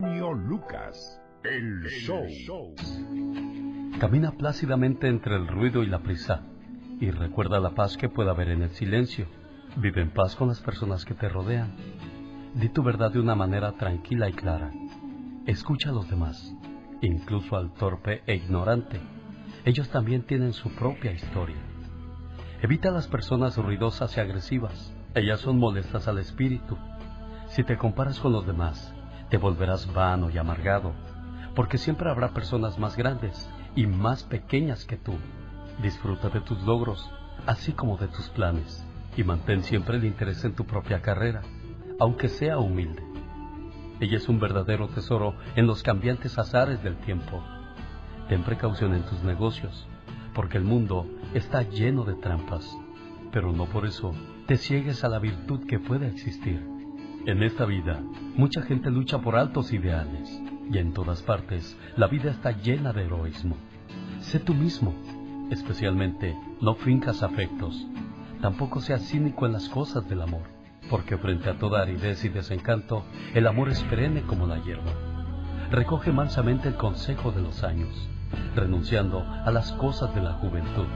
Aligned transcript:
Lucas, 0.00 1.20
el, 1.42 1.82
show. 1.88 2.24
Camina 3.98 4.30
plácidamente 4.30 5.08
entre 5.08 5.34
el 5.34 5.48
ruido 5.48 5.82
y 5.82 5.88
la 5.88 5.98
prisa 5.98 6.44
y 7.00 7.10
recuerda 7.10 7.58
la 7.58 7.70
paz 7.70 7.96
que 7.96 8.08
puede 8.08 8.30
haber 8.30 8.50
en 8.50 8.62
el 8.62 8.70
silencio. 8.70 9.26
Vive 9.74 10.00
en 10.00 10.10
paz 10.10 10.36
con 10.36 10.46
las 10.46 10.60
personas 10.60 11.04
que 11.04 11.14
te 11.14 11.28
rodean. 11.28 11.74
Di 12.54 12.68
tu 12.68 12.84
verdad 12.84 13.10
de 13.10 13.18
una 13.18 13.34
manera 13.34 13.72
tranquila 13.72 14.28
y 14.28 14.34
clara. 14.34 14.70
Escucha 15.46 15.90
a 15.90 15.94
los 15.94 16.08
demás, 16.08 16.54
incluso 17.00 17.56
al 17.56 17.74
torpe 17.74 18.22
e 18.26 18.36
ignorante. 18.36 19.00
Ellos 19.64 19.88
también 19.88 20.22
tienen 20.22 20.52
su 20.52 20.70
propia 20.76 21.10
historia. 21.10 21.58
Evita 22.62 22.92
las 22.92 23.08
personas 23.08 23.56
ruidosas 23.56 24.16
y 24.16 24.20
agresivas. 24.20 24.94
Ellas 25.16 25.40
son 25.40 25.58
molestas 25.58 26.06
al 26.06 26.18
espíritu. 26.18 26.78
Si 27.48 27.64
te 27.64 27.76
comparas 27.76 28.20
con 28.20 28.30
los 28.30 28.46
demás, 28.46 28.94
te 29.30 29.36
volverás 29.36 29.92
vano 29.92 30.30
y 30.30 30.38
amargado, 30.38 30.92
porque 31.54 31.78
siempre 31.78 32.10
habrá 32.10 32.30
personas 32.30 32.78
más 32.78 32.96
grandes 32.96 33.48
y 33.74 33.86
más 33.86 34.24
pequeñas 34.24 34.84
que 34.84 34.96
tú. 34.96 35.14
Disfruta 35.82 36.28
de 36.28 36.40
tus 36.40 36.62
logros, 36.62 37.10
así 37.46 37.72
como 37.72 37.96
de 37.96 38.08
tus 38.08 38.28
planes, 38.30 38.84
y 39.16 39.24
mantén 39.24 39.62
siempre 39.62 39.96
el 39.96 40.04
interés 40.04 40.44
en 40.44 40.54
tu 40.54 40.64
propia 40.64 41.02
carrera, 41.02 41.42
aunque 41.98 42.28
sea 42.28 42.58
humilde. 42.58 43.02
Ella 44.00 44.16
es 44.16 44.28
un 44.28 44.38
verdadero 44.38 44.88
tesoro 44.88 45.34
en 45.56 45.66
los 45.66 45.82
cambiantes 45.82 46.38
azares 46.38 46.82
del 46.82 46.96
tiempo. 46.98 47.42
Ten 48.28 48.44
precaución 48.44 48.94
en 48.94 49.02
tus 49.02 49.22
negocios, 49.22 49.88
porque 50.34 50.58
el 50.58 50.64
mundo 50.64 51.06
está 51.34 51.62
lleno 51.62 52.04
de 52.04 52.14
trampas, 52.14 52.64
pero 53.32 53.52
no 53.52 53.66
por 53.66 53.86
eso 53.86 54.14
te 54.46 54.56
ciegues 54.56 55.02
a 55.02 55.08
la 55.08 55.18
virtud 55.18 55.66
que 55.66 55.80
puede 55.80 56.06
existir. 56.06 56.77
En 57.26 57.42
esta 57.42 57.66
vida, 57.66 58.00
mucha 58.36 58.62
gente 58.62 58.90
lucha 58.90 59.18
por 59.18 59.36
altos 59.36 59.72
ideales 59.72 60.40
y 60.70 60.78
en 60.78 60.94
todas 60.94 61.20
partes 61.22 61.76
la 61.96 62.06
vida 62.06 62.30
está 62.30 62.52
llena 62.52 62.92
de 62.92 63.04
heroísmo. 63.04 63.56
Sé 64.20 64.38
tú 64.38 64.54
mismo, 64.54 64.94
especialmente 65.50 66.34
no 66.60 66.74
fincas 66.76 67.22
afectos. 67.22 67.86
Tampoco 68.40 68.80
seas 68.80 69.02
cínico 69.02 69.46
en 69.46 69.52
las 69.52 69.68
cosas 69.68 70.08
del 70.08 70.22
amor, 70.22 70.44
porque 70.88 71.18
frente 71.18 71.50
a 71.50 71.58
toda 71.58 71.82
aridez 71.82 72.24
y 72.24 72.28
desencanto, 72.30 73.04
el 73.34 73.46
amor 73.46 73.68
es 73.68 73.82
perenne 73.84 74.22
como 74.22 74.46
la 74.46 74.62
hierba. 74.62 74.92
Recoge 75.70 76.12
mansamente 76.12 76.68
el 76.68 76.76
consejo 76.76 77.30
de 77.32 77.42
los 77.42 77.62
años, 77.62 78.08
renunciando 78.54 79.20
a 79.20 79.50
las 79.50 79.72
cosas 79.72 80.14
de 80.14 80.22
la 80.22 80.34
juventud. 80.34 80.86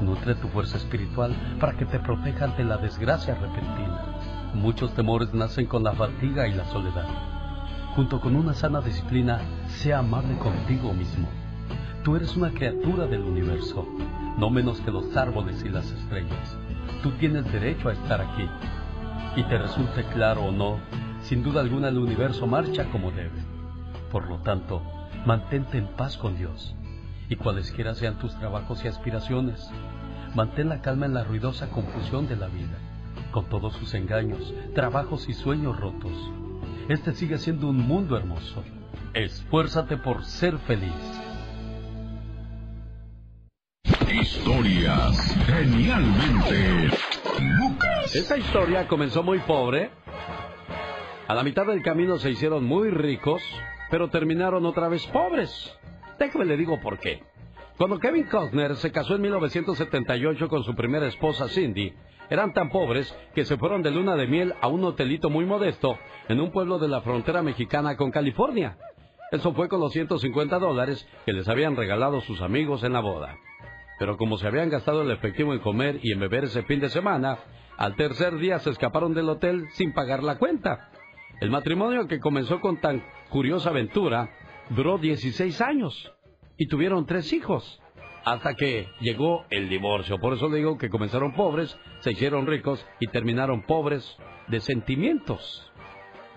Nutre 0.00 0.34
tu 0.34 0.48
fuerza 0.48 0.76
espiritual 0.76 1.34
para 1.58 1.74
que 1.76 1.86
te 1.86 2.00
proteja 2.00 2.44
ante 2.44 2.64
la 2.64 2.76
desgracia 2.76 3.34
repentina 3.36 4.13
Muchos 4.54 4.94
temores 4.94 5.34
nacen 5.34 5.66
con 5.66 5.82
la 5.82 5.94
fatiga 5.94 6.46
y 6.46 6.54
la 6.54 6.64
soledad. 6.66 7.08
Junto 7.96 8.20
con 8.20 8.36
una 8.36 8.54
sana 8.54 8.80
disciplina, 8.80 9.40
sea 9.66 9.98
amable 9.98 10.38
contigo 10.38 10.92
mismo. 10.94 11.28
Tú 12.04 12.14
eres 12.14 12.36
una 12.36 12.50
criatura 12.50 13.06
del 13.06 13.22
universo, 13.22 13.84
no 14.38 14.50
menos 14.50 14.80
que 14.80 14.92
los 14.92 15.16
árboles 15.16 15.64
y 15.64 15.70
las 15.70 15.90
estrellas. 15.90 16.56
Tú 17.02 17.10
tienes 17.18 17.50
derecho 17.52 17.88
a 17.88 17.94
estar 17.94 18.20
aquí. 18.20 18.48
Y 19.34 19.42
te 19.42 19.58
resulte 19.58 20.04
claro 20.12 20.44
o 20.44 20.52
no, 20.52 20.78
sin 21.22 21.42
duda 21.42 21.60
alguna 21.60 21.88
el 21.88 21.98
universo 21.98 22.46
marcha 22.46 22.84
como 22.92 23.10
debe. 23.10 23.44
Por 24.12 24.28
lo 24.28 24.38
tanto, 24.38 24.82
mantente 25.26 25.78
en 25.78 25.88
paz 25.88 26.16
con 26.16 26.36
Dios. 26.36 26.76
Y 27.28 27.34
cualesquiera 27.34 27.94
sean 27.94 28.18
tus 28.18 28.36
trabajos 28.38 28.84
y 28.84 28.88
aspiraciones, 28.88 29.68
mantén 30.36 30.68
la 30.68 30.80
calma 30.80 31.06
en 31.06 31.14
la 31.14 31.24
ruidosa 31.24 31.70
confusión 31.70 32.28
de 32.28 32.36
la 32.36 32.46
vida 32.46 32.78
con 33.34 33.46
todos 33.46 33.74
sus 33.74 33.92
engaños, 33.94 34.54
trabajos 34.76 35.28
y 35.28 35.32
sueños 35.32 35.80
rotos. 35.80 36.12
Este 36.88 37.12
sigue 37.14 37.36
siendo 37.38 37.66
un 37.66 37.78
mundo 37.78 38.16
hermoso. 38.16 38.62
Esfuérzate 39.12 39.96
por 39.96 40.24
ser 40.24 40.56
feliz. 40.58 40.94
Historias 44.08 45.18
genialmente 45.46 46.90
Lucas. 47.58 48.14
Esta 48.14 48.38
historia 48.38 48.86
comenzó 48.86 49.24
muy 49.24 49.40
pobre. 49.40 49.90
A 51.26 51.34
la 51.34 51.42
mitad 51.42 51.66
del 51.66 51.82
camino 51.82 52.18
se 52.18 52.30
hicieron 52.30 52.62
muy 52.62 52.88
ricos, 52.90 53.42
pero 53.90 54.10
terminaron 54.10 54.64
otra 54.64 54.88
vez 54.88 55.04
pobres. 55.08 55.76
Déjame 56.20 56.44
le 56.44 56.56
digo 56.56 56.80
por 56.80 57.00
qué. 57.00 57.24
Cuando 57.76 57.98
Kevin 57.98 58.28
Costner 58.28 58.76
se 58.76 58.92
casó 58.92 59.16
en 59.16 59.22
1978 59.22 60.48
con 60.48 60.62
su 60.62 60.76
primera 60.76 61.08
esposa 61.08 61.48
Cindy, 61.48 61.92
eran 62.30 62.52
tan 62.52 62.70
pobres 62.70 63.14
que 63.34 63.44
se 63.44 63.56
fueron 63.56 63.82
de 63.82 63.90
luna 63.90 64.16
de 64.16 64.26
miel 64.26 64.54
a 64.60 64.68
un 64.68 64.84
hotelito 64.84 65.30
muy 65.30 65.44
modesto 65.44 65.98
en 66.28 66.40
un 66.40 66.50
pueblo 66.50 66.78
de 66.78 66.88
la 66.88 67.00
frontera 67.00 67.42
mexicana 67.42 67.96
con 67.96 68.10
California. 68.10 68.76
Eso 69.30 69.52
fue 69.52 69.68
con 69.68 69.80
los 69.80 69.92
150 69.92 70.58
dólares 70.58 71.06
que 71.26 71.32
les 71.32 71.48
habían 71.48 71.76
regalado 71.76 72.20
sus 72.20 72.40
amigos 72.40 72.84
en 72.84 72.92
la 72.92 73.00
boda. 73.00 73.36
Pero 73.98 74.16
como 74.16 74.38
se 74.38 74.46
habían 74.46 74.70
gastado 74.70 75.02
el 75.02 75.10
efectivo 75.10 75.52
en 75.52 75.60
comer 75.60 76.00
y 76.02 76.12
en 76.12 76.20
beber 76.20 76.44
ese 76.44 76.62
fin 76.62 76.80
de 76.80 76.88
semana, 76.88 77.38
al 77.76 77.96
tercer 77.96 78.36
día 78.38 78.58
se 78.58 78.70
escaparon 78.70 79.14
del 79.14 79.28
hotel 79.28 79.66
sin 79.72 79.92
pagar 79.92 80.22
la 80.22 80.38
cuenta. 80.38 80.90
El 81.40 81.50
matrimonio 81.50 82.06
que 82.06 82.20
comenzó 82.20 82.60
con 82.60 82.80
tan 82.80 83.04
curiosa 83.28 83.70
aventura 83.70 84.30
duró 84.70 84.98
16 84.98 85.60
años 85.60 86.12
y 86.56 86.68
tuvieron 86.68 87.06
tres 87.06 87.32
hijos 87.32 87.80
hasta 88.24 88.54
que 88.54 88.88
llegó 89.00 89.44
el 89.50 89.68
divorcio. 89.68 90.18
Por 90.18 90.34
eso 90.34 90.48
digo 90.48 90.78
que 90.78 90.90
comenzaron 90.90 91.34
pobres, 91.34 91.76
se 92.00 92.12
hicieron 92.12 92.46
ricos 92.46 92.84
y 93.00 93.06
terminaron 93.08 93.62
pobres 93.62 94.16
de 94.48 94.60
sentimientos. 94.60 95.70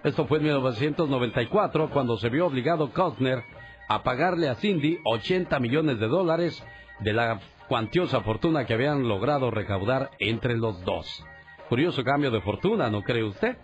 Esto 0.03 0.27
fue 0.27 0.37
en 0.37 0.45
1994 0.45 1.89
cuando 1.89 2.17
se 2.17 2.29
vio 2.29 2.47
obligado 2.47 2.91
Costner 2.91 3.43
a 3.89 4.03
pagarle 4.03 4.49
a 4.49 4.55
Cindy 4.55 4.99
80 5.03 5.59
millones 5.59 5.99
de 5.99 6.07
dólares 6.07 6.63
de 6.99 7.13
la 7.13 7.39
cuantiosa 7.67 8.21
fortuna 8.21 8.65
que 8.65 8.73
habían 8.73 9.07
logrado 9.07 9.51
recaudar 9.51 10.11
entre 10.19 10.57
los 10.57 10.83
dos. 10.83 11.25
Curioso 11.69 12.03
cambio 12.03 12.31
de 12.31 12.41
fortuna, 12.41 12.89
¿no 12.89 13.03
cree 13.03 13.23
usted? 13.23 13.57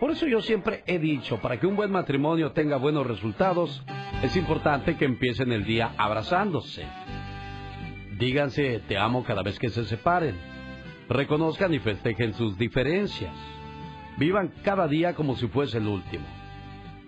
Por 0.00 0.10
eso 0.10 0.26
yo 0.26 0.40
siempre 0.42 0.84
he 0.86 0.98
dicho, 0.98 1.38
para 1.38 1.58
que 1.58 1.66
un 1.66 1.74
buen 1.74 1.90
matrimonio 1.90 2.52
tenga 2.52 2.76
buenos 2.76 3.06
resultados, 3.06 3.82
es 4.22 4.36
importante 4.36 4.96
que 4.96 5.06
empiecen 5.06 5.50
el 5.52 5.64
día 5.64 5.94
abrazándose. 5.96 6.86
Díganse 8.18 8.80
te 8.88 8.98
amo 8.98 9.22
cada 9.22 9.42
vez 9.42 9.58
que 9.58 9.70
se 9.70 9.84
separen. 9.84 10.34
Reconozcan 11.08 11.72
y 11.72 11.78
festejen 11.78 12.34
sus 12.34 12.58
diferencias. 12.58 13.32
Vivan 14.16 14.52
cada 14.64 14.88
día 14.88 15.14
como 15.14 15.36
si 15.36 15.46
fuese 15.46 15.78
el 15.78 15.86
último. 15.86 16.26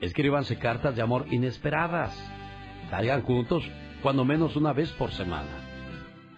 Escríbanse 0.00 0.59
cartas 0.59 0.94
de 0.94 1.03
amor 1.03 1.26
inesperadas. 1.31 2.16
Salgan 2.91 3.22
juntos 3.22 3.69
cuando 4.03 4.25
menos 4.25 4.54
una 4.54 4.72
vez 4.72 4.93
por 4.93 5.10
semana. 5.10 5.49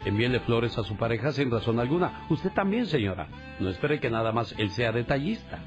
Envíenle 0.06 0.40
flores 0.40 0.76
a 0.78 0.84
su 0.84 0.96
pareja 0.96 1.32
sin 1.32 1.50
razón 1.50 1.78
alguna. 1.78 2.26
Usted 2.30 2.50
también, 2.52 2.86
señora. 2.86 3.28
No 3.60 3.68
espere 3.68 4.00
que 4.00 4.10
nada 4.10 4.32
más 4.32 4.54
él 4.58 4.70
sea 4.70 4.90
detallista. 4.90 5.60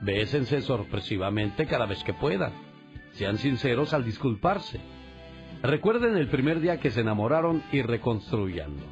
Bésense 0.00 0.62
sorpresivamente 0.62 1.66
cada 1.66 1.84
vez 1.84 2.02
que 2.02 2.14
puedan. 2.14 2.52
Sean 3.12 3.36
sinceros 3.36 3.92
al 3.92 4.04
disculparse. 4.04 4.80
Recuerden 5.66 6.16
el 6.16 6.28
primer 6.28 6.60
día 6.60 6.78
que 6.78 6.92
se 6.92 7.00
enamoraron 7.00 7.60
y 7.72 7.82
reconstruyando. 7.82 8.84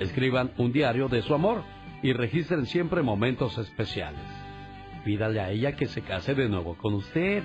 Escriban 0.00 0.50
un 0.56 0.72
diario 0.72 1.08
de 1.08 1.20
su 1.20 1.34
amor 1.34 1.64
y 2.02 2.14
registren 2.14 2.64
siempre 2.64 3.02
momentos 3.02 3.58
especiales. 3.58 4.24
Pídale 5.04 5.40
a 5.40 5.50
ella 5.50 5.76
que 5.76 5.84
se 5.84 6.00
case 6.00 6.34
de 6.34 6.48
nuevo 6.48 6.78
con 6.78 6.94
usted. 6.94 7.42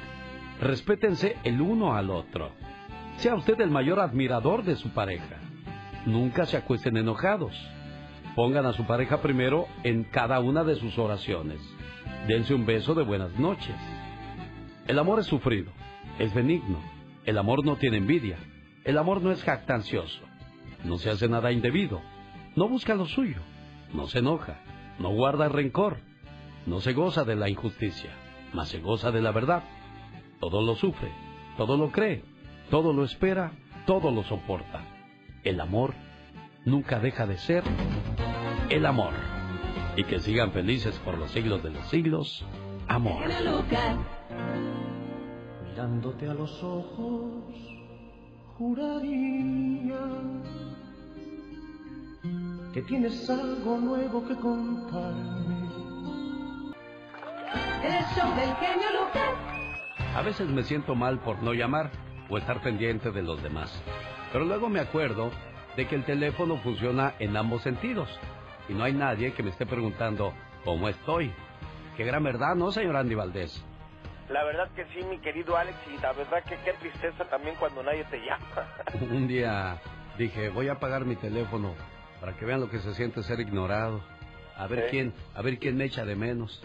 Respétense 0.62 1.36
el 1.44 1.60
uno 1.60 1.94
al 1.94 2.10
otro. 2.10 2.52
Sea 3.18 3.36
usted 3.36 3.60
el 3.60 3.70
mayor 3.70 4.00
admirador 4.00 4.64
de 4.64 4.78
su 4.78 4.92
pareja. 4.92 5.42
Nunca 6.06 6.46
se 6.46 6.56
acuesten 6.56 6.96
enojados. 6.96 7.54
Pongan 8.34 8.66
a 8.66 8.72
su 8.72 8.86
pareja 8.86 9.22
primero 9.22 9.68
en 9.84 10.06
cada 10.06 10.40
una 10.40 10.64
de 10.64 10.76
sus 10.76 10.98
oraciones. 10.98 11.60
Dense 12.30 12.54
un 12.54 12.66
beso 12.66 12.96
de 12.96 13.04
buenas 13.04 13.38
noches. 13.38 13.76
El 14.88 15.00
amor 15.00 15.20
es 15.20 15.26
sufrido, 15.26 15.74
es 16.18 16.34
benigno 16.34 16.97
el 17.28 17.38
amor 17.38 17.66
no 17.66 17.76
tiene 17.76 17.98
envidia. 17.98 18.38
El 18.86 18.98
amor 18.98 19.22
no 19.22 19.32
es 19.32 19.44
jactancioso. 19.44 20.22
No 20.86 20.98
se 20.98 21.10
hace 21.10 21.28
nada 21.28 21.52
indebido. 21.52 22.02
No 22.56 22.70
busca 22.70 22.96
lo 22.96 23.06
suyo. 23.06 23.42
No 23.94 24.08
se 24.08 24.20
enoja. 24.20 24.62
No 24.98 25.10
guarda 25.10 25.50
rencor. 25.50 25.98
No 26.66 26.80
se 26.80 26.94
goza 26.94 27.26
de 27.26 27.36
la 27.36 27.50
injusticia, 27.50 28.12
mas 28.54 28.70
se 28.70 28.80
goza 28.80 29.12
de 29.12 29.22
la 29.22 29.32
verdad. 29.32 29.64
Todo 30.40 30.62
lo 30.62 30.76
sufre, 30.76 31.10
todo 31.58 31.78
lo 31.78 31.92
cree, 31.92 32.24
todo 32.70 32.94
lo 32.94 33.04
espera, 33.04 33.52
todo 33.86 34.10
lo 34.12 34.24
soporta. 34.24 34.84
El 35.44 35.60
amor 35.60 35.94
nunca 36.66 37.00
deja 37.00 37.26
de 37.26 37.38
ser 37.38 37.64
el 38.70 38.86
amor. 38.86 39.14
Y 39.98 40.04
que 40.06 40.20
sigan 40.20 40.52
felices 40.52 40.98
por 41.06 41.18
los 41.18 41.32
siglos 41.32 41.62
de 41.62 41.72
los 41.72 41.88
siglos. 41.88 42.46
Amor 42.88 43.24
mirándote 45.78 46.28
a 46.28 46.34
los 46.34 46.64
ojos, 46.64 47.44
juraría 48.58 50.00
que 52.74 52.82
tienes 52.82 53.30
algo 53.30 53.78
nuevo 53.78 54.28
que 54.28 54.36
contarme. 54.38 55.70
El 57.84 58.04
show 58.16 58.36
del 58.36 58.56
genio 58.56 58.88
Lucas. 59.00 60.16
A 60.16 60.24
veces 60.24 60.50
me 60.50 60.64
siento 60.64 60.96
mal 60.96 61.20
por 61.20 61.44
no 61.44 61.54
llamar 61.54 61.92
o 62.28 62.40
estar 62.40 62.60
pendiente 62.64 63.12
de 63.12 63.22
los 63.22 63.44
demás. 63.44 63.72
Pero 64.32 64.46
luego 64.46 64.70
me 64.70 64.80
acuerdo 64.80 65.30
de 65.76 65.88
que 65.88 65.94
el 65.94 66.06
teléfono 66.06 66.58
funciona 66.58 67.14
en 67.20 67.38
ambos 67.38 67.62
sentidos 67.62 68.10
y 68.68 68.74
no 68.74 68.84
hay 68.84 68.94
nadie 68.94 69.32
que 69.34 69.44
me 69.44 69.52
esté 69.52 69.68
preguntando 69.68 70.34
cómo 70.66 70.90
estoy. 70.90 71.32
Qué 71.96 72.04
gran 72.04 72.24
verdad, 72.24 72.56
¿no, 72.56 72.72
señor 72.72 72.96
Andy 72.96 73.14
Valdés? 73.14 73.64
La 74.30 74.44
verdad 74.44 74.70
que 74.76 74.86
sí, 74.86 75.04
mi 75.04 75.20
querido 75.20 75.56
Alex, 75.56 75.78
y 75.88 76.02
la 76.02 76.12
verdad 76.12 76.44
que 76.44 76.58
qué 76.66 76.74
tristeza 76.74 77.24
también 77.26 77.56
cuando 77.56 77.82
nadie 77.82 78.04
te 78.06 78.18
llama. 78.18 78.68
Un 79.12 79.28
día 79.28 79.78
dije, 80.18 80.50
voy 80.50 80.68
a 80.68 80.74
apagar 80.74 81.06
mi 81.06 81.16
teléfono 81.16 81.76
para 82.20 82.34
que 82.34 82.46
vean 82.46 82.60
lo 82.60 82.70
que 82.70 82.80
se 82.80 82.94
siente 82.94 83.24
ser 83.24 83.40
ignorado. 83.40 84.02
A 84.58 84.68
ver 84.68 84.88
quién, 84.90 85.14
a 85.36 85.42
ver 85.42 85.60
quién 85.60 85.78
me 85.78 85.86
echa 85.86 86.06
de 86.06 86.16
menos. 86.16 86.62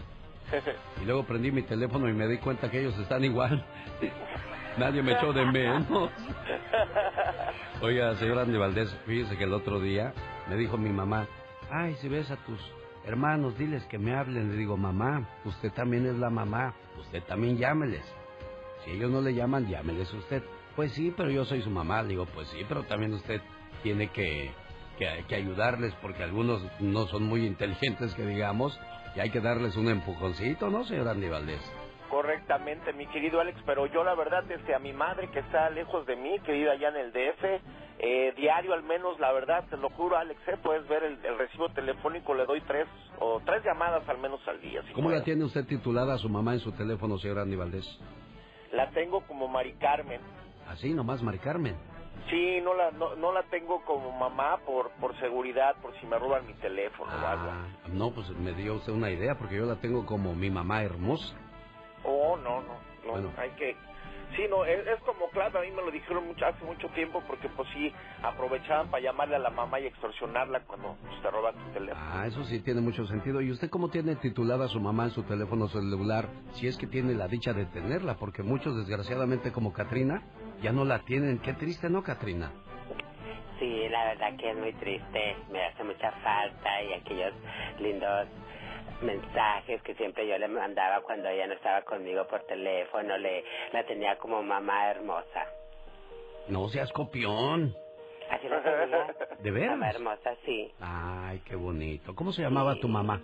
Y 1.01 1.05
luego 1.05 1.23
prendí 1.23 1.51
mi 1.51 1.63
teléfono 1.63 2.07
y 2.07 2.13
me 2.13 2.27
di 2.27 2.37
cuenta 2.37 2.69
que 2.69 2.81
ellos 2.81 2.97
están 2.99 3.23
igual. 3.23 3.65
Nadie 4.77 5.01
me 5.01 5.13
echó 5.13 5.33
de 5.33 5.45
menos. 5.45 6.11
Oiga, 7.81 8.15
señor 8.15 8.39
Andy 8.39 8.57
Valdés, 8.57 8.95
fíjese 9.05 9.37
que 9.37 9.45
el 9.45 9.53
otro 9.53 9.79
día 9.79 10.13
me 10.49 10.55
dijo 10.55 10.77
mi 10.77 10.89
mamá, 10.89 11.27
ay, 11.71 11.95
si 11.95 12.09
ves 12.09 12.29
a 12.29 12.35
tus 12.37 12.59
hermanos, 13.05 13.57
diles 13.57 13.85
que 13.85 13.97
me 13.97 14.15
hablen. 14.15 14.51
Le 14.51 14.57
digo, 14.57 14.77
mamá, 14.77 15.27
usted 15.45 15.71
también 15.73 16.05
es 16.05 16.15
la 16.17 16.29
mamá, 16.29 16.73
usted 16.99 17.23
también 17.23 17.57
llámeles. 17.57 18.03
Si 18.83 18.91
ellos 18.91 19.11
no 19.11 19.21
le 19.21 19.33
llaman, 19.33 19.67
llámeles 19.67 20.13
usted. 20.13 20.43
Pues 20.75 20.91
sí, 20.93 21.13
pero 21.15 21.29
yo 21.29 21.45
soy 21.45 21.61
su 21.61 21.69
mamá. 21.69 22.01
Le 22.01 22.09
digo, 22.09 22.25
pues 22.27 22.47
sí, 22.49 22.65
pero 22.67 22.83
también 22.83 23.13
usted 23.13 23.41
tiene 23.81 24.07
que, 24.09 24.51
que, 24.97 25.25
que 25.27 25.35
ayudarles 25.35 25.93
porque 26.01 26.23
algunos 26.23 26.61
no 26.79 27.05
son 27.07 27.23
muy 27.23 27.45
inteligentes, 27.45 28.13
que 28.15 28.25
digamos, 28.25 28.79
y 29.15 29.19
hay 29.19 29.29
que 29.29 29.41
darles 29.41 29.75
un 29.75 29.89
empujoncito, 29.89 30.69
¿no, 30.69 30.83
señor 30.85 31.07
Andy 31.07 31.29
Valdés? 31.29 31.61
Correctamente, 32.09 32.93
mi 32.93 33.07
querido 33.07 33.39
Alex, 33.39 33.59
pero 33.65 33.87
yo 33.87 34.03
la 34.03 34.15
verdad 34.15 34.43
es 34.51 34.61
a 34.73 34.79
mi 34.79 34.93
madre 34.93 35.29
que 35.31 35.39
está 35.39 35.69
lejos 35.69 36.05
de 36.05 36.15
mí, 36.15 36.39
que 36.45 36.51
vive 36.51 36.71
allá 36.71 36.89
en 36.89 36.95
el 36.97 37.11
DF, 37.11 37.43
eh, 37.99 38.33
diario 38.35 38.73
al 38.73 38.83
menos, 38.83 39.19
la 39.19 39.31
verdad, 39.31 39.63
te 39.69 39.77
lo 39.77 39.89
juro, 39.91 40.17
Alex, 40.17 40.39
eh, 40.47 40.57
puedes 40.61 40.87
ver 40.87 41.03
el, 41.03 41.37
recibo 41.37 41.69
telefónico, 41.69 42.33
le 42.33 42.45
doy 42.45 42.61
tres 42.61 42.87
o 43.19 43.41
tres 43.45 43.63
llamadas 43.63 44.07
al 44.09 44.17
menos 44.17 44.45
al 44.47 44.59
día. 44.61 44.81
¿Cómo 44.93 45.09
la 45.09 45.23
tiene 45.23 45.43
usted 45.43 45.65
titulada 45.65 46.15
a 46.15 46.17
su 46.17 46.29
mamá 46.29 46.53
en 46.53 46.59
su 46.59 46.71
teléfono, 46.71 47.17
señor 47.17 47.39
Andy 47.39 47.55
Valdés? 47.55 47.99
La 48.71 48.89
tengo 48.89 49.21
como 49.21 49.47
Mari 49.47 49.73
Carmen. 49.73 50.19
¿Así 50.67 50.91
¿Ah, 50.91 50.95
nomás 50.95 51.21
Mari 51.21 51.39
Carmen? 51.39 51.75
Sí, 52.29 52.59
no 52.61 52.73
la, 52.73 52.91
no, 52.91 53.15
no, 53.15 53.31
la 53.31 53.43
tengo 53.43 53.83
como 53.83 54.11
mamá 54.11 54.57
por, 54.65 54.91
por 54.91 55.17
seguridad, 55.19 55.75
por 55.81 55.93
si 55.99 56.05
me 56.07 56.17
roban 56.17 56.47
mi 56.47 56.53
teléfono 56.53 57.11
o 57.11 57.27
algo. 57.27 57.49
Ah, 57.49 57.67
no, 57.91 58.11
pues 58.11 58.29
me 58.29 58.53
dio 58.53 58.75
usted 58.75 58.93
una 58.93 59.11
idea, 59.11 59.35
porque 59.37 59.57
yo 59.57 59.65
la 59.65 59.75
tengo 59.75 60.05
como 60.05 60.33
mi 60.33 60.49
mamá 60.49 60.83
hermosa. 60.83 61.35
Oh, 62.03 62.37
no, 62.37 62.61
no, 62.61 62.73
no, 63.05 63.11
bueno. 63.11 63.31
hay 63.37 63.49
que... 63.51 63.75
Sí, 64.35 64.45
no, 64.49 64.65
es, 64.65 64.99
como 65.05 65.29
claro, 65.29 65.59
a 65.59 65.61
mí 65.61 65.69
me 65.69 65.83
lo 65.83 65.91
dijeron 65.91 66.25
mucho, 66.25 66.45
hace 66.45 66.65
mucho 66.65 66.87
tiempo 66.89 67.21
porque 67.27 67.49
pues 67.49 67.67
sí, 67.73 67.93
aprovechaban 68.23 68.89
para 68.89 69.03
llamarle 69.03 69.35
a 69.35 69.39
la 69.39 69.51
mamá 69.51 69.79
y 69.79 69.85
extorsionarla 69.85 70.61
cuando 70.61 70.97
pues, 71.01 71.21
te 71.21 71.29
roban 71.29 71.53
tu 71.55 71.71
teléfono. 71.73 72.01
Ah, 72.03 72.25
eso 72.25 72.43
sí 72.45 72.59
tiene 72.61 72.81
mucho 72.81 73.05
sentido. 73.05 73.41
¿Y 73.41 73.51
usted 73.51 73.69
cómo 73.69 73.89
tiene 73.89 74.15
titulada 74.15 74.65
a 74.65 74.69
su 74.69 74.79
mamá 74.79 75.05
en 75.05 75.11
su 75.11 75.23
teléfono 75.23 75.67
celular 75.67 76.29
si 76.53 76.67
es 76.67 76.77
que 76.77 76.87
tiene 76.87 77.13
la 77.13 77.27
dicha 77.27 77.53
de 77.53 77.65
tenerla? 77.65 78.15
Porque 78.15 78.41
muchos 78.41 78.75
desgraciadamente 78.75 79.51
como 79.51 79.71
Katrina 79.71 80.23
ya 80.61 80.71
no 80.71 80.83
la 80.83 80.99
tienen. 80.99 81.39
Qué 81.39 81.53
triste, 81.53 81.89
¿no, 81.89 82.01
Katrina? 82.01 82.51
Sí, 83.59 83.87
la 83.89 84.05
verdad 84.05 84.35
que 84.37 84.49
es 84.49 84.57
muy 84.57 84.73
triste. 84.73 85.35
Me 85.51 85.63
hace 85.63 85.83
mucha 85.83 86.11
falta 86.23 86.83
y 86.83 86.93
aquellos 86.93 87.33
lindos 87.79 88.27
mensajes 89.03 89.81
que 89.83 89.95
siempre 89.95 90.27
yo 90.27 90.37
le 90.37 90.47
mandaba 90.47 91.01
cuando 91.01 91.29
ella 91.29 91.47
no 91.47 91.53
estaba 91.53 91.81
conmigo 91.83 92.25
por 92.27 92.43
teléfono, 92.45 93.17
le 93.17 93.43
la 93.71 93.85
tenía 93.85 94.17
como 94.17 94.41
mamá 94.41 94.89
hermosa. 94.89 95.45
No 96.47 96.67
seas 96.69 96.91
copión. 96.91 97.75
Así 98.29 98.47
lo 98.47 98.61
tenía. 98.61 99.15
¿De 99.39 99.51
veras? 99.51 99.71
Mamá 99.71 99.89
hermosa, 99.91 100.35
sí. 100.45 100.71
Ay, 100.79 101.41
qué 101.45 101.55
bonito. 101.55 102.15
¿Cómo 102.15 102.31
se 102.31 102.41
llamaba 102.41 102.75
tu 102.75 102.87
mamá? 102.87 103.21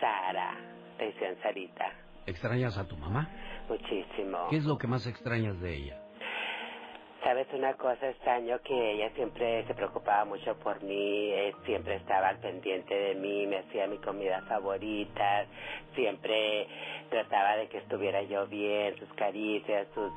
Sara, 0.00 0.54
te 0.98 1.06
decían 1.06 1.36
Sarita. 1.42 1.92
¿Extrañas 2.26 2.78
a 2.78 2.86
tu 2.86 2.96
mamá? 2.96 3.28
Muchísimo. 3.68 4.46
¿Qué 4.50 4.56
es 4.56 4.64
lo 4.64 4.78
que 4.78 4.86
más 4.86 5.06
extrañas 5.06 5.60
de 5.60 5.74
ella? 5.74 6.00
Sabes 7.22 7.46
una 7.52 7.74
cosa, 7.74 8.08
extraño 8.08 8.58
que 8.62 8.92
ella 8.92 9.10
siempre 9.14 9.66
se 9.66 9.74
preocupaba 9.74 10.24
mucho 10.24 10.56
por 10.60 10.82
mí, 10.82 11.30
eh, 11.32 11.54
siempre 11.66 11.96
estaba 11.96 12.28
al 12.28 12.38
pendiente 12.38 12.94
de 12.94 13.14
mí, 13.14 13.46
me 13.46 13.58
hacía 13.58 13.86
mi 13.86 13.98
comida 13.98 14.40
favorita, 14.48 15.44
siempre 15.94 16.66
trataba 17.10 17.56
de 17.56 17.68
que 17.68 17.78
estuviera 17.78 18.22
yo 18.22 18.46
bien, 18.46 18.96
sus 18.98 19.08
caricias, 19.14 19.86
sus, 19.94 20.10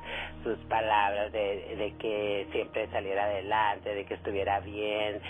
sus 0.44 0.58
palabras 0.66 1.30
de, 1.30 1.76
de 1.76 1.94
que 1.98 2.46
siempre 2.52 2.88
saliera 2.90 3.24
adelante, 3.24 3.94
de 3.94 4.06
que 4.06 4.14
estuviera 4.14 4.60
bien. 4.60 5.20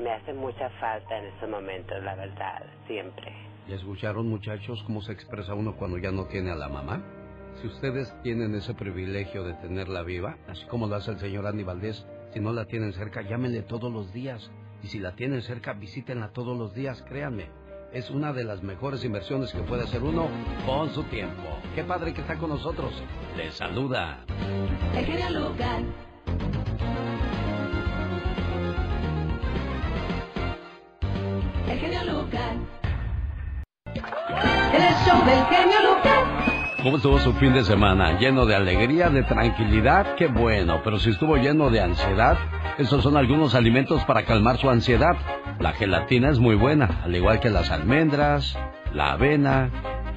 Me 0.00 0.12
hace 0.12 0.32
mucha 0.32 0.70
falta 0.78 1.18
en 1.18 1.24
estos 1.24 1.50
momentos, 1.50 2.00
la 2.04 2.14
verdad, 2.14 2.62
siempre. 2.86 3.32
¿Ya 3.66 3.74
escucharon 3.74 4.28
muchachos 4.28 4.80
cómo 4.86 5.02
se 5.02 5.12
expresa 5.12 5.54
uno 5.54 5.74
cuando 5.76 5.98
ya 5.98 6.12
no 6.12 6.26
tiene 6.28 6.52
a 6.52 6.54
la 6.54 6.68
mamá? 6.68 7.25
Ustedes 7.66 8.14
tienen 8.22 8.54
ese 8.54 8.74
privilegio 8.74 9.42
de 9.44 9.54
tenerla 9.54 10.02
viva, 10.02 10.38
así 10.48 10.64
como 10.66 10.86
lo 10.86 10.96
hace 10.96 11.10
el 11.10 11.18
señor 11.18 11.46
Andy 11.46 11.64
Valdés, 11.64 12.06
si 12.32 12.40
no 12.40 12.52
la 12.52 12.66
tienen 12.66 12.92
cerca, 12.92 13.22
llámenle 13.22 13.62
todos 13.62 13.92
los 13.92 14.12
días. 14.12 14.50
Y 14.82 14.88
si 14.88 14.98
la 14.98 15.16
tienen 15.16 15.42
cerca, 15.42 15.72
visítenla 15.72 16.32
todos 16.32 16.56
los 16.56 16.74
días, 16.74 17.02
créanme. 17.08 17.48
Es 17.92 18.10
una 18.10 18.32
de 18.32 18.44
las 18.44 18.62
mejores 18.62 19.04
inversiones 19.04 19.52
que 19.52 19.60
puede 19.60 19.82
hacer 19.84 20.02
uno 20.02 20.28
con 20.64 20.90
su 20.94 21.02
tiempo. 21.04 21.42
Qué 21.74 21.82
padre 21.82 22.14
que 22.14 22.20
está 22.20 22.36
con 22.36 22.50
nosotros. 22.50 22.92
Les 23.36 23.54
saluda. 23.54 24.24
El 24.94 25.34
Lucas. 25.34 25.82
El 31.68 31.78
genio 31.78 32.04
Lucas. 32.04 32.56
El 34.72 34.94
show 35.04 35.24
del 35.24 35.44
genio 35.46 35.94
Lucas. 35.94 36.25
¿Cómo 36.86 36.98
estuvo 36.98 37.18
su 37.18 37.32
fin 37.32 37.52
de 37.52 37.64
semana? 37.64 38.16
¿Lleno 38.20 38.46
de 38.46 38.54
alegría, 38.54 39.10
de 39.10 39.24
tranquilidad? 39.24 40.14
Qué 40.14 40.28
bueno, 40.28 40.82
pero 40.84 41.00
si 41.00 41.10
estuvo 41.10 41.36
lleno 41.36 41.68
de 41.68 41.80
ansiedad, 41.80 42.38
esos 42.78 43.02
son 43.02 43.16
algunos 43.16 43.56
alimentos 43.56 44.04
para 44.04 44.24
calmar 44.24 44.56
su 44.58 44.70
ansiedad. 44.70 45.16
La 45.58 45.72
gelatina 45.72 46.30
es 46.30 46.38
muy 46.38 46.54
buena, 46.54 47.00
al 47.02 47.16
igual 47.16 47.40
que 47.40 47.50
las 47.50 47.72
almendras, 47.72 48.56
la 48.92 49.14
avena, 49.14 49.68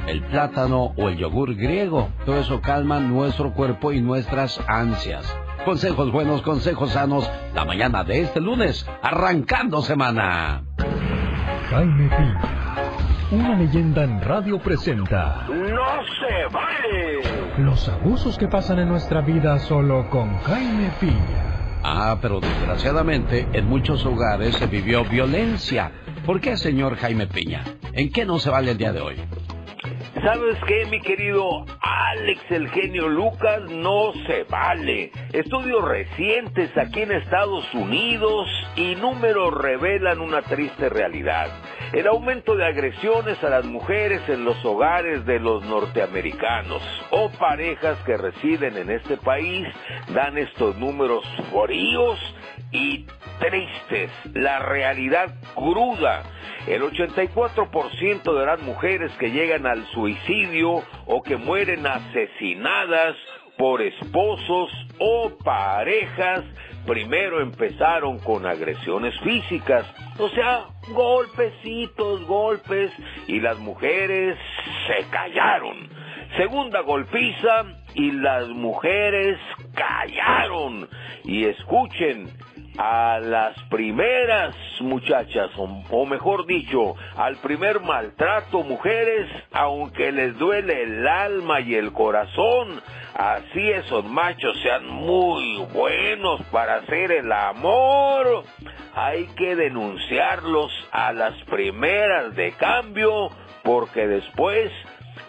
el 0.06 0.21
plátano 0.21 0.94
o 0.95 1.10
el 1.10 1.18
yogur 1.18 1.56
griego. 1.56 2.10
Todo 2.24 2.38
eso 2.38 2.62
calma 2.62 3.00
nuestro 3.00 3.51
cuerpo 3.51 3.92
y 3.92 4.00
nuestras 4.00 4.62
ansias. 4.68 5.25
Consejos 5.65 6.12
buenos, 6.12 6.44
consejos 6.44 6.91
sanos, 6.91 7.27
la 7.55 7.65
mañana 7.65 8.03
de 8.03 8.22
este 8.22 8.41
lunes, 8.41 8.88
arrancando 9.01 9.82
semana. 9.82 10.62
Jaime 11.72 12.12
una 13.31 13.55
leyenda 13.55 14.03
en 14.03 14.21
radio 14.21 14.59
presenta. 14.59 15.45
¡No 15.48 16.03
se 16.03 16.53
vale! 16.53 17.59
Los 17.59 17.88
abusos 17.88 18.38
que 18.38 18.48
pasan 18.48 18.79
en 18.79 18.89
nuestra 18.89 19.21
vida 19.21 19.59
solo 19.59 20.09
con 20.09 20.38
Jaime 20.39 20.89
Piña. 21.00 21.79
Ah, 21.83 22.17
pero 22.21 22.39
desgraciadamente 22.39 23.48
en 23.53 23.67
muchos 23.67 24.05
hogares 24.05 24.55
se 24.55 24.67
vivió 24.67 25.05
violencia. 25.05 25.91
¿Por 26.25 26.41
qué, 26.41 26.57
señor 26.57 26.95
Jaime 26.98 27.27
Piña? 27.27 27.63
¿En 27.93 28.12
qué 28.12 28.25
no 28.25 28.39
se 28.39 28.50
vale 28.50 28.71
el 28.71 28.77
día 28.77 28.91
de 28.93 29.01
hoy? 29.01 29.15
¿Sabes 30.24 30.58
qué, 30.68 30.86
mi 30.88 31.00
querido 31.00 31.66
Alex, 31.82 32.42
el 32.50 32.70
genio 32.70 33.08
Lucas? 33.08 33.62
No 33.70 34.12
se 34.28 34.44
vale. 34.44 35.12
Estudios 35.32 35.88
recientes 35.88 36.78
aquí 36.78 37.04
en 37.04 37.14
Estados 37.14 37.66
Unidos 37.74 38.50
y 38.76 38.96
números 38.96 39.54
revelan 39.54 40.20
una 40.20 40.42
triste 40.42 40.90
realidad. 40.90 41.48
El 41.94 42.06
aumento 42.08 42.56
de 42.56 42.66
agresiones 42.66 43.42
a 43.44 43.50
las 43.50 43.66
mujeres 43.66 44.22
en 44.28 44.44
los 44.44 44.64
hogares 44.66 45.26
de 45.26 45.40
los 45.40 45.64
norteamericanos 45.64 46.82
o 47.12 47.30
parejas 47.32 47.98
que 48.06 48.18
residen 48.18 48.76
en 48.76 48.92
este 48.92 49.16
país 49.16 49.68
dan 50.14 50.38
estos 50.38 50.76
números 50.78 51.24
fríos 51.52 52.20
y 52.72 53.06
tristes. 53.40 54.12
La 54.34 54.60
realidad 54.60 55.34
cruda 55.56 56.24
el 56.68 56.82
84% 56.82 58.40
de 58.40 58.46
las 58.46 58.62
mujeres 58.62 59.12
que 59.20 59.32
llegan 59.32 59.66
al 59.66 59.86
suicidio 59.88 60.84
o 61.06 61.24
que 61.24 61.38
mueren 61.38 61.88
asesinadas 61.88 63.16
por 63.58 63.82
esposos 63.82 64.70
o 65.00 65.32
parejas 65.44 66.44
primero 66.86 67.42
empezaron 67.42 68.20
con 68.20 68.46
agresiones 68.46 69.14
físicas, 69.20 69.86
o 70.18 70.30
sea, 70.30 70.66
golpecitos, 70.90 72.26
golpes, 72.26 72.92
y 73.28 73.40
las 73.40 73.60
mujeres 73.60 74.38
se 74.88 75.06
callaron. 75.10 75.88
Segunda 76.38 76.82
golpiza 76.82 77.66
y 77.96 78.12
las 78.12 78.48
mujeres 78.48 79.38
callaron. 79.76 80.88
Y 81.26 81.46
escuchen, 81.46 82.30
a 82.81 83.19
las 83.19 83.62
primeras 83.63 84.55
muchachas, 84.79 85.51
o, 85.57 85.65
o, 85.91 86.05
mejor 86.05 86.45
dicho, 86.45 86.95
al 87.17 87.36
primer 87.41 87.81
maltrato, 87.81 88.63
mujeres, 88.63 89.29
aunque 89.51 90.13
les 90.13 90.38
duele 90.38 90.83
el 90.83 91.05
alma 91.05 91.59
y 91.59 91.75
el 91.75 91.91
corazón, 91.91 92.81
así 93.15 93.69
esos 93.69 94.05
machos 94.05 94.57
sean 94.62 94.88
muy 94.88 95.57
buenos 95.74 96.41
para 96.53 96.75
hacer 96.75 97.12
el 97.12 97.29
amor, 97.33 98.45
hay 98.95 99.25
que 99.36 99.57
denunciarlos 99.57 100.71
a 100.93 101.12
las 101.12 101.33
primeras 101.50 102.33
de 102.38 102.53
cambio, 102.53 103.29
porque 103.62 104.07
después 104.07 104.71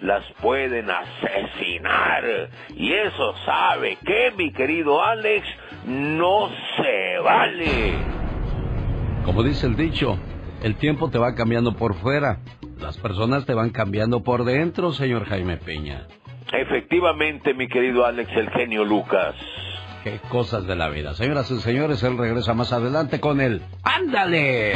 las 0.01 0.25
pueden 0.41 0.89
asesinar. 0.91 2.51
Y 2.75 2.93
eso 2.93 3.35
sabe 3.45 3.99
que, 4.05 4.33
mi 4.37 4.53
querido 4.53 5.03
Alex, 5.03 5.47
no 5.87 6.51
se 6.77 7.19
vale. 7.19 7.95
Como 9.25 9.43
dice 9.43 9.67
el 9.67 9.77
dicho, 9.77 10.19
el 10.63 10.77
tiempo 10.77 11.11
te 11.11 11.19
va 11.19 11.35
cambiando 11.35 11.75
por 11.75 11.95
fuera, 11.95 12.41
las 12.79 12.97
personas 12.99 13.47
te 13.47 13.55
van 13.55 13.71
cambiando 13.71 14.23
por 14.23 14.45
dentro, 14.45 14.93
señor 14.93 15.27
Jaime 15.27 15.57
Peña. 15.57 16.07
Efectivamente, 16.53 17.55
mi 17.55 17.69
querido 17.69 18.05
Alex, 18.07 18.31
el 18.35 18.51
genio 18.51 18.85
Lucas. 18.85 19.35
Qué 20.03 20.19
cosas 20.31 20.67
de 20.67 20.75
la 20.77 20.89
vida. 20.89 21.15
Señoras 21.15 21.51
y 21.51 21.61
señores, 21.61 22.03
él 22.03 22.17
regresa 22.17 22.55
más 22.55 22.73
adelante 22.73 23.21
con 23.21 23.41
él. 23.41 23.63
¡Ándale! 23.83 24.73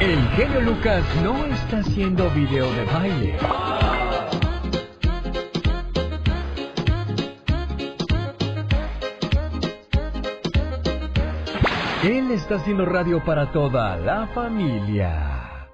El 0.00 0.28
genio 0.30 0.60
Lucas 0.60 1.04
no 1.22 1.46
está 1.46 1.78
haciendo 1.78 2.28
video 2.30 2.70
de 2.72 2.84
baile. 2.84 3.36
Él 12.02 12.30
está 12.32 12.56
haciendo 12.56 12.84
radio 12.84 13.24
para 13.24 13.50
toda 13.52 13.96
la 13.96 14.26
familia. 14.34 15.68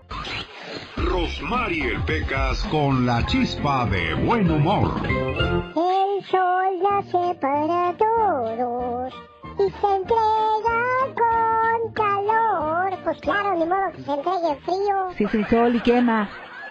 Rosmarie 0.97 1.99
Pecas 2.07 2.62
con 2.71 3.07
la 3.07 3.25
chispa 3.27 3.87
de 3.87 4.15
buen 4.15 4.50
humor. 4.50 5.03
El 5.07 6.25
sol 6.27 6.79
nace 6.83 7.35
para 7.41 7.97
todos 7.97 9.12
y 9.59 9.71
se 9.71 9.97
entrega 9.97 11.15
con 11.17 11.93
calor. 11.95 12.20
Pues 13.11 13.23
claro, 13.23 13.55
ni 13.55 13.67
modo 13.67 13.90
que 13.90 14.02
se 14.02 14.12
entregue 14.12 14.55
frío. 14.64 15.11
Si 15.17 15.25
es 15.25 15.35
el 15.35 15.45
sol 15.49 15.75
y 15.75 15.81
quema. 15.81 16.29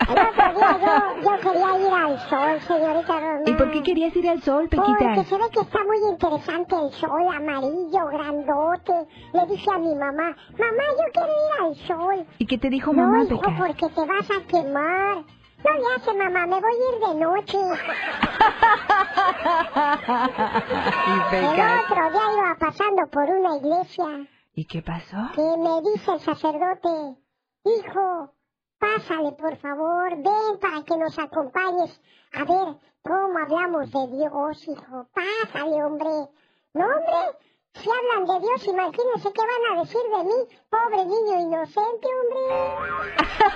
El 0.08 0.18
otro 0.18 0.54
día 0.54 0.78
yo, 0.80 0.88
yo 1.22 1.38
quería 1.42 1.78
ir 1.86 1.94
al 1.94 2.18
sol, 2.30 2.62
señorita 2.66 3.20
Román. 3.20 3.44
¿Y 3.46 3.52
por 3.52 3.70
qué 3.72 3.84
querías 3.84 4.16
ir 4.16 4.30
al 4.30 4.42
sol, 4.42 4.70
Pequita? 4.70 4.96
Porque 5.00 5.26
se 5.26 5.38
ve 5.38 5.50
que 5.52 5.60
está 5.60 5.80
muy 5.84 5.98
interesante 6.10 6.76
el 6.78 6.92
sol, 6.94 7.28
amarillo, 7.36 8.06
grandote. 8.10 8.94
Le 9.34 9.46
dije 9.48 9.70
a 9.70 9.80
mi 9.80 9.94
mamá, 9.96 10.34
mamá, 10.58 10.84
yo 10.98 11.04
quiero 11.12 11.28
ir 11.28 11.62
al 11.62 11.76
sol. 11.76 12.26
¿Y 12.38 12.46
qué 12.46 12.58
te 12.58 12.70
dijo 12.70 12.94
mamá, 12.94 13.18
No, 13.18 13.24
hijo, 13.26 13.42
Peca? 13.42 13.56
porque 13.58 13.90
te 13.90 14.06
vas 14.06 14.32
a 14.32 14.40
quemar. 14.48 15.18
No 15.18 15.26
le 15.74 15.86
hace, 15.98 16.14
mamá, 16.14 16.46
me 16.48 16.62
voy 16.62 16.72
a 16.72 16.76
ir 16.90 17.00
de 17.06 17.16
noche. 17.20 17.58
El 21.34 21.46
otro 21.46 22.12
día 22.12 22.26
iba 22.38 22.56
pasando 22.58 23.02
por 23.12 23.30
una 23.30 23.58
iglesia 23.58 24.26
¿Y 24.54 24.66
qué 24.66 24.82
pasó? 24.82 25.18
que 25.36 25.42
me 25.42 25.82
dice 25.92 26.12
el 26.12 26.20
sacerdote, 26.22 27.18
hijo, 27.66 28.34
pásale 28.80 29.32
por 29.34 29.56
favor, 29.58 30.10
ven 30.18 30.60
para 30.60 30.84
que 30.84 30.98
nos 30.98 31.18
acompañes 31.18 32.02
a 32.34 32.40
ver 32.44 32.76
cómo 33.04 33.38
hablamos 33.42 33.92
de 33.92 34.18
Dios, 34.18 34.68
hijo, 34.68 35.08
pásale, 35.14 35.84
hombre. 35.84 36.10
No, 36.74 36.86
hombre, 36.86 37.38
si 37.80 37.90
hablan 37.90 38.26
de 38.28 38.46
Dios, 38.46 38.68
imagínense 38.68 39.32
qué 39.34 39.42
van 39.42 39.78
a 39.78 39.82
decir 39.82 40.02
de 40.02 40.24
mí, 40.24 40.60
pobre 40.70 41.06
niño 41.06 41.40
inocente, 41.42 42.08
hombre. 42.08 43.50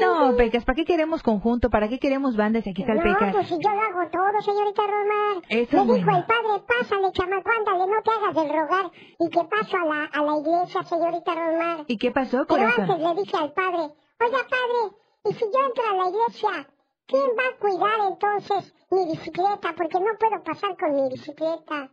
No, 0.00 0.36
Pecas, 0.36 0.64
¿para 0.64 0.76
qué 0.76 0.84
queremos 0.84 1.22
conjunto? 1.22 1.70
¿Para 1.70 1.88
qué 1.88 1.98
queremos 1.98 2.36
bandas? 2.36 2.66
Aquí 2.66 2.82
está 2.82 2.92
el 2.92 2.98
No, 2.98 3.04
Pecas. 3.04 3.32
pues 3.34 3.48
si 3.48 3.54
yo 3.58 3.70
lo 3.70 3.80
hago 3.80 4.10
todo, 4.10 4.40
señorita 4.42 4.82
Romar. 4.82 5.42
Eso 5.48 5.84
Me 5.84 5.94
dijo 5.94 6.10
el 6.10 6.24
padre, 6.24 6.62
pásale, 6.66 7.12
chamaco, 7.12 7.50
ándale, 7.50 7.86
no 7.86 8.02
te 8.02 8.10
hagas 8.10 8.34
del 8.34 8.48
rogar. 8.48 8.90
Y 9.18 9.30
que 9.30 9.44
paso 9.44 9.76
a 9.76 9.84
la, 9.84 10.04
a 10.04 10.22
la 10.22 10.38
iglesia, 10.38 10.82
señorita 10.84 11.34
Romar. 11.34 11.84
¿Y 11.86 11.98
qué 11.98 12.10
pasó, 12.10 12.44
Pero 12.46 12.46
corazón? 12.46 12.90
antes 12.90 12.98
le 12.98 13.22
dije 13.22 13.36
al 13.36 13.52
padre, 13.52 13.78
oiga 14.20 14.38
padre, 14.50 14.96
¿y 15.24 15.32
si 15.34 15.44
yo 15.44 15.60
entro 15.66 15.84
a 15.90 15.94
la 15.94 16.08
iglesia, 16.10 16.68
quién 17.06 17.22
va 17.38 17.54
a 17.54 17.58
cuidar 17.58 18.10
entonces 18.12 18.74
mi 18.90 19.04
bicicleta? 19.06 19.74
Porque 19.76 19.98
no 20.00 20.10
puedo 20.18 20.42
pasar 20.44 20.76
con 20.76 20.94
mi 20.94 21.08
bicicleta. 21.10 21.90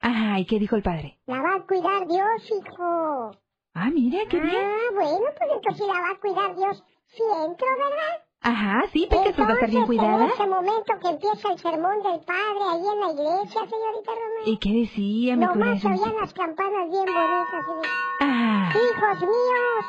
Ajá, 0.00 0.38
¿y 0.38 0.46
qué 0.46 0.58
dijo 0.58 0.76
el 0.76 0.82
padre? 0.82 1.18
La 1.26 1.40
va 1.40 1.54
a 1.56 1.66
cuidar 1.66 2.06
Dios, 2.06 2.50
hijo. 2.50 3.30
Ah, 3.74 3.90
mira, 3.92 4.20
qué 4.28 4.38
bien. 4.40 4.54
Ah, 4.56 4.92
bueno, 4.94 5.18
pues 5.38 5.50
entonces 5.54 5.86
la 5.86 6.00
va 6.00 6.10
a 6.10 6.20
cuidar 6.20 6.56
Dios 6.56 6.84
si 7.06 7.22
entro, 7.22 7.66
¿verdad? 7.76 8.22
Ajá, 8.46 8.82
sí, 8.92 9.06
Pecas, 9.08 9.32
pues 9.34 9.48
va 9.48 9.52
a 9.52 9.54
estar 9.54 9.70
bien 9.70 9.82
Entonces, 9.82 9.86
cuidada. 9.86 10.24
En 10.24 10.30
ese 10.30 10.46
momento 10.46 10.92
que 11.00 11.08
empieza 11.08 11.48
el 11.52 11.58
sermón 11.58 12.02
del 12.02 12.20
padre 12.20 12.62
ahí 12.70 12.86
en 12.92 13.00
la 13.00 13.10
iglesia, 13.12 13.60
señorita 13.66 14.10
Román. 14.12 14.42
¿Y 14.46 14.58
qué 14.58 14.68
decía, 14.70 15.36
mi 15.36 15.46
Nomás 15.46 15.80
se 15.80 15.88
oían 15.88 16.14
las 16.20 16.34
campanas 16.34 16.90
bien 16.90 17.06
bonitas. 17.06 17.64
y 17.80 17.88
Ah, 18.20 18.70
Hijos 18.74 19.20
míos, 19.22 19.84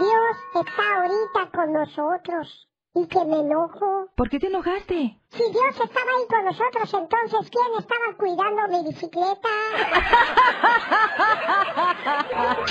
Dios 0.00 0.64
está 0.66 0.96
ahorita 0.96 1.50
con 1.54 1.72
nosotros. 1.74 2.68
¿Y 2.94 3.06
que 3.06 3.24
me 3.24 3.40
enojo? 3.40 4.10
¿por 4.16 4.28
qué 4.28 4.38
te 4.38 4.48
enojaste? 4.48 5.18
Si 5.30 5.42
Dios 5.50 5.80
estaba 5.82 6.10
ahí 6.10 6.26
con 6.28 6.44
nosotros, 6.44 6.92
entonces 6.92 7.50
¿quién 7.50 7.66
estaba 7.78 8.16
cuidando 8.18 8.68
mi 8.68 8.84
bicicleta? 8.90 9.48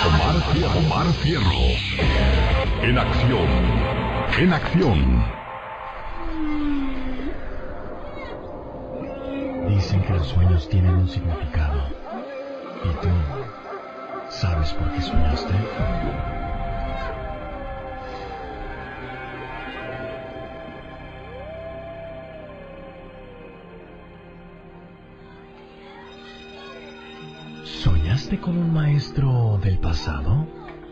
Omar 0.06 0.36
Fierro. 0.52 0.78
Omar 0.78 1.06
Fierro. 1.22 1.60
En 2.82 2.98
acción. 2.98 3.48
En 4.38 4.52
acción. 4.52 5.24
Dicen 9.68 10.02
que 10.02 10.12
los 10.12 10.26
sueños 10.28 10.68
tienen 10.68 10.94
un 10.94 11.08
significado. 11.08 11.82
¿Y 12.84 12.94
tú 13.02 13.08
sabes 14.30 14.72
por 14.74 14.88
qué 14.92 15.02
soñaste? 15.02 15.54
¿Soñaste 27.82 28.38
con 28.38 28.56
un 28.56 28.72
maestro 28.72 29.58
del 29.60 29.78
pasado? 29.78 30.46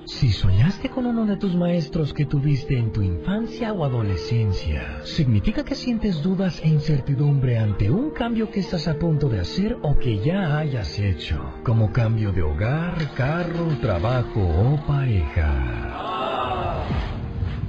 Si 0.06 0.32
soñaste 0.32 0.88
con 0.88 1.06
uno 1.06 1.24
de 1.24 1.36
tus 1.36 1.54
maestros 1.54 2.12
que 2.12 2.24
tuviste 2.24 2.76
en 2.76 2.90
tu 2.90 3.00
infancia 3.00 3.72
o 3.72 3.84
adolescencia, 3.84 5.00
significa 5.04 5.62
que 5.62 5.76
sientes 5.76 6.20
dudas 6.20 6.60
e 6.64 6.68
incertidumbre 6.68 7.58
ante 7.58 7.88
un 7.92 8.10
cambio 8.10 8.50
que 8.50 8.58
estás 8.58 8.88
a 8.88 8.98
punto 8.98 9.28
de 9.28 9.38
hacer 9.38 9.78
o 9.82 9.96
que 10.00 10.18
ya 10.18 10.58
hayas 10.58 10.98
hecho, 10.98 11.40
como 11.62 11.92
cambio 11.92 12.32
de 12.32 12.42
hogar, 12.42 13.14
carro, 13.14 13.68
trabajo 13.80 14.40
o 14.40 14.84
pareja. 14.84 15.54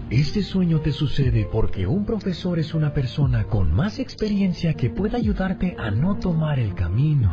Este 0.10 0.42
sueño 0.42 0.80
te 0.82 0.92
sucede 0.92 1.48
porque 1.51 1.86
un 1.86 2.06
profesor 2.06 2.58
es 2.58 2.74
una 2.74 2.92
persona 2.92 3.44
con 3.44 3.72
más 3.72 4.00
experiencia 4.00 4.74
que 4.74 4.90
puede 4.90 5.16
ayudarte 5.16 5.75
a 5.78 5.92
no 5.92 6.16
tomar 6.18 6.58
el 6.58 6.74
camino 6.74 7.32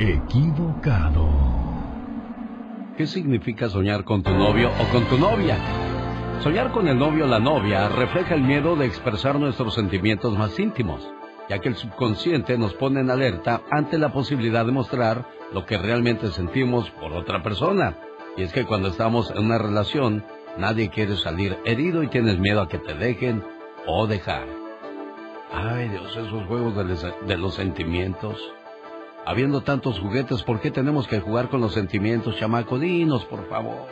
equivocado. 0.00 1.28
¿Qué 2.96 3.06
significa 3.06 3.68
soñar 3.68 4.04
con 4.04 4.22
tu 4.22 4.30
novio 4.30 4.70
o 4.70 4.92
con 4.92 5.04
tu 5.04 5.18
novia? 5.18 5.58
Soñar 6.42 6.72
con 6.72 6.88
el 6.88 6.98
novio 6.98 7.26
o 7.26 7.28
la 7.28 7.38
novia 7.38 7.88
refleja 7.90 8.34
el 8.34 8.42
miedo 8.42 8.76
de 8.76 8.86
expresar 8.86 9.38
nuestros 9.38 9.74
sentimientos 9.74 10.38
más 10.38 10.58
íntimos, 10.58 11.06
ya 11.50 11.58
que 11.58 11.68
el 11.68 11.76
subconsciente 11.76 12.56
nos 12.56 12.72
pone 12.74 13.00
en 13.00 13.10
alerta 13.10 13.60
ante 13.70 13.98
la 13.98 14.10
posibilidad 14.10 14.64
de 14.64 14.72
mostrar 14.72 15.26
lo 15.52 15.66
que 15.66 15.76
realmente 15.76 16.28
sentimos 16.28 16.88
por 16.92 17.12
otra 17.12 17.42
persona. 17.42 17.94
Y 18.38 18.42
es 18.42 18.54
que 18.54 18.64
cuando 18.64 18.88
estamos 18.88 19.30
en 19.30 19.44
una 19.44 19.58
relación, 19.58 20.24
nadie 20.56 20.88
quiere 20.88 21.16
salir 21.16 21.58
herido 21.66 22.02
y 22.02 22.08
tienes 22.08 22.38
miedo 22.38 22.62
a 22.62 22.68
que 22.68 22.78
te 22.78 22.94
dejen 22.94 23.44
o 23.86 24.06
dejar. 24.06 24.46
Ay 25.52 25.90
Dios, 25.90 26.16
esos 26.16 26.46
juegos 26.46 26.74
de, 26.74 27.12
de 27.26 27.36
los 27.36 27.54
sentimientos. 27.54 28.38
Habiendo 29.30 29.60
tantos 29.60 30.00
juguetes, 30.00 30.42
¿por 30.42 30.60
qué 30.60 30.72
tenemos 30.72 31.06
que 31.06 31.20
jugar 31.20 31.48
con 31.48 31.60
los 31.60 31.72
sentimientos, 31.72 32.36
chamaco? 32.36 32.80
Dinos, 32.80 33.24
por 33.26 33.48
favor. 33.48 33.86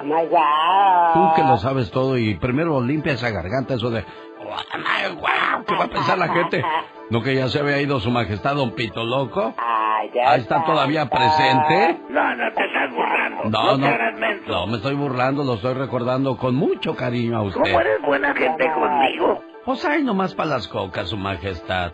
Oh 0.00 0.04
my 0.04 0.26
God. 0.28 1.12
Tú 1.14 1.34
que 1.34 1.42
lo 1.42 1.56
sabes 1.58 1.90
todo 1.90 2.16
y 2.16 2.36
primero 2.36 2.80
limpia 2.80 3.14
esa 3.14 3.30
garganta, 3.30 3.74
eso 3.74 3.90
de... 3.90 4.04
¡Wow! 4.44 5.64
¿Qué 5.66 5.74
va 5.74 5.84
a 5.84 5.88
pensar 5.88 6.18
la 6.18 6.28
gente? 6.28 6.62
¿No 7.10 7.20
que 7.22 7.34
ya 7.34 7.48
se 7.48 7.58
había 7.58 7.80
ido 7.80 7.98
su 7.98 8.10
majestad, 8.12 8.54
don 8.54 8.70
Pito 8.76 9.02
Loco? 9.04 9.54
Ay, 9.58 10.10
ya 10.14 10.30
Ah, 10.30 10.36
¿está 10.36 10.64
todavía 10.64 11.06
presente? 11.10 11.98
No, 12.10 12.34
no 12.36 12.52
te 12.54 12.64
estás 12.64 12.90
burlando. 12.94 13.44
No, 13.50 13.76
no, 13.76 14.18
menso. 14.18 14.44
no, 14.52 14.66
me 14.68 14.76
estoy 14.76 14.94
burlando, 14.94 15.42
lo 15.42 15.54
estoy 15.54 15.74
recordando 15.74 16.36
con 16.36 16.54
mucho 16.54 16.94
cariño 16.94 17.38
a 17.38 17.42
usted. 17.42 17.60
¿Cómo 17.60 17.80
eres 17.80 18.00
buena 18.02 18.32
gente 18.34 18.70
conmigo? 18.72 19.42
Pues 19.64 19.84
ahí 19.84 20.04
nomás 20.04 20.34
para 20.34 20.50
las 20.50 20.68
cocas, 20.68 21.08
su 21.08 21.16
majestad. 21.16 21.92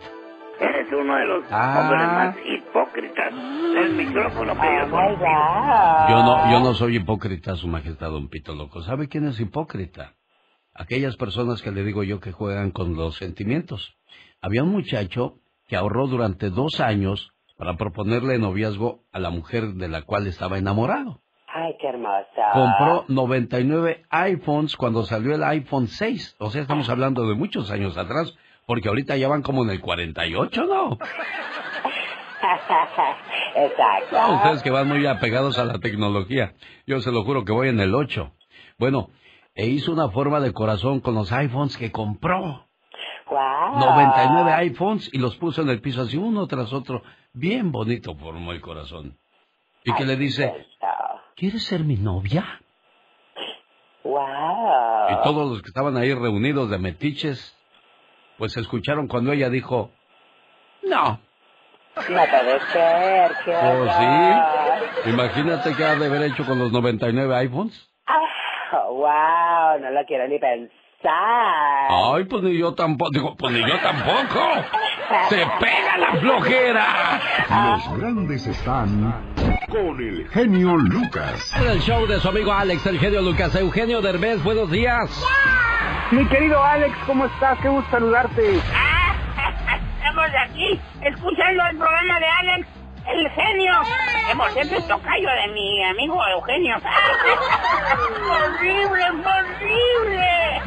Eres 0.61 0.87
uno 0.93 1.15
de 1.15 1.25
los 1.25 1.43
Ah. 1.51 1.79
hombres 1.81 2.03
más 2.07 2.35
hipócritas 2.45 3.33
del 3.73 3.93
micrófono 3.95 4.53
que 4.59 4.67
yo. 4.67 4.87
God. 4.89 6.09
Yo 6.09 6.23
no, 6.23 6.51
yo 6.51 6.59
no 6.59 6.73
soy 6.73 6.97
hipócrita, 6.97 7.55
su 7.55 7.67
majestad, 7.67 8.09
don 8.11 8.29
Pito 8.29 8.53
Loco. 8.53 8.81
¿Sabe 8.83 9.07
quién 9.07 9.27
es 9.27 9.39
hipócrita? 9.39 10.13
Aquellas 10.73 11.17
personas 11.17 11.61
que 11.61 11.71
le 11.71 11.83
digo 11.83 12.03
yo 12.03 12.19
que 12.19 12.31
juegan 12.31 12.71
con 12.71 12.95
los 12.95 13.15
sentimientos. 13.17 13.95
Había 14.41 14.63
un 14.63 14.69
muchacho 14.71 15.35
que 15.67 15.75
ahorró 15.75 16.07
durante 16.07 16.49
dos 16.49 16.79
años 16.79 17.31
para 17.57 17.75
proponerle 17.75 18.37
noviazgo 18.39 19.03
a 19.11 19.19
la 19.19 19.29
mujer 19.29 19.73
de 19.73 19.87
la 19.87 20.01
cual 20.03 20.27
estaba 20.27 20.57
enamorado. 20.57 21.21
Ay, 21.53 21.75
qué 21.81 21.87
hermoso. 21.89 22.25
Compró 22.53 23.05
99 23.09 24.03
iPhones 24.09 24.75
cuando 24.77 25.03
salió 25.03 25.35
el 25.35 25.43
iPhone 25.43 25.87
6. 25.87 26.37
O 26.39 26.49
sea, 26.49 26.61
estamos 26.61 26.89
hablando 26.89 27.27
de 27.27 27.35
muchos 27.35 27.69
años 27.71 27.97
atrás, 27.97 28.35
porque 28.71 28.87
ahorita 28.87 29.17
ya 29.17 29.27
van 29.27 29.41
como 29.41 29.65
en 29.65 29.69
el 29.71 29.81
48, 29.81 30.63
¿no? 30.63 30.91
Exacto. 33.55 34.15
No, 34.17 34.35
ustedes 34.37 34.63
que 34.63 34.71
van 34.71 34.87
muy 34.87 35.05
apegados 35.05 35.59
a 35.59 35.65
la 35.65 35.77
tecnología. 35.79 36.53
Yo 36.87 37.01
se 37.01 37.11
lo 37.11 37.25
juro 37.25 37.43
que 37.43 37.51
voy 37.51 37.67
en 37.67 37.81
el 37.81 37.93
8. 37.93 38.31
Bueno, 38.77 39.09
e 39.55 39.67
hizo 39.67 39.91
una 39.91 40.07
forma 40.07 40.39
de 40.39 40.53
corazón 40.53 41.01
con 41.01 41.15
los 41.15 41.33
iPhones 41.33 41.75
que 41.75 41.91
compró. 41.91 42.65
Wow. 43.29 43.77
99 43.77 44.53
iPhones 44.53 45.09
y 45.11 45.17
los 45.17 45.35
puso 45.35 45.63
en 45.63 45.69
el 45.69 45.81
piso 45.81 46.03
así 46.03 46.15
uno 46.15 46.47
tras 46.47 46.71
otro. 46.71 47.03
Bien 47.33 47.73
bonito 47.73 48.15
formó 48.15 48.53
el 48.53 48.61
corazón. 48.61 49.17
Y 49.83 49.93
que 49.95 50.05
le 50.05 50.15
dice, 50.15 50.65
¿quieres 51.35 51.63
ser 51.65 51.83
mi 51.83 51.97
novia? 51.97 52.61
Wow. 54.05 55.09
Y 55.09 55.23
todos 55.25 55.49
los 55.49 55.61
que 55.61 55.67
estaban 55.67 55.97
ahí 55.97 56.13
reunidos 56.13 56.69
de 56.69 56.77
metiches, 56.77 57.57
pues 58.41 58.57
escucharon 58.57 59.07
cuando 59.07 59.33
ella 59.33 59.51
dijo, 59.51 59.91
no. 60.81 61.19
No 62.09 62.25
puede 62.25 62.59
ser, 62.71 63.31
qué 63.45 63.55
Oh, 63.55 63.85
sí. 63.85 65.09
Imagínate 65.11 65.75
qué 65.75 65.85
ha 65.85 65.93
de 65.93 66.07
haber 66.07 66.23
hecho 66.23 66.43
con 66.43 66.57
los 66.57 66.71
99 66.71 67.35
iPhones. 67.35 67.87
Ah, 68.07 68.85
wow, 68.89 69.79
no 69.79 69.91
lo 69.91 70.03
quiero 70.07 70.27
ni 70.27 70.39
pensar. 70.39 70.71
Ay, 71.87 72.23
pues 72.23 72.41
ni 72.41 72.57
yo 72.57 72.73
tampoco. 72.73 73.11
Digo, 73.11 73.35
pues 73.37 73.53
ni 73.53 73.59
yo 73.59 73.77
tampoco. 73.79 74.39
Se 75.29 75.45
pega 75.59 75.97
la 75.99 76.19
flojera. 76.19 77.21
Los 77.75 77.99
grandes 77.99 78.47
están 78.47 79.35
con 79.69 79.99
el 80.01 80.27
genio 80.29 80.77
Lucas. 80.77 81.53
En 81.61 81.69
el 81.69 81.79
show 81.81 82.07
de 82.07 82.19
su 82.19 82.27
amigo 82.27 82.51
Alex, 82.51 82.87
el 82.87 82.97
genio 82.97 83.21
Lucas. 83.21 83.55
Eugenio 83.55 84.01
Derbez, 84.01 84.43
buenos 84.43 84.71
días. 84.71 85.23
Mi 86.11 86.25
querido 86.25 86.61
Alex, 86.61 86.93
¿cómo 87.07 87.25
estás? 87.25 87.57
Qué 87.59 87.69
gusto 87.69 87.89
saludarte. 87.89 88.57
Estamos 89.97 90.27
aquí 90.45 90.77
escuchando 91.01 91.63
el 91.71 91.77
programa 91.77 92.19
de 92.19 92.25
Alex, 92.25 92.67
el 93.07 93.29
genio. 93.29 93.73
Cierto 94.53 94.75
es 94.75 94.87
tocayo 94.87 95.29
de 95.29 95.53
mi 95.53 95.83
amigo 95.83 96.19
Eugenio. 96.27 96.75
¡Horrible, 98.31 99.05
horrible! 99.09 100.61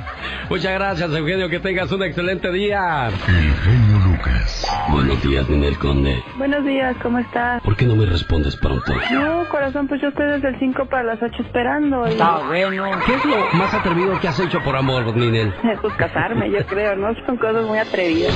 Muchas 0.49 0.75
gracias, 0.75 1.11
Eugenio. 1.11 1.49
Que 1.49 1.59
tengas 1.61 1.91
un 1.93 2.03
excelente 2.03 2.51
día. 2.53 3.09
El 3.09 3.55
genio 3.57 3.99
Lucas. 4.07 4.67
Buenos 4.91 5.23
días, 5.23 5.49
Ninel 5.49 5.79
Conde. 5.79 6.23
Buenos 6.37 6.65
días, 6.65 6.95
¿cómo 7.03 7.19
estás? 7.19 7.63
¿Por 7.63 7.77
qué 7.77 7.87
no 7.87 7.97
me 7.97 8.07
respondes 8.07 8.57
pronto? 8.57 8.93
No, 9.11 9.49
corazón, 9.49 9.89
pues 9.89 10.01
yo 10.03 10.09
estoy 10.09 10.27
desde 10.27 10.49
el 10.49 10.59
5 10.59 10.87
para 10.87 11.03
las 11.03 11.23
8 11.23 11.35
esperando. 11.43 12.07
Y... 12.09 12.17
bueno. 12.17 12.99
¿Qué 13.07 13.15
es 13.15 13.25
lo 13.25 13.37
más 13.55 13.73
atrevido 13.73 14.21
que 14.21 14.29
has 14.29 14.39
hecho 14.41 14.61
por 14.63 14.77
amor, 14.77 15.17
Ninel? 15.17 15.53
Pues 15.81 15.95
casarme, 15.95 16.51
yo 16.51 16.65
creo, 16.67 16.97
¿no? 16.97 17.15
Son 17.27 17.37
cosas 17.37 17.65
muy 17.67 17.79
atrevidas. 17.79 18.33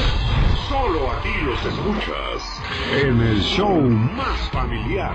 Solo 0.69 1.11
aquí 1.13 1.31
los 1.47 1.65
escuchas 1.65 2.63
en 3.03 3.23
el 3.23 3.41
show 3.41 3.81
más 3.81 4.39
familiar. 4.51 5.15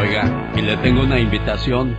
Oiga, 0.00 0.50
y 0.56 0.62
le 0.62 0.78
tengo 0.78 1.02
una 1.02 1.18
invitación 1.18 1.94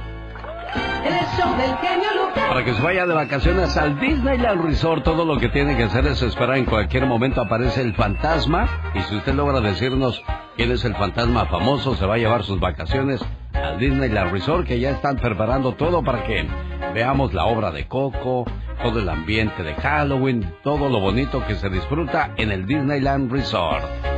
Para 2.48 2.64
que 2.64 2.74
se 2.74 2.82
vaya 2.82 3.06
de 3.06 3.14
vacaciones 3.14 3.78
al 3.78 4.00
Disneyland 4.00 4.64
Resort. 4.64 5.04
Todo 5.04 5.26
lo 5.26 5.38
que 5.38 5.50
tiene 5.50 5.76
que 5.78 5.84
hacer 5.84 6.08
es 6.08 6.22
esperar. 6.22 6.58
En 6.58 6.66
cualquier 6.66 7.06
momento 7.06 7.42
aparece 7.42 7.82
el 7.82 7.94
fantasma. 7.94 8.68
Y 8.96 9.02
si 9.02 9.18
usted 9.18 9.34
logra 9.34 9.62
decirnos 9.62 10.24
quién 10.56 10.72
es 10.72 10.84
el 10.86 10.96
fantasma 10.96 11.46
famoso, 11.46 11.96
se 11.96 12.06
va 12.06 12.16
a 12.16 12.18
llevar 12.18 12.44
sus 12.44 12.60
vacaciones 12.60 13.24
al 13.54 13.78
Disneyland 13.80 14.32
Resort, 14.32 14.68
que 14.68 14.80
ya 14.80 14.92
están 14.92 15.18
preparando 15.18 15.74
todo 15.74 16.04
para 16.04 16.24
que 16.24 16.48
veamos 16.94 17.34
la 17.34 17.46
obra 17.46 17.72
de 17.72 17.88
Coco, 17.88 18.46
todo 18.82 19.00
el 19.00 19.10
ambiente 19.10 19.64
de 19.64 19.76
Halloween, 19.76 20.54
todo 20.64 20.90
lo 20.90 21.00
bonito 21.00 21.46
que 21.46 21.56
se 21.56 21.70
disfruta 21.70 22.32
en 22.38 22.52
el 22.52 22.66
Disneyland 22.66 23.32
Resort. 23.32 24.17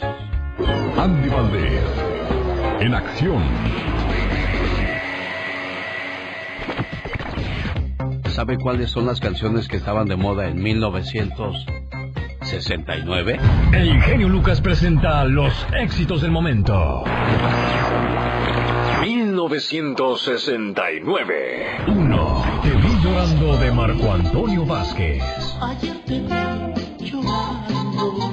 Andy 0.96 1.28
Valdés. 1.28 1.82
En 2.80 2.94
acción. 2.94 3.42
¿Sabe 8.28 8.56
cuáles 8.58 8.90
son 8.90 9.06
las 9.06 9.20
canciones 9.20 9.68
que 9.68 9.76
estaban 9.76 10.08
de 10.08 10.16
moda 10.16 10.48
en 10.48 10.60
1969? 10.62 13.38
El 13.72 14.02
genio 14.02 14.28
Lucas 14.28 14.60
presenta 14.60 15.24
los 15.24 15.66
éxitos 15.78 16.20
del 16.22 16.30
momento. 16.30 17.04
1969. 19.02 21.66
1. 21.86 22.44
Te 22.62 22.70
vi 22.70 23.00
llorando 23.02 23.56
de 23.56 23.72
Marco 23.72 24.12
Antonio 24.12 24.66
Vázquez. 24.66 25.22
Ayer 25.60 25.96
te 26.04 26.20
vi 26.20 26.28
llorando, 27.10 28.29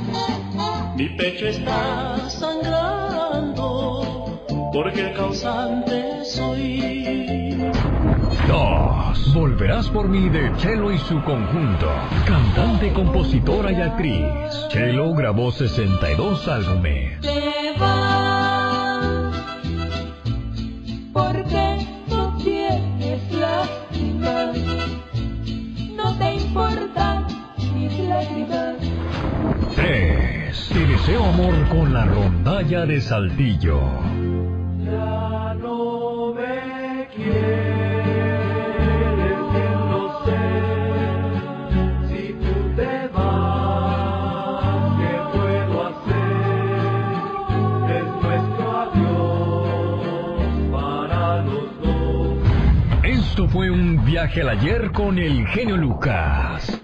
mi 0.98 1.10
pecho 1.10 1.48
está 1.48 2.28
sangrando, 2.28 4.02
porque 4.74 5.02
el 5.02 5.14
causante 5.14 6.26
soy. 6.26 7.56
2. 8.48 9.34
Volverás 9.36 9.90
por 9.90 10.08
mí 10.08 10.28
de 10.30 10.52
Chelo 10.58 10.92
y 10.92 10.98
su 10.98 11.22
conjunto. 11.22 11.88
Cantante, 12.26 12.92
compositora 12.94 13.72
y 13.72 13.80
actriz. 13.80 14.26
Chelo 14.70 15.14
grabó 15.14 15.52
62 15.52 16.48
álbumes. 16.48 17.22
Te 17.22 17.74
porque 21.14 21.67
3. 29.76 30.70
Te 30.74 30.86
deseo 30.86 31.24
amor 31.26 31.68
con 31.70 31.94
la 31.94 32.06
rondalla 32.06 32.86
de 32.86 33.00
Saltillo. 33.02 33.80
Ya 34.84 35.56
no 35.62 36.34
me 36.34 37.08
quieres, 37.16 37.38
bien 39.54 39.80
lo 39.92 40.04
sé. 40.26 40.46
Si 42.08 42.34
tú 42.34 42.54
te 42.76 43.08
vas, 43.14 44.96
¿qué 45.00 45.14
puedo 45.38 45.76
hacer? 45.88 46.38
Es 47.98 48.08
nuestro 48.24 48.66
adiós 48.82 50.02
para 50.72 51.22
los 51.44 51.70
dos. 51.82 52.38
Esto 53.04 53.48
fue 53.48 53.70
un 53.70 54.04
viaje 54.06 54.42
al 54.42 54.50
ayer 54.50 54.92
con 54.92 55.20
el 55.20 55.46
genio 55.48 55.78
Lucas. 55.78 56.77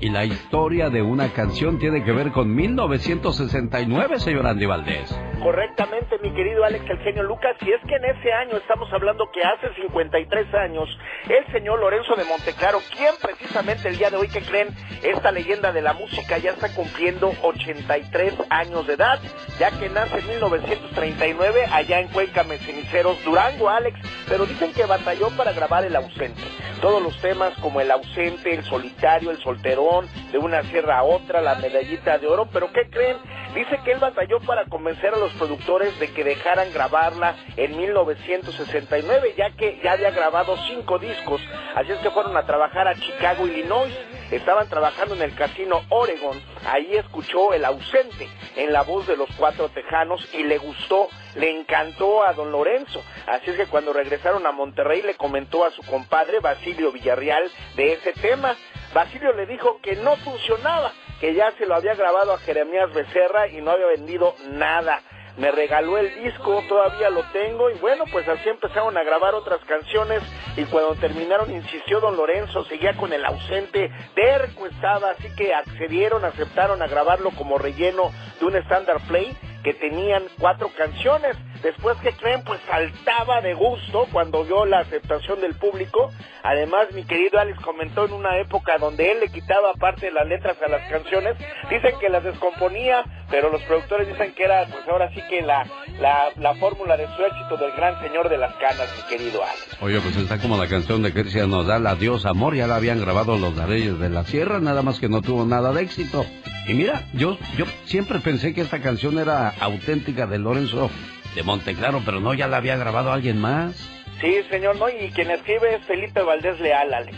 Y 0.00 0.10
la 0.10 0.24
historia 0.24 0.90
de 0.90 1.02
una 1.02 1.32
canción 1.32 1.78
tiene 1.78 2.04
que 2.04 2.12
ver 2.12 2.32
con 2.32 2.54
1969, 2.54 4.20
señor 4.20 4.46
Andy 4.46 4.66
Valdés. 4.66 5.16
Correctamente, 5.42 6.18
mi 6.18 6.32
querido 6.32 6.64
Alex 6.64 6.88
el 6.88 6.98
genio 6.98 7.22
Lucas, 7.22 7.56
y 7.60 7.72
es 7.72 7.80
que 7.86 7.96
en 7.96 8.04
ese 8.04 8.32
año 8.32 8.56
estamos 8.56 8.92
hablando 8.92 9.30
que 9.32 9.42
hace 9.42 9.72
53 9.74 10.54
años, 10.54 10.88
el 11.28 11.52
señor 11.52 11.80
Lorenzo 11.80 12.14
de 12.16 12.24
Monteclaro, 12.24 12.78
quien 12.94 13.14
precisamente 13.20 13.88
el 13.88 13.98
día 13.98 14.10
de 14.10 14.16
hoy 14.16 14.28
que 14.28 14.42
creen, 14.42 14.68
esta 15.02 15.32
leyenda 15.32 15.72
de 15.72 15.82
la 15.82 15.92
música 15.92 16.38
ya 16.38 16.50
está 16.52 16.74
cumpliendo 16.74 17.32
83 17.42 18.34
años 18.50 18.86
de 18.86 18.94
edad, 18.94 19.18
ya 19.58 19.70
que 19.70 19.88
nace 19.88 20.18
en 20.18 20.28
1939 20.28 21.66
allá 21.72 22.00
en 22.00 22.08
Cuenca, 22.08 22.44
Ceniceros, 22.44 23.22
Durango, 23.24 23.68
Alex, 23.68 23.98
pero 24.28 24.46
dicen 24.46 24.72
que 24.72 24.84
batalló 24.84 25.30
para 25.36 25.52
grabar 25.52 25.84
El 25.84 25.96
ausente. 25.96 26.42
Todos 26.80 27.02
los 27.02 27.18
temas 27.20 27.54
como 27.60 27.80
El 27.80 27.90
ausente, 27.90 28.54
El 28.54 28.64
solitario, 28.64 29.30
El 29.30 29.38
solterón, 29.38 30.06
de 30.30 30.38
una 30.38 30.62
sierra 30.64 30.98
a 30.98 31.02
otra, 31.04 31.40
La 31.40 31.56
medallita 31.56 32.18
de 32.18 32.26
oro, 32.26 32.48
pero 32.52 32.72
¿qué 32.72 32.88
creen? 32.90 33.16
Dice 33.54 33.78
que 33.84 33.92
él 33.92 33.98
batalló 33.98 34.38
para 34.40 34.66
convencer 34.66 35.14
a 35.14 35.18
los 35.18 35.25
productores 35.32 35.98
de 35.98 36.12
que 36.12 36.24
dejaran 36.24 36.72
grabarla 36.72 37.36
en 37.56 37.76
1969, 37.76 39.34
ya 39.36 39.50
que 39.50 39.80
ya 39.82 39.92
había 39.92 40.10
grabado 40.10 40.56
cinco 40.68 40.98
discos. 40.98 41.40
Así 41.74 41.92
es 41.92 41.98
que 41.98 42.10
fueron 42.10 42.36
a 42.36 42.46
trabajar 42.46 42.88
a 42.88 42.94
Chicago, 42.94 43.46
Illinois. 43.46 43.94
Estaban 44.30 44.68
trabajando 44.68 45.14
en 45.14 45.22
el 45.22 45.34
casino 45.34 45.82
Oregon. 45.88 46.40
Ahí 46.66 46.96
escuchó 46.96 47.54
El 47.54 47.64
ausente 47.64 48.28
en 48.56 48.72
la 48.72 48.82
voz 48.82 49.06
de 49.06 49.16
los 49.16 49.28
cuatro 49.36 49.68
tejanos 49.68 50.28
y 50.34 50.42
le 50.42 50.58
gustó, 50.58 51.08
le 51.36 51.50
encantó 51.50 52.24
a 52.24 52.32
don 52.32 52.50
Lorenzo. 52.50 53.02
Así 53.26 53.50
es 53.50 53.56
que 53.56 53.66
cuando 53.66 53.92
regresaron 53.92 54.46
a 54.46 54.52
Monterrey 54.52 55.02
le 55.02 55.14
comentó 55.14 55.64
a 55.64 55.70
su 55.70 55.82
compadre 55.82 56.40
Basilio 56.40 56.90
Villarreal 56.92 57.50
de 57.76 57.92
ese 57.92 58.12
tema. 58.14 58.56
Basilio 58.94 59.32
le 59.32 59.46
dijo 59.46 59.78
que 59.82 59.96
no 59.96 60.16
funcionaba, 60.16 60.92
que 61.20 61.34
ya 61.34 61.52
se 61.58 61.66
lo 61.66 61.74
había 61.74 61.94
grabado 61.94 62.32
a 62.32 62.38
Jeremías 62.38 62.92
Becerra 62.92 63.48
y 63.48 63.60
no 63.60 63.72
había 63.72 63.86
vendido 63.86 64.34
nada. 64.48 65.02
Me 65.36 65.50
regaló 65.50 65.98
el 65.98 66.14
disco, 66.22 66.62
todavía 66.68 67.10
lo 67.10 67.22
tengo 67.24 67.70
y 67.70 67.74
bueno, 67.74 68.04
pues 68.10 68.26
así 68.26 68.48
empezaron 68.48 68.96
a 68.96 69.02
grabar 69.02 69.34
otras 69.34 69.60
canciones 69.66 70.22
y 70.56 70.64
cuando 70.64 70.94
terminaron 70.94 71.52
insistió 71.52 72.00
don 72.00 72.16
Lorenzo, 72.16 72.64
seguía 72.64 72.96
con 72.96 73.12
el 73.12 73.24
ausente, 73.24 73.90
terco 74.14 74.66
estaba, 74.66 75.10
así 75.10 75.28
que 75.36 75.54
accedieron, 75.54 76.24
aceptaron 76.24 76.80
a 76.80 76.86
grabarlo 76.86 77.30
como 77.32 77.58
relleno 77.58 78.12
de 78.40 78.46
un 78.46 78.56
standard 78.56 79.02
play 79.08 79.36
que 79.62 79.74
tenían 79.74 80.22
cuatro 80.38 80.70
canciones. 80.76 81.36
Después 81.62 81.96
que 81.98 82.12
creen, 82.12 82.42
pues 82.44 82.60
saltaba 82.68 83.40
de 83.40 83.54
gusto 83.54 84.06
cuando 84.12 84.44
vio 84.44 84.64
la 84.66 84.80
aceptación 84.80 85.40
del 85.40 85.54
público. 85.54 86.10
Además, 86.42 86.88
mi 86.92 87.04
querido 87.04 87.38
Alex 87.38 87.58
comentó 87.60 88.04
en 88.04 88.12
una 88.12 88.38
época 88.38 88.78
donde 88.78 89.10
él 89.10 89.20
le 89.20 89.28
quitaba 89.28 89.74
parte 89.74 90.06
de 90.06 90.12
las 90.12 90.26
letras 90.26 90.56
a 90.64 90.68
las 90.68 90.88
canciones. 90.90 91.36
Dicen 91.70 91.98
que 92.00 92.08
las 92.08 92.22
descomponía, 92.22 93.04
pero 93.30 93.50
los 93.50 93.62
productores 93.62 94.08
dicen 94.08 94.32
que 94.34 94.44
era, 94.44 94.66
pues 94.66 94.86
ahora 94.88 95.10
sí 95.14 95.20
que 95.28 95.42
la, 95.42 95.66
la, 96.00 96.30
la 96.36 96.54
fórmula 96.54 96.96
de 96.96 97.06
su 97.16 97.24
éxito 97.24 97.56
del 97.56 97.72
gran 97.72 98.00
señor 98.00 98.28
de 98.28 98.38
las 98.38 98.54
canas, 98.56 98.88
mi 98.96 99.16
querido 99.16 99.42
Alex. 99.42 99.76
Oye, 99.80 100.00
pues 100.00 100.16
está 100.16 100.38
como 100.38 100.56
la 100.56 100.68
canción 100.68 101.02
de 101.02 101.12
Cristian 101.12 101.50
Nodal, 101.50 101.86
Adiós 101.86 102.26
Amor, 102.26 102.54
ya 102.54 102.66
la 102.66 102.76
habían 102.76 103.00
grabado 103.00 103.36
los 103.36 103.56
Dareyes 103.56 103.98
de 103.98 104.10
la 104.10 104.24
Sierra, 104.24 104.60
nada 104.60 104.82
más 104.82 105.00
que 105.00 105.08
no 105.08 105.22
tuvo 105.22 105.44
nada 105.44 105.72
de 105.72 105.82
éxito. 105.82 106.24
Y 106.68 106.74
mira, 106.74 107.02
yo, 107.12 107.38
yo 107.56 107.64
siempre 107.84 108.18
pensé 108.20 108.52
que 108.54 108.60
esta 108.60 108.80
canción 108.80 109.18
era 109.18 109.50
auténtica 109.60 110.26
de 110.26 110.38
Lorenzo 110.38 110.90
de 111.36 111.42
Monteclaro, 111.42 112.02
pero 112.04 112.18
no, 112.18 112.34
ya 112.34 112.48
la 112.48 112.56
había 112.56 112.76
grabado 112.76 113.12
alguien 113.12 113.38
más. 113.38 113.76
Sí, 114.20 114.34
señor, 114.50 114.76
no, 114.76 114.88
y 114.88 115.10
quien 115.10 115.30
escribe 115.30 115.76
es 115.76 115.84
Felipe 115.84 116.22
Valdés 116.22 116.58
Leal, 116.58 116.92
Alex. 116.92 117.16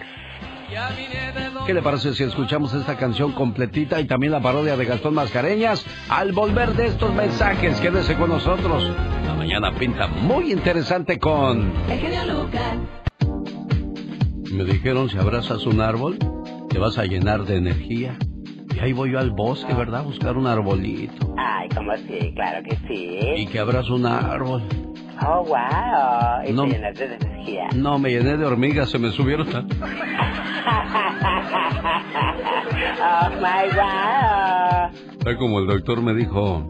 ¿Qué 1.65 1.73
le 1.73 1.81
parece 1.81 2.13
si 2.13 2.25
escuchamos 2.25 2.75
esta 2.75 2.99
canción 2.99 3.33
completita 3.33 4.01
y 4.01 4.07
también 4.07 4.33
la 4.33 4.43
parodia 4.43 4.77
de 4.77 4.85
Gastón 4.85 5.15
Mascareñas? 5.15 5.87
Al 6.11 6.33
volver 6.33 6.75
de 6.75 6.89
estos 6.89 7.15
mensajes, 7.15 7.81
quédese 7.81 8.17
con 8.17 8.29
nosotros. 8.29 8.91
La 9.25 9.35
mañana 9.35 9.73
pinta 9.73 10.09
muy 10.09 10.53
interesante 10.53 11.19
con... 11.19 11.73
El 11.89 11.99
genio 11.99 12.25
Lucas. 12.27 12.77
Me 14.53 14.65
dijeron, 14.65 15.09
si 15.09 15.17
abrazas 15.17 15.65
un 15.65 15.81
árbol, 15.81 16.19
te 16.69 16.79
vas 16.79 16.99
a 16.99 17.05
llenar 17.05 17.45
de 17.45 17.57
energía. 17.57 18.19
Y 18.79 18.85
ahí 18.85 18.93
voy 18.93 19.11
yo 19.13 19.19
al 19.19 19.31
bosque, 19.33 19.75
¿verdad? 19.75 20.01
A 20.01 20.05
buscar 20.05 20.37
un 20.37 20.47
arbolito. 20.47 21.35
Ay, 21.37 21.69
como 21.71 21.95
sí, 21.97 22.33
claro 22.35 22.63
que 22.63 22.77
sí. 22.87 23.19
Y 23.43 23.47
que 23.49 23.59
abrazo 23.59 23.97
un 23.97 24.07
árbol. 24.07 24.63
Oh, 25.27 25.43
wow. 25.45 26.49
Y 26.49 26.53
No. 26.53 26.63
te 26.65 26.71
llenaste 26.75 27.09
de 27.09 27.15
energía. 27.17 27.69
No, 27.75 27.99
me 27.99 28.11
llené 28.11 28.37
de 28.37 28.45
hormigas, 28.47 28.89
se 28.91 28.99
me 29.01 29.11
subieron. 29.11 29.49
a- 29.55 29.67
oh, 33.01 33.31
my 33.41 33.75
wow. 33.75 34.91
Fue 35.23 35.37
como 35.37 35.59
el 35.61 35.67
doctor 35.67 36.01
me 36.03 36.15
dijo, 36.15 36.65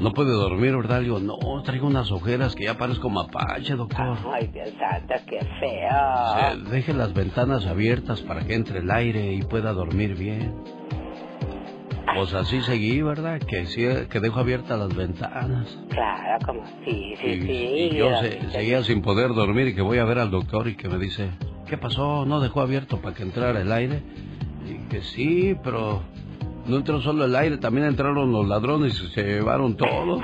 no 0.00 0.12
puede 0.12 0.30
dormir, 0.32 0.76
¿verdad? 0.76 0.98
Le 0.98 1.04
digo, 1.04 1.20
no, 1.20 1.36
traigo 1.62 1.86
unas 1.86 2.10
ojeras 2.10 2.54
que 2.54 2.64
ya 2.64 2.74
parezco 2.78 3.08
mapache, 3.10 3.74
doctor. 3.74 4.16
Ay, 4.32 4.46
Dios 4.52 4.68
santo, 4.78 5.14
qué 5.28 5.38
feo. 5.60 6.64
Se- 6.64 6.70
deje 6.70 6.92
las 6.94 7.12
ventanas 7.14 7.66
abiertas 7.66 8.20
para 8.22 8.44
que 8.44 8.54
entre 8.54 8.78
el 8.80 8.90
aire 8.90 9.32
y 9.34 9.42
pueda 9.42 9.72
dormir 9.72 10.14
bien. 10.16 10.54
Pues 12.14 12.32
así 12.34 12.60
seguí, 12.62 13.02
¿verdad? 13.02 13.38
Que 13.40 13.66
sí, 13.66 13.82
que 14.10 14.20
dejo 14.20 14.40
abiertas 14.40 14.78
las 14.78 14.94
ventanas. 14.96 15.78
Claro, 15.90 16.44
como 16.46 16.62
sí, 16.84 17.14
sí, 17.20 17.26
Y, 17.28 17.40
sí. 17.46 17.52
y 17.92 17.96
yo 17.96 18.16
se- 18.16 18.50
seguía 18.50 18.82
sin 18.82 19.02
poder 19.02 19.28
dormir 19.34 19.68
y 19.68 19.74
que 19.74 19.82
voy 19.82 19.98
a 19.98 20.04
ver 20.04 20.18
al 20.18 20.30
doctor 20.30 20.68
y 20.68 20.74
que 20.76 20.88
me 20.88 20.98
dice, 20.98 21.30
¿qué 21.68 21.76
pasó? 21.76 22.24
¿No 22.24 22.40
dejó 22.40 22.62
abierto 22.62 23.00
para 23.00 23.14
que 23.14 23.22
entrara 23.24 23.60
el 23.60 23.70
aire? 23.70 24.02
Y 24.66 24.88
que 24.88 25.02
sí, 25.02 25.54
pero 25.62 26.02
no 26.68 26.76
entró 26.76 27.00
solo 27.00 27.24
el 27.24 27.34
aire, 27.34 27.56
también 27.58 27.86
entraron 27.88 28.30
los 28.30 28.46
ladrones 28.46 29.00
y 29.02 29.08
se 29.08 29.22
llevaron 29.22 29.76
todo. 29.76 30.14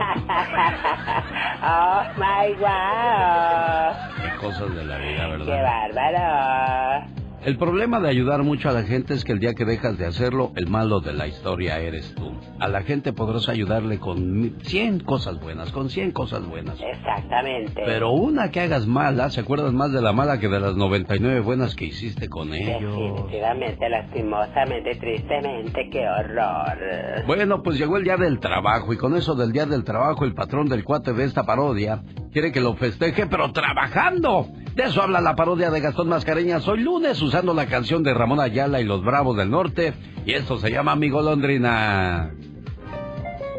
oh, 1.62 2.02
my 2.16 2.52
wow. 2.60 3.94
Qué 4.22 4.36
cosas 4.40 4.74
de 4.74 4.84
la 4.84 4.98
vida, 4.98 5.24
Qué 5.24 5.44
¿verdad? 5.44 5.62
bárbaro. 5.92 7.23
El 7.44 7.58
problema 7.58 8.00
de 8.00 8.08
ayudar 8.08 8.42
mucho 8.42 8.70
a 8.70 8.72
la 8.72 8.84
gente 8.84 9.12
es 9.12 9.22
que 9.22 9.32
el 9.32 9.38
día 9.38 9.52
que 9.52 9.66
dejas 9.66 9.98
de 9.98 10.06
hacerlo, 10.06 10.52
el 10.56 10.66
malo 10.66 11.00
de 11.00 11.12
la 11.12 11.26
historia 11.26 11.78
eres 11.78 12.14
tú. 12.14 12.32
A 12.58 12.68
la 12.68 12.80
gente 12.82 13.12
podrás 13.12 13.50
ayudarle 13.50 13.98
con 13.98 14.40
mi- 14.40 14.54
100 14.62 15.00
cosas 15.00 15.38
buenas, 15.40 15.70
con 15.70 15.90
100 15.90 16.12
cosas 16.12 16.42
buenas. 16.46 16.78
Exactamente. 16.80 17.82
Pero 17.84 18.12
una 18.12 18.50
que 18.50 18.60
hagas 18.60 18.86
mala, 18.86 19.28
se 19.28 19.40
acuerdas 19.42 19.74
más 19.74 19.92
de 19.92 20.00
la 20.00 20.14
mala 20.14 20.40
que 20.40 20.48
de 20.48 20.58
las 20.58 20.74
99 20.74 21.40
buenas 21.40 21.74
que 21.74 21.84
hiciste 21.84 22.30
con 22.30 22.54
ellos. 22.54 22.80
Definitivamente, 22.96 23.88
lastimosamente, 23.90 24.94
tristemente, 24.94 25.88
qué 25.90 26.08
horror. 26.08 27.26
Bueno, 27.26 27.62
pues 27.62 27.76
llegó 27.78 27.98
el 27.98 28.04
día 28.04 28.16
del 28.16 28.38
trabajo 28.40 28.90
y 28.94 28.96
con 28.96 29.14
eso 29.16 29.34
del 29.34 29.52
día 29.52 29.66
del 29.66 29.84
trabajo 29.84 30.24
el 30.24 30.32
patrón 30.32 30.66
del 30.70 30.82
cuate 30.82 31.12
de 31.12 31.24
esta 31.24 31.44
parodia 31.44 32.02
quiere 32.32 32.52
que 32.52 32.62
lo 32.62 32.74
festeje 32.74 33.26
pero 33.26 33.52
trabajando. 33.52 34.48
De 34.74 34.82
eso 34.82 35.02
habla 35.02 35.20
la 35.20 35.36
parodia 35.36 35.70
de 35.70 35.80
Gastón 35.80 36.08
Mascareñas 36.08 36.66
hoy 36.66 36.80
lunes 36.80 37.22
usando 37.22 37.54
la 37.54 37.66
canción 37.66 38.02
de 38.02 38.12
Ramón 38.12 38.40
Ayala 38.40 38.80
y 38.80 38.84
los 38.84 39.04
Bravos 39.04 39.36
del 39.36 39.48
Norte 39.48 39.94
y 40.26 40.32
esto 40.32 40.58
se 40.58 40.72
llama 40.72 40.96
Mi 40.96 41.10
Golondrina. 41.10 42.32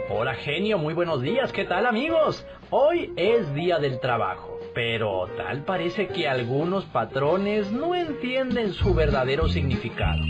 Hola 0.10 0.34
genio, 0.36 0.78
muy 0.78 0.94
buenos 0.94 1.22
días, 1.22 1.54
¿qué 1.54 1.64
tal 1.64 1.86
amigos? 1.86 2.46
Hoy 2.70 3.14
es 3.16 3.54
día 3.54 3.80
del 3.80 4.02
trabajo, 4.02 4.60
pero 4.74 5.28
tal 5.38 5.64
parece 5.64 6.08
que 6.08 6.28
algunos 6.28 6.84
patrones 6.86 7.72
no 7.72 7.96
entienden 7.96 8.74
su 8.74 8.94
verdadero 8.94 9.48
significado. 9.48 10.22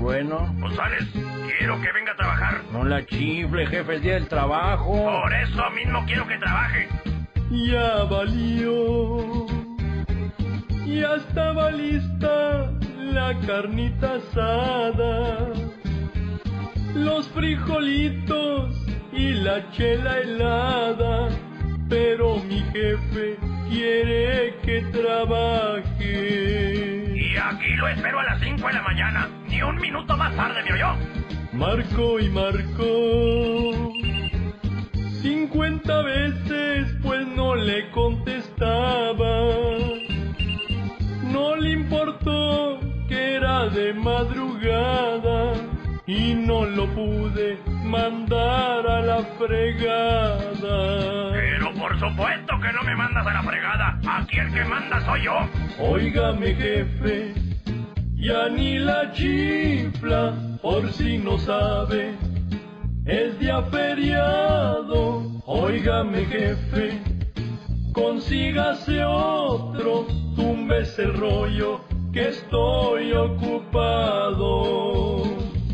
Bueno. 0.00 0.52
González, 0.58 1.04
quiero 1.58 1.80
que 1.80 1.92
venga 1.92 2.12
a 2.12 2.16
trabajar. 2.16 2.62
No 2.72 2.84
la 2.84 3.06
chifle, 3.06 3.66
jefe, 3.66 3.94
es 3.94 4.02
día 4.02 4.14
del 4.14 4.26
trabajo. 4.26 4.92
Por 4.92 5.32
eso 5.32 5.70
mismo 5.76 6.04
quiero 6.06 6.26
que 6.26 6.38
trabaje. 6.38 6.88
Ya 7.50 8.04
valió, 8.04 9.46
ya 10.96 11.14
estaba 11.14 11.70
lista 11.70 12.72
la 13.12 13.38
carnita 13.46 14.14
asada, 14.14 15.48
los 16.94 17.28
frijolitos 17.28 18.74
y 19.12 19.34
la 19.34 19.70
chela 19.72 20.18
helada, 20.18 21.28
pero 21.88 22.36
mi 22.36 22.60
jefe 22.72 23.36
quiere 23.68 24.56
que 24.62 24.82
trabaje. 24.92 25.84
Y 27.14 27.36
aquí 27.36 27.74
lo 27.76 27.88
espero 27.88 28.20
a 28.20 28.24
las 28.24 28.40
5 28.40 28.66
de 28.66 28.72
la 28.72 28.82
mañana. 28.82 29.28
Ni 29.48 29.62
un 29.62 29.76
minuto 29.76 30.16
más 30.16 30.34
tarde, 30.36 30.62
¿me 30.64 30.72
oyó? 30.72 30.96
Marcó 31.52 32.20
y 32.20 32.28
marcó. 32.30 33.92
Cincuenta 35.20 36.02
veces 36.02 36.94
pues 37.02 37.26
no 37.26 37.54
le 37.54 37.90
contestaba. 37.90 40.09
No 41.32 41.56
le 41.56 41.70
importó 41.72 42.80
que 43.08 43.34
era 43.36 43.66
de 43.68 43.92
madrugada 43.94 45.54
y 46.06 46.34
no 46.34 46.64
lo 46.64 46.86
pude 46.88 47.58
mandar 47.84 48.86
a 48.86 49.00
la 49.00 49.22
fregada. 49.38 51.30
Pero 51.32 51.72
por 51.74 51.98
supuesto 51.98 52.54
que 52.60 52.72
no 52.72 52.82
me 52.82 52.96
mandas 52.96 53.26
a 53.26 53.32
la 53.32 53.42
fregada. 53.42 54.00
Aquí 54.08 54.38
el 54.38 54.52
que 54.52 54.64
manda 54.64 55.00
soy 55.04 55.22
yo. 55.24 55.38
Óigame 55.78 56.54
jefe, 56.54 57.34
ya 58.16 58.48
ni 58.48 58.78
la 58.78 59.12
chifla, 59.12 60.34
por 60.62 60.92
si 60.92 61.18
no 61.18 61.38
sabe. 61.38 62.14
es 63.06 63.38
día 63.38 63.62
feriado. 63.62 65.22
Óigame, 65.46 66.24
jefe, 66.26 67.02
consígase 67.92 69.02
otro, 69.04 70.06
túmbese 70.40 71.02
el 71.02 71.14
rollo, 71.14 71.80
que 72.12 72.28
estoy 72.28 73.12
ocupado. 73.12 74.56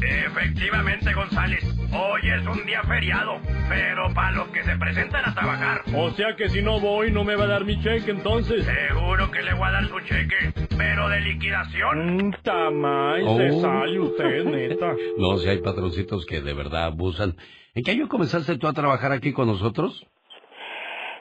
Efectivamente, 0.02 1.12
González. 1.14 1.62
Hoy 1.92 2.20
es 2.28 2.44
un 2.46 2.66
día 2.66 2.82
feriado, 2.82 3.38
pero 3.68 4.12
para 4.12 4.32
los 4.32 4.48
que 4.48 4.62
se 4.64 4.76
presentan 4.76 5.22
a 5.30 5.34
trabajar. 5.34 5.82
O 5.94 6.10
sea 6.10 6.34
que 6.36 6.48
si 6.48 6.60
no 6.62 6.80
voy, 6.80 7.10
no 7.12 7.22
me 7.24 7.36
va 7.36 7.44
a 7.44 7.48
dar 7.48 7.64
mi 7.64 7.80
cheque 7.80 8.10
entonces. 8.10 8.64
Seguro 8.66 9.30
que 9.30 9.42
le 9.42 9.54
voy 9.54 9.68
a 9.68 9.70
dar 9.72 9.86
su 9.88 10.00
cheque, 10.00 10.52
pero 10.76 11.08
de 11.08 11.20
liquidación. 11.20 12.16
Mm, 12.28 12.32
tamay, 12.42 13.22
Oh. 13.24 13.36
se 13.38 13.60
sale 13.60 14.00
usted, 14.00 14.44
neta. 14.44 14.94
No, 15.18 15.38
si 15.38 15.48
hay 15.48 15.58
patroncitos 15.58 16.26
que 16.26 16.40
de 16.42 16.52
verdad 16.54 16.86
abusan. 16.86 17.36
¿En 17.74 17.84
qué 17.84 17.92
año 17.92 18.08
comenzaste 18.08 18.58
tú 18.58 18.66
a 18.66 18.72
trabajar 18.72 19.12
aquí 19.12 19.32
con 19.32 19.46
nosotros? 19.46 20.04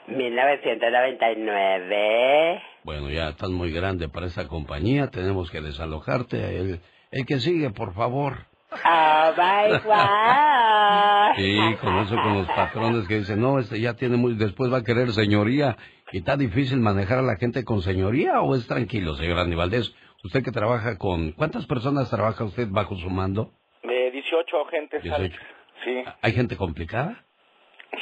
1999. 0.08 2.62
Bueno, 2.84 3.10
ya 3.10 3.28
estás 3.30 3.50
muy 3.50 3.72
grande 3.72 4.08
para 4.08 4.26
esta 4.26 4.46
compañía, 4.48 5.08
tenemos 5.08 5.50
que 5.50 5.60
desalojarte. 5.60 6.56
El, 6.58 6.80
el 7.10 7.26
que 7.26 7.40
sigue, 7.40 7.70
por 7.70 7.92
favor. 7.94 8.46
Oh 8.72 9.32
my 9.36 9.72
God. 9.84 11.36
Sí, 11.36 11.58
con 11.80 11.98
eso 11.98 12.14
con 12.16 12.34
los 12.38 12.48
patrones 12.48 13.06
que 13.08 13.18
dicen, 13.18 13.40
no, 13.40 13.58
este 13.58 13.80
ya 13.80 13.94
tiene 13.94 14.16
muy, 14.16 14.34
después 14.34 14.72
va 14.72 14.78
a 14.78 14.84
querer 14.84 15.10
señoría. 15.12 15.76
¿Y 16.12 16.18
está 16.18 16.36
difícil 16.36 16.78
manejar 16.80 17.18
a 17.18 17.22
la 17.22 17.36
gente 17.36 17.64
con 17.64 17.82
señoría 17.82 18.40
o 18.40 18.54
es 18.54 18.66
tranquilo, 18.66 19.14
señor 19.14 19.38
Aníbaldez? 19.38 19.92
Usted 20.24 20.42
que 20.42 20.50
trabaja 20.52 20.96
con, 20.98 21.32
¿cuántas 21.32 21.66
personas 21.66 22.10
trabaja 22.10 22.44
usted 22.44 22.68
bajo 22.70 22.96
su 22.96 23.10
mando? 23.10 23.52
De 23.82 24.10
18 24.10 24.66
agentes, 24.66 25.02
18. 25.02 25.14
Alex. 25.16 25.36
Sí, 25.84 26.02
¿Hay 26.22 26.32
gente 26.32 26.56
complicada? 26.56 27.25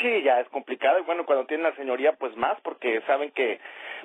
Sí, 0.00 0.22
ya 0.22 0.40
es 0.40 0.48
complicado. 0.48 0.98
Y 0.98 1.02
bueno, 1.02 1.24
cuando 1.26 1.46
tienen 1.46 1.64
la 1.64 1.76
señoría, 1.76 2.12
pues 2.12 2.36
más, 2.36 2.60
porque 2.62 3.00
saben 3.02 3.30
que 3.32 3.60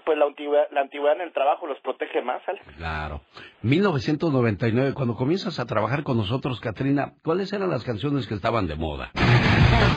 pues 0.06 0.18
la 0.18 0.26
antigüedad, 0.26 0.66
la 0.72 0.82
antigüedad 0.82 1.16
en 1.16 1.22
el 1.22 1.34
trabajo 1.34 1.68
los 1.68 1.80
protege 1.82 2.22
más, 2.22 2.42
Alex. 2.48 2.66
Claro. 2.78 3.22
1999, 3.62 4.94
cuando 4.94 5.16
comienzas 5.16 5.60
a 5.60 5.66
trabajar 5.66 6.04
con 6.04 6.18
nosotros, 6.18 6.60
Katrina, 6.60 7.14
¿cuáles 7.24 7.52
eran 7.52 7.70
las 7.70 7.84
canciones 7.84 8.28
que 8.28 8.36
estaban 8.36 8.68
de 8.68 8.76
moda? 8.76 9.12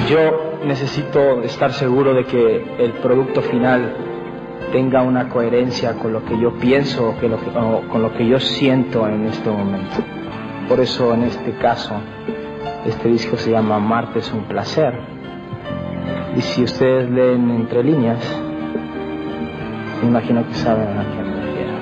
Yo 0.09 0.48
necesito 0.65 1.41
estar 1.41 1.71
seguro 1.73 2.13
de 2.13 2.25
que 2.25 2.63
el 2.79 2.91
producto 2.93 3.41
final 3.41 3.95
tenga 4.71 5.01
una 5.01 5.29
coherencia 5.29 5.93
con 5.93 6.13
lo 6.13 6.23
que 6.23 6.39
yo 6.39 6.53
pienso, 6.53 7.09
o 7.09 7.81
con 7.89 8.01
lo 8.01 8.13
que 8.13 8.27
yo 8.27 8.39
siento 8.39 9.07
en 9.07 9.25
este 9.25 9.49
momento. 9.49 9.95
Por 10.67 10.79
eso 10.79 11.13
en 11.13 11.23
este 11.23 11.53
caso, 11.53 11.95
este 12.85 13.09
disco 13.09 13.37
se 13.37 13.51
llama 13.51 13.79
Marte 13.79 14.19
es 14.19 14.31
un 14.31 14.43
placer. 14.43 14.93
Y 16.35 16.41
si 16.41 16.63
ustedes 16.63 17.09
leen 17.09 17.49
entre 17.49 17.83
líneas, 17.83 18.19
me 20.01 20.09
imagino 20.09 20.45
que 20.47 20.53
saben 20.53 20.87
a 20.97 21.03
qué 21.03 21.23
me 21.23 21.35
refiero. 21.41 21.73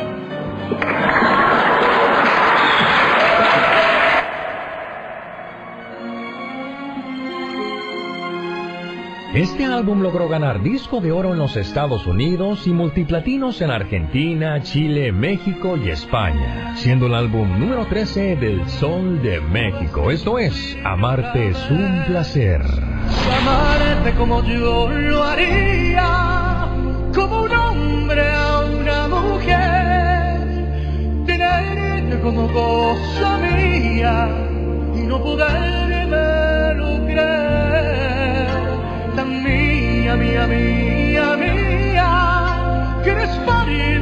Este 9.37 9.65
álbum 9.65 10.01
logró 10.01 10.27
ganar 10.27 10.63
disco 10.63 10.99
de 10.99 11.11
oro 11.11 11.31
en 11.31 11.37
los 11.37 11.55
Estados 11.57 12.07
Unidos 12.07 12.65
y 12.65 12.71
multiplatinos 12.71 13.61
en 13.61 13.69
Argentina, 13.69 14.63
Chile, 14.63 15.11
México 15.11 15.77
y 15.77 15.91
España, 15.91 16.75
siendo 16.75 17.05
el 17.05 17.13
álbum 17.13 17.59
número 17.59 17.85
13 17.85 18.35
del 18.35 18.67
Sol 18.67 19.21
de 19.21 19.39
México. 19.39 20.09
Esto 20.09 20.39
es, 20.39 20.75
Amarte 20.83 21.49
es 21.49 21.69
un 21.69 22.03
placer. 22.07 22.63
Amarte 23.39 24.11
como 24.17 24.43
yo 24.43 24.89
lo 24.89 25.23
haría, 25.23 26.69
como 27.13 27.43
un 27.43 27.51
hombre 27.51 28.23
a 28.33 28.61
una 28.61 29.07
mujer, 29.07 30.39
tenerte 31.27 32.19
como 32.21 32.51
cosa 32.51 33.39
y 34.95 35.01
no 35.01 35.21
podérmelo 35.21 37.05
creer, 37.05 37.66
mía, 39.27 40.15
mía, 40.15 40.47
mía, 40.47 41.35
mía, 41.37 43.01
que 43.03 43.09
eres 43.11 43.29
parte 43.45 44.01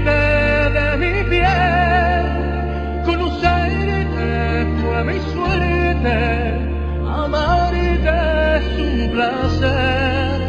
de 0.76 0.98
mi 0.98 1.30
piel, 1.30 2.26
conocerte 3.06 4.68
fue 4.82 5.04
mi 5.04 5.20
suerte, 5.34 6.18
amarte 7.08 8.58
es 8.58 8.80
un 8.80 9.12
placer, 9.12 10.40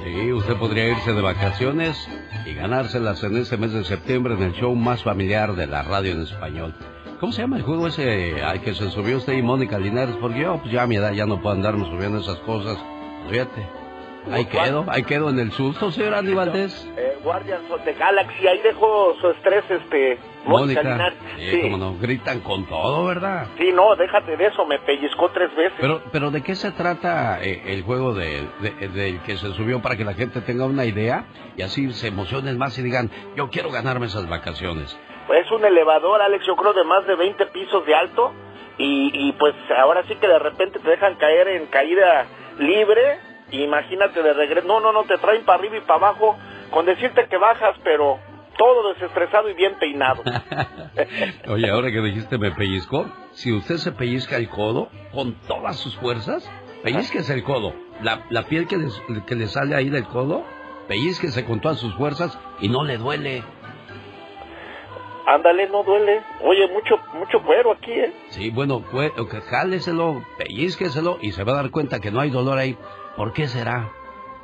Sí, 0.03 0.31
usted 0.33 0.55
podría 0.57 0.89
irse 0.89 1.13
de 1.13 1.21
vacaciones 1.21 2.07
y 2.45 2.53
ganárselas 2.53 3.23
en 3.23 3.37
este 3.37 3.57
mes 3.57 3.73
de 3.73 3.83
septiembre 3.83 4.33
en 4.35 4.43
el 4.43 4.53
show 4.53 4.75
más 4.75 5.03
familiar 5.03 5.55
de 5.55 5.67
la 5.67 5.81
radio 5.83 6.11
en 6.11 6.21
español. 6.23 6.75
¿Cómo 7.23 7.31
se 7.31 7.41
llama 7.41 7.55
el 7.55 7.63
juego 7.63 7.87
ese 7.87 8.43
al 8.43 8.59
que 8.59 8.73
se 8.73 8.89
subió 8.89 9.15
usted 9.15 9.31
y 9.31 9.41
Mónica 9.41 9.79
Linares? 9.79 10.17
Porque 10.19 10.41
yo, 10.41 10.57
pues 10.57 10.73
ya 10.73 10.83
a 10.83 10.87
mi 10.87 10.97
edad 10.97 11.13
ya 11.13 11.25
no 11.25 11.41
puedo 11.41 11.55
andarme 11.55 11.85
subiendo 11.85 12.19
esas 12.19 12.35
cosas. 12.39 12.77
Fíjate. 13.29 13.65
Ahí 14.29 14.43
quedo, 14.43 14.83
ahí 14.89 15.03
quedo 15.03 15.29
en 15.29 15.39
el 15.39 15.53
susto, 15.53 15.89
señor 15.89 16.15
Andy 16.15 16.33
Valdés. 16.33 16.85
Eh, 16.97 17.13
Guardians 17.23 17.63
of 17.71 17.81
the 17.85 17.93
Galaxy, 17.93 18.45
ahí 18.45 18.59
dejó 18.61 19.15
su 19.21 19.29
estrés, 19.29 19.63
este, 19.69 20.17
Mónica. 20.45 20.81
Linares. 20.83 21.17
Sí, 21.37 21.49
Sí. 21.49 21.61
como 21.61 21.77
no, 21.77 21.95
gritan 21.97 22.41
con 22.41 22.65
todo, 22.65 23.05
¿verdad? 23.05 23.47
Sí, 23.57 23.69
no, 23.73 23.95
déjate 23.95 24.35
de 24.35 24.45
eso, 24.47 24.65
me 24.65 24.79
pellizcó 24.79 25.29
tres 25.33 25.49
veces. 25.55 25.77
Pero, 25.79 26.01
pero 26.11 26.29
¿de 26.29 26.41
qué 26.43 26.55
se 26.55 26.71
trata 26.73 27.41
eh, 27.41 27.63
el 27.67 27.83
juego 27.83 28.13
de, 28.13 28.45
de- 28.59 28.87
del 28.89 29.21
que 29.21 29.37
se 29.37 29.53
subió 29.53 29.81
para 29.81 29.95
que 29.95 30.03
la 30.03 30.13
gente 30.13 30.41
tenga 30.41 30.65
una 30.65 30.83
idea 30.83 31.23
y 31.55 31.61
así 31.61 31.89
se 31.93 32.07
emocionen 32.07 32.57
más 32.57 32.77
y 32.77 32.81
digan, 32.81 33.09
yo 33.37 33.49
quiero 33.49 33.71
ganarme 33.71 34.07
esas 34.07 34.27
vacaciones? 34.27 34.97
Es 35.29 35.49
un 35.51 35.63
elevador, 35.65 36.21
Alex, 36.21 36.45
yo 36.45 36.55
creo 36.55 36.73
de 36.73 36.83
más 36.83 37.05
de 37.07 37.15
20 37.15 37.45
pisos 37.47 37.85
de 37.85 37.95
alto 37.95 38.31
y, 38.77 39.11
y 39.13 39.31
pues 39.33 39.53
ahora 39.77 40.03
sí 40.07 40.15
que 40.15 40.27
de 40.27 40.39
repente 40.39 40.79
te 40.79 40.89
dejan 40.89 41.15
caer 41.15 41.47
en 41.47 41.67
caída 41.67 42.25
libre, 42.59 43.19
imagínate 43.51 44.21
de 44.21 44.33
regreso, 44.33 44.67
no, 44.67 44.79
no, 44.79 44.91
no, 44.91 45.03
te 45.03 45.17
traen 45.17 45.43
para 45.45 45.59
arriba 45.59 45.77
y 45.77 45.81
para 45.81 46.07
abajo, 46.07 46.37
con 46.71 46.85
decirte 46.85 47.27
que 47.29 47.37
bajas, 47.37 47.75
pero 47.83 48.19
todo 48.57 48.93
desestresado 48.93 49.49
y 49.49 49.53
bien 49.53 49.75
peinado. 49.79 50.21
Oye, 51.47 51.69
ahora 51.69 51.91
que 51.91 52.01
dijiste 52.01 52.37
me 52.37 52.51
pellizco, 52.51 53.05
si 53.31 53.51
usted 53.53 53.77
se 53.77 53.91
pellizca 53.91 54.37
el 54.37 54.49
codo 54.49 54.89
con 55.13 55.35
todas 55.47 55.77
sus 55.77 55.95
fuerzas, 55.97 56.49
pellizquese 56.83 57.33
el 57.33 57.43
codo. 57.43 57.73
La, 58.01 58.25
la 58.29 58.43
piel 58.43 58.67
que, 58.67 58.77
les- 58.77 59.01
que 59.27 59.35
le 59.35 59.47
sale 59.47 59.75
ahí 59.75 59.89
del 59.89 60.05
codo, 60.05 60.43
pellizquese 60.87 61.45
con 61.45 61.61
todas 61.61 61.79
sus 61.79 61.93
fuerzas 61.95 62.37
y 62.59 62.69
no 62.69 62.83
le 62.83 62.97
duele. 62.97 63.43
Ándale, 65.25 65.69
no 65.69 65.83
duele. 65.83 66.21
Oye, 66.41 66.67
mucho, 66.73 66.95
mucho 67.13 67.41
cuero 67.43 67.71
aquí, 67.71 67.91
¿eh? 67.91 68.13
Sí, 68.29 68.49
bueno, 68.49 68.83
pues, 68.91 69.11
ok, 69.17 69.35
jáleselo, 69.49 70.23
pellizqueselo 70.37 71.17
y 71.21 71.31
se 71.31 71.43
va 71.43 71.53
a 71.53 71.55
dar 71.55 71.71
cuenta 71.71 71.99
que 71.99 72.11
no 72.11 72.19
hay 72.19 72.29
dolor 72.29 72.57
ahí. 72.57 72.77
¿Por 73.15 73.31
qué 73.33 73.47
será? 73.47 73.89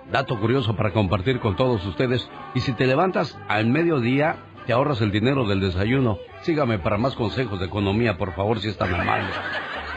Dato 0.09 0.39
curioso 0.39 0.75
para 0.75 0.91
compartir 0.91 1.39
con 1.39 1.55
todos 1.55 1.85
ustedes. 1.85 2.29
Y 2.53 2.61
si 2.61 2.73
te 2.73 2.87
levantas 2.87 3.37
al 3.47 3.67
mediodía, 3.67 4.37
te 4.65 4.73
ahorras 4.73 5.01
el 5.01 5.11
dinero 5.11 5.45
del 5.45 5.59
desayuno. 5.59 6.17
Sígame 6.41 6.79
para 6.79 6.97
más 6.97 7.15
consejos 7.15 7.59
de 7.59 7.65
economía, 7.65 8.17
por 8.17 8.33
favor, 8.33 8.59
si 8.59 8.69
es 8.69 8.77
tan 8.77 8.93
amable. 8.93 9.27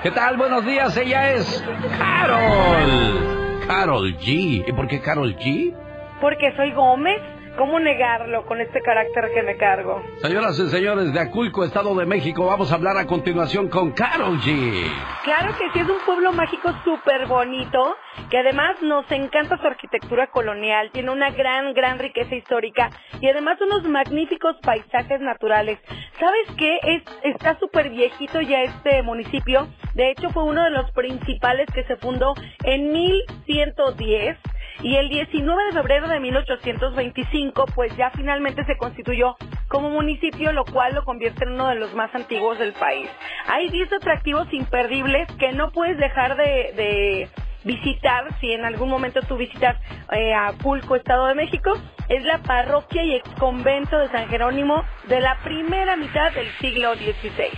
¿Qué 0.02 0.10
tal? 0.10 0.36
Buenos 0.36 0.66
días, 0.66 0.96
ella 0.96 1.32
es 1.32 1.64
Carol. 1.98 3.66
Carol 3.68 4.16
G. 4.18 4.64
¿Y 4.66 4.72
por 4.72 4.88
qué 4.88 5.00
Carol 5.00 5.36
G? 5.36 5.72
Porque 6.20 6.52
soy 6.56 6.72
Gómez. 6.72 7.20
¿Cómo 7.56 7.78
negarlo 7.78 8.46
con 8.46 8.62
este 8.62 8.80
carácter 8.80 9.30
que 9.34 9.42
me 9.42 9.56
cargo? 9.58 10.02
Señoras 10.22 10.58
y 10.58 10.68
señores 10.68 11.12
de 11.12 11.20
Aculco, 11.20 11.64
Estado 11.64 11.94
de 11.94 12.06
México, 12.06 12.46
vamos 12.46 12.72
a 12.72 12.76
hablar 12.76 12.96
a 12.96 13.06
continuación 13.06 13.68
con 13.68 13.92
Carol 13.92 14.40
G. 14.40 14.90
Claro 15.22 15.54
que 15.58 15.70
sí, 15.72 15.80
es 15.80 15.88
un 15.88 16.00
pueblo 16.06 16.32
mágico 16.32 16.72
súper 16.82 17.26
bonito, 17.26 17.94
que 18.30 18.38
además 18.38 18.80
nos 18.80 19.10
encanta 19.12 19.58
su 19.58 19.66
arquitectura 19.66 20.28
colonial, 20.28 20.90
tiene 20.92 21.10
una 21.10 21.30
gran, 21.30 21.74
gran 21.74 21.98
riqueza 21.98 22.34
histórica 22.34 22.88
y 23.20 23.28
además 23.28 23.60
unos 23.60 23.84
magníficos 23.84 24.56
paisajes 24.62 25.20
naturales. 25.20 25.78
¿Sabes 26.18 26.46
qué? 26.56 26.78
Es, 26.84 27.02
está 27.22 27.58
súper 27.58 27.90
viejito 27.90 28.40
ya 28.40 28.62
este 28.62 29.02
municipio, 29.02 29.68
de 29.94 30.10
hecho 30.10 30.30
fue 30.30 30.44
uno 30.44 30.64
de 30.64 30.70
los 30.70 30.90
principales 30.92 31.66
que 31.74 31.84
se 31.84 31.96
fundó 31.96 32.32
en 32.64 32.92
1110 32.92 34.38
y 34.80 34.96
el 34.96 35.08
19 35.08 35.64
de 35.64 35.72
febrero 35.72 36.08
de 36.08 36.20
1825 36.20 37.66
pues 37.74 37.94
ya 37.96 38.10
finalmente 38.10 38.64
se 38.64 38.76
constituyó 38.76 39.36
como 39.68 39.90
municipio, 39.90 40.52
lo 40.52 40.64
cual 40.64 40.94
lo 40.94 41.04
convierte 41.04 41.44
en 41.44 41.52
uno 41.52 41.68
de 41.68 41.76
los 41.76 41.94
más 41.94 42.14
antiguos 42.14 42.58
del 42.58 42.72
país. 42.72 43.08
Hay 43.46 43.68
10 43.70 43.92
atractivos 43.94 44.52
imperdibles 44.52 45.26
que 45.38 45.52
no 45.52 45.70
puedes 45.70 45.96
dejar 45.98 46.36
de, 46.36 46.44
de 46.76 47.28
visitar 47.64 48.24
si 48.40 48.52
en 48.52 48.64
algún 48.64 48.88
momento 48.88 49.20
tú 49.22 49.36
visitas 49.36 49.76
eh, 50.12 50.34
a 50.34 50.52
Pulco, 50.52 50.96
Estado 50.96 51.26
de 51.26 51.34
México. 51.34 51.72
Es 52.08 52.24
la 52.24 52.38
parroquia 52.38 53.02
y 53.04 53.14
ex 53.14 53.28
convento 53.38 53.98
de 53.98 54.08
San 54.08 54.28
Jerónimo 54.28 54.84
de 55.08 55.20
la 55.20 55.38
primera 55.42 55.96
mitad 55.96 56.32
del 56.32 56.48
siglo 56.60 56.94
XVI. 56.94 57.48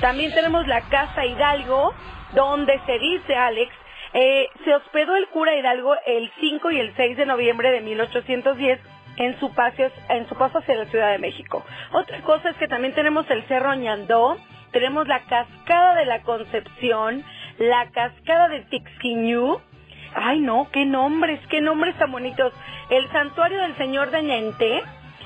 También 0.00 0.32
tenemos 0.34 0.66
la 0.66 0.82
Casa 0.82 1.24
Hidalgo, 1.24 1.94
donde 2.34 2.80
se 2.86 2.98
dice, 2.98 3.34
Alex, 3.34 3.72
eh, 4.14 4.48
se 4.64 4.74
hospedó 4.74 5.16
el 5.16 5.26
cura 5.28 5.56
Hidalgo 5.56 5.94
el 6.06 6.30
5 6.40 6.70
y 6.70 6.80
el 6.80 6.94
6 6.96 7.16
de 7.16 7.26
noviembre 7.26 7.70
de 7.70 7.80
1810 7.80 8.80
en 9.16 9.38
su, 9.40 9.52
paso, 9.54 9.82
en 10.08 10.28
su 10.28 10.34
paso 10.34 10.58
hacia 10.58 10.74
la 10.74 10.86
Ciudad 10.86 11.12
de 11.12 11.18
México. 11.18 11.64
Otra 11.92 12.20
cosa 12.22 12.50
es 12.50 12.56
que 12.56 12.68
también 12.68 12.94
tenemos 12.94 13.28
el 13.30 13.42
Cerro 13.44 13.74
Ñandó, 13.74 14.36
tenemos 14.70 15.06
la 15.08 15.20
Cascada 15.20 15.94
de 15.94 16.06
la 16.06 16.22
Concepción, 16.22 17.24
la 17.58 17.90
Cascada 17.90 18.48
de 18.48 18.60
Tixquiñú, 18.62 19.60
ay 20.14 20.40
no, 20.40 20.68
qué 20.72 20.84
nombres, 20.84 21.40
qué 21.48 21.60
nombres 21.60 21.96
tan 21.98 22.10
bonitos, 22.10 22.52
el 22.90 23.10
Santuario 23.12 23.60
del 23.60 23.76
Señor 23.76 24.10
de 24.10 24.22
Ñenté, 24.22 24.82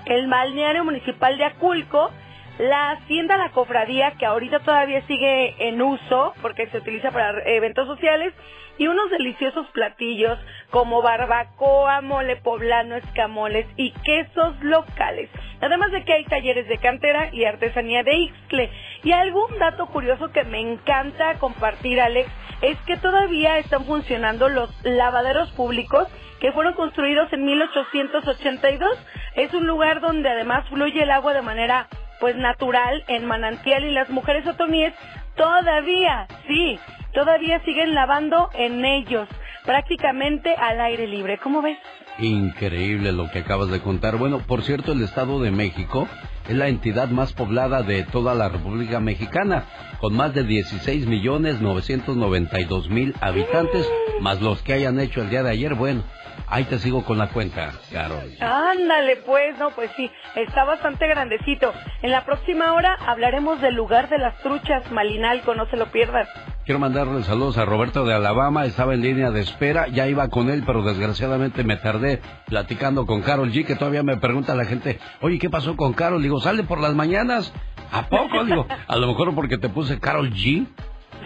el 0.07 0.29
Balneario 0.29 0.85
Municipal 0.85 1.37
de 1.39 1.45
Aculco, 1.45 2.11
la 2.59 2.93
Hacienda 2.93 3.37
La 3.37 3.51
Cofradía, 3.51 4.13
que 4.13 4.27
ahorita 4.27 4.61
todavía 4.61 5.03
sigue 5.07 5.69
en 5.69 5.83
uso 5.83 6.33
porque 6.41 6.67
se 6.69 6.79
utiliza 6.79 7.11
para 7.11 7.43
eventos 7.45 7.87
sociales, 7.87 8.33
y 8.79 8.87
unos 8.87 9.11
deliciosos 9.11 9.67
platillos 9.69 10.39
como 10.71 11.03
barbacoa, 11.03 12.01
mole 12.01 12.37
poblano, 12.37 12.97
escamoles 12.97 13.67
y 13.77 13.93
quesos 14.05 14.55
locales. 14.63 15.31
Además 15.61 15.91
de 15.93 16.05
que 16.05 16.13
hay 16.13 16.25
talleres 16.25 16.69
de 16.69 16.79
cantera 16.79 17.31
y 17.33 17.45
artesanía 17.45 18.03
de 18.03 18.15
Ixtle. 18.15 18.71
Y 19.05 19.13
algún 19.13 19.59
dato 19.59 19.87
curioso 19.87 20.31
que 20.33 20.45
me 20.45 20.61
encanta 20.61 21.39
compartir, 21.39 22.01
Alex, 22.01 22.29
es 22.61 22.77
que 22.87 22.97
todavía 22.97 23.59
están 23.59 23.85
funcionando 23.85 24.49
los 24.49 24.71
lavaderos 24.85 25.51
públicos 25.53 26.09
que 26.41 26.53
fueron 26.53 26.75
construidos 26.75 27.33
en 27.33 27.45
1882. 27.45 28.99
Es 29.37 29.55
un 29.55 29.67
lugar 29.67 30.01
donde 30.01 30.29
además 30.29 30.69
fluye 30.69 31.03
el 31.03 31.11
agua 31.11 31.33
de 31.33 31.43
manera 31.43 31.89
pues 32.21 32.37
natural 32.37 33.05
en 33.09 33.27
manantial 33.27 33.85
y 33.85 33.91
las 33.91 34.09
mujeres 34.09 34.47
otomíes 34.47 34.95
todavía, 35.37 36.27
sí, 36.47 36.79
todavía 37.15 37.61
siguen 37.65 37.95
lavando 37.95 38.51
en 38.55 38.85
ellos, 38.85 39.29
prácticamente 39.65 40.55
al 40.55 40.81
aire 40.81 41.07
libre. 41.07 41.39
¿Cómo 41.39 41.63
ves? 41.63 41.79
Increíble 42.19 43.13
lo 43.13 43.31
que 43.31 43.41
acabas 43.41 43.69
de 43.69 43.81
contar. 43.81 44.17
Bueno, 44.17 44.39
por 44.39 44.63
cierto, 44.63 44.93
el 44.93 45.03
Estado 45.03 45.41
de 45.41 45.51
México 45.51 46.09
es 46.49 46.57
la 46.57 46.69
entidad 46.69 47.09
más 47.09 47.33
poblada 47.33 47.83
de 47.83 48.05
toda 48.05 48.35
la 48.35 48.49
República 48.49 49.01
Mexicana, 49.01 49.65
con 50.01 50.15
más 50.15 50.35
de 50.35 50.45
16 50.45 51.07
millones 51.07 51.61
992 51.61 52.89
mil 52.89 53.15
habitantes, 53.21 53.87
más 54.21 54.41
los 54.41 54.63
que 54.63 54.73
hayan 54.73 54.99
hecho 55.01 55.23
el 55.23 55.31
día 55.31 55.43
de 55.43 55.51
ayer. 55.51 55.75
Bueno, 55.75 56.03
ahí 56.49 56.65
te 56.65 56.79
sigo 56.79 57.05
con 57.05 57.19
la 57.19 57.29
cuenta, 57.29 57.73
Carol. 57.93 58.33
Ándale, 58.41 59.17
pues, 59.17 59.59
no, 59.59 59.71
pues 59.71 59.91
sí, 59.97 60.11
está 60.35 60.65
bastante 60.65 61.07
grandecito. 61.07 61.73
En 62.03 62.11
la 62.11 62.25
próxima 62.25 62.73
hora 62.73 62.97
hablaremos 63.07 63.61
del 63.61 63.75
lugar 63.75 64.09
de 64.09 64.19
las 64.19 64.39
truchas, 64.39 64.91
Malinalco, 64.91 65.55
no 65.55 65.67
se 65.67 65.77
lo 65.77 65.87
pierdan. 65.87 66.27
Quiero 66.65 66.81
mandarle 66.81 67.23
saludos 67.23 67.59
a 67.59 67.65
Roberto 67.65 68.05
de 68.05 68.15
Alabama, 68.15 68.65
estaba 68.65 68.95
en 68.95 69.03
línea 69.03 69.31
de 69.31 69.41
espera, 69.41 69.87
ya 69.87 70.09
iba 70.09 70.29
con 70.29 70.51
él, 70.51 70.65
pero 70.67 70.83
desgraciadamente 70.83 71.63
me 71.63 71.77
tardé 71.77 72.21
platicando 72.47 73.07
con 73.07 73.23
Carol 73.23 73.53
G, 73.53 73.65
que 73.65 73.77
todavía 73.77 74.03
me 74.03 74.17
pregunta 74.17 74.55
la 74.57 74.65
gente, 74.65 74.99
oye, 75.21 75.39
¿qué 75.39 75.49
pasó 75.49 75.77
con 75.77 75.93
Carol? 75.93 76.23
Digo, 76.23 76.41
¿sale 76.41 76.65
por 76.65 76.81
las 76.81 76.95
mañanas? 76.95 77.53
¿A 77.93 78.09
poco? 78.09 78.45
Digo, 78.45 78.67
a 78.89 78.97
lo 78.97 79.07
mejor 79.07 79.33
porque 79.35 79.59
te 79.59 79.69
puse 79.69 80.01
Carol 80.01 80.33
G. 80.33 80.67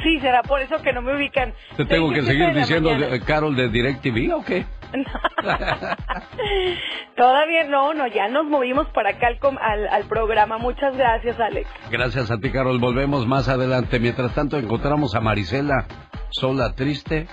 Sí, 0.02 0.20
será 0.20 0.42
por 0.42 0.60
eso 0.60 0.80
que 0.82 0.92
no 0.92 1.02
me 1.02 1.16
ubican. 1.16 1.52
¿Te 1.76 1.84
tengo 1.84 2.12
que 2.12 2.22
seguir 2.22 2.54
diciendo 2.54 2.90
Carol 3.26 3.56
de 3.56 3.68
DirecTV 3.70 4.34
o 4.34 4.44
qué? 4.44 4.66
Todavía 7.16 7.64
no, 7.64 7.94
no, 7.94 8.06
ya 8.06 8.28
nos 8.28 8.44
movimos 8.46 8.86
para 8.88 9.10
acá 9.10 9.26
al, 9.28 9.38
com- 9.38 9.58
al, 9.60 9.86
al 9.88 10.04
programa. 10.04 10.58
Muchas 10.58 10.96
gracias, 10.96 11.38
Alex. 11.40 11.68
Gracias 11.90 12.30
a 12.30 12.38
ti, 12.38 12.50
Carol. 12.50 12.78
Volvemos 12.78 13.26
más 13.26 13.48
adelante. 13.48 13.98
Mientras 14.00 14.34
tanto, 14.34 14.58
encontramos 14.58 15.14
a 15.14 15.20
Marisela, 15.20 15.86
sola, 16.30 16.72
triste 16.74 17.26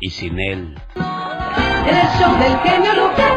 y 0.00 0.10
sin 0.10 0.38
él. 0.40 0.74
El 0.96 2.06
show 2.18 2.36
del 2.38 2.56
genio 2.64 2.92
Lucas. 2.94 3.32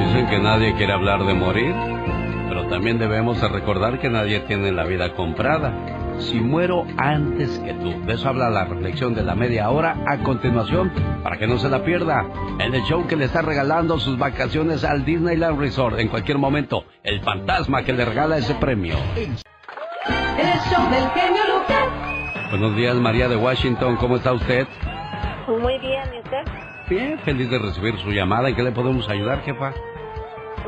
Dicen 0.00 0.26
que 0.26 0.38
nadie 0.40 0.74
quiere 0.74 0.92
hablar 0.92 1.24
de 1.24 1.34
morir, 1.34 1.74
pero 2.48 2.66
también 2.68 2.98
debemos 2.98 3.40
de 3.40 3.46
recordar 3.48 3.98
que 4.00 4.08
nadie 4.08 4.40
tiene 4.40 4.72
la 4.72 4.84
vida 4.84 5.14
comprada. 5.14 5.72
Si 6.18 6.40
muero 6.40 6.84
antes 6.96 7.58
que 7.60 7.72
tú. 7.74 8.04
De 8.04 8.14
eso 8.14 8.28
habla 8.28 8.50
la 8.50 8.64
reflexión 8.64 9.14
de 9.14 9.22
la 9.22 9.34
media 9.34 9.70
hora 9.70 9.96
a 10.06 10.18
continuación, 10.18 10.92
para 11.22 11.38
que 11.38 11.46
no 11.46 11.58
se 11.58 11.68
la 11.68 11.84
pierda. 11.84 12.26
En 12.58 12.74
el 12.74 12.82
show 12.82 13.06
que 13.06 13.16
le 13.16 13.26
está 13.26 13.40
regalando 13.40 13.98
sus 13.98 14.18
vacaciones 14.18 14.84
al 14.84 15.04
Disneyland 15.04 15.58
Resort. 15.58 15.98
En 15.98 16.08
cualquier 16.08 16.38
momento, 16.38 16.84
el 17.04 17.20
fantasma 17.20 17.84
que 17.84 17.92
le 17.92 18.04
regala 18.04 18.36
ese 18.36 18.54
premio. 18.56 18.96
El 19.16 20.58
show 20.70 20.90
del 20.90 21.08
genio 21.10 21.42
Lucas. 21.54 22.50
Buenos 22.50 22.76
días, 22.76 22.96
María 22.96 23.28
de 23.28 23.36
Washington. 23.36 23.96
¿Cómo 23.96 24.16
está 24.16 24.32
usted? 24.32 24.66
Muy 25.46 25.78
bien, 25.78 26.02
¿y 26.14 26.18
usted? 26.18 26.44
Bien, 26.88 27.18
feliz 27.20 27.50
de 27.50 27.58
recibir 27.58 27.98
su 27.98 28.10
llamada. 28.10 28.48
¿En 28.48 28.56
qué 28.56 28.62
le 28.62 28.72
podemos 28.72 29.08
ayudar, 29.08 29.42
jefa? 29.42 29.72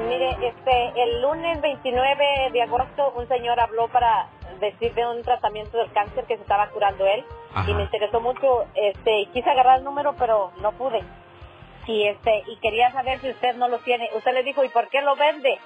Mire, 0.07 0.31
este, 0.31 1.03
el 1.03 1.23
lunes 1.23 1.61
29 1.61 2.51
de 2.53 2.63
agosto 2.63 3.13
un 3.17 3.27
señor 3.29 3.59
habló 3.59 3.89
para 3.89 4.29
decir 4.61 4.95
de 4.95 5.07
un 5.07 5.23
tratamiento 5.23 5.79
del 5.79 5.91
cáncer 5.93 6.25
que 6.27 6.37
se 6.37 6.43
estaba 6.43 6.69
curando 6.71 7.07
él 7.07 7.25
Ajá. 7.55 7.71
y 7.71 7.75
me 7.75 7.83
interesó 7.85 8.21
mucho, 8.21 8.67
este, 8.75 9.27
quise 9.33 9.51
agarrar 9.51 9.79
el 9.79 9.85
número 9.85 10.15
pero 10.19 10.53
no 10.61 10.73
pude 10.73 11.03
y 11.87 12.07
este 12.07 12.45
y 12.47 12.57
quería 12.59 12.93
saber 12.93 13.19
si 13.21 13.31
usted 13.31 13.57
no 13.57 13.67
lo 13.69 13.79
tiene. 13.79 14.09
Usted 14.15 14.33
le 14.33 14.43
dijo 14.45 14.63
y 14.65 14.69
por 14.69 14.89
qué 14.89 15.01
lo 15.03 15.17
vende 15.17 15.59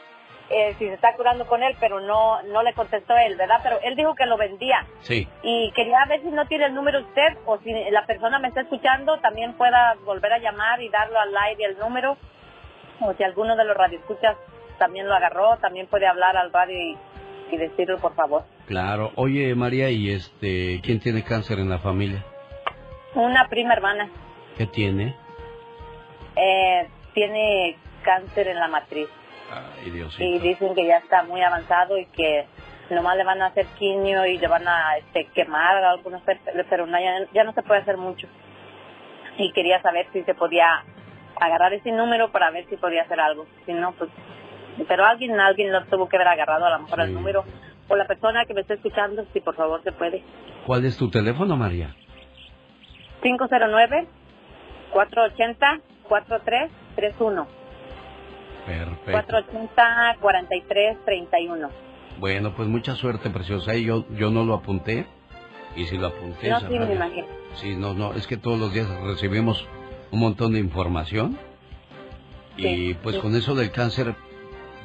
Eh, 0.50 0.74
si 0.78 0.86
se 0.86 0.92
está 0.92 1.14
curando 1.16 1.46
con 1.46 1.62
él, 1.62 1.74
pero 1.80 2.00
no 2.00 2.42
no 2.42 2.62
le 2.62 2.74
contestó 2.74 3.16
él, 3.16 3.34
¿verdad? 3.36 3.60
Pero 3.62 3.78
él 3.82 3.96
dijo 3.96 4.14
que 4.14 4.26
lo 4.26 4.36
vendía 4.36 4.84
Sí. 5.00 5.26
y 5.42 5.72
quería 5.72 6.04
ver 6.06 6.20
si 6.20 6.28
no 6.28 6.44
tiene 6.46 6.66
el 6.66 6.74
número 6.74 7.00
usted 7.00 7.38
o 7.46 7.56
si 7.58 7.72
la 7.90 8.04
persona 8.04 8.38
me 8.38 8.48
está 8.48 8.60
escuchando 8.60 9.18
también 9.20 9.54
pueda 9.54 9.94
volver 10.04 10.34
a 10.34 10.38
llamar 10.38 10.82
y 10.82 10.90
darlo 10.90 11.18
al 11.18 11.34
aire 11.34 11.64
el 11.64 11.78
número 11.78 12.18
o 13.00 13.14
si 13.14 13.24
alguno 13.24 13.56
de 13.56 13.64
los 13.64 13.74
radioescuchas 13.76 14.36
también 14.78 15.08
lo 15.08 15.14
agarró, 15.14 15.56
también 15.58 15.86
puede 15.86 16.06
hablar 16.06 16.36
al 16.36 16.52
radio 16.52 16.76
y, 16.78 16.98
y 17.50 17.56
decirlo 17.56 17.98
por 17.98 18.14
favor. 18.14 18.44
Claro. 18.66 19.12
Oye, 19.16 19.54
María, 19.54 19.90
¿y 19.90 20.10
este, 20.10 20.80
quién 20.82 21.00
tiene 21.00 21.22
cáncer 21.22 21.58
en 21.58 21.68
la 21.68 21.78
familia? 21.78 22.24
Una 23.14 23.48
prima 23.48 23.74
hermana. 23.74 24.10
¿Qué 24.56 24.66
tiene? 24.66 25.14
Eh, 26.36 26.88
tiene 27.12 27.76
cáncer 28.02 28.48
en 28.48 28.58
la 28.58 28.68
matriz. 28.68 29.08
Ay, 29.50 29.92
y 30.18 30.38
dicen 30.38 30.74
que 30.74 30.86
ya 30.86 30.98
está 30.98 31.22
muy 31.22 31.42
avanzado 31.42 31.98
y 31.98 32.06
que 32.06 32.46
nomás 32.90 33.16
le 33.16 33.24
van 33.24 33.42
a 33.42 33.46
hacer 33.46 33.66
quimio 33.78 34.26
y 34.26 34.38
le 34.38 34.48
van 34.48 34.66
a 34.66 34.96
este, 34.98 35.26
quemar 35.34 35.76
algunos 35.84 36.22
pero 36.68 36.86
no, 36.86 36.98
ya, 36.98 37.26
ya 37.32 37.44
no 37.44 37.52
se 37.52 37.62
puede 37.62 37.80
hacer 37.80 37.96
mucho 37.96 38.26
y 39.38 39.52
quería 39.52 39.80
saber 39.82 40.06
si 40.12 40.22
se 40.24 40.34
podía 40.34 40.84
agarrar 41.40 41.72
ese 41.72 41.90
número 41.92 42.30
para 42.30 42.50
ver 42.50 42.66
si 42.68 42.76
podía 42.76 43.02
hacer 43.02 43.20
algo 43.20 43.46
si 43.66 43.72
no 43.72 43.92
pues 43.92 44.10
pero 44.88 45.04
alguien 45.04 45.38
alguien 45.40 45.72
lo 45.72 45.84
tuvo 45.86 46.08
que 46.08 46.16
haber 46.16 46.28
agarrado 46.28 46.66
a 46.66 46.70
lo 46.70 46.80
mejor 46.80 47.00
el 47.00 47.14
número 47.14 47.44
o 47.88 47.96
la 47.96 48.06
persona 48.06 48.44
que 48.44 48.54
me 48.54 48.62
está 48.62 48.74
escuchando 48.74 49.24
si 49.32 49.40
por 49.40 49.54
favor 49.54 49.82
se 49.82 49.92
puede 49.92 50.22
¿cuál 50.66 50.84
es 50.84 50.96
tu 50.96 51.10
teléfono 51.10 51.56
María? 51.56 51.94
509 53.22 54.06
480 54.92 55.80
4331 56.08 57.64
Perfecto. 58.66 59.36
480-4331. 60.22 61.68
Bueno, 62.18 62.54
pues 62.54 62.68
mucha 62.68 62.94
suerte, 62.94 63.30
preciosa. 63.30 63.74
Yo, 63.74 64.06
yo 64.10 64.30
no 64.30 64.44
lo 64.44 64.54
apunté. 64.54 65.06
Y 65.76 65.84
si 65.86 65.98
lo 65.98 66.08
apunté... 66.08 66.48
No, 66.48 66.60
sí, 66.60 66.78
me 66.78 66.94
imagino. 66.94 67.26
Sí, 67.56 67.76
no, 67.76 67.94
no, 67.94 68.14
es 68.14 68.26
que 68.26 68.36
todos 68.36 68.58
los 68.58 68.72
días 68.72 68.88
recibimos 69.02 69.66
un 70.12 70.20
montón 70.20 70.52
de 70.52 70.60
información. 70.60 71.36
y 72.56 72.94
pues 72.94 73.18
con 73.18 73.34
eso 73.34 73.54
del 73.54 73.72
cáncer, 73.72 74.14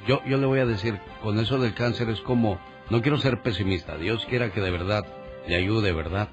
yo, 0.08 0.22
yo 0.26 0.38
le 0.38 0.45
voy 0.45 0.60
a 0.60 0.66
decir, 0.66 1.00
con 1.22 1.39
eso 1.39 1.60
del 1.60 1.74
cáncer 1.74 2.10
es 2.10 2.22
como, 2.22 2.60
no 2.89 3.02
quiero 3.02 3.18
ser 3.18 3.41
pesimista, 3.41 3.97
Dios 3.97 4.26
quiera 4.26 4.52
que 4.52 4.62
de 4.62 4.72
verdad 4.72 5.06
le 5.47 5.56
ayude, 5.56 5.91
¿verdad? 5.91 6.30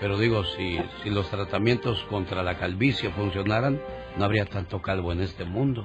Pero 0.00 0.18
digo, 0.18 0.44
si, 0.44 0.78
si 1.02 1.10
los 1.10 1.28
tratamientos 1.30 2.02
contra 2.04 2.42
la 2.42 2.58
calvicie 2.58 3.10
funcionaran, 3.10 3.80
no 4.16 4.24
habría 4.24 4.46
tanto 4.46 4.80
calvo 4.80 5.12
en 5.12 5.20
este 5.20 5.44
mundo. 5.44 5.84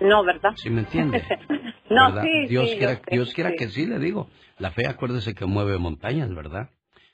No, 0.00 0.24
¿verdad? 0.24 0.52
Sí, 0.56 0.70
me 0.70 0.80
entiende. 0.80 1.22
no, 1.90 2.22
sí, 2.22 2.46
Dios 2.48 2.70
sí, 2.70 2.78
quiera, 2.78 3.00
Dios 3.10 3.32
quiera 3.34 3.52
que 3.52 3.68
sí, 3.68 3.86
le 3.86 3.98
digo. 3.98 4.28
La 4.58 4.70
fe, 4.70 4.86
acuérdese 4.86 5.34
que 5.34 5.46
mueve 5.46 5.78
montañas, 5.78 6.34
¿verdad? 6.34 6.70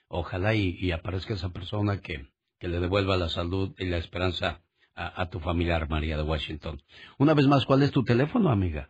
Ojalá 0.08 0.54
y, 0.54 0.90
aparezca 0.92 1.34
esa 1.34 1.50
persona 1.50 2.00
que, 2.00 2.26
que, 2.58 2.68
le 2.68 2.80
devuelva 2.80 3.16
la 3.16 3.28
salud 3.28 3.74
y 3.78 3.86
la 3.86 3.96
esperanza 3.98 4.60
a, 4.94 5.30
tu 5.30 5.40
familiar, 5.40 5.88
María 5.88 6.16
de 6.16 6.22
Washington. 6.22 6.82
Una 7.16 7.32
vez 7.32 7.46
más, 7.46 7.64
¿cuál 7.64 7.82
es 7.82 7.90
tu 7.90 8.02
teléfono, 8.02 8.50
amiga? 8.50 8.88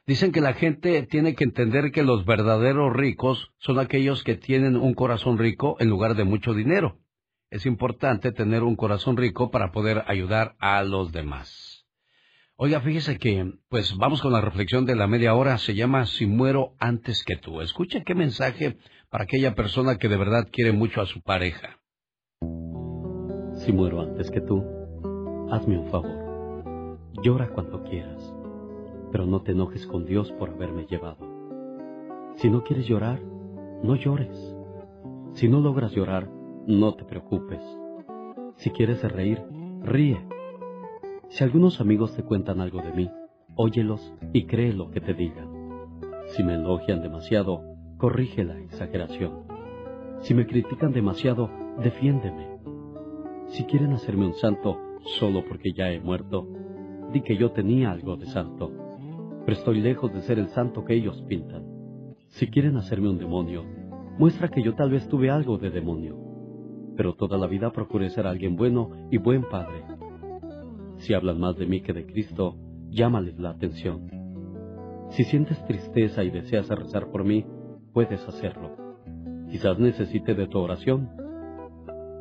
Dicen 0.06 0.32
que 0.32 0.40
la 0.40 0.54
gente 0.54 1.06
tiene 1.06 1.34
que 1.34 1.44
entender 1.44 1.92
que 1.92 2.02
los 2.02 2.24
verdaderos 2.24 2.90
ricos 2.92 3.52
son 3.58 3.78
aquellos 3.78 4.24
que 4.24 4.34
tienen 4.34 4.76
un 4.76 4.94
corazón 4.94 5.38
rico 5.38 5.76
en 5.78 5.88
lugar 5.88 6.16
de 6.16 6.24
mucho 6.24 6.52
dinero. 6.52 6.98
Es 7.50 7.66
importante 7.66 8.32
tener 8.32 8.62
un 8.62 8.76
corazón 8.76 9.16
rico 9.16 9.50
para 9.50 9.72
poder 9.72 10.04
ayudar 10.06 10.54
a 10.58 10.82
los 10.82 11.12
demás. 11.12 11.86
Oiga, 12.56 12.80
fíjese 12.80 13.18
que, 13.18 13.52
pues 13.68 13.96
vamos 13.96 14.20
con 14.20 14.32
la 14.32 14.42
reflexión 14.42 14.84
de 14.84 14.94
la 14.94 15.06
media 15.06 15.34
hora, 15.34 15.56
se 15.58 15.74
llama 15.74 16.06
Si 16.06 16.26
muero 16.26 16.74
antes 16.78 17.24
que 17.24 17.36
tú. 17.36 17.62
Escucha 17.62 18.02
qué 18.04 18.14
mensaje 18.14 18.76
para 19.10 19.24
aquella 19.24 19.54
persona 19.54 19.98
que 19.98 20.08
de 20.08 20.16
verdad 20.16 20.48
quiere 20.50 20.72
mucho 20.72 21.00
a 21.00 21.06
su 21.06 21.20
pareja. 21.22 21.78
Si 23.64 23.72
muero 23.72 24.00
antes 24.00 24.30
que 24.30 24.40
tú, 24.40 24.64
hazme 25.50 25.78
un 25.78 25.90
favor. 25.90 26.98
Llora 27.22 27.48
cuando 27.48 27.82
quieras 27.82 28.32
pero 29.10 29.26
no 29.26 29.42
te 29.42 29.52
enojes 29.52 29.86
con 29.86 30.06
Dios 30.06 30.32
por 30.32 30.50
haberme 30.50 30.86
llevado. 30.86 31.26
Si 32.36 32.48
no 32.48 32.62
quieres 32.62 32.86
llorar, 32.86 33.20
no 33.82 33.96
llores. 33.96 34.56
Si 35.32 35.48
no 35.48 35.60
logras 35.60 35.92
llorar, 35.92 36.28
no 36.66 36.94
te 36.94 37.04
preocupes. 37.04 37.62
Si 38.56 38.70
quieres 38.70 39.02
reír, 39.02 39.42
ríe. 39.82 40.20
Si 41.28 41.44
algunos 41.44 41.80
amigos 41.80 42.14
te 42.14 42.22
cuentan 42.22 42.60
algo 42.60 42.82
de 42.82 42.92
mí, 42.92 43.10
óyelos 43.56 44.14
y 44.32 44.46
cree 44.46 44.72
lo 44.72 44.90
que 44.90 45.00
te 45.00 45.14
digan. 45.14 45.48
Si 46.28 46.42
me 46.42 46.54
elogian 46.54 47.02
demasiado, 47.02 47.62
corrige 48.00 48.44
la 48.44 48.58
exageración. 48.58 49.44
Si 50.20 50.34
me 50.34 50.46
critican 50.46 50.92
demasiado, 50.92 51.50
defiéndeme. 51.82 52.58
Si 53.48 53.64
quieren 53.64 53.92
hacerme 53.92 54.26
un 54.26 54.34
santo 54.34 54.78
solo 55.18 55.44
porque 55.48 55.72
ya 55.72 55.90
he 55.90 56.00
muerto, 56.00 56.48
di 57.12 57.20
que 57.22 57.36
yo 57.36 57.52
tenía 57.52 57.90
algo 57.92 58.16
de 58.16 58.26
santo 58.26 58.80
pero 59.44 59.58
estoy 59.58 59.80
lejos 59.80 60.12
de 60.12 60.22
ser 60.22 60.38
el 60.38 60.48
santo 60.48 60.84
que 60.84 60.94
ellos 60.94 61.22
pintan. 61.28 61.64
Si 62.28 62.46
quieren 62.48 62.76
hacerme 62.76 63.08
un 63.08 63.18
demonio, 63.18 63.64
muestra 64.18 64.48
que 64.48 64.62
yo 64.62 64.74
tal 64.74 64.90
vez 64.90 65.08
tuve 65.08 65.30
algo 65.30 65.58
de 65.58 65.70
demonio, 65.70 66.16
pero 66.96 67.14
toda 67.14 67.38
la 67.38 67.46
vida 67.46 67.72
procuré 67.72 68.10
ser 68.10 68.26
alguien 68.26 68.56
bueno 68.56 68.90
y 69.10 69.18
buen 69.18 69.42
padre. 69.48 69.82
Si 70.98 71.14
hablan 71.14 71.40
más 71.40 71.56
de 71.56 71.66
mí 71.66 71.80
que 71.80 71.92
de 71.92 72.06
Cristo, 72.06 72.56
llámales 72.90 73.38
la 73.38 73.50
atención. 73.50 74.08
Si 75.10 75.24
sientes 75.24 75.64
tristeza 75.64 76.22
y 76.22 76.30
deseas 76.30 76.68
rezar 76.68 77.10
por 77.10 77.24
mí, 77.24 77.44
puedes 77.92 78.26
hacerlo. 78.26 78.70
Quizás 79.50 79.78
necesite 79.78 80.34
de 80.34 80.46
tu 80.46 80.58
oración. 80.58 81.10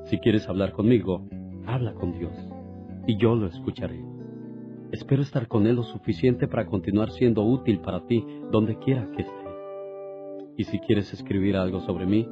Si 0.05 0.17
quieres 0.19 0.47
hablar 0.49 0.71
conmigo, 0.71 1.27
habla 1.65 1.93
con 1.93 2.11
Dios, 2.11 2.33
y 3.05 3.17
yo 3.17 3.35
lo 3.35 3.47
escucharé. 3.47 4.03
Espero 4.91 5.21
estar 5.21 5.47
con 5.47 5.67
Él 5.67 5.75
lo 5.75 5.83
suficiente 5.83 6.47
para 6.47 6.65
continuar 6.65 7.11
siendo 7.11 7.43
útil 7.43 7.79
para 7.79 8.05
ti 8.07 8.25
donde 8.51 8.79
quiera 8.79 9.07
que 9.11 9.21
esté. 9.21 9.45
Y 10.57 10.63
si 10.63 10.79
quieres 10.79 11.13
escribir 11.13 11.55
algo 11.55 11.79
sobre 11.81 12.07
mí, 12.07 12.27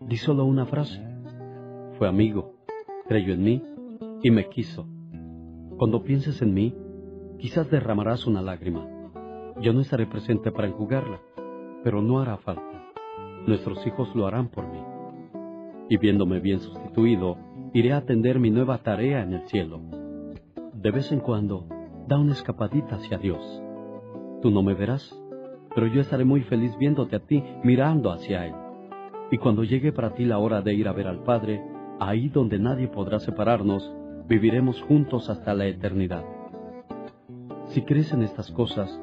di 0.00 0.16
solo 0.16 0.44
una 0.44 0.66
frase. 0.66 1.00
Fue 1.98 2.08
amigo, 2.08 2.56
creyó 3.06 3.34
en 3.34 3.44
mí 3.44 3.62
y 4.22 4.30
me 4.32 4.48
quiso. 4.48 4.86
Cuando 5.78 6.02
pienses 6.02 6.42
en 6.42 6.54
mí, 6.54 6.74
quizás 7.38 7.70
derramarás 7.70 8.26
una 8.26 8.42
lágrima. 8.42 8.86
Yo 9.60 9.72
no 9.72 9.80
estaré 9.80 10.06
presente 10.06 10.50
para 10.50 10.66
enjugarla, 10.66 11.20
pero 11.84 12.02
no 12.02 12.20
hará 12.20 12.36
falta. 12.38 12.71
Nuestros 13.46 13.84
hijos 13.86 14.14
lo 14.14 14.26
harán 14.26 14.48
por 14.48 14.68
mí. 14.68 14.78
Y 15.88 15.96
viéndome 15.96 16.38
bien 16.38 16.60
sustituido, 16.60 17.36
iré 17.72 17.92
a 17.92 17.98
atender 17.98 18.38
mi 18.38 18.50
nueva 18.50 18.78
tarea 18.78 19.22
en 19.22 19.32
el 19.32 19.42
cielo. 19.48 19.80
De 20.74 20.90
vez 20.90 21.10
en 21.10 21.20
cuando, 21.20 21.66
da 22.06 22.18
una 22.18 22.32
escapadita 22.32 22.96
hacia 22.96 23.18
Dios. 23.18 23.40
Tú 24.42 24.50
no 24.50 24.62
me 24.62 24.74
verás, 24.74 25.18
pero 25.74 25.86
yo 25.86 26.00
estaré 26.00 26.24
muy 26.24 26.42
feliz 26.42 26.76
viéndote 26.78 27.16
a 27.16 27.20
ti 27.20 27.42
mirando 27.64 28.12
hacia 28.12 28.46
Él. 28.46 28.54
Y 29.30 29.38
cuando 29.38 29.64
llegue 29.64 29.92
para 29.92 30.14
ti 30.14 30.24
la 30.24 30.38
hora 30.38 30.60
de 30.60 30.74
ir 30.74 30.86
a 30.86 30.92
ver 30.92 31.08
al 31.08 31.22
Padre, 31.24 31.62
ahí 31.98 32.28
donde 32.28 32.58
nadie 32.58 32.88
podrá 32.88 33.18
separarnos, 33.18 33.92
viviremos 34.28 34.80
juntos 34.82 35.30
hasta 35.30 35.54
la 35.54 35.66
eternidad. 35.66 36.24
Si 37.68 37.82
crees 37.82 38.12
en 38.12 38.22
estas 38.22 38.50
cosas, 38.52 39.00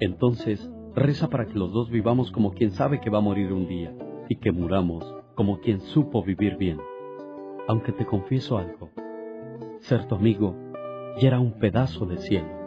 entonces 0.00 0.70
reza 0.94 1.28
para 1.28 1.46
que 1.46 1.58
los 1.58 1.72
dos 1.72 1.90
vivamos 1.90 2.30
como 2.30 2.52
quien 2.52 2.70
sabe 2.72 3.00
que 3.00 3.10
va 3.10 3.18
a 3.18 3.22
morir 3.22 3.52
un 3.52 3.66
día, 3.66 3.94
y 4.28 4.36
que 4.36 4.52
muramos 4.52 5.04
como 5.34 5.60
quien 5.60 5.80
supo 5.80 6.22
vivir 6.22 6.56
bien. 6.56 6.80
Aunque 7.68 7.92
te 7.92 8.06
confieso 8.06 8.58
algo, 8.58 8.90
ser 9.80 10.06
tu 10.06 10.14
amigo 10.14 10.54
y 11.20 11.26
era 11.26 11.40
un 11.40 11.52
pedazo 11.58 12.06
de 12.06 12.18
cielo. 12.18 12.62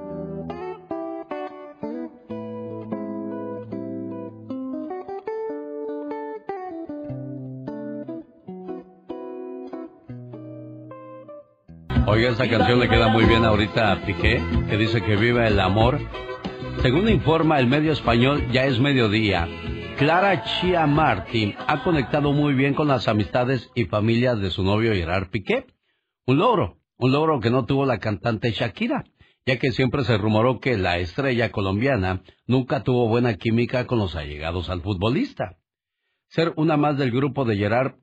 Oiga, 12.08 12.30
esta 12.30 12.48
canción 12.48 12.80
le 12.80 12.88
queda 12.88 13.08
muy 13.10 13.26
bien 13.26 13.44
ahorita 13.44 13.92
a 13.92 14.06
Piqué, 14.06 14.42
que 14.70 14.78
dice 14.78 15.02
que 15.02 15.16
viva 15.16 15.48
el 15.48 15.60
amor. 15.60 16.00
Según 16.82 17.10
informa 17.10 17.60
el 17.60 17.68
medio 17.68 17.92
español, 17.92 18.48
ya 18.52 18.66
es 18.66 18.80
mediodía. 18.80 19.48
Clara 19.98 20.44
Chia 20.44 20.86
Martin 20.86 21.56
ha 21.68 21.84
conectado 21.84 22.32
muy 22.32 22.54
bien 22.54 22.74
con 22.74 22.88
las 22.88 23.08
amistades 23.08 23.72
y 23.76 23.86
familias 23.86 24.40
de 24.40 24.52
su 24.52 24.64
novio 24.64 24.94
Gerard 24.94 25.30
Piqué. 25.30 25.66
Un 26.28 26.38
logro, 26.38 26.78
un 26.98 27.12
logro 27.12 27.40
que 27.40 27.50
no 27.50 27.66
tuvo 27.66 27.86
la 27.86 27.98
cantante 27.98 28.52
Shakira, 28.52 29.04
ya 29.46 29.58
que 29.58 29.72
siempre 29.72 30.04
se 30.04 30.18
rumoró 30.18 30.60
que 30.60 30.78
la 30.78 30.98
estrella 30.98 31.52
colombiana 31.52 32.22
nunca 32.46 32.84
tuvo 32.84 33.08
buena 33.08 33.36
química 33.36 33.88
con 33.88 33.98
los 33.98 34.16
allegados 34.16 34.70
al 34.70 34.82
futbolista. 34.82 35.58
Ser 36.28 36.54
una 36.56 36.78
más 36.78 36.98
del 36.98 37.12
grupo 37.12 37.46
de 37.46 37.58
Gerard 37.58 37.96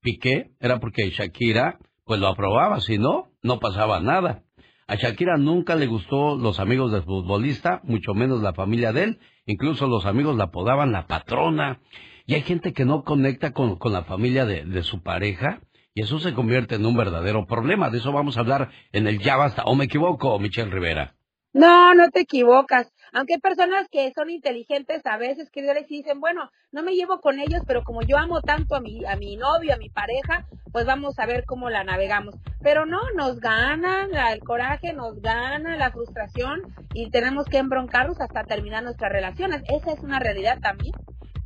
Piqué 0.00 0.52
era 0.60 0.78
porque 0.78 1.10
Shakira 1.10 1.78
pues 2.04 2.20
lo 2.20 2.28
aprobaba, 2.28 2.80
si 2.80 2.98
no, 2.98 3.32
no 3.42 3.58
pasaba 3.58 4.00
nada. 4.00 4.45
A 4.88 4.94
Shakira 4.94 5.36
nunca 5.36 5.74
le 5.74 5.86
gustó 5.86 6.36
los 6.36 6.60
amigos 6.60 6.92
del 6.92 7.02
futbolista, 7.02 7.80
mucho 7.84 8.14
menos 8.14 8.40
la 8.42 8.54
familia 8.54 8.92
de 8.92 9.04
él, 9.04 9.18
incluso 9.46 9.86
los 9.86 10.06
amigos 10.06 10.36
la 10.36 10.44
apodaban 10.44 10.92
la 10.92 11.06
patrona. 11.06 11.80
Y 12.26 12.34
hay 12.34 12.42
gente 12.42 12.72
que 12.72 12.84
no 12.84 13.04
conecta 13.04 13.52
con, 13.52 13.78
la 13.84 14.04
familia 14.04 14.44
de 14.44 14.82
su 14.82 15.02
pareja 15.02 15.60
y 15.96 16.02
eso 16.02 16.18
se 16.18 16.34
convierte 16.34 16.74
en 16.74 16.84
un 16.84 16.94
verdadero 16.94 17.46
problema. 17.46 17.88
De 17.88 17.96
eso 17.96 18.12
vamos 18.12 18.36
a 18.36 18.40
hablar 18.40 18.70
en 18.92 19.06
el 19.06 19.18
Ya 19.18 19.38
Basta. 19.38 19.62
¿O 19.64 19.74
me 19.74 19.86
equivoco, 19.86 20.38
Michelle 20.38 20.70
Rivera? 20.70 21.16
No, 21.54 21.94
no 21.94 22.10
te 22.10 22.20
equivocas. 22.20 22.92
Aunque 23.16 23.32
hay 23.32 23.40
personas 23.40 23.88
que 23.90 24.12
son 24.14 24.28
inteligentes 24.28 25.00
a 25.06 25.16
veces, 25.16 25.48
que 25.50 25.62
dicen, 25.88 26.20
bueno, 26.20 26.50
no 26.70 26.82
me 26.82 26.92
llevo 26.92 27.18
con 27.18 27.40
ellos, 27.40 27.62
pero 27.66 27.82
como 27.82 28.02
yo 28.02 28.18
amo 28.18 28.42
tanto 28.42 28.76
a 28.76 28.80
mi, 28.80 29.06
a 29.06 29.16
mi 29.16 29.38
novio, 29.38 29.72
a 29.72 29.78
mi 29.78 29.88
pareja, 29.88 30.44
pues 30.70 30.84
vamos 30.84 31.18
a 31.18 31.24
ver 31.24 31.46
cómo 31.46 31.70
la 31.70 31.82
navegamos. 31.82 32.34
Pero 32.60 32.84
no, 32.84 33.00
nos 33.16 33.40
gana 33.40 34.06
el 34.34 34.40
coraje, 34.40 34.92
nos 34.92 35.22
gana 35.22 35.78
la 35.78 35.90
frustración 35.92 36.60
y 36.92 37.08
tenemos 37.08 37.46
que 37.46 37.56
embroncarnos 37.56 38.20
hasta 38.20 38.44
terminar 38.44 38.82
nuestras 38.82 39.10
relaciones. 39.10 39.62
Esa 39.66 39.92
es 39.94 40.00
una 40.00 40.18
realidad 40.18 40.58
también. 40.60 40.92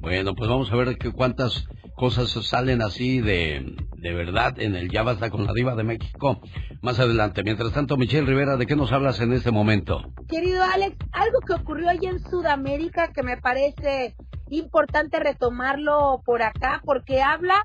Bueno, 0.00 0.34
pues 0.34 0.48
vamos 0.48 0.72
a 0.72 0.76
ver 0.76 0.96
que 0.96 1.12
cuántas 1.12 1.66
cosas 1.94 2.30
salen 2.46 2.80
así 2.80 3.20
de, 3.20 3.76
de 3.96 4.14
verdad 4.14 4.58
en 4.58 4.74
el 4.74 4.90
Ya 4.90 5.02
Basta 5.02 5.28
con 5.28 5.44
la 5.44 5.52
Diva 5.52 5.74
de 5.74 5.84
México 5.84 6.40
más 6.80 6.98
adelante. 6.98 7.42
Mientras 7.42 7.72
tanto, 7.72 7.98
Michelle 7.98 8.26
Rivera, 8.26 8.56
¿de 8.56 8.66
qué 8.66 8.76
nos 8.76 8.92
hablas 8.92 9.20
en 9.20 9.34
este 9.34 9.50
momento? 9.50 10.00
Querido 10.26 10.64
Alex, 10.64 10.96
algo 11.12 11.40
que 11.46 11.52
ocurrió 11.52 11.90
allí 11.90 12.06
en 12.06 12.18
Sudamérica 12.18 13.12
que 13.12 13.22
me 13.22 13.36
parece 13.36 14.16
importante 14.48 15.20
retomarlo 15.20 16.22
por 16.24 16.42
acá 16.42 16.80
porque 16.84 17.22
habla 17.22 17.62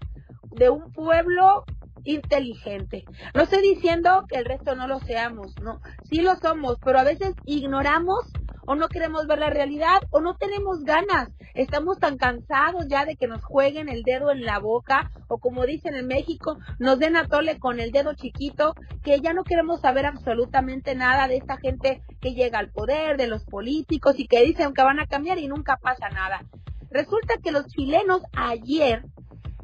de 0.51 0.69
un 0.69 0.91
pueblo 0.91 1.63
inteligente. 2.03 3.05
No 3.33 3.43
estoy 3.43 3.61
diciendo 3.61 4.25
que 4.27 4.37
el 4.37 4.45
resto 4.45 4.75
no 4.75 4.87
lo 4.87 4.99
seamos, 4.99 5.55
no, 5.61 5.79
sí 6.09 6.21
lo 6.21 6.35
somos, 6.35 6.77
pero 6.83 6.99
a 6.99 7.03
veces 7.03 7.33
ignoramos 7.45 8.19
o 8.65 8.75
no 8.75 8.87
queremos 8.89 9.27
ver 9.27 9.39
la 9.39 9.49
realidad 9.49 10.01
o 10.11 10.21
no 10.21 10.35
tenemos 10.35 10.83
ganas. 10.83 11.29
Estamos 11.53 11.99
tan 11.99 12.17
cansados 12.17 12.87
ya 12.87 13.05
de 13.05 13.15
que 13.15 13.27
nos 13.27 13.43
jueguen 13.43 13.89
el 13.89 14.03
dedo 14.03 14.31
en 14.31 14.45
la 14.45 14.59
boca 14.59 15.11
o 15.27 15.37
como 15.37 15.65
dicen 15.65 15.95
en 15.95 16.07
México, 16.07 16.57
nos 16.79 16.99
den 16.99 17.15
a 17.15 17.27
tole 17.27 17.59
con 17.59 17.79
el 17.79 17.91
dedo 17.91 18.13
chiquito, 18.13 18.75
que 19.03 19.19
ya 19.21 19.33
no 19.33 19.43
queremos 19.43 19.81
saber 19.81 20.05
absolutamente 20.05 20.95
nada 20.95 21.27
de 21.27 21.37
esta 21.37 21.57
gente 21.57 22.01
que 22.21 22.33
llega 22.33 22.59
al 22.59 22.71
poder, 22.71 23.17
de 23.17 23.27
los 23.27 23.43
políticos 23.45 24.15
y 24.17 24.27
que 24.27 24.43
dicen 24.43 24.73
que 24.73 24.83
van 24.83 24.99
a 24.99 25.07
cambiar 25.07 25.37
y 25.39 25.47
nunca 25.47 25.77
pasa 25.77 26.09
nada. 26.09 26.45
Resulta 26.89 27.35
que 27.43 27.51
los 27.51 27.67
chilenos 27.67 28.21
ayer 28.33 29.03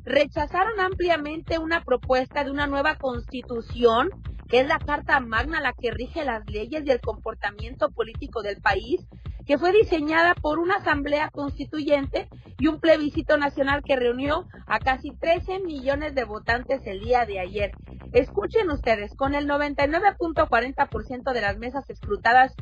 rechazaron 0.04 0.80
ampliamente 0.80 1.60
una 1.60 1.84
propuesta 1.84 2.43
de 2.43 2.52
una 2.52 2.68
nueva 2.68 2.95
constitución 2.95 4.10
que 4.52 4.60
es 4.60 4.68
la 4.68 4.78
Carta 4.80 5.22
Magna 5.22 5.62
la 5.62 5.72
que 5.72 5.91
rige 5.91 6.26
las 6.26 6.45
leyes 6.45 6.84
y 6.86 6.91
el 6.91 6.99
comportamiento 6.99 7.89
político 7.89 8.43
del 8.43 8.62
país, 8.62 8.99
que 9.47 9.58
fue 9.58 9.72
diseñada 9.72 10.36
por 10.36 10.60
una 10.60 10.76
asamblea 10.76 11.30
constituyente 11.30 12.28
y 12.60 12.68
un 12.68 12.82
plebiscito 12.82 13.38
nacional 13.38 13.82
que 13.82 13.95
reunió 13.95 14.45
a 14.68 14.80
casi 14.80 15.12
13 15.12 15.62
millones 15.62 16.16
de 16.16 16.26
votantes 16.26 16.86
el 16.86 16.99
día 16.99 17.26
de 17.26 17.39
ayer. 17.39 17.72
Escuchen 18.12 18.70
ustedes, 18.70 19.16
con 19.16 19.36
el 19.36 19.47
99.40% 19.47 21.32
de 21.32 21.41
las 21.41 21.58
mesas 21.58 21.89
escrutadas 21.89 22.54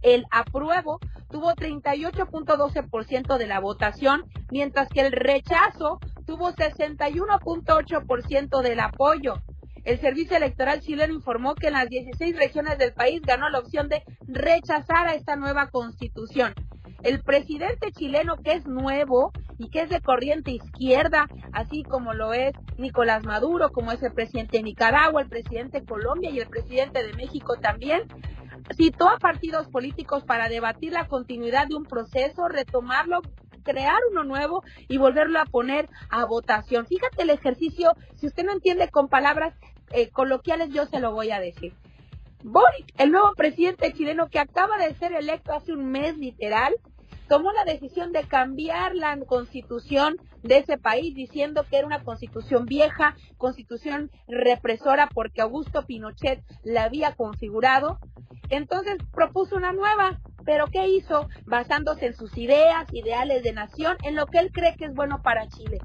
el 0.00 0.24
apruebo 0.30 0.98
tuvo 1.30 1.52
38.12% 1.52 3.36
de 3.36 3.46
la 3.46 3.60
votación, 3.60 4.24
mientras 4.50 4.88
que 4.88 5.02
el 5.02 5.12
rechazo 5.12 6.00
tuvo 6.24 6.52
61.8% 6.52 8.62
del 8.62 8.80
apoyo. 8.80 9.34
El 9.84 10.00
Servicio 10.00 10.36
Electoral 10.36 10.80
chileno 10.80 11.14
informó 11.14 11.54
que 11.54 11.68
en 11.68 11.74
las 11.74 11.88
16 11.88 12.36
regiones 12.36 12.78
del 12.78 12.92
país 12.92 13.22
ganó 13.22 13.48
la 13.48 13.58
opción 13.58 13.88
de 13.88 14.02
rechazar 14.26 15.08
a 15.08 15.14
esta 15.14 15.36
nueva 15.36 15.68
constitución. 15.68 16.54
El 17.02 17.22
presidente 17.22 17.92
chileno, 17.92 18.36
que 18.36 18.52
es 18.52 18.66
nuevo 18.66 19.32
y 19.56 19.70
que 19.70 19.82
es 19.82 19.88
de 19.88 20.00
corriente 20.00 20.50
izquierda, 20.50 21.28
así 21.52 21.84
como 21.84 22.12
lo 22.12 22.32
es 22.32 22.52
Nicolás 22.76 23.24
Maduro, 23.24 23.70
como 23.70 23.92
es 23.92 24.02
el 24.02 24.12
presidente 24.12 24.58
de 24.58 24.64
Nicaragua, 24.64 25.22
el 25.22 25.28
presidente 25.28 25.80
de 25.80 25.86
Colombia 25.86 26.30
y 26.30 26.40
el 26.40 26.48
presidente 26.48 27.04
de 27.04 27.12
México 27.14 27.56
también, 27.60 28.02
citó 28.76 29.08
a 29.08 29.18
partidos 29.18 29.68
políticos 29.68 30.24
para 30.24 30.48
debatir 30.48 30.92
la 30.92 31.06
continuidad 31.06 31.68
de 31.68 31.76
un 31.76 31.84
proceso, 31.84 32.48
retomarlo 32.48 33.22
crear 33.68 34.00
uno 34.10 34.24
nuevo 34.24 34.64
y 34.88 34.96
volverlo 34.96 35.38
a 35.38 35.44
poner 35.44 35.88
a 36.08 36.24
votación. 36.24 36.86
Fíjate 36.86 37.22
el 37.22 37.30
ejercicio, 37.30 37.92
si 38.16 38.26
usted 38.26 38.44
no 38.44 38.52
entiende 38.52 38.88
con 38.88 39.08
palabras 39.08 39.54
eh, 39.92 40.08
coloquiales, 40.08 40.70
yo 40.70 40.86
se 40.86 41.00
lo 41.00 41.12
voy 41.12 41.30
a 41.30 41.40
decir. 41.40 41.74
Boric, 42.42 42.94
el 42.96 43.10
nuevo 43.10 43.34
presidente 43.34 43.92
chileno 43.92 44.28
que 44.28 44.38
acaba 44.38 44.78
de 44.78 44.94
ser 44.94 45.12
electo 45.12 45.52
hace 45.52 45.72
un 45.72 45.90
mes 45.90 46.16
literal, 46.16 46.74
tomó 47.28 47.52
la 47.52 47.64
decisión 47.64 48.12
de 48.12 48.24
cambiar 48.24 48.94
la 48.94 49.16
constitución 49.26 50.16
de 50.42 50.58
ese 50.58 50.78
país 50.78 51.14
diciendo 51.14 51.64
que 51.68 51.78
era 51.78 51.86
una 51.86 52.02
constitución 52.02 52.64
vieja, 52.66 53.16
constitución 53.36 54.10
represora 54.26 55.08
porque 55.12 55.42
Augusto 55.42 55.86
Pinochet 55.86 56.42
la 56.64 56.84
había 56.84 57.14
configurado. 57.14 57.98
Entonces 58.50 58.96
propuso 59.12 59.56
una 59.56 59.72
nueva, 59.72 60.20
pero 60.44 60.66
¿qué 60.66 60.88
hizo? 60.88 61.28
Basándose 61.44 62.06
en 62.06 62.14
sus 62.14 62.36
ideas, 62.38 62.86
ideales 62.92 63.42
de 63.42 63.52
nación, 63.52 63.96
en 64.02 64.14
lo 64.16 64.26
que 64.26 64.38
él 64.38 64.50
cree 64.52 64.74
que 64.76 64.86
es 64.86 64.94
bueno 64.94 65.20
para 65.22 65.48
Chile 65.48 65.78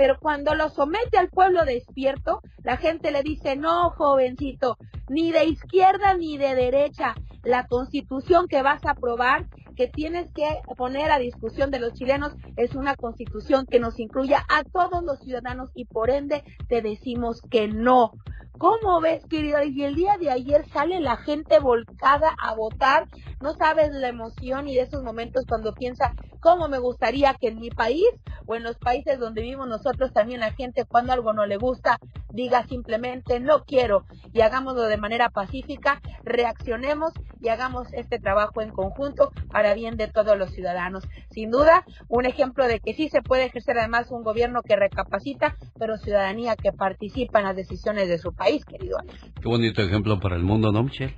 pero 0.00 0.18
cuando 0.18 0.54
lo 0.54 0.70
somete 0.70 1.18
al 1.18 1.28
pueblo 1.28 1.66
despierto, 1.66 2.40
la 2.62 2.78
gente 2.78 3.10
le 3.10 3.22
dice, 3.22 3.54
no, 3.54 3.90
jovencito, 3.90 4.78
ni 5.10 5.30
de 5.30 5.44
izquierda 5.44 6.14
ni 6.14 6.38
de 6.38 6.54
derecha, 6.54 7.14
la 7.42 7.66
constitución 7.66 8.46
que 8.48 8.62
vas 8.62 8.82
a 8.86 8.92
aprobar, 8.92 9.46
que 9.80 9.88
tienes 9.88 10.30
que 10.32 10.46
poner 10.76 11.10
a 11.10 11.18
discusión 11.18 11.70
de 11.70 11.80
los 11.80 11.94
chilenos, 11.94 12.34
es 12.56 12.74
una 12.74 12.96
constitución 12.96 13.64
que 13.64 13.80
nos 13.80 13.98
incluya 13.98 14.44
a 14.50 14.62
todos 14.62 15.02
los 15.02 15.20
ciudadanos 15.20 15.70
y 15.74 15.86
por 15.86 16.10
ende 16.10 16.44
te 16.68 16.82
decimos 16.82 17.40
que 17.50 17.66
no. 17.66 18.12
¿Cómo 18.60 19.00
ves, 19.00 19.24
querida? 19.24 19.64
Y 19.64 19.84
el 19.84 19.94
día 19.94 20.18
de 20.18 20.30
ayer 20.30 20.68
sale 20.68 21.00
la 21.00 21.16
gente 21.16 21.58
volcada 21.60 22.36
a 22.38 22.54
votar. 22.54 23.08
No 23.40 23.54
sabes 23.54 23.90
la 23.90 24.08
emoción 24.08 24.68
y 24.68 24.74
de 24.74 24.82
esos 24.82 25.02
momentos 25.02 25.46
cuando 25.48 25.72
piensa 25.72 26.12
cómo 26.40 26.68
me 26.68 26.78
gustaría 26.78 27.32
que 27.40 27.48
en 27.48 27.58
mi 27.58 27.70
país 27.70 28.04
o 28.44 28.54
en 28.56 28.62
los 28.62 28.76
países 28.76 29.18
donde 29.18 29.40
vivimos 29.40 29.66
nosotros 29.66 30.12
también 30.12 30.40
la 30.40 30.52
gente 30.52 30.84
cuando 30.84 31.14
algo 31.14 31.32
no 31.32 31.46
le 31.46 31.56
gusta 31.56 31.98
diga 32.32 32.66
simplemente 32.66 33.40
no 33.40 33.64
quiero 33.64 34.04
y 34.32 34.40
hagámoslo 34.40 34.82
de 34.82 34.96
manera 34.96 35.30
pacífica, 35.30 36.00
reaccionemos 36.24 37.12
y 37.40 37.48
hagamos 37.48 37.88
este 37.92 38.18
trabajo 38.18 38.60
en 38.60 38.70
conjunto 38.70 39.32
para 39.50 39.74
bien 39.74 39.96
de 39.96 40.08
todos 40.08 40.36
los 40.36 40.50
ciudadanos. 40.50 41.04
Sin 41.30 41.50
duda, 41.50 41.84
un 42.08 42.26
ejemplo 42.26 42.66
de 42.66 42.80
que 42.80 42.94
sí 42.94 43.08
se 43.08 43.22
puede 43.22 43.44
ejercer 43.44 43.78
además 43.78 44.10
un 44.10 44.22
gobierno 44.22 44.62
que 44.62 44.76
recapacita, 44.76 45.56
pero 45.78 45.96
ciudadanía 45.96 46.56
que 46.56 46.72
participa 46.72 47.38
en 47.38 47.46
las 47.46 47.56
decisiones 47.56 48.08
de 48.08 48.18
su 48.18 48.32
país, 48.32 48.49
querido 48.58 48.98
Qué 49.40 49.48
bonito 49.48 49.82
ejemplo 49.82 50.18
para 50.18 50.36
el 50.36 50.42
mundo, 50.42 50.72
¿no, 50.72 50.82
Michelle? 50.82 51.14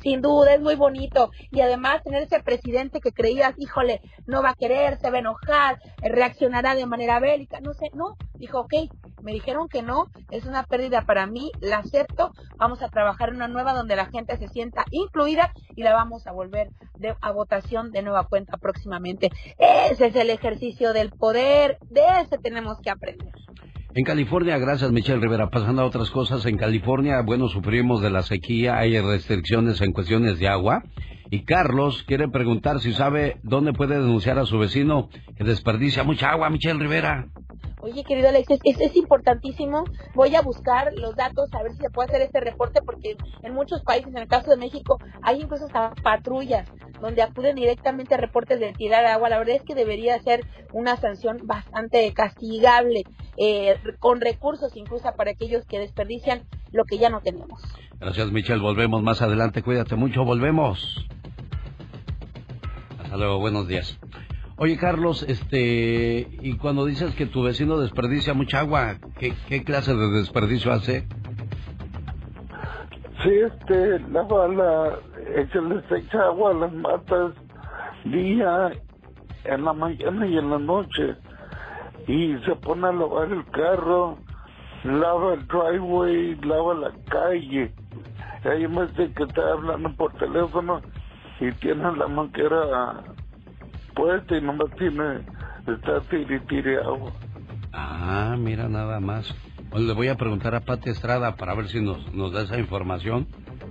sin 0.00 0.22
duda 0.22 0.54
es 0.54 0.60
muy 0.60 0.76
bonito. 0.76 1.30
Y 1.50 1.60
además 1.60 2.02
tener 2.02 2.22
ese 2.22 2.40
presidente 2.40 3.00
que 3.00 3.12
creías, 3.12 3.54
híjole, 3.58 4.00
no 4.26 4.42
va 4.42 4.50
a 4.50 4.54
querer, 4.54 4.98
se 4.98 5.10
va 5.10 5.16
a 5.16 5.20
enojar, 5.20 5.78
reaccionará 6.00 6.74
de 6.74 6.86
manera 6.86 7.20
bélica, 7.20 7.60
no 7.60 7.74
sé, 7.74 7.90
no, 7.94 8.16
dijo, 8.34 8.60
ok, 8.60 8.72
me 9.22 9.32
dijeron 9.32 9.68
que 9.68 9.82
no, 9.82 10.06
es 10.30 10.44
una 10.44 10.64
pérdida 10.64 11.02
para 11.02 11.26
mí, 11.26 11.50
la 11.60 11.78
acepto, 11.78 12.32
vamos 12.56 12.82
a 12.82 12.88
trabajar 12.88 13.30
en 13.30 13.36
una 13.36 13.48
nueva 13.48 13.74
donde 13.74 13.96
la 13.96 14.06
gente 14.06 14.36
se 14.36 14.48
sienta 14.48 14.84
incluida 14.90 15.52
y 15.74 15.82
la 15.82 15.92
vamos 15.92 16.26
a 16.26 16.32
volver 16.32 16.70
de, 16.98 17.14
a 17.20 17.32
votación 17.32 17.90
de 17.90 18.02
nueva 18.02 18.26
cuenta 18.28 18.56
próximamente. 18.56 19.30
Ese 19.58 20.06
es 20.06 20.16
el 20.16 20.30
ejercicio 20.30 20.92
del 20.92 21.10
poder, 21.10 21.78
de 21.90 22.02
ese 22.22 22.38
tenemos 22.38 22.78
que 22.80 22.90
aprender. 22.90 23.32
En 23.94 24.04
California, 24.04 24.58
gracias 24.58 24.92
Michelle 24.92 25.18
Rivera, 25.18 25.48
pasando 25.48 25.80
a 25.80 25.86
otras 25.86 26.10
cosas, 26.10 26.44
en 26.44 26.58
California, 26.58 27.22
bueno, 27.22 27.48
sufrimos 27.48 28.02
de 28.02 28.10
la 28.10 28.22
sequía, 28.22 28.78
hay 28.78 29.00
restricciones 29.00 29.80
en 29.80 29.92
cuestiones 29.92 30.38
de 30.38 30.46
agua. 30.46 30.84
Y 31.30 31.44
Carlos 31.44 32.04
quiere 32.04 32.28
preguntar 32.28 32.80
si 32.80 32.92
sabe 32.92 33.38
dónde 33.42 33.72
puede 33.72 33.96
denunciar 33.96 34.38
a 34.38 34.46
su 34.46 34.58
vecino 34.58 35.10
que 35.36 35.44
desperdicia 35.44 36.02
mucha 36.02 36.30
agua, 36.30 36.48
Michelle 36.48 36.78
Rivera. 36.78 37.28
Oye, 37.80 38.02
querido 38.02 38.28
Alexis, 38.28 38.58
es, 38.64 38.80
es 38.80 38.96
importantísimo. 38.96 39.84
Voy 40.14 40.34
a 40.34 40.42
buscar 40.42 40.92
los 40.94 41.14
datos, 41.14 41.52
a 41.54 41.62
ver 41.62 41.72
si 41.72 41.78
se 41.78 41.90
puede 41.90 42.08
hacer 42.08 42.22
este 42.22 42.40
reporte, 42.40 42.80
porque 42.84 43.16
en 43.42 43.54
muchos 43.54 43.82
países, 43.82 44.08
en 44.08 44.18
el 44.18 44.26
caso 44.28 44.50
de 44.50 44.56
México, 44.56 44.98
hay 45.22 45.40
incluso 45.40 45.66
hasta 45.66 45.94
patrullas 46.02 46.68
donde 47.00 47.22
acuden 47.22 47.54
directamente 47.54 48.14
a 48.14 48.18
reportes 48.18 48.58
de 48.58 48.72
tirar 48.72 49.04
agua. 49.04 49.28
La 49.28 49.38
verdad 49.38 49.56
es 49.56 49.62
que 49.62 49.74
debería 49.74 50.18
ser 50.20 50.44
una 50.72 50.96
sanción 50.96 51.38
bastante 51.44 52.12
castigable, 52.12 53.04
eh, 53.36 53.76
con 54.00 54.20
recursos 54.20 54.76
incluso 54.76 55.12
para 55.16 55.30
aquellos 55.30 55.64
que 55.66 55.78
desperdician 55.78 56.42
lo 56.72 56.84
que 56.84 56.98
ya 56.98 57.10
no 57.10 57.20
tenemos. 57.20 57.62
Gracias, 58.00 58.30
Michelle. 58.32 58.60
Volvemos 58.60 59.02
más 59.02 59.22
adelante. 59.22 59.62
Cuídate 59.62 59.94
mucho. 59.94 60.24
Volvemos. 60.24 61.06
Hasta. 63.10 63.38
Buenos 63.38 63.66
días. 63.66 63.98
Oye, 64.56 64.76
Carlos, 64.76 65.22
este, 65.22 66.28
y 66.42 66.56
cuando 66.56 66.84
dices 66.84 67.14
que 67.14 67.26
tu 67.26 67.42
vecino 67.42 67.78
desperdicia 67.78 68.34
mucha 68.34 68.60
agua, 68.60 68.96
¿qué, 69.18 69.64
clase 69.64 69.94
de 69.94 70.10
desperdicio 70.10 70.72
hace? 70.72 71.06
Sí, 73.22 73.30
este, 73.30 74.00
la, 74.00 74.98
se 75.52 75.60
les 75.62 76.04
echa 76.04 76.22
agua 76.24 76.50
a 76.50 76.54
las 76.54 76.72
matas 76.72 77.32
día, 78.04 78.72
en 79.44 79.64
la 79.64 79.72
mañana 79.72 80.26
y 80.26 80.36
en 80.36 80.50
la 80.50 80.58
noche, 80.58 81.16
y 82.06 82.36
se 82.44 82.54
pone 82.56 82.88
a 82.88 82.92
lavar 82.92 83.30
el 83.30 83.44
carro, 83.50 84.18
lava 84.84 85.34
el 85.34 85.46
driveway, 85.46 86.34
lava 86.42 86.74
la 86.74 86.92
calle. 87.08 87.72
Ahí 88.44 88.68
me 88.68 88.86
dice 88.88 89.12
que 89.14 89.22
está 89.22 89.52
hablando 89.52 89.94
por 89.96 90.12
teléfono 90.14 90.82
y 91.40 91.52
tiene 91.52 91.96
la 91.96 92.08
manguera 92.08 93.04
puesta 93.94 94.36
y 94.36 94.40
nomás 94.42 94.70
tiene, 94.76 95.20
está 95.66 96.00
tiri 96.48 96.76
agua. 96.76 97.12
Ah, 97.72 98.36
mira 98.38 98.68
nada 98.68 99.00
más. 99.00 99.34
Pues 99.70 99.82
le 99.82 99.92
voy 99.92 100.08
a 100.08 100.16
preguntar 100.16 100.54
a 100.54 100.60
Pati 100.60 100.90
Estrada 100.90 101.36
para 101.36 101.54
ver 101.54 101.68
si 101.68 101.80
nos, 101.80 102.12
nos 102.14 102.32
da 102.32 102.42
esa 102.42 102.58
información 102.58 103.26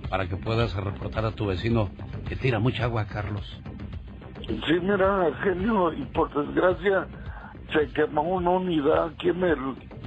para 0.08 0.28
que 0.28 0.36
puedas 0.36 0.74
reportar 0.76 1.24
a 1.24 1.32
tu 1.32 1.46
vecino 1.46 1.90
que 2.28 2.36
tira 2.36 2.58
mucha 2.58 2.84
agua, 2.84 3.06
Carlos. 3.06 3.60
Sí, 4.46 4.78
mira, 4.80 5.28
genio, 5.42 5.92
y 5.92 6.04
por 6.06 6.32
desgracia 6.32 7.06
se 7.72 7.86
quemó 7.92 8.22
una 8.22 8.50
unidad 8.50 9.08
aquí 9.08 9.28
en 9.28 9.44
el 9.44 9.58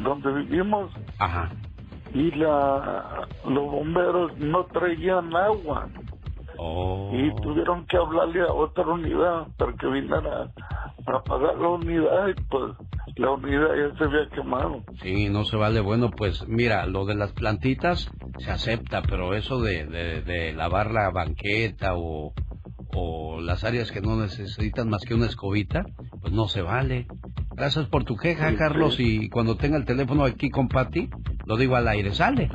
donde 0.01 0.31
vivimos 0.33 0.91
Ajá. 1.19 1.51
y 2.13 2.31
la 2.31 3.27
los 3.45 3.71
bomberos 3.71 4.35
no 4.39 4.63
traían 4.65 5.35
agua 5.35 5.87
Oh. 6.63 7.09
y 7.11 7.33
tuvieron 7.41 7.87
que 7.87 7.97
hablarle 7.97 8.41
a 8.41 8.53
otra 8.53 8.85
unidad 8.85 9.47
para 9.57 9.73
que 9.73 9.87
viniera 9.87 10.51
a 11.07 11.17
apagar 11.17 11.57
la 11.57 11.69
unidad 11.69 12.27
y 12.27 12.33
pues 12.49 12.75
la 13.15 13.31
unidad 13.31 13.69
ya 13.75 13.97
se 13.97 14.03
había 14.03 14.29
quemado. 14.29 14.83
Sí, 15.01 15.27
no 15.29 15.43
se 15.43 15.57
vale. 15.57 15.79
Bueno, 15.79 16.11
pues 16.11 16.47
mira, 16.47 16.85
lo 16.85 17.05
de 17.05 17.15
las 17.15 17.33
plantitas 17.33 18.11
se 18.37 18.51
acepta, 18.51 19.01
pero 19.01 19.33
eso 19.33 19.59
de, 19.59 19.87
de, 19.87 20.21
de 20.21 20.53
lavar 20.53 20.91
la 20.91 21.09
banqueta 21.09 21.95
o, 21.95 22.31
o 22.93 23.41
las 23.41 23.63
áreas 23.63 23.91
que 23.91 24.01
no 24.01 24.15
necesitan 24.17 24.87
más 24.87 25.03
que 25.03 25.15
una 25.15 25.25
escobita, 25.25 25.83
pues 26.21 26.31
no 26.31 26.47
se 26.47 26.61
vale. 26.61 27.07
Gracias 27.55 27.87
por 27.87 28.03
tu 28.03 28.15
queja, 28.17 28.51
Sí, 28.51 28.55
Carlos, 28.57 28.95
sí. 28.97 29.21
y 29.23 29.29
cuando 29.29 29.57
tenga 29.57 29.77
el 29.77 29.85
teléfono 29.85 30.25
aquí 30.25 30.51
con 30.51 30.67
Pati, 30.67 31.09
lo 31.45 31.57
digo 31.57 31.75
al 31.75 31.87
aire, 31.87 32.13
sale. 32.13 32.51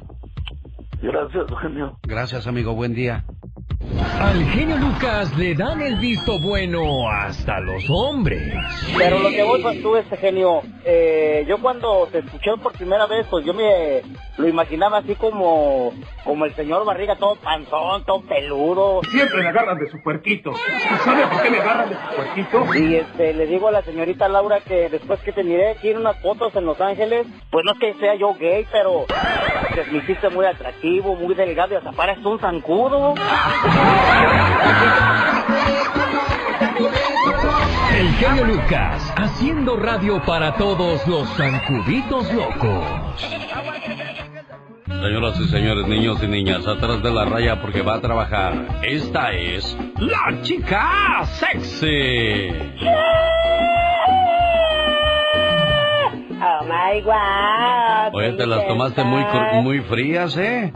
Gracias, 1.03 1.45
genio. 1.61 1.99
Gracias, 2.05 2.47
amigo, 2.47 2.73
buen 2.75 2.95
día. 2.95 3.25
Al 4.21 4.45
genio 4.47 4.77
Lucas 4.79 5.37
le 5.37 5.55
dan 5.55 5.81
el 5.81 5.97
visto 5.97 6.39
bueno 6.41 7.09
hasta 7.11 7.61
los 7.61 7.85
hombres. 7.89 8.53
Pero 8.97 9.19
lo 9.19 9.29
que 9.29 9.43
voy 9.43 9.63
con 9.63 9.81
tú, 9.81 9.97
este 9.97 10.17
genio, 10.17 10.63
eh, 10.85 11.45
yo 11.49 11.59
cuando 11.59 12.09
te 12.11 12.19
escuché 12.19 12.51
por 12.63 12.73
primera 12.73 13.07
vez, 13.07 13.27
pues 13.31 13.45
yo 13.45 13.55
me 13.55 14.03
lo 14.39 14.49
imaginaba 14.49 14.99
así 14.99 15.15
como, 15.15 15.93
como 16.25 16.45
el 16.45 16.55
señor 16.55 16.85
Barriga, 16.85 17.17
todo 17.17 17.37
panzón, 17.37 18.05
todo 18.05 18.23
peludo. 18.23 19.01
Siempre 19.11 19.43
me 19.43 19.49
agarran 19.49 19.79
de 19.79 19.91
su 19.91 20.03
puerquito. 20.03 20.53
¿Sabe 21.05 21.27
por 21.27 21.43
qué 21.43 21.51
me 21.51 21.59
agarran 21.59 21.89
de 21.91 21.97
su 21.97 22.17
puerquito? 22.17 22.75
Y 22.75 22.97
este, 22.97 23.35
le 23.35 23.47
digo 23.47 23.69
a 23.69 23.73
la 23.73 23.83
señorita 23.83 24.29
Laura 24.29 24.61
que 24.61 24.89
después 24.89 25.21
que 25.21 25.33
te 25.33 25.45
miré 25.45 25.71
aquí 25.71 25.91
en 25.91 25.99
unas 25.99 26.21
fotos 26.21 26.55
en 26.57 26.65
Los 26.65 26.81
Ángeles, 26.81 27.27
pues 27.51 27.65
no 27.65 27.73
es 27.73 27.79
que 27.79 27.95
sea 28.01 28.15
yo 28.17 28.35
gay, 28.35 28.67
pero 28.73 29.07
te 29.75 29.85
me 29.91 29.99
hiciste 29.99 30.29
muy 30.31 30.45
atractivo, 30.47 31.15
muy 31.15 31.35
delgado 31.35 31.75
y 31.75 31.77
hasta 31.77 31.93
pareces 31.93 32.25
un 32.25 32.39
zancudo. 32.41 33.15
El 37.97 38.09
genio 38.15 38.45
Lucas, 38.45 39.13
haciendo 39.17 39.77
radio 39.77 40.23
para 40.25 40.55
todos 40.57 41.07
los 41.07 41.29
zancuditos 41.37 42.33
locos. 42.33 42.85
Señoras 44.87 45.41
y 45.41 45.49
señores, 45.49 45.87
niños 45.87 46.23
y 46.23 46.27
niñas, 46.27 46.67
atrás 46.67 47.03
de 47.03 47.11
la 47.11 47.25
raya 47.25 47.61
porque 47.61 47.83
va 47.83 47.95
a 47.95 48.01
trabajar. 48.01 48.81
Esta 48.83 49.33
es 49.33 49.77
la 49.99 50.41
chica 50.43 51.25
sexy. 51.25 52.49
Oh 56.43 56.65
my 56.65 57.01
god. 57.03 58.15
Oye, 58.15 58.33
te 58.33 58.47
las 58.47 58.67
tomaste 58.67 59.05
muy, 59.05 59.25
muy 59.63 59.81
frías, 59.81 60.37
¿eh? 60.37 60.73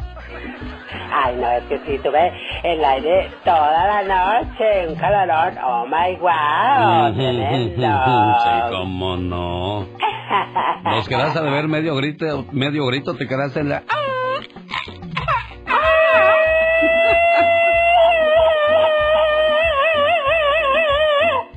Ay, 1.12 1.36
no, 1.36 1.50
es 1.50 1.64
que 1.64 1.78
sí, 1.78 1.98
tuve 2.02 2.32
el 2.62 2.84
aire 2.84 3.30
toda 3.44 3.86
la 3.86 4.02
noche, 4.02 4.88
un 4.88 4.94
calorón. 4.96 5.58
Oh 5.64 5.86
my 5.86 6.16
god. 6.16 7.14
Tremendo. 7.16 8.40
Sí, 8.42 8.76
cómo 8.76 9.16
no. 9.16 9.86
Nos 10.84 11.08
quedaste 11.08 11.40
de 11.42 11.50
ver 11.50 11.68
medio 11.68 11.96
grito, 11.96 12.46
medio 12.52 12.86
grito, 12.86 13.14
te 13.14 13.26
quedaste 13.26 13.60
en 13.60 13.68
la... 13.70 13.82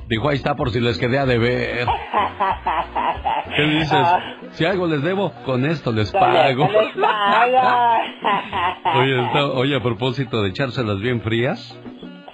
Dijo, 0.08 0.28
ahí 0.28 0.36
está 0.36 0.54
por 0.54 0.70
si 0.70 0.80
les 0.80 0.98
quedé 0.98 1.18
a 1.18 1.24
deber. 1.26 1.86
¿Qué 3.56 3.62
dices? 3.62 4.06
Si 4.52 4.64
algo 4.64 4.86
les 4.86 5.02
debo, 5.02 5.32
con 5.46 5.64
esto 5.64 5.92
les 5.92 6.10
pago. 6.12 6.68
Les 6.68 6.88
pago. 7.02 7.58
Oye, 9.00 9.26
está- 9.26 9.46
oye, 9.46 9.76
a 9.76 9.80
propósito 9.80 10.42
de 10.42 10.50
echárselas 10.50 11.00
bien 11.00 11.20
frías, 11.22 11.78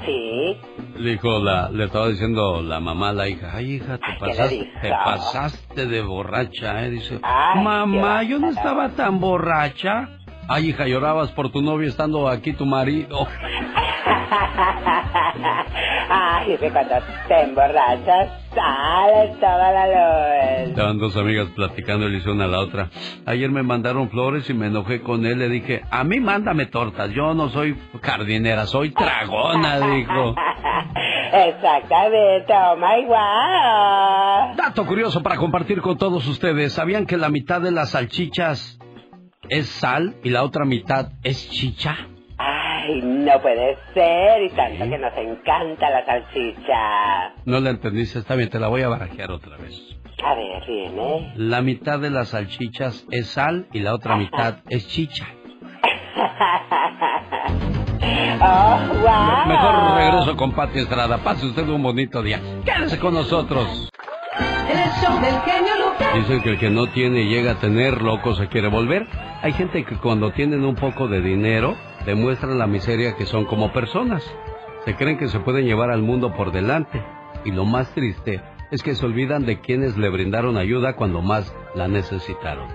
Sí. 0.05 0.57
le 0.97 1.11
dijo 1.11 1.39
la, 1.39 1.69
le 1.71 1.85
estaba 1.85 2.09
diciendo 2.09 2.63
la 2.63 2.81
mamá 2.81 3.11
a 3.11 3.13
la 3.13 3.29
hija, 3.29 3.51
ay 3.55 3.73
hija, 3.75 3.99
te 3.99 4.05
¿qué 4.07 4.13
le 4.13 4.19
pasaste, 4.19 4.73
te 4.81 4.91
pasaste 4.91 5.87
de 5.87 6.01
borracha, 6.03 6.85
eh, 6.87 6.91
dice, 6.91 7.21
Ay, 7.23 7.63
mamá, 7.63 8.23
yo 8.23 8.39
no 8.39 8.49
estaba 8.51 8.89
tan 8.91 9.21
borracha. 9.21 10.09
Ay, 10.53 10.71
hija, 10.71 10.89
llorabas 10.89 11.31
por 11.31 11.53
tu 11.53 11.63
novio 11.63 11.89
estando 11.89 12.29
aquí 12.29 12.53
tu 12.53 12.67
marido. 12.67 13.25
Ay, 16.11 16.57
que 16.59 16.71
cuando 16.73 16.97
te 17.29 17.43
emborrachas 17.43 18.31
sale 18.53 19.37
toda 19.39 19.71
la 19.71 19.87
luz. 19.87 20.71
Estaban 20.71 20.99
dos 20.99 21.17
amigas 21.17 21.47
platicando 21.55 22.09
y 22.09 22.11
le 22.11 22.19
hicieron 22.19 22.43
a 22.43 22.49
la 22.49 22.59
otra. 22.59 22.91
Ayer 23.27 23.49
me 23.49 23.63
mandaron 23.63 24.11
flores 24.11 24.51
y 24.51 24.55
me 24.55 24.67
enojé 24.67 25.03
con 25.03 25.25
él. 25.25 25.39
Le 25.39 25.49
dije, 25.49 25.83
a 25.89 26.03
mí 26.03 26.19
mándame 26.19 26.67
tortas. 26.67 27.11
Yo 27.11 27.33
no 27.33 27.51
soy 27.51 27.79
jardinera, 28.03 28.67
soy 28.67 28.91
tragona, 28.91 29.79
dijo. 29.79 30.35
Exactamente, 31.33 32.53
oh 32.53 32.75
my. 32.75 33.07
Dato 34.57 34.85
curioso 34.85 35.23
para 35.23 35.37
compartir 35.37 35.81
con 35.81 35.97
todos 35.97 36.27
ustedes. 36.27 36.73
¿Sabían 36.73 37.07
que 37.07 37.17
la 37.17 37.29
mitad 37.29 37.61
de 37.61 37.71
las 37.71 37.91
salchichas 37.91 38.80
es 39.51 39.69
sal 39.69 40.17
y 40.25 40.31
la 40.31 40.43
otra 40.43 40.65
mitad 40.65 41.11
es 41.23 41.51
chicha? 41.51 41.97
Ay, 42.39 43.03
no 43.03 43.41
puede 43.43 43.77
ser, 43.93 44.43
y 44.43 44.49
tanto 44.51 44.85
que 44.89 44.99
nos 44.99 45.13
encanta 45.19 45.91
la 45.91 46.07
salchicha. 46.07 47.35
No 47.45 47.61
la 47.61 47.71
entendiste, 47.71 48.21
está 48.21 48.37
bien, 48.37 48.49
te 48.49 48.59
la 48.59 48.69
voy 48.69 48.83
a 48.83 48.89
barajear 48.89 49.31
otra 49.31 49.59
vez. 49.59 49.75
A 50.25 50.35
ver, 50.35 50.63
viene. 50.67 51.33
La 51.37 51.61
mitad 51.61 51.99
de 51.99 52.11
las 52.11 52.29
salchichas 52.29 53.07
es 53.11 53.27
sal 53.29 53.67
y 53.73 53.81
la 53.81 53.95
otra 53.95 54.17
mitad 54.17 54.59
es 54.69 54.87
chicha. 54.89 55.27
Oh, 58.43 58.79
wow. 59.03 59.47
Mejor 59.47 59.97
regreso 59.97 60.37
con 60.37 60.53
Pati 60.53 60.79
Estrada. 60.79 61.19
Pase 61.19 61.45
usted 61.47 61.69
un 61.69 61.83
bonito 61.83 62.23
día. 62.23 62.41
Quédese 62.65 62.99
con 62.99 63.13
nosotros. 63.13 63.91
Dicen 66.15 66.43
que 66.43 66.51
el 66.51 66.59
que 66.59 66.71
no 66.71 66.89
tiene 66.89 67.27
llega 67.27 67.53
a 67.53 67.61
tener, 67.61 68.03
loco 68.03 68.35
se 68.35 68.49
quiere 68.49 68.69
volver. 68.69 69.07
Hay 69.43 69.53
gente 69.53 69.85
que 69.85 69.97
cuando 69.97 70.33
tienen 70.33 70.65
un 70.65 70.75
poco 70.75 71.09
de 71.09 71.21
dinero, 71.21 71.77
demuestran 72.05 72.59
la 72.59 72.67
miseria 72.67 73.17
que 73.17 73.27
son 73.27 73.45
como 73.45 73.73
personas. 73.73 74.25
Se 74.85 74.97
creen 74.97 75.19
que 75.19 75.29
se 75.29 75.41
pueden 75.41 75.67
llevar 75.67 75.91
al 75.91 76.03
mundo 76.03 76.35
por 76.35 76.53
delante. 76.53 77.03
Y 77.45 77.53
lo 77.53 77.65
más 77.65 77.93
triste 77.95 78.43
es 78.71 78.83
que 78.83 78.95
se 78.95 79.07
olvidan 79.07 79.47
de 79.47 79.61
quienes 79.61 79.97
le 79.97 80.09
brindaron 80.09 80.57
ayuda 80.57 80.95
cuando 80.95 81.23
más 81.23 81.55
la 81.75 81.89
necesitaron. 81.89 82.69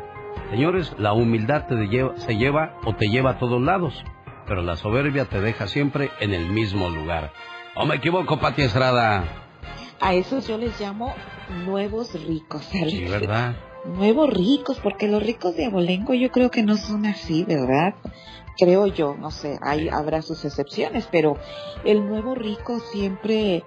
Señores, 0.49 0.95
la 0.97 1.13
humildad 1.13 1.67
te 1.67 1.75
se 2.17 2.37
lleva 2.37 2.77
o 2.83 2.95
te 2.95 3.07
lleva 3.07 3.31
a 3.31 3.37
todos 3.37 3.61
lados, 3.61 4.03
pero 4.47 4.61
la 4.61 4.75
soberbia 4.75 5.25
te 5.25 5.41
deja 5.41 5.67
siempre 5.67 6.09
en 6.19 6.33
el 6.33 6.47
mismo 6.49 6.89
lugar. 6.89 7.31
¿O 7.75 7.85
me 7.85 7.95
equivoco, 7.95 8.37
Pati 8.39 8.61
Estrada? 8.61 9.44
A 9.99 10.13
esos 10.13 10.47
yo 10.47 10.57
les 10.57 10.79
llamo 10.79 11.15
nuevos 11.49 12.13
ricos, 12.25 12.67
Alex. 12.73 12.91
Sí, 12.91 13.05
¿verdad? 13.05 13.55
Nuevos 13.85 14.29
ricos, 14.29 14.79
porque 14.81 15.07
los 15.07 15.21
ricos 15.23 15.55
de 15.55 15.65
Abolengo 15.65 16.13
yo 16.13 16.31
creo 16.31 16.49
que 16.51 16.63
no 16.63 16.75
son 16.77 17.05
así, 17.05 17.43
¿verdad? 17.43 17.95
Creo 18.57 18.87
yo, 18.87 19.15
no 19.15 19.31
sé, 19.31 19.59
hay, 19.61 19.89
habrá 19.89 20.21
sus 20.21 20.43
excepciones, 20.45 21.07
pero 21.11 21.37
el 21.83 22.07
nuevo 22.07 22.35
rico 22.35 22.79
siempre 22.79 23.63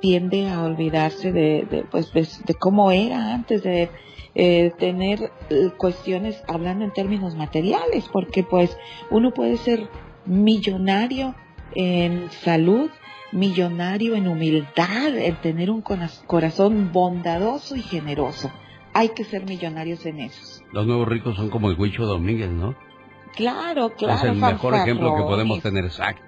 tiende 0.00 0.48
a 0.48 0.62
olvidarse 0.62 1.32
de, 1.32 1.66
de, 1.70 1.84
pues, 1.90 2.12
de, 2.12 2.26
de 2.46 2.54
cómo 2.54 2.90
era 2.92 3.34
antes 3.34 3.62
de 3.62 3.90
eh, 4.34 4.72
tener 4.78 5.32
eh, 5.50 5.70
cuestiones, 5.76 6.42
hablando 6.46 6.84
en 6.84 6.92
términos 6.92 7.34
materiales, 7.34 8.08
porque 8.12 8.44
pues 8.44 8.76
uno 9.10 9.32
puede 9.32 9.56
ser 9.56 9.88
millonario 10.26 11.34
en 11.74 12.30
salud, 12.30 12.90
millonario 13.32 14.14
en 14.14 14.26
humildad, 14.28 15.16
en 15.16 15.36
tener 15.36 15.70
un 15.70 15.82
corazón 15.82 16.90
bondadoso 16.92 17.76
y 17.76 17.82
generoso. 17.82 18.50
Hay 18.94 19.10
que 19.10 19.24
ser 19.24 19.44
millonarios 19.44 20.04
en 20.06 20.20
esos. 20.20 20.62
Los 20.72 20.86
nuevos 20.86 21.06
ricos 21.08 21.36
son 21.36 21.50
como 21.50 21.70
el 21.70 21.78
Huicho 21.78 22.04
Domínguez, 22.06 22.50
¿no? 22.50 22.74
Claro, 23.36 23.90
claro. 23.90 24.16
es 24.18 24.24
el 24.24 24.36
mejor 24.36 24.74
ejemplo 24.74 25.14
que 25.14 25.22
podemos 25.22 25.60
tener, 25.60 25.84
exacto. 25.84 26.22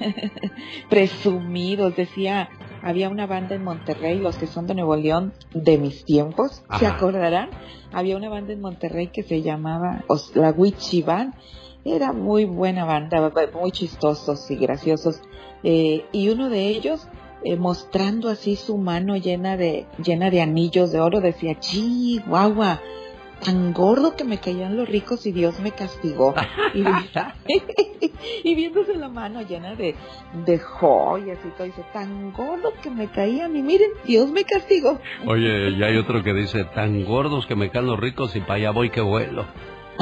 Presumidos, 0.88 1.94
decía 1.96 2.48
había 2.82 3.08
una 3.08 3.26
banda 3.26 3.54
en 3.56 3.64
Monterrey, 3.64 4.18
los 4.18 4.36
que 4.36 4.46
son 4.46 4.66
de 4.68 4.74
Nuevo 4.74 4.96
León, 4.96 5.32
de 5.52 5.78
mis 5.78 6.04
tiempos, 6.04 6.62
¿se 6.78 6.86
acordarán? 6.86 7.50
Había 7.92 8.16
una 8.16 8.28
banda 8.28 8.52
en 8.52 8.60
Monterrey 8.60 9.08
que 9.08 9.22
se 9.24 9.42
llamaba 9.42 10.04
os- 10.08 10.34
la 10.36 10.50
Witchy 10.50 11.02
Band. 11.02 11.34
Era 11.84 12.12
muy 12.12 12.44
buena 12.44 12.84
banda, 12.84 13.32
muy 13.60 13.72
chistosos 13.72 14.48
y 14.50 14.56
graciosos. 14.56 15.20
Eh, 15.62 16.04
y 16.12 16.28
uno 16.28 16.48
de 16.48 16.68
ellos, 16.68 17.08
eh, 17.44 17.56
mostrando 17.56 18.28
así 18.28 18.56
su 18.56 18.78
mano 18.78 19.16
llena 19.16 19.56
de, 19.56 19.86
llena 20.02 20.30
de 20.30 20.40
anillos 20.40 20.92
de 20.92 21.00
oro, 21.00 21.20
decía, 21.20 21.58
chihuahua, 21.58 22.80
tan 23.44 23.72
gordo 23.72 24.16
que 24.16 24.24
me 24.24 24.38
caían 24.38 24.76
los 24.76 24.88
ricos 24.88 25.26
y 25.26 25.32
Dios 25.32 25.60
me 25.60 25.72
castigó. 25.72 26.34
y, 26.74 26.84
y 28.44 28.54
viéndose 28.54 28.94
la 28.96 29.08
mano 29.08 29.42
llena 29.42 29.74
de, 29.74 29.94
de 30.44 30.58
joyas 30.58 31.38
y 31.44 31.50
todo, 31.50 31.64
dice, 31.64 31.84
tan 31.92 32.32
gordo 32.32 32.72
que 32.82 32.90
me 32.90 33.08
caían 33.08 33.56
y 33.56 33.62
miren, 33.62 33.90
Dios 34.04 34.30
me 34.30 34.44
castigó. 34.44 34.98
Oye, 35.26 35.70
y 35.70 35.82
hay 35.82 35.96
otro 35.96 36.22
que 36.22 36.34
dice, 36.34 36.64
tan 36.64 37.04
gordos 37.04 37.46
que 37.46 37.56
me 37.56 37.70
caen 37.70 37.86
los 37.86 37.98
ricos 37.98 38.34
y 38.36 38.40
para 38.40 38.54
allá 38.54 38.70
voy 38.70 38.90
que 38.90 39.00
vuelo. 39.00 39.46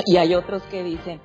Y 0.04 0.16
hay 0.16 0.34
otros 0.34 0.62
que 0.64 0.82
dicen, 0.82 1.20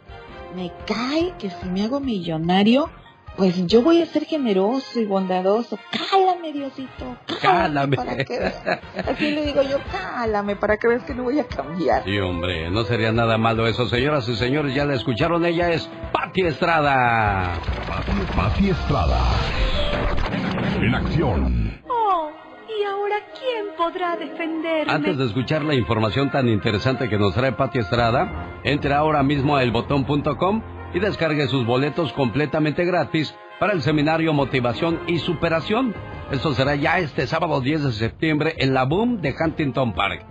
me 0.55 0.71
cae 0.85 1.33
que 1.37 1.49
si 1.49 1.69
me 1.69 1.83
hago 1.83 1.99
millonario, 1.99 2.89
pues 3.37 3.65
yo 3.67 3.81
voy 3.81 4.01
a 4.01 4.05
ser 4.05 4.25
generoso 4.25 4.99
y 4.99 5.05
bondadoso. 5.05 5.79
Cálame, 6.09 6.51
Diosito. 6.53 7.17
Cálame. 7.41 7.95
Para 7.95 8.17
que 8.17 8.39
veas. 8.39 8.61
Así 9.07 9.31
le 9.31 9.45
digo 9.45 9.61
yo, 9.61 9.77
cálame 9.91 10.55
para 10.55 10.77
que 10.77 10.87
veas 10.87 11.03
que 11.03 11.13
no 11.15 11.23
voy 11.23 11.39
a 11.39 11.47
cambiar. 11.47 12.03
Sí, 12.03 12.17
hombre, 12.19 12.69
no 12.69 12.83
sería 12.83 13.11
nada 13.11 13.37
malo 13.37 13.67
eso. 13.67 13.87
Señoras 13.87 14.27
y 14.27 14.35
señores, 14.35 14.75
ya 14.75 14.85
la 14.85 14.95
escucharon. 14.95 15.45
Ella 15.45 15.69
es 15.71 15.89
Patti 16.11 16.41
Estrada. 16.41 17.53
Pati 18.35 18.69
Estrada. 18.69 19.19
En 20.79 20.95
acción. 20.95 21.81
Oh, 21.87 22.31
¿y 22.67 22.83
ahora 22.83 23.15
quién 23.39 23.75
podrá 23.77 24.17
defenderme? 24.17 24.91
Antes 24.91 25.17
de 25.17 25.25
escuchar 25.25 25.63
la 25.63 25.75
información 25.75 26.31
tan 26.31 26.49
interesante 26.49 27.07
que 27.07 27.17
nos 27.17 27.33
trae 27.33 27.53
Pati 27.53 27.79
Estrada, 27.79 28.59
entre 28.63 28.93
ahora 28.93 29.23
mismo 29.23 29.55
a 29.55 29.63
elbotón.com 29.63 30.80
y 30.93 30.99
descargue 30.99 31.47
sus 31.47 31.65
boletos 31.65 32.13
completamente 32.13 32.85
gratis 32.85 33.35
para 33.59 33.73
el 33.73 33.81
seminario 33.81 34.33
Motivación 34.33 34.99
y 35.07 35.19
Superación. 35.19 35.93
Esto 36.31 36.53
será 36.53 36.75
ya 36.75 36.99
este 36.99 37.27
sábado 37.27 37.61
10 37.61 37.83
de 37.83 37.91
septiembre 37.91 38.55
en 38.57 38.73
la 38.73 38.85
Boom 38.85 39.21
de 39.21 39.35
Huntington 39.39 39.93
Park. 39.93 40.25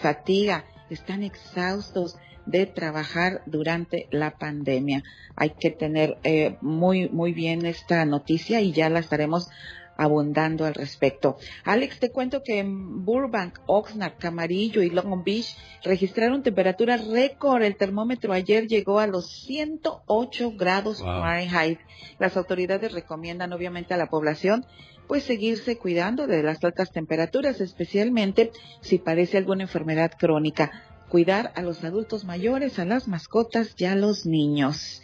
fatiga, 0.00 0.64
están 0.90 1.22
exhaustos 1.22 2.16
de 2.46 2.66
trabajar 2.66 3.42
durante 3.46 4.08
la 4.10 4.38
pandemia. 4.38 5.02
Hay 5.36 5.50
que 5.50 5.70
tener 5.70 6.18
eh, 6.24 6.56
muy, 6.60 7.08
muy 7.08 7.32
bien 7.32 7.66
esta 7.66 8.04
noticia 8.04 8.60
y 8.60 8.72
ya 8.72 8.88
la 8.88 9.00
estaremos 9.00 9.50
abundando 9.96 10.64
al 10.64 10.74
respecto. 10.74 11.36
Alex, 11.64 12.00
te 12.00 12.10
cuento 12.10 12.42
que 12.42 12.58
en 12.58 13.04
Burbank, 13.04 13.60
Oxnard, 13.66 14.14
Camarillo 14.18 14.82
y 14.82 14.90
Long 14.90 15.22
Beach 15.24 15.56
registraron 15.82 16.42
temperaturas 16.42 17.06
récord. 17.06 17.62
El 17.62 17.76
termómetro 17.76 18.32
ayer 18.32 18.66
llegó 18.66 18.98
a 18.98 19.06
los 19.06 19.30
108 19.44 20.52
grados 20.56 21.00
Wow. 21.00 21.20
Fahrenheit. 21.20 21.78
Las 22.18 22.36
autoridades 22.36 22.92
recomiendan 22.92 23.52
obviamente 23.52 23.94
a 23.94 23.96
la 23.96 24.06
población 24.06 24.66
pues 25.06 25.24
seguirse 25.24 25.76
cuidando 25.76 26.26
de 26.26 26.42
las 26.42 26.64
altas 26.64 26.90
temperaturas, 26.90 27.60
especialmente 27.60 28.50
si 28.80 28.98
padece 28.98 29.36
alguna 29.36 29.64
enfermedad 29.64 30.12
crónica. 30.18 30.70
Cuidar 31.14 31.52
a 31.54 31.62
los 31.62 31.84
adultos 31.84 32.24
mayores, 32.24 32.80
a 32.80 32.84
las 32.84 33.06
mascotas 33.06 33.76
y 33.78 33.84
a 33.84 33.94
los 33.94 34.26
niños. 34.26 35.00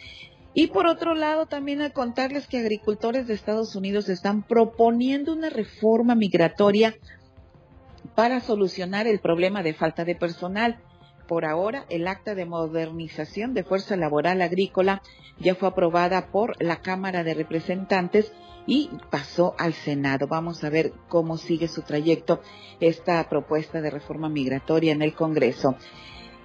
Y 0.55 0.67
por 0.67 0.89
otro 0.89 1.15
lado, 1.15 1.47
también 1.47 1.83
a 1.83 1.91
contarles 1.91 2.49
que 2.49 2.59
agricultores 2.59 3.29
de 3.29 3.35
Estados 3.35 3.77
Unidos 3.77 4.09
están 4.09 4.43
proponiendo 4.43 5.33
una 5.33 5.51
reforma 5.51 6.17
migratoria 6.17 6.97
para 8.17 8.41
solucionar 8.41 9.07
el 9.07 9.21
problema 9.21 9.63
de 9.63 9.73
falta 9.73 10.05
de 10.05 10.17
personal. 10.17 10.81
Por 11.29 11.45
ahora, 11.45 11.87
el 11.91 12.09
acta 12.09 12.35
de 12.35 12.45
modernización 12.45 13.55
de 13.55 13.63
fuerza 13.63 13.97
laboral 13.97 14.43
agrícola 14.43 15.03
ya 15.39 15.55
fue 15.55 15.69
aprobada 15.69 16.33
por 16.33 16.61
la 16.61 16.81
Cámara 16.83 17.23
de 17.23 17.35
Representantes 17.35 18.33
y 18.71 18.89
pasó 19.11 19.57
al 19.59 19.75
Senado. 19.75 20.29
Vamos 20.29 20.63
a 20.63 20.71
ver 20.71 20.93
cómo 21.09 21.39
sigue 21.39 21.67
su 21.67 21.83
trayecto 21.83 22.41
esta 22.79 23.29
propuesta 23.29 23.81
de 23.81 23.91
reforma 23.91 24.29
migratoria 24.29 24.93
en 24.93 25.03
el 25.03 25.13
Congreso. 25.13 25.75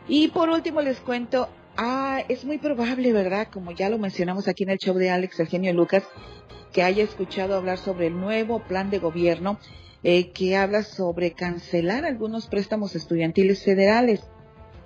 Y 0.08 0.30
por 0.30 0.50
último 0.50 0.82
les 0.82 1.00
cuento, 1.00 1.50
ah, 1.78 2.24
es 2.28 2.44
muy 2.44 2.58
probable, 2.58 3.14
¿verdad? 3.14 3.50
Como 3.54 3.74
ya 3.74 3.90
lo 3.90 4.00
mencionamos 4.00 4.48
aquí 4.48 4.64
en 4.64 4.72
el 4.72 4.80
show 4.80 4.96
de 4.96 5.12
Alex 5.12 5.40
Eugenio 5.40 5.72
Lucas, 5.72 6.02
que 6.74 6.82
haya 6.82 7.04
escuchado 7.04 7.56
hablar 7.56 7.78
sobre 7.78 8.08
el 8.08 8.20
nuevo 8.20 8.58
plan 8.64 8.90
de 8.90 8.98
gobierno 8.98 9.60
eh, 10.02 10.32
que 10.32 10.58
habla 10.58 10.82
sobre 10.82 11.34
cancelar 11.34 12.06
algunos 12.06 12.48
préstamos 12.48 12.96
estudiantiles 12.96 13.64
federales. 13.64 14.22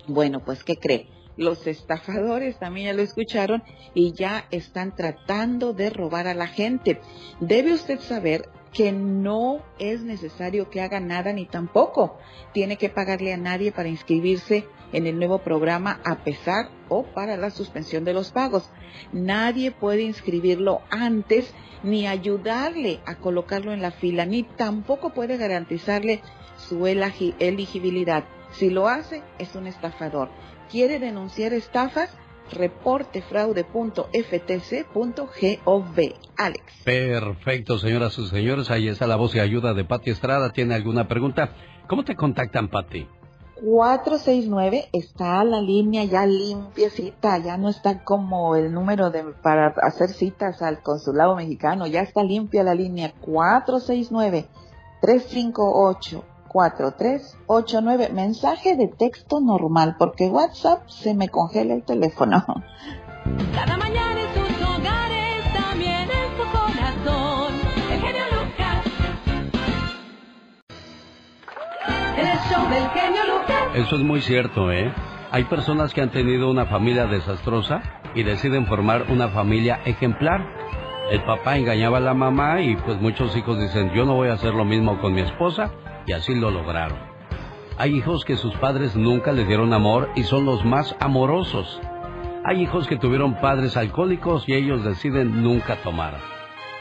Bueno, 0.08 0.44
pues, 0.44 0.66
¿qué 0.66 0.76
cree? 0.76 1.08
Los 1.40 1.66
estafadores 1.68 2.60
también 2.60 2.88
ya 2.88 2.94
lo 2.94 3.02
escucharon 3.02 3.64
y 3.94 4.12
ya 4.12 4.46
están 4.52 4.94
tratando 4.94 5.72
de 5.72 5.90
robar 5.90 6.28
a 6.28 6.34
la 6.34 6.48
gente. 6.48 7.00
Debe 7.40 7.72
usted 7.72 8.02
saber 8.02 8.50
que 8.74 8.92
no 8.92 9.64
es 9.80 10.02
necesario 10.02 10.70
que 10.70 10.82
haga 10.82 11.00
nada 11.00 11.32
ni 11.32 11.46
tampoco 11.46 12.18
tiene 12.52 12.76
que 12.76 12.90
pagarle 12.90 13.32
a 13.32 13.38
nadie 13.38 13.72
para 13.72 13.88
inscribirse 13.88 14.68
en 14.92 15.08
el 15.08 15.18
nuevo 15.18 15.38
programa 15.38 16.02
a 16.04 16.26
pesar 16.26 16.72
o 16.90 17.04
para 17.04 17.38
la 17.38 17.52
suspensión 17.52 18.04
de 18.04 18.14
los 18.14 18.32
pagos. 18.32 18.70
Nadie 19.14 19.72
puede 19.72 20.02
inscribirlo 20.02 20.82
antes 20.90 21.54
ni 21.84 22.06
ayudarle 22.06 23.00
a 23.06 23.16
colocarlo 23.16 23.72
en 23.72 23.82
la 23.82 23.92
fila, 23.92 24.26
ni 24.26 24.44
tampoco 24.44 25.12
puede 25.14 25.38
garantizarle 25.38 26.22
su 26.58 26.86
elegibilidad. 26.86 28.26
Si 28.52 28.70
lo 28.70 28.90
hace, 28.90 29.24
es 29.38 29.56
un 29.56 29.68
estafador. 29.68 30.30
¿Quiere 30.70 31.00
denunciar 31.00 31.54
estafas? 31.54 32.16
Reporte 32.52 33.22
fraude.ftc.gov. 33.22 34.14
Alex. 36.38 36.64
Perfecto, 36.84 37.78
señoras 37.80 38.18
y 38.18 38.28
señores. 38.28 38.70
Ahí 38.72 38.88
está 38.88 39.08
la 39.08 39.16
voz 39.16 39.36
y 39.36 39.40
ayuda 39.40 39.74
de 39.74 39.84
Pati 39.84 40.12
Estrada. 40.12 40.52
¿Tiene 40.52 40.76
alguna 40.76 41.08
pregunta? 41.08 41.56
¿Cómo 41.88 42.04
te 42.04 42.16
contactan, 42.16 42.70
Pati? 42.70 43.08
469 43.62 44.90
está 44.94 45.44
la 45.44 45.62
línea 45.62 46.06
ya 46.06 46.26
limpiecita, 46.26 47.40
ya 47.40 47.58
no 47.58 47.70
está 47.70 48.04
como 48.04 48.56
el 48.56 48.72
número 48.72 49.10
de 49.10 49.24
para 49.24 49.74
hacer 49.82 50.10
citas 50.10 50.62
al 50.62 50.82
consulado 50.82 51.36
mexicano, 51.36 51.86
ya 51.86 52.02
está 52.02 52.24
limpia 52.24 52.64
la 52.64 52.74
línea 52.74 53.14
469 53.20 54.48
358 55.02 56.24
4389, 56.50 58.10
mensaje 58.14 58.76
de 58.76 58.88
texto 58.88 59.40
normal, 59.40 59.96
porque 59.98 60.28
WhatsApp 60.28 60.88
se 60.88 61.14
me 61.14 61.30
congela 61.30 61.76
el 61.76 61.84
teléfono. 61.84 62.44
Cada 63.54 63.78
mañana 63.78 64.20
en 64.20 64.34
sus 64.34 64.62
hogares, 64.62 65.54
también 65.54 66.10
en 66.10 66.38
su 66.38 66.44
corazón. 66.52 67.54
El 67.92 68.00
genio 68.02 68.26
Lucas. 68.32 68.86
El 72.18 72.40
show 72.50 72.70
del 72.70 72.90
genio 72.90 73.22
Lucas. 73.38 73.64
Eso 73.76 73.96
es 73.96 74.02
muy 74.02 74.22
cierto, 74.22 74.72
¿eh? 74.72 74.92
Hay 75.32 75.44
personas 75.44 75.94
que 75.94 76.02
han 76.02 76.12
tenido 76.12 76.50
una 76.50 76.66
familia 76.66 77.06
desastrosa 77.06 77.84
y 78.16 78.24
deciden 78.24 78.66
formar 78.66 79.12
una 79.12 79.30
familia 79.30 79.80
ejemplar. 79.86 80.42
El 81.12 81.24
papá 81.24 81.58
engañaba 81.58 81.98
a 81.98 82.02
la 82.02 82.16
mamá 82.16 82.62
y 82.62 82.76
pues 82.76 83.00
muchos 83.00 83.36
hijos 83.36 83.60
dicen 83.60 83.92
yo 83.94 84.06
no 84.06 84.16
voy 84.16 84.30
a 84.30 84.34
hacer 84.34 84.54
lo 84.54 84.66
mismo 84.66 85.00
con 85.00 85.14
mi 85.14 85.22
esposa 85.22 85.72
y 86.10 86.12
así 86.12 86.34
lo 86.34 86.50
lograron. 86.50 86.98
Hay 87.78 87.96
hijos 87.96 88.26
que 88.26 88.36
sus 88.36 88.56
padres 88.56 88.96
nunca 88.96 89.32
les 89.32 89.48
dieron 89.48 89.74
amor 89.74 90.10
y 90.16 90.24
son 90.24 90.44
los 90.44 90.66
más 90.66 90.96
amorosos. 91.00 91.80
Hay 92.44 92.64
hijos 92.64 92.88
que 92.88 92.98
tuvieron 92.98 93.40
padres 93.40 93.78
alcohólicos 93.78 94.50
y 94.50 94.56
ellos 94.56 94.84
deciden 94.84 95.44
nunca 95.44 95.76
tomar. 95.84 96.18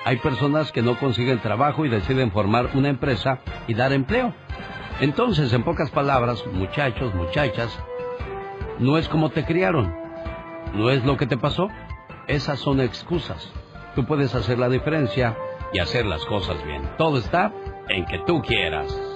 Hay 0.06 0.16
personas 0.16 0.72
que 0.72 0.80
no 0.80 0.98
consiguen 0.98 1.40
trabajo 1.40 1.84
y 1.84 1.90
deciden 1.90 2.32
formar 2.32 2.70
una 2.72 2.88
empresa 2.88 3.40
y 3.66 3.74
dar 3.74 3.92
empleo. 3.92 4.32
Entonces, 4.98 5.52
en 5.52 5.62
pocas 5.62 5.90
palabras, 5.90 6.42
muchachos, 6.54 7.14
muchachas, 7.14 7.78
no 8.78 8.96
es 8.96 9.10
como 9.10 9.28
te 9.28 9.44
criaron, 9.44 9.94
no 10.72 10.88
es 10.88 11.04
lo 11.04 11.18
que 11.18 11.26
te 11.26 11.36
pasó, 11.36 11.68
esas 12.28 12.60
son 12.60 12.80
excusas. 12.80 13.52
Tú 13.94 14.06
puedes 14.06 14.34
hacer 14.34 14.58
la 14.58 14.70
diferencia 14.70 15.36
y 15.70 15.80
hacer 15.80 16.06
las 16.06 16.24
cosas 16.24 16.64
bien. 16.64 16.88
Todo 16.96 17.18
está 17.18 17.52
en 17.90 18.06
que 18.06 18.20
tú 18.26 18.40
quieras. 18.40 19.07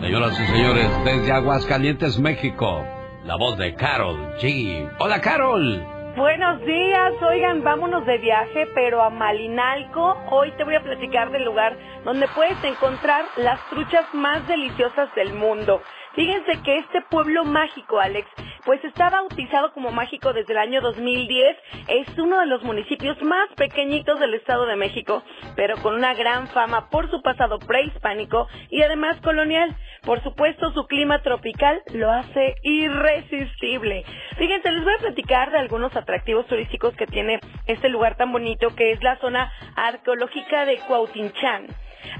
Señoras 0.00 0.38
y 0.38 0.46
señores, 0.46 1.04
desde 1.04 1.32
Aguascalientes, 1.32 2.18
México, 2.18 2.84
la 3.24 3.36
voz 3.36 3.56
de 3.56 3.74
Carol 3.74 4.36
G. 4.38 4.90
Hola, 4.98 5.20
Carol. 5.20 5.82
Buenos 6.16 6.60
días, 6.64 7.12
oigan, 7.22 7.62
vámonos 7.62 8.06
de 8.06 8.18
viaje, 8.18 8.66
pero 8.74 9.02
a 9.02 9.10
Malinalco. 9.10 10.16
Hoy 10.30 10.52
te 10.52 10.64
voy 10.64 10.74
a 10.74 10.82
platicar 10.82 11.30
del 11.30 11.44
lugar 11.44 11.76
donde 12.04 12.28
puedes 12.28 12.62
encontrar 12.62 13.24
las 13.36 13.58
truchas 13.68 14.04
más 14.14 14.46
deliciosas 14.46 15.14
del 15.14 15.32
mundo. 15.34 15.82
Fíjense 16.16 16.62
que 16.62 16.78
este 16.78 17.02
pueblo 17.02 17.44
mágico, 17.44 18.00
Alex, 18.00 18.26
pues 18.64 18.82
está 18.84 19.10
bautizado 19.10 19.72
como 19.74 19.92
mágico 19.92 20.32
desde 20.32 20.54
el 20.54 20.58
año 20.58 20.80
2010. 20.80 21.56
Es 21.88 22.18
uno 22.18 22.40
de 22.40 22.46
los 22.46 22.62
municipios 22.62 23.20
más 23.22 23.50
pequeñitos 23.54 24.18
del 24.18 24.32
Estado 24.32 24.64
de 24.64 24.76
México, 24.76 25.22
pero 25.56 25.76
con 25.82 25.94
una 25.94 26.14
gran 26.14 26.48
fama 26.48 26.88
por 26.88 27.10
su 27.10 27.20
pasado 27.20 27.58
prehispánico 27.58 28.48
y 28.70 28.80
además 28.80 29.18
colonial. 29.20 29.76
Por 30.04 30.22
supuesto, 30.22 30.72
su 30.72 30.86
clima 30.86 31.20
tropical 31.20 31.82
lo 31.92 32.10
hace 32.10 32.54
irresistible. 32.62 34.04
Fíjense, 34.38 34.72
les 34.72 34.84
voy 34.84 34.94
a 34.94 35.02
platicar 35.02 35.50
de 35.50 35.58
algunos 35.58 35.94
atractivos 35.94 36.46
turísticos 36.46 36.96
que 36.96 37.06
tiene 37.06 37.40
este 37.66 37.90
lugar 37.90 38.16
tan 38.16 38.32
bonito 38.32 38.74
que 38.74 38.92
es 38.92 39.02
la 39.02 39.18
zona 39.18 39.52
arqueológica 39.76 40.64
de 40.64 40.78
Cuautinchán. 40.78 41.66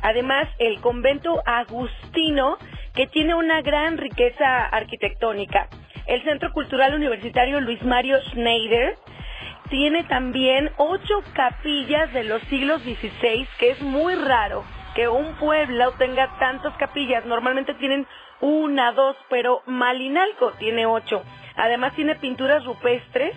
Además, 0.03 0.49
el 0.59 0.81
convento 0.81 1.43
agustino, 1.45 2.59
que 2.97 3.07
tiene 3.07 3.35
una 3.35 3.61
gran 3.61 3.99
riqueza 3.99 4.65
arquitectónica. 4.67 5.69
El 6.07 6.25
Centro 6.25 6.51
Cultural 6.53 6.95
Universitario 6.95 7.61
Luis 7.61 7.83
Mario 7.85 8.19
Schneider 8.31 8.97
tiene 9.69 10.05
también 10.05 10.71
ocho 10.79 11.23
capillas 11.35 12.11
de 12.15 12.25
los 12.25 12.41
siglos 12.45 12.81
XVI, 12.83 13.47
que 13.59 13.71
es 13.71 13.83
muy 13.83 14.15
raro 14.15 14.65
que 14.95 15.09
un 15.09 15.35
pueblo 15.35 15.93
tenga 15.99 16.39
tantas 16.39 16.75
capillas. 16.79 17.27
Normalmente 17.27 17.75
tienen 17.75 18.07
una, 18.41 18.93
dos, 18.93 19.15
pero 19.29 19.63
Malinalco 19.67 20.53
tiene 20.53 20.87
ocho. 20.87 21.23
Además 21.57 21.95
tiene 21.97 22.15
pinturas 22.15 22.65
rupestres, 22.65 23.35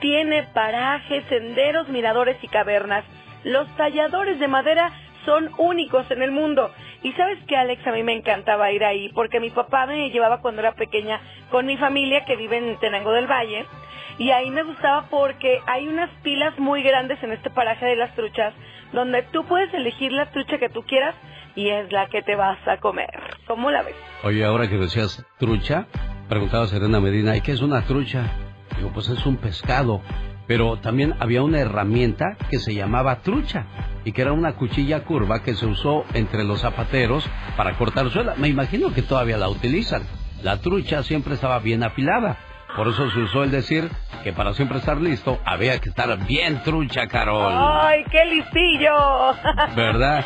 tiene 0.00 0.44
parajes, 0.54 1.24
senderos, 1.28 1.88
miradores 1.88 2.36
y 2.42 2.48
cavernas. 2.48 3.04
Los 3.42 3.66
talladores 3.76 4.38
de 4.38 4.46
madera 4.46 4.92
son 5.24 5.50
únicos 5.58 6.08
en 6.10 6.22
el 6.22 6.30
mundo. 6.30 6.70
Y 7.02 7.12
sabes 7.12 7.38
que 7.46 7.56
Alex, 7.56 7.86
a 7.86 7.92
mí 7.92 8.02
me 8.02 8.12
encantaba 8.12 8.70
ir 8.72 8.84
ahí 8.84 9.10
porque 9.14 9.40
mi 9.40 9.50
papá 9.50 9.86
me 9.86 10.10
llevaba 10.10 10.40
cuando 10.40 10.60
era 10.60 10.72
pequeña 10.72 11.20
con 11.50 11.66
mi 11.66 11.76
familia 11.76 12.24
que 12.24 12.36
vive 12.36 12.58
en 12.58 12.78
Tenango 12.78 13.12
del 13.12 13.26
Valle. 13.26 13.66
Y 14.18 14.30
ahí 14.32 14.50
me 14.50 14.64
gustaba 14.64 15.06
porque 15.08 15.60
hay 15.66 15.88
unas 15.88 16.10
pilas 16.22 16.58
muy 16.58 16.82
grandes 16.82 17.22
en 17.22 17.32
este 17.32 17.48
paraje 17.48 17.86
de 17.86 17.96
las 17.96 18.14
truchas 18.14 18.52
donde 18.92 19.22
tú 19.22 19.44
puedes 19.44 19.72
elegir 19.72 20.12
la 20.12 20.30
trucha 20.30 20.58
que 20.58 20.68
tú 20.68 20.82
quieras 20.82 21.14
y 21.54 21.68
es 21.68 21.90
la 21.90 22.06
que 22.08 22.22
te 22.22 22.36
vas 22.36 22.58
a 22.66 22.78
comer. 22.78 23.10
¿Cómo 23.46 23.70
la 23.70 23.82
ves? 23.82 23.94
Oye, 24.22 24.44
ahora 24.44 24.68
que 24.68 24.76
decías 24.76 25.24
trucha, 25.38 25.86
preguntaba 26.28 26.66
Serena 26.66 27.00
Medina, 27.00 27.36
¿y 27.36 27.40
qué 27.40 27.52
es 27.52 27.62
una 27.62 27.82
trucha? 27.82 28.24
Digo, 28.76 28.90
pues 28.92 29.08
es 29.08 29.24
un 29.26 29.36
pescado. 29.36 30.02
Pero 30.50 30.78
también 30.78 31.14
había 31.20 31.44
una 31.44 31.60
herramienta 31.60 32.36
que 32.50 32.58
se 32.58 32.74
llamaba 32.74 33.20
trucha 33.20 33.66
y 34.04 34.10
que 34.10 34.22
era 34.22 34.32
una 34.32 34.54
cuchilla 34.54 35.04
curva 35.04 35.44
que 35.44 35.54
se 35.54 35.64
usó 35.64 36.04
entre 36.12 36.42
los 36.42 36.62
zapateros 36.62 37.24
para 37.56 37.78
cortar 37.78 38.10
suela. 38.10 38.34
Me 38.36 38.48
imagino 38.48 38.92
que 38.92 39.02
todavía 39.02 39.36
la 39.36 39.48
utilizan. 39.48 40.02
La 40.42 40.56
trucha 40.56 41.04
siempre 41.04 41.34
estaba 41.34 41.60
bien 41.60 41.84
afilada. 41.84 42.36
Por 42.74 42.88
eso 42.88 43.08
se 43.12 43.20
usó 43.20 43.44
el 43.44 43.52
decir 43.52 43.88
que 44.24 44.32
para 44.32 44.52
siempre 44.52 44.78
estar 44.78 45.00
listo 45.00 45.38
había 45.44 45.78
que 45.80 45.90
estar 45.90 46.26
bien 46.26 46.60
trucha, 46.64 47.06
Carol. 47.06 47.52
¡Ay, 47.56 48.02
qué 48.10 48.24
listillo! 48.24 49.32
¿Verdad? 49.76 50.24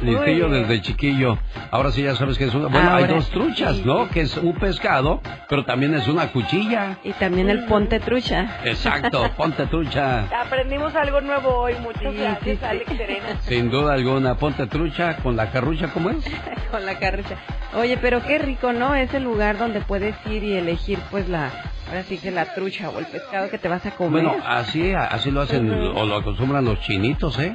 Listillo 0.00 0.48
desde 0.48 0.80
chiquillo. 0.80 1.38
Ahora 1.70 1.92
sí 1.92 2.02
ya 2.02 2.14
sabes 2.16 2.38
que 2.38 2.44
es 2.44 2.54
una... 2.54 2.68
Bueno, 2.68 2.94
hay 2.94 3.04
dos 3.04 3.28
truchas, 3.30 3.76
sí. 3.76 3.82
¿no? 3.84 4.08
Que 4.08 4.22
es 4.22 4.36
un 4.36 4.54
pescado, 4.54 5.20
pero 5.48 5.64
también 5.64 5.94
es 5.94 6.08
una 6.08 6.28
cuchilla. 6.28 6.98
Y 7.04 7.12
también 7.12 7.50
el 7.50 7.66
ponte 7.66 8.00
trucha. 8.00 8.58
Exacto, 8.64 9.30
ponte 9.36 9.66
trucha. 9.66 10.24
Aprendimos 10.40 10.94
algo 10.94 11.20
nuevo 11.20 11.50
hoy. 11.50 11.74
Muchas 11.82 12.14
gracias, 12.14 12.62
Alex 12.62 12.96
Serena. 12.96 13.26
Sin 13.42 13.70
duda 13.70 13.94
alguna, 13.94 14.36
ponte 14.36 14.66
trucha 14.66 15.16
con 15.18 15.36
la 15.36 15.50
carrucha, 15.50 15.88
¿cómo 15.88 16.10
es? 16.10 16.16
Con 16.70 16.86
la 16.86 16.98
carrucha. 16.98 17.36
Oye, 17.74 17.98
pero 17.98 18.22
qué 18.22 18.38
rico, 18.38 18.72
¿no? 18.72 18.94
Es 18.94 19.12
el 19.12 19.24
lugar 19.24 19.58
donde 19.58 19.82
puedes 19.82 20.14
ir 20.26 20.42
y 20.42 20.54
elegir, 20.54 20.98
pues, 21.10 21.28
la... 21.28 21.50
Ahora 21.92 22.04
sí 22.04 22.16
que 22.16 22.30
la 22.30 22.54
trucha 22.54 22.88
o 22.88 22.98
el 23.00 23.04
pescado 23.04 23.50
que 23.50 23.58
te 23.58 23.68
vas 23.68 23.84
a 23.84 23.90
comer. 23.90 24.24
Bueno, 24.24 24.42
así, 24.46 24.94
así 24.94 25.30
lo 25.30 25.42
hacen 25.42 25.70
o 25.70 26.06
lo 26.06 26.16
acostumbran 26.16 26.64
los 26.64 26.80
chinitos, 26.80 27.38
¿eh? 27.38 27.54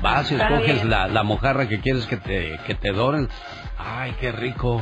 Vas 0.00 0.30
y 0.30 0.36
escoges 0.36 0.84
la, 0.84 1.08
la 1.08 1.24
mojarra 1.24 1.68
que 1.68 1.80
quieres 1.80 2.06
que 2.06 2.16
te, 2.16 2.60
que 2.64 2.76
te 2.76 2.92
doren. 2.92 3.28
Ay, 3.76 4.14
qué 4.20 4.30
rico. 4.30 4.80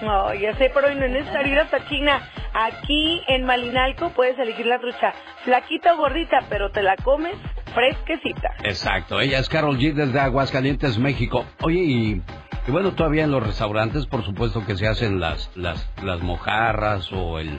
No, 0.00 0.32
ya 0.32 0.56
sé, 0.56 0.70
pero 0.72 0.94
no 0.94 1.04
es 1.04 1.12
necesario 1.12 1.52
ir 1.52 1.58
hasta 1.58 1.86
China. 1.86 2.30
Aquí 2.54 3.20
en 3.28 3.44
Malinalco 3.44 4.08
puedes 4.08 4.38
elegir 4.38 4.64
la 4.64 4.78
trucha 4.78 5.12
flaquita 5.44 5.92
o 5.92 5.98
gordita, 5.98 6.38
pero 6.48 6.70
te 6.70 6.82
la 6.82 6.96
comes 6.96 7.34
fresquecita. 7.74 8.54
Exacto, 8.64 9.20
ella 9.20 9.38
es 9.38 9.50
Carol 9.50 9.76
G 9.76 9.92
desde 9.92 10.18
Aguascalientes, 10.18 10.96
México. 10.96 11.44
Oye, 11.60 11.78
y, 11.78 12.22
y 12.66 12.70
bueno, 12.70 12.92
todavía 12.92 13.24
en 13.24 13.30
los 13.30 13.42
restaurantes, 13.44 14.06
por 14.06 14.24
supuesto 14.24 14.64
que 14.66 14.76
se 14.76 14.86
hacen 14.86 15.18
las, 15.20 15.50
las, 15.56 15.88
las 16.02 16.20
mojarras 16.22 17.10
o 17.12 17.38
el 17.38 17.58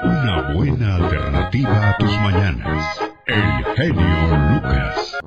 Una 0.04 0.54
buena 0.54 0.96
alternativa 0.96 1.90
a 1.90 1.98
tus 1.98 2.12
mañanas. 2.20 3.00
El 3.26 3.66
genio 3.76 4.38
Lucas. 4.54 5.18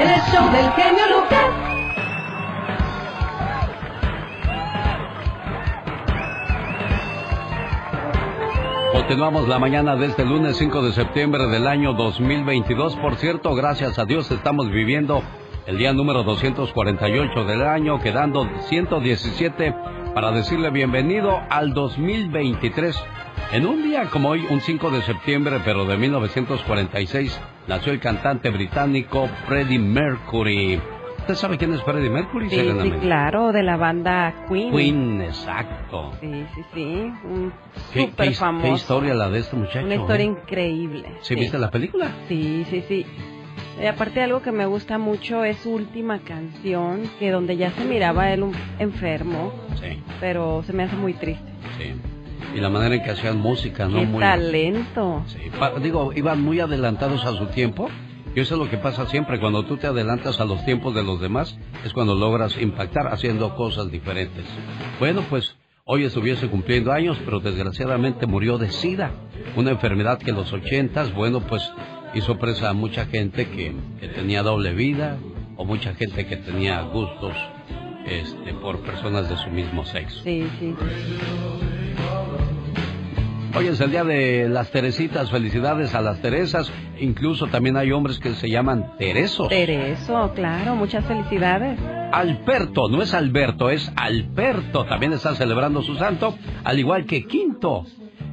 El 0.00 0.20
show 0.32 0.50
del 0.52 0.70
genio 0.72 1.20
Lucas. 1.20 1.53
Continuamos 9.06 9.48
la 9.48 9.58
mañana 9.58 9.96
de 9.96 10.06
este 10.06 10.24
lunes 10.24 10.56
5 10.56 10.80
de 10.80 10.92
septiembre 10.92 11.46
del 11.48 11.66
año 11.66 11.92
2022. 11.92 12.96
Por 12.96 13.16
cierto, 13.16 13.54
gracias 13.54 13.98
a 13.98 14.06
Dios 14.06 14.30
estamos 14.30 14.70
viviendo 14.70 15.22
el 15.66 15.76
día 15.76 15.92
número 15.92 16.22
248 16.22 17.44
del 17.44 17.64
año, 17.64 18.00
quedando 18.00 18.48
117 18.60 19.74
para 20.14 20.30
decirle 20.30 20.70
bienvenido 20.70 21.38
al 21.50 21.74
2023. 21.74 22.98
En 23.52 23.66
un 23.66 23.82
día 23.82 24.08
como 24.08 24.30
hoy, 24.30 24.46
un 24.48 24.62
5 24.62 24.90
de 24.90 25.02
septiembre, 25.02 25.60
pero 25.62 25.84
de 25.84 25.98
1946, 25.98 27.38
nació 27.68 27.92
el 27.92 28.00
cantante 28.00 28.48
británico 28.48 29.28
Freddie 29.46 29.80
Mercury. 29.80 30.80
¿Usted 31.24 31.36
sabe 31.36 31.56
quién 31.56 31.72
es 31.72 31.82
Freddie 31.82 32.10
Mercury? 32.10 32.50
Sí, 32.50 32.60
sí, 32.82 32.90
claro, 33.00 33.50
de 33.50 33.62
la 33.62 33.78
banda 33.78 34.44
Queen. 34.46 34.70
Queen, 34.70 35.22
exacto. 35.22 36.12
Sí, 36.20 36.44
sí, 36.54 36.60
sí. 36.74 37.12
Un 37.24 37.50
¿Qué, 37.94 38.08
famoso. 38.34 38.62
qué 38.62 38.72
historia 38.74 39.14
la 39.14 39.30
de 39.30 39.38
este 39.38 39.56
muchacho? 39.56 39.86
Una 39.86 39.94
historia 39.94 40.26
eh? 40.26 40.28
increíble. 40.28 41.08
¿Sí 41.22 41.34
viste 41.34 41.58
la 41.58 41.70
película? 41.70 42.08
Sí, 42.28 42.66
sí, 42.68 42.84
sí. 42.86 43.06
Y 43.82 43.86
aparte 43.86 44.20
algo 44.22 44.42
que 44.42 44.52
me 44.52 44.66
gusta 44.66 44.98
mucho 44.98 45.44
es 45.44 45.56
su 45.60 45.70
última 45.72 46.18
canción, 46.18 47.08
que 47.18 47.30
donde 47.30 47.56
ya 47.56 47.70
se 47.70 47.86
miraba 47.86 48.30
él 48.30 48.42
un- 48.42 48.54
enfermo, 48.78 49.50
Sí, 49.80 50.02
pero 50.20 50.62
se 50.66 50.74
me 50.74 50.82
hace 50.82 50.96
muy 50.96 51.14
triste. 51.14 51.50
sí. 51.78 51.94
Y 52.54 52.60
la 52.60 52.68
manera 52.68 52.94
en 52.96 53.02
que 53.02 53.10
hacían 53.12 53.38
música, 53.40 53.86
¿no? 53.88 53.98
Qué 53.98 54.06
Muy, 54.06 54.20
talento. 54.20 55.22
Sí, 55.28 55.38
pa- 55.58 55.72
digo, 55.80 56.12
iban 56.14 56.42
muy 56.42 56.60
adelantados 56.60 57.24
a 57.24 57.32
su 57.32 57.46
tiempo. 57.46 57.88
Y 58.34 58.40
eso 58.40 58.54
es 58.54 58.60
lo 58.60 58.68
que 58.68 58.78
pasa 58.78 59.06
siempre. 59.06 59.38
Cuando 59.38 59.64
tú 59.64 59.76
te 59.76 59.86
adelantas 59.86 60.40
a 60.40 60.44
los 60.44 60.64
tiempos 60.64 60.94
de 60.94 61.04
los 61.04 61.20
demás, 61.20 61.56
es 61.84 61.92
cuando 61.92 62.14
logras 62.14 62.60
impactar 62.60 63.08
haciendo 63.08 63.54
cosas 63.54 63.90
diferentes. 63.90 64.44
Bueno, 64.98 65.22
pues 65.30 65.56
hoy 65.84 66.04
estuviese 66.04 66.48
cumpliendo 66.48 66.92
años, 66.92 67.16
pero 67.24 67.40
desgraciadamente 67.40 68.26
murió 68.26 68.58
de 68.58 68.70
SIDA. 68.70 69.12
Una 69.56 69.70
enfermedad 69.70 70.18
que 70.18 70.30
en 70.30 70.36
los 70.36 70.52
ochentas, 70.52 71.14
bueno, 71.14 71.40
pues 71.40 71.62
hizo 72.14 72.38
presa 72.38 72.70
a 72.70 72.72
mucha 72.72 73.06
gente 73.06 73.48
que, 73.48 73.74
que 74.00 74.08
tenía 74.08 74.42
doble 74.42 74.72
vida 74.72 75.16
o 75.56 75.64
mucha 75.64 75.94
gente 75.94 76.26
que 76.26 76.36
tenía 76.36 76.82
gustos 76.82 77.34
este, 78.06 78.52
por 78.54 78.80
personas 78.80 79.28
de 79.28 79.36
su 79.36 79.50
mismo 79.50 79.84
sexo. 79.84 80.22
Sí, 80.24 80.46
sí. 80.58 80.74
Hoy 83.56 83.68
es 83.68 83.80
el 83.80 83.92
día 83.92 84.02
de 84.02 84.48
las 84.48 84.72
Teresitas, 84.72 85.30
felicidades 85.30 85.94
a 85.94 86.00
las 86.00 86.20
Teresas. 86.20 86.72
Incluso 86.98 87.46
también 87.46 87.76
hay 87.76 87.92
hombres 87.92 88.18
que 88.18 88.34
se 88.34 88.50
llaman 88.50 88.96
Teresos. 88.98 89.48
Tereso, 89.48 90.32
claro, 90.34 90.74
muchas 90.74 91.04
felicidades. 91.04 91.78
Alberto, 92.12 92.88
no 92.88 93.00
es 93.00 93.14
Alberto, 93.14 93.70
es 93.70 93.92
Alberto. 93.94 94.84
También 94.86 95.12
está 95.12 95.36
celebrando 95.36 95.82
su 95.82 95.94
santo, 95.94 96.36
al 96.64 96.80
igual 96.80 97.06
que 97.06 97.26
Quinto. 97.26 97.86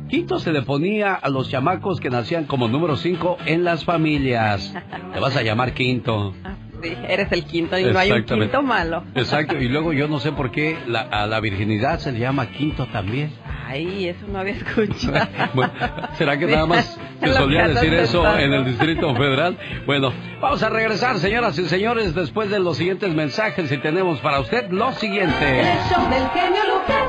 Quinto 0.10 0.40
se 0.40 0.52
le 0.52 0.64
ponía 0.64 1.14
a 1.14 1.30
los 1.30 1.50
chamacos 1.50 2.00
que 2.00 2.10
nacían 2.10 2.46
como 2.46 2.68
número 2.68 2.96
5 2.96 3.38
en 3.46 3.64
las 3.64 3.86
familias. 3.86 4.74
Te 5.14 5.20
vas 5.20 5.38
a 5.38 5.44
llamar 5.44 5.76
Quinto. 5.76 6.34
Sí, 6.82 6.98
eres 7.08 7.32
el 7.32 7.46
quinto 7.46 7.78
y 7.78 7.86
no 7.86 8.00
hay 8.00 8.12
un 8.12 8.24
quinto 8.24 8.62
malo. 8.62 9.04
Exacto, 9.16 9.58
y 9.58 9.68
luego 9.70 9.94
yo 9.94 10.08
no 10.08 10.20
sé 10.20 10.32
por 10.32 10.52
qué 10.52 10.78
la- 10.88 11.02
a 11.02 11.28
la 11.28 11.40
virginidad 11.40 12.00
se 12.00 12.12
le 12.12 12.20
llama 12.20 12.48
Quinto 12.48 12.86
también. 12.88 13.32
Ay, 13.68 14.08
eso 14.10 14.26
no 14.28 14.40
había 14.40 14.54
escuchado. 14.56 15.28
Bueno, 15.54 15.72
¿Será 16.18 16.38
que 16.38 16.46
nada 16.48 16.66
más 16.66 17.00
se 17.22 17.34
solía 17.34 17.68
decir 17.70 17.94
eso 17.94 18.38
en 18.38 18.52
el 18.54 18.66
Distrito 18.66 19.16
Federal? 19.16 19.58
Bueno, 19.86 20.12
vamos 20.42 20.62
a 20.64 20.70
regresar, 20.70 21.18
señoras 21.20 21.58
y 21.58 21.66
señores, 21.66 22.14
después 22.14 22.50
de 22.50 22.60
los 22.60 22.78
siguientes 22.78 23.14
mensajes 23.14 23.72
y 23.72 23.78
tenemos 23.78 24.20
para 24.20 24.40
usted 24.42 24.70
lo 24.72 24.92
siguiente. 24.94 25.60
El 25.62 25.78
show 25.90 26.10
del 26.10 26.28
genio 26.30 26.60
Lucas. 26.74 27.04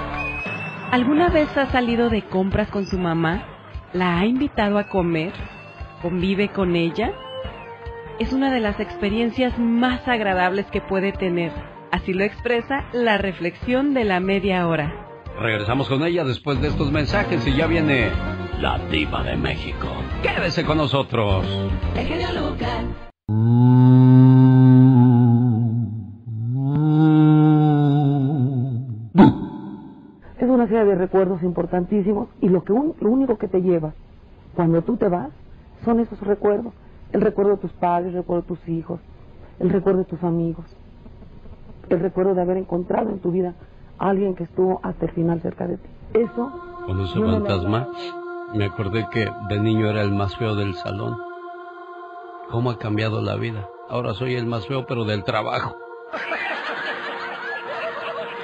¿Alguna 0.92 1.30
vez 1.30 1.48
ha 1.56 1.66
salido 1.72 2.10
de 2.10 2.22
compras 2.22 2.68
con 2.68 2.86
su 2.86 2.98
mamá? 2.98 3.44
¿La 3.92 4.18
ha 4.20 4.26
invitado 4.26 4.78
a 4.78 4.84
comer? 4.88 5.32
¿Convive 6.02 6.48
con 6.50 6.76
ella? 6.76 7.12
Es 8.18 8.32
una 8.32 8.52
de 8.52 8.60
las 8.60 8.78
experiencias 8.80 9.58
más 9.58 10.06
agradables 10.06 10.66
que 10.66 10.80
puede 10.80 11.12
tener. 11.12 11.52
Así 11.90 12.12
lo 12.12 12.24
expresa 12.24 12.84
la 12.92 13.18
reflexión 13.18 13.94
de 13.94 14.04
la 14.04 14.20
media 14.20 14.66
hora. 14.68 14.92
Regresamos 15.38 15.88
con 15.88 16.02
ella 16.04 16.24
después 16.24 16.60
de 16.60 16.68
estos 16.68 16.92
mensajes 16.92 17.46
y 17.46 17.56
ya 17.56 17.66
viene 17.66 18.10
la 18.60 18.78
diva 18.90 19.22
de 19.22 19.36
México. 19.36 19.88
Quédese 20.22 20.64
con 20.64 20.78
nosotros. 20.78 21.44
El 21.96 22.06
genio 22.06 22.28
Lucas. 22.50 22.84
Es 30.38 30.48
una 30.48 30.66
serie 30.66 30.84
de 30.84 30.94
recuerdos 30.96 31.42
importantísimos 31.42 32.28
y 32.40 32.48
lo, 32.48 32.64
que 32.64 32.72
un- 32.72 32.94
lo 33.00 33.10
único 33.10 33.36
que 33.38 33.48
te 33.48 33.60
llevas 33.60 33.94
cuando 34.54 34.82
tú 34.82 34.96
te 34.96 35.08
vas 35.08 35.30
son 35.84 36.00
esos 36.00 36.20
recuerdos. 36.20 36.72
El 37.12 37.20
recuerdo 37.20 37.52
de 37.52 37.58
tus 37.58 37.72
padres, 37.72 38.08
el 38.08 38.14
recuerdo 38.14 38.42
de 38.42 38.48
tus 38.48 38.68
hijos, 38.68 39.00
el 39.58 39.70
recuerdo 39.70 40.00
de 40.00 40.06
tus 40.06 40.22
amigos, 40.22 40.64
el 41.88 42.00
recuerdo 42.00 42.34
de 42.34 42.42
haber 42.42 42.56
encontrado 42.56 43.10
en 43.10 43.20
tu 43.20 43.30
vida 43.30 43.54
a 43.98 44.08
alguien 44.08 44.34
que 44.34 44.44
estuvo 44.44 44.80
hasta 44.82 45.06
el 45.06 45.12
final 45.12 45.40
cerca 45.42 45.66
de 45.66 45.76
ti. 45.76 45.88
Eso 46.14 46.50
Con 46.86 47.00
ese 47.00 47.20
fantasma, 47.20 47.88
me 48.54 48.64
acordé 48.64 49.06
que 49.10 49.30
de 49.48 49.60
niño 49.60 49.88
era 49.88 50.02
el 50.02 50.12
más 50.12 50.36
feo 50.36 50.54
del 50.54 50.74
salón. 50.74 51.16
¿Cómo 52.50 52.70
ha 52.70 52.78
cambiado 52.78 53.22
la 53.22 53.36
vida? 53.36 53.68
Ahora 53.88 54.14
soy 54.14 54.34
el 54.34 54.46
más 54.46 54.66
feo, 54.66 54.84
pero 54.86 55.04
del 55.04 55.24
trabajo. 55.24 55.76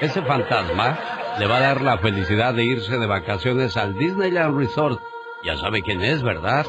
Ese 0.00 0.22
fantasma 0.22 0.98
le 1.38 1.46
va 1.46 1.56
a 1.56 1.60
dar 1.60 1.82
la 1.82 1.98
felicidad 1.98 2.54
de 2.54 2.64
irse 2.64 2.98
de 2.98 3.06
vacaciones 3.06 3.76
al 3.76 3.94
Disneyland 3.98 4.56
Resort. 4.56 5.00
Ya 5.44 5.56
sabe 5.56 5.82
quién 5.82 6.02
es, 6.02 6.22
¿verdad? 6.22 6.66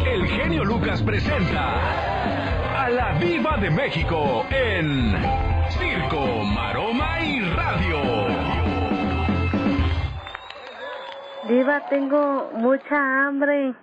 El 0.00 0.26
genio 0.26 0.64
Lucas 0.64 1.02
presenta 1.02 2.82
a 2.84 2.88
la 2.90 3.12
Viva 3.18 3.56
de 3.58 3.70
México 3.70 4.44
en 4.50 5.14
Circo, 5.68 6.44
Maroma 6.44 7.20
y 7.20 7.40
Radio. 7.40 8.00
Diva, 11.48 11.86
tengo 11.88 12.50
mucha 12.54 13.26
hambre. 13.26 13.74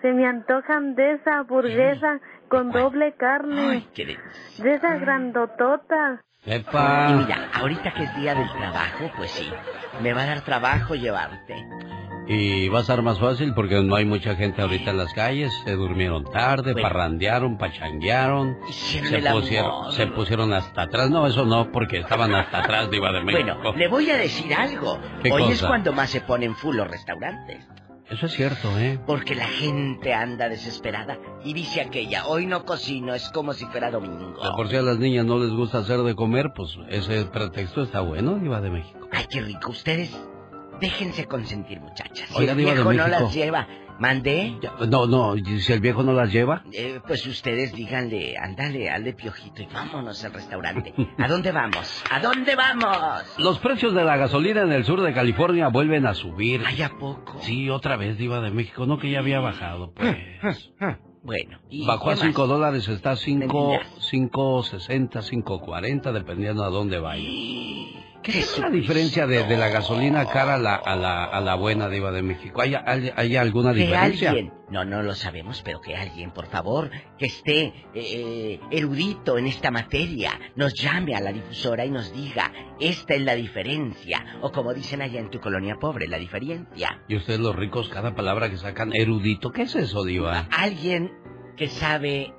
Se 0.00 0.12
me 0.12 0.26
antojan 0.26 0.94
de 0.94 1.12
esa 1.12 1.38
hamburguesa 1.38 2.20
con 2.48 2.70
doble 2.70 3.14
carne. 3.16 3.86
De 3.94 4.74
esas 4.74 5.00
grandototas. 5.00 6.20
¡Epa! 6.44 7.06
Y 7.10 7.12
mira, 7.14 7.50
ahorita 7.54 7.94
que 7.94 8.02
es 8.02 8.16
día 8.16 8.34
del 8.34 8.50
trabajo, 8.50 9.10
pues 9.16 9.30
sí, 9.30 9.48
me 10.02 10.12
va 10.12 10.22
a 10.22 10.26
dar 10.26 10.40
trabajo 10.40 10.96
llevarte. 10.96 11.54
Y 12.28 12.68
va 12.68 12.80
a 12.80 12.84
ser 12.84 13.02
más 13.02 13.18
fácil 13.18 13.52
porque 13.54 13.82
no 13.82 13.96
hay 13.96 14.04
mucha 14.04 14.36
gente 14.36 14.62
ahorita 14.62 14.90
en 14.92 14.98
las 14.98 15.12
calles. 15.12 15.52
Se 15.64 15.72
durmieron 15.72 16.24
tarde, 16.24 16.72
Bueno. 16.72 16.88
parrandearon, 16.88 17.58
pachanguearon. 17.58 18.56
Se 18.70 19.00
pusieron, 19.32 19.92
se 19.92 20.06
pusieron 20.06 20.52
hasta 20.52 20.82
atrás. 20.82 21.10
No, 21.10 21.26
eso 21.26 21.44
no, 21.44 21.70
porque 21.72 21.98
estaban 21.98 22.34
hasta 22.34 22.60
atrás 22.60 22.90
de 22.90 22.96
Iba 22.98 23.12
de 23.12 23.24
México. 23.24 23.56
Bueno, 23.62 23.76
le 23.76 23.88
voy 23.88 24.08
a 24.10 24.16
decir 24.16 24.54
algo. 24.54 24.98
¿Qué 25.22 25.32
Hoy 25.32 25.50
es 25.50 25.62
cuando 25.62 25.92
más 25.92 26.10
se 26.10 26.20
ponen 26.20 26.54
full 26.54 26.76
los 26.76 26.88
restaurantes. 26.88 27.66
Eso 28.10 28.26
es 28.26 28.32
cierto, 28.32 28.78
¿eh? 28.78 29.00
Porque 29.06 29.34
la 29.34 29.46
gente 29.46 30.12
anda 30.12 30.48
desesperada 30.50 31.18
y 31.44 31.54
dice 31.54 31.80
aquella, 31.80 32.26
hoy 32.26 32.44
no 32.46 32.64
cocino, 32.66 33.14
es 33.14 33.30
como 33.30 33.54
si 33.54 33.64
fuera 33.66 33.90
domingo. 33.90 34.34
Por 34.54 34.68
si 34.68 34.76
a 34.76 34.82
las 34.82 34.98
niñas 34.98 35.24
no 35.24 35.38
les 35.38 35.50
gusta 35.50 35.78
hacer 35.78 35.98
de 36.00 36.14
comer, 36.14 36.52
pues 36.54 36.76
ese 36.90 37.24
pretexto 37.24 37.82
está 37.84 38.00
bueno, 38.00 38.34
Diva 38.34 38.60
de 38.60 38.70
México. 38.70 39.08
Ay, 39.12 39.24
qué 39.30 39.40
rico. 39.40 39.70
Ustedes, 39.70 40.14
déjense 40.82 41.24
consentir, 41.26 41.80
muchachas. 41.80 42.28
Si 42.28 42.34
Oiga, 42.38 42.52
el 42.52 42.58
de 42.58 42.64
viejo 42.64 42.92
no 42.92 43.08
las 43.08 43.32
lleva, 43.34 43.66
¿mandé? 43.98 44.58
No, 44.88 45.06
no, 45.06 45.34
si 45.36 45.72
el 45.72 45.80
viejo 45.80 46.02
no 46.02 46.12
las 46.12 46.30
lleva, 46.32 46.64
Eh, 46.72 47.00
pues 47.06 47.26
ustedes 47.26 47.72
díganle, 47.72 48.36
ándale, 48.36 48.90
al 48.90 49.04
de 49.04 49.12
piojito 49.14 49.62
y 49.62 49.66
vámonos 49.66 50.22
al 50.24 50.32
restaurante. 50.34 50.92
¿A 51.18 51.28
dónde 51.28 51.52
vamos? 51.52 52.02
¿A 52.10 52.20
dónde 52.20 52.54
vamos? 52.56 53.22
los 53.38 53.58
precios 53.60 53.94
de 53.94 54.04
la 54.04 54.16
gasolina 54.16 54.62
en 54.62 54.72
el 54.72 54.84
sur 54.84 55.00
de 55.00 55.14
California 55.14 55.68
vuelven 55.68 56.04
a 56.06 56.14
subir. 56.14 56.62
¿Ay, 56.66 56.82
a 56.82 56.90
poco? 56.90 57.38
Sí, 57.40 57.70
otra 57.70 57.96
vez, 57.96 58.18
Diva 58.18 58.40
de 58.40 58.50
México. 58.50 58.84
No 58.86 58.98
que 58.98 59.10
ya 59.10 59.20
había 59.20 59.40
bajado, 59.40 59.92
pues. 59.94 60.16
Bueno, 61.24 61.60
¿y 61.70 61.86
Bajó 61.86 62.10
a 62.10 62.16
5 62.16 62.36
más? 62.40 62.48
dólares, 62.48 62.88
está 62.88 63.12
a 63.12 63.16
5, 63.16 63.68
Mentiras. 63.70 64.10
5.60, 64.12 65.44
5.40, 65.44 66.10
dependiendo 66.12 66.64
a 66.64 66.68
dónde 66.68 66.98
vaya. 66.98 67.22
¿Qué 68.22 68.38
es 68.38 68.58
la 68.58 68.70
diferencia 68.70 69.26
de, 69.26 69.42
de 69.44 69.56
la 69.56 69.68
gasolina 69.68 70.26
cara 70.26 70.54
a 70.54 70.58
la, 70.58 70.76
a 70.76 70.94
la, 70.94 71.24
a 71.24 71.40
la 71.40 71.54
buena 71.56 71.88
diva 71.88 72.12
de 72.12 72.22
México? 72.22 72.60
¿Hay, 72.60 72.74
hay, 72.74 73.10
hay 73.16 73.36
alguna 73.36 73.72
Que 73.72 73.80
diferencia? 73.80 74.30
alguien, 74.30 74.52
no, 74.70 74.84
no 74.84 75.02
lo 75.02 75.14
sabemos, 75.14 75.60
pero 75.64 75.80
que 75.80 75.96
alguien, 75.96 76.30
por 76.30 76.46
favor, 76.46 76.90
que 77.18 77.26
esté 77.26 77.72
eh, 77.94 78.60
erudito 78.70 79.38
en 79.38 79.46
esta 79.48 79.70
materia, 79.72 80.38
nos 80.54 80.74
llame 80.74 81.16
a 81.16 81.20
la 81.20 81.32
difusora 81.32 81.84
y 81.84 81.90
nos 81.90 82.12
diga, 82.12 82.52
esta 82.78 83.14
es 83.14 83.22
la 83.22 83.34
diferencia, 83.34 84.38
o 84.40 84.52
como 84.52 84.72
dicen 84.72 85.02
allá 85.02 85.18
en 85.18 85.30
tu 85.30 85.40
colonia 85.40 85.76
pobre, 85.80 86.06
la 86.06 86.18
diferencia. 86.18 87.02
Y 87.08 87.16
ustedes 87.16 87.40
los 87.40 87.56
ricos, 87.56 87.88
cada 87.88 88.14
palabra 88.14 88.48
que 88.50 88.56
sacan, 88.56 88.92
erudito. 88.94 89.50
¿Qué 89.50 89.62
es 89.62 89.74
eso, 89.74 90.04
diva? 90.04 90.46
Alguien 90.56 91.10
que 91.56 91.68
sabe 91.68 92.32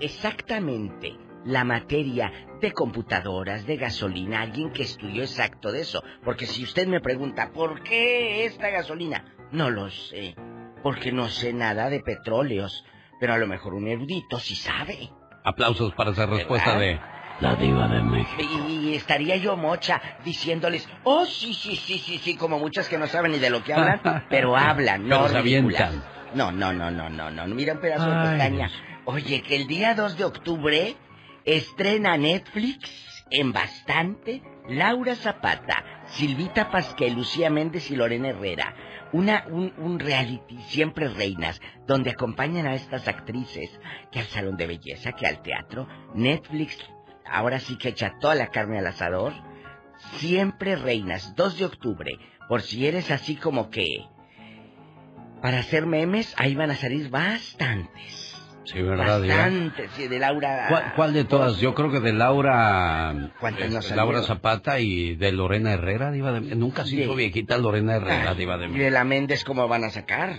exactamente 0.00 1.16
la 1.44 1.64
materia 1.64 2.32
de 2.60 2.72
computadoras, 2.72 3.66
de 3.66 3.76
gasolina, 3.76 4.42
alguien 4.42 4.70
que 4.70 4.82
estudió 4.82 5.22
exacto 5.22 5.72
de 5.72 5.80
eso. 5.80 6.02
Porque 6.24 6.46
si 6.46 6.62
usted 6.62 6.86
me 6.86 7.00
pregunta, 7.00 7.50
¿por 7.52 7.82
qué 7.82 8.44
esta 8.44 8.70
gasolina? 8.70 9.24
No 9.52 9.70
lo 9.70 9.90
sé, 9.90 10.34
porque 10.82 11.12
no 11.12 11.28
sé 11.28 11.52
nada 11.52 11.90
de 11.90 12.00
petróleos, 12.00 12.84
pero 13.18 13.34
a 13.34 13.38
lo 13.38 13.46
mejor 13.46 13.74
un 13.74 13.88
erudito 13.88 14.38
sí 14.38 14.54
sabe. 14.54 15.10
Aplausos 15.44 15.94
para 15.94 16.10
esa 16.10 16.26
respuesta 16.26 16.78
de 16.78 17.00
la 17.40 17.56
diva 17.56 17.88
de 17.88 18.02
México. 18.02 18.42
Y 18.68 18.94
estaría 18.94 19.36
yo 19.36 19.56
mocha 19.56 20.00
diciéndoles, 20.24 20.88
oh, 21.04 21.24
sí, 21.24 21.54
sí, 21.54 21.76
sí, 21.76 21.98
sí, 21.98 22.18
sí, 22.18 22.36
como 22.36 22.58
muchas 22.58 22.88
que 22.88 22.98
no 22.98 23.06
saben 23.06 23.32
ni 23.32 23.38
de 23.38 23.50
lo 23.50 23.64
que 23.64 23.72
hablan, 23.72 24.26
pero 24.30 24.56
hablan, 24.56 25.08
no 25.08 25.26
Pero 25.26 25.42
ridículas. 25.42 25.94
No, 26.34 26.52
no, 26.52 26.72
no, 26.72 26.90
no, 26.90 27.08
no, 27.08 27.30
no, 27.30 27.46
mira 27.48 27.72
un 27.72 27.80
pedazo 27.80 28.08
de 28.08 28.28
pestaña. 28.28 28.70
Oye, 29.04 29.42
que 29.42 29.56
el 29.56 29.66
día 29.66 29.94
2 29.94 30.16
de 30.16 30.24
octubre 30.24 30.96
estrena 31.44 32.16
Netflix 32.16 33.24
en 33.30 33.52
bastante 33.52 34.42
Laura 34.68 35.14
Zapata, 35.14 35.84
Silvita 36.06 36.70
Pasquel, 36.70 37.14
Lucía 37.14 37.50
Méndez 37.50 37.90
y 37.90 37.96
Lorena 37.96 38.28
Herrera. 38.28 38.74
Una, 39.12 39.44
un, 39.48 39.72
un 39.78 39.98
reality, 39.98 40.58
siempre 40.68 41.08
reinas, 41.08 41.60
donde 41.86 42.10
acompañan 42.10 42.66
a 42.66 42.74
estas 42.74 43.08
actrices 43.08 43.70
que 44.12 44.20
al 44.20 44.26
salón 44.26 44.56
de 44.56 44.68
belleza, 44.68 45.12
que 45.12 45.26
al 45.26 45.42
teatro. 45.42 45.88
Netflix, 46.14 46.78
ahora 47.24 47.58
sí 47.58 47.76
que 47.76 47.88
echa 47.88 48.18
toda 48.20 48.36
la 48.36 48.48
carne 48.48 48.78
al 48.78 48.86
asador. 48.86 49.32
Siempre 50.18 50.76
reinas, 50.76 51.34
2 51.34 51.58
de 51.58 51.64
octubre. 51.64 52.12
Por 52.48 52.62
si 52.62 52.86
eres 52.86 53.10
así 53.10 53.36
como 53.36 53.70
que... 53.70 53.86
Para 55.42 55.60
hacer 55.60 55.86
memes, 55.86 56.34
ahí 56.36 56.54
van 56.54 56.70
a 56.70 56.76
salir 56.76 57.08
bastantes. 57.08 58.29
Sí, 58.64 58.80
¿verdad, 58.82 59.22
Diva? 59.22 59.36
Bastantes, 59.36 59.90
sí, 59.92 60.06
de 60.06 60.18
Laura... 60.18 60.66
¿Cuál, 60.68 60.92
cuál 60.94 61.12
de 61.12 61.24
todas? 61.24 61.58
Yo 61.58 61.74
creo 61.74 61.90
que 61.90 62.00
de 62.00 62.12
Laura... 62.12 63.32
¿Cuántas 63.40 63.62
este, 63.64 63.74
nos 63.74 63.90
Laura? 63.92 64.22
Zapata 64.22 64.78
y 64.80 65.16
de 65.16 65.32
Lorena 65.32 65.72
Herrera, 65.72 66.10
Diva 66.12 66.32
de 66.32 66.40
Nunca 66.56 66.84
se 66.84 66.96
hizo 66.96 67.14
viejita 67.14 67.56
Lorena 67.58 67.96
Herrera, 67.96 68.30
Ah, 68.30 68.34
Diva 68.34 68.58
de 68.58 68.66
¿Y 68.68 68.78
de 68.78 68.90
la 68.90 69.04
Méndez 69.04 69.44
cómo 69.44 69.66
van 69.66 69.84
a 69.84 69.90
sacar? 69.90 70.36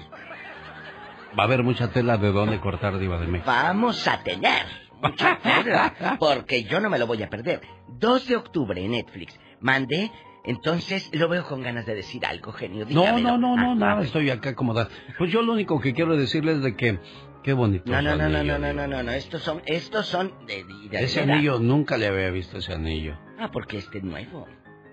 Va 1.37 1.43
a 1.43 1.45
haber 1.45 1.63
mucha 1.63 1.89
tela 1.89 2.17
de 2.17 2.31
dónde 2.31 2.59
cortar, 2.59 2.99
Diva 2.99 3.17
de 3.19 3.27
México. 3.27 3.49
Vamos 3.49 4.07
a 4.07 4.21
tener 4.23 4.65
mucha 5.01 5.39
tela, 5.39 6.17
porque 6.19 6.63
yo 6.63 6.79
no 6.79 6.89
me 6.89 6.99
lo 6.99 7.07
voy 7.07 7.23
a 7.23 7.29
perder. 7.29 7.61
2 7.87 8.27
de 8.27 8.35
octubre 8.35 8.87
Netflix. 8.87 9.39
Mandé, 9.61 10.11
entonces 10.43 11.09
lo 11.13 11.27
veo 11.29 11.45
con 11.45 11.61
ganas 11.61 11.85
de 11.85 11.95
decir 11.95 12.25
algo, 12.25 12.51
genio. 12.51 12.85
No, 12.85 13.01
dígamelo. 13.01 13.37
no, 13.37 13.55
no, 13.55 13.57
no, 13.57 13.71
Ah, 13.71 13.75
nada, 13.75 14.03
estoy 14.03 14.29
acá 14.29 14.49
acomodado. 14.51 14.89
Pues 15.17 15.31
yo 15.31 15.41
lo 15.41 15.53
único 15.53 15.79
que 15.79 15.93
quiero 15.93 16.15
decirles 16.17 16.61
de 16.61 16.75
que... 16.75 16.99
Qué 17.43 17.53
bonito. 17.53 17.91
No, 17.91 18.01
no, 18.01 18.15
no, 18.15 18.29
no, 18.29 18.37
anillo, 18.39 18.59
no, 18.59 18.73
no, 18.73 18.73
no, 18.73 18.87
no, 18.87 19.03
no, 19.03 19.11
estos 19.13 19.41
son, 19.41 19.61
estos 19.65 20.05
son 20.05 20.45
de, 20.45 20.63
de, 20.63 20.89
de 20.89 21.03
Ese 21.03 21.21
veras. 21.21 21.35
anillo, 21.37 21.59
nunca 21.59 21.97
le 21.97 22.07
había 22.07 22.29
visto 22.29 22.57
ese 22.59 22.73
anillo. 22.73 23.17
Ah, 23.39 23.49
porque 23.51 23.77
este 23.79 23.97
es 23.99 24.03
nuevo. 24.03 24.47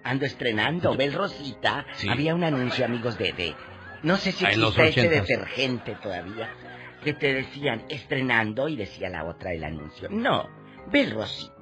Ando 0.04 0.24
estrenando. 0.24 0.96
Bel 0.96 1.12
Rosita. 1.12 1.84
Sí. 1.94 2.08
Había 2.08 2.34
un 2.34 2.44
anuncio, 2.44 2.84
amigos, 2.86 3.18
de, 3.18 3.32
de... 3.32 3.54
No 4.02 4.16
sé 4.16 4.32
si 4.32 4.44
Ah, 4.46 4.50
existe 4.50 4.68
ese 4.88 5.00
ochentas. 5.00 5.26
detergente 5.28 5.96
todavía. 6.02 6.48
Que 7.04 7.12
te 7.12 7.34
decían 7.34 7.84
estrenando 7.88 8.68
y 8.68 8.76
decía 8.76 9.10
la 9.10 9.24
otra 9.24 9.52
el 9.52 9.64
anuncio. 9.64 10.08
No, 10.10 10.48
Bel 10.90 11.10
Rosita. 11.10 11.52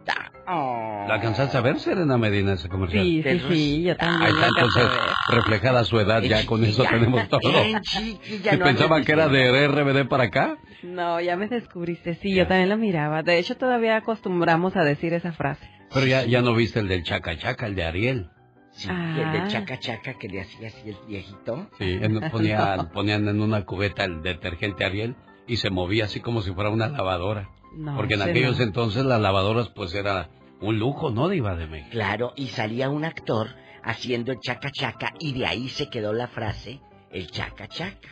Oh. 0.48 1.04
¿La 1.08 1.14
alcanzaste 1.14 1.56
a 1.56 1.60
ver, 1.60 1.80
Serena 1.80 2.16
Medina, 2.18 2.52
ese 2.52 2.68
comercial? 2.68 3.04
Sí, 3.04 3.22
sí, 3.22 3.40
sí, 3.48 3.82
yo 3.82 3.96
también. 3.96 4.22
Ahí 4.22 4.32
está 4.32 4.46
entonces 4.46 4.90
reflejada 5.28 5.82
su 5.84 5.98
edad, 5.98 6.22
ya 6.22 6.46
con 6.46 6.62
eso 6.64 6.84
tenemos 6.84 7.28
todo. 7.28 7.40
no 7.52 8.64
pensaban 8.64 9.04
que 9.04 9.12
era 9.12 9.28
de 9.28 9.66
RBD 9.68 10.08
para 10.08 10.24
acá, 10.24 10.56
No, 10.82 11.20
ya 11.20 11.36
me 11.36 11.48
descubriste. 11.48 12.14
Sí, 12.16 12.34
yo 12.34 12.46
también 12.46 12.68
lo 12.68 12.76
miraba. 12.76 13.22
De 13.22 13.38
hecho, 13.38 13.56
todavía 13.56 13.96
acostumbramos 13.96 14.76
a 14.76 14.84
decir 14.84 15.12
esa 15.14 15.32
frase. 15.32 15.68
pero 15.92 16.06
ya, 16.06 16.24
ya 16.24 16.42
no 16.42 16.54
viste 16.54 16.80
el 16.80 16.88
del 16.88 17.02
Chaca 17.02 17.36
Chaca, 17.36 17.66
el 17.66 17.74
de 17.74 17.84
Ariel. 17.84 18.30
Sí, 18.72 18.88
y 18.88 19.20
el 19.20 19.32
de 19.32 19.38
Ah. 19.38 19.46
chaca 19.48 19.78
chaca 19.78 20.18
que 20.18 20.28
le 20.28 20.42
hacía 20.42 20.68
así 20.68 20.90
el 20.90 20.96
viejito. 21.08 21.70
Sí, 21.78 21.98
ponían, 22.30 22.90
ponían 22.90 23.26
en 23.26 23.40
una 23.40 23.64
cubeta 23.64 24.04
el 24.04 24.20
detergente 24.22 24.84
Ariel 24.84 25.16
y 25.46 25.56
se 25.56 25.70
movía 25.70 26.04
así 26.04 26.20
como 26.20 26.42
si 26.42 26.52
fuera 26.52 26.68
una 26.68 26.86
lavadora. 26.88 27.48
No, 27.76 27.96
Porque 27.96 28.14
en 28.14 28.22
aquellos 28.22 28.58
no. 28.58 28.64
entonces 28.64 29.04
las 29.04 29.20
lavadoras 29.20 29.68
pues 29.68 29.94
era 29.94 30.28
un 30.60 30.78
lujo, 30.78 31.10
¿no, 31.10 31.28
Diva 31.28 31.54
de 31.56 31.66
México? 31.66 31.90
Claro, 31.92 32.32
y 32.36 32.46
salía 32.48 32.88
un 32.88 33.04
actor 33.04 33.48
haciendo 33.84 34.32
el 34.32 34.40
chaca 34.40 34.70
chaca 34.70 35.12
y 35.20 35.32
de 35.34 35.46
ahí 35.46 35.68
se 35.68 35.88
quedó 35.88 36.12
la 36.12 36.26
frase 36.26 36.80
el 37.10 37.30
chaca 37.30 37.68
chaca, 37.68 38.08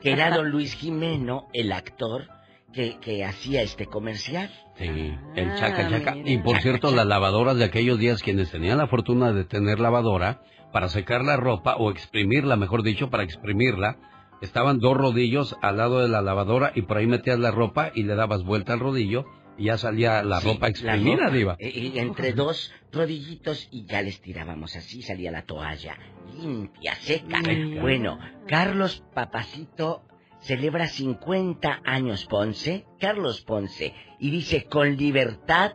que 0.00 0.10
era 0.12 0.30
don 0.30 0.50
Luis 0.50 0.74
Jimeno, 0.74 1.48
el 1.52 1.70
actor 1.72 2.26
que, 2.72 2.98
que 2.98 3.24
hacía 3.24 3.62
este 3.62 3.86
comercial. 3.86 4.50
Sí, 4.76 5.14
el 5.36 5.50
Ah, 5.50 5.54
chaca 5.56 5.88
chaca. 5.90 6.12
mira. 6.14 6.30
Y 6.30 6.38
por 6.38 6.52
Chaca, 6.52 6.62
cierto, 6.62 6.88
chaca. 6.88 6.96
las 6.96 7.06
lavadoras 7.06 7.56
de 7.56 7.64
aquellos 7.64 7.98
días, 7.98 8.22
quienes 8.22 8.50
tenían 8.50 8.78
la 8.78 8.86
fortuna 8.88 9.32
de 9.32 9.44
tener 9.44 9.78
lavadora, 9.80 10.42
para 10.72 10.88
secar 10.88 11.24
la 11.24 11.36
ropa 11.36 11.76
o 11.76 11.90
exprimirla, 11.90 12.56
mejor 12.56 12.82
dicho, 12.82 13.10
para 13.10 13.22
exprimirla, 13.22 13.96
estaban 14.40 14.78
dos 14.78 14.96
rodillos 14.96 15.56
al 15.62 15.78
lado 15.78 16.00
de 16.00 16.08
la 16.08 16.22
lavadora 16.22 16.72
y 16.74 16.82
por 16.82 16.96
ahí 16.98 17.06
metías 17.06 17.38
la 17.38 17.50
ropa 17.50 17.90
y 17.94 18.02
le 18.04 18.14
dabas 18.14 18.44
vuelta 18.44 18.72
al 18.74 18.80
rodillo 18.80 19.24
y 19.56 19.64
ya 19.64 19.78
salía 19.78 20.22
la 20.22 20.40
Sí, 20.40 20.52
ropa 20.52 20.68
exprimida, 20.68 21.24
ropa. 21.24 21.30
Diva. 21.36 21.56
Eh, 21.58 21.68
eh, 21.74 21.92
entre 22.00 22.32
dos 22.32 22.72
rodillitos 22.92 23.68
y 23.72 23.86
ya 23.86 24.02
les 24.02 24.20
tirábamos 24.20 24.76
así, 24.76 25.02
salía 25.02 25.30
la 25.32 25.42
toalla 25.42 25.96
limpia, 26.40 26.94
seca. 26.96 27.40
Seca. 27.42 27.80
Bueno, 27.80 28.18
Carlos 28.46 29.02
Papacito 29.14 30.02
celebra 30.40 30.86
50 30.86 31.80
años 31.84 32.26
Ponce, 32.26 32.86
Carlos 33.00 33.40
Ponce, 33.42 33.92
y 34.20 34.30
dice 34.30 34.66
con 34.66 34.96
libertad 34.96 35.72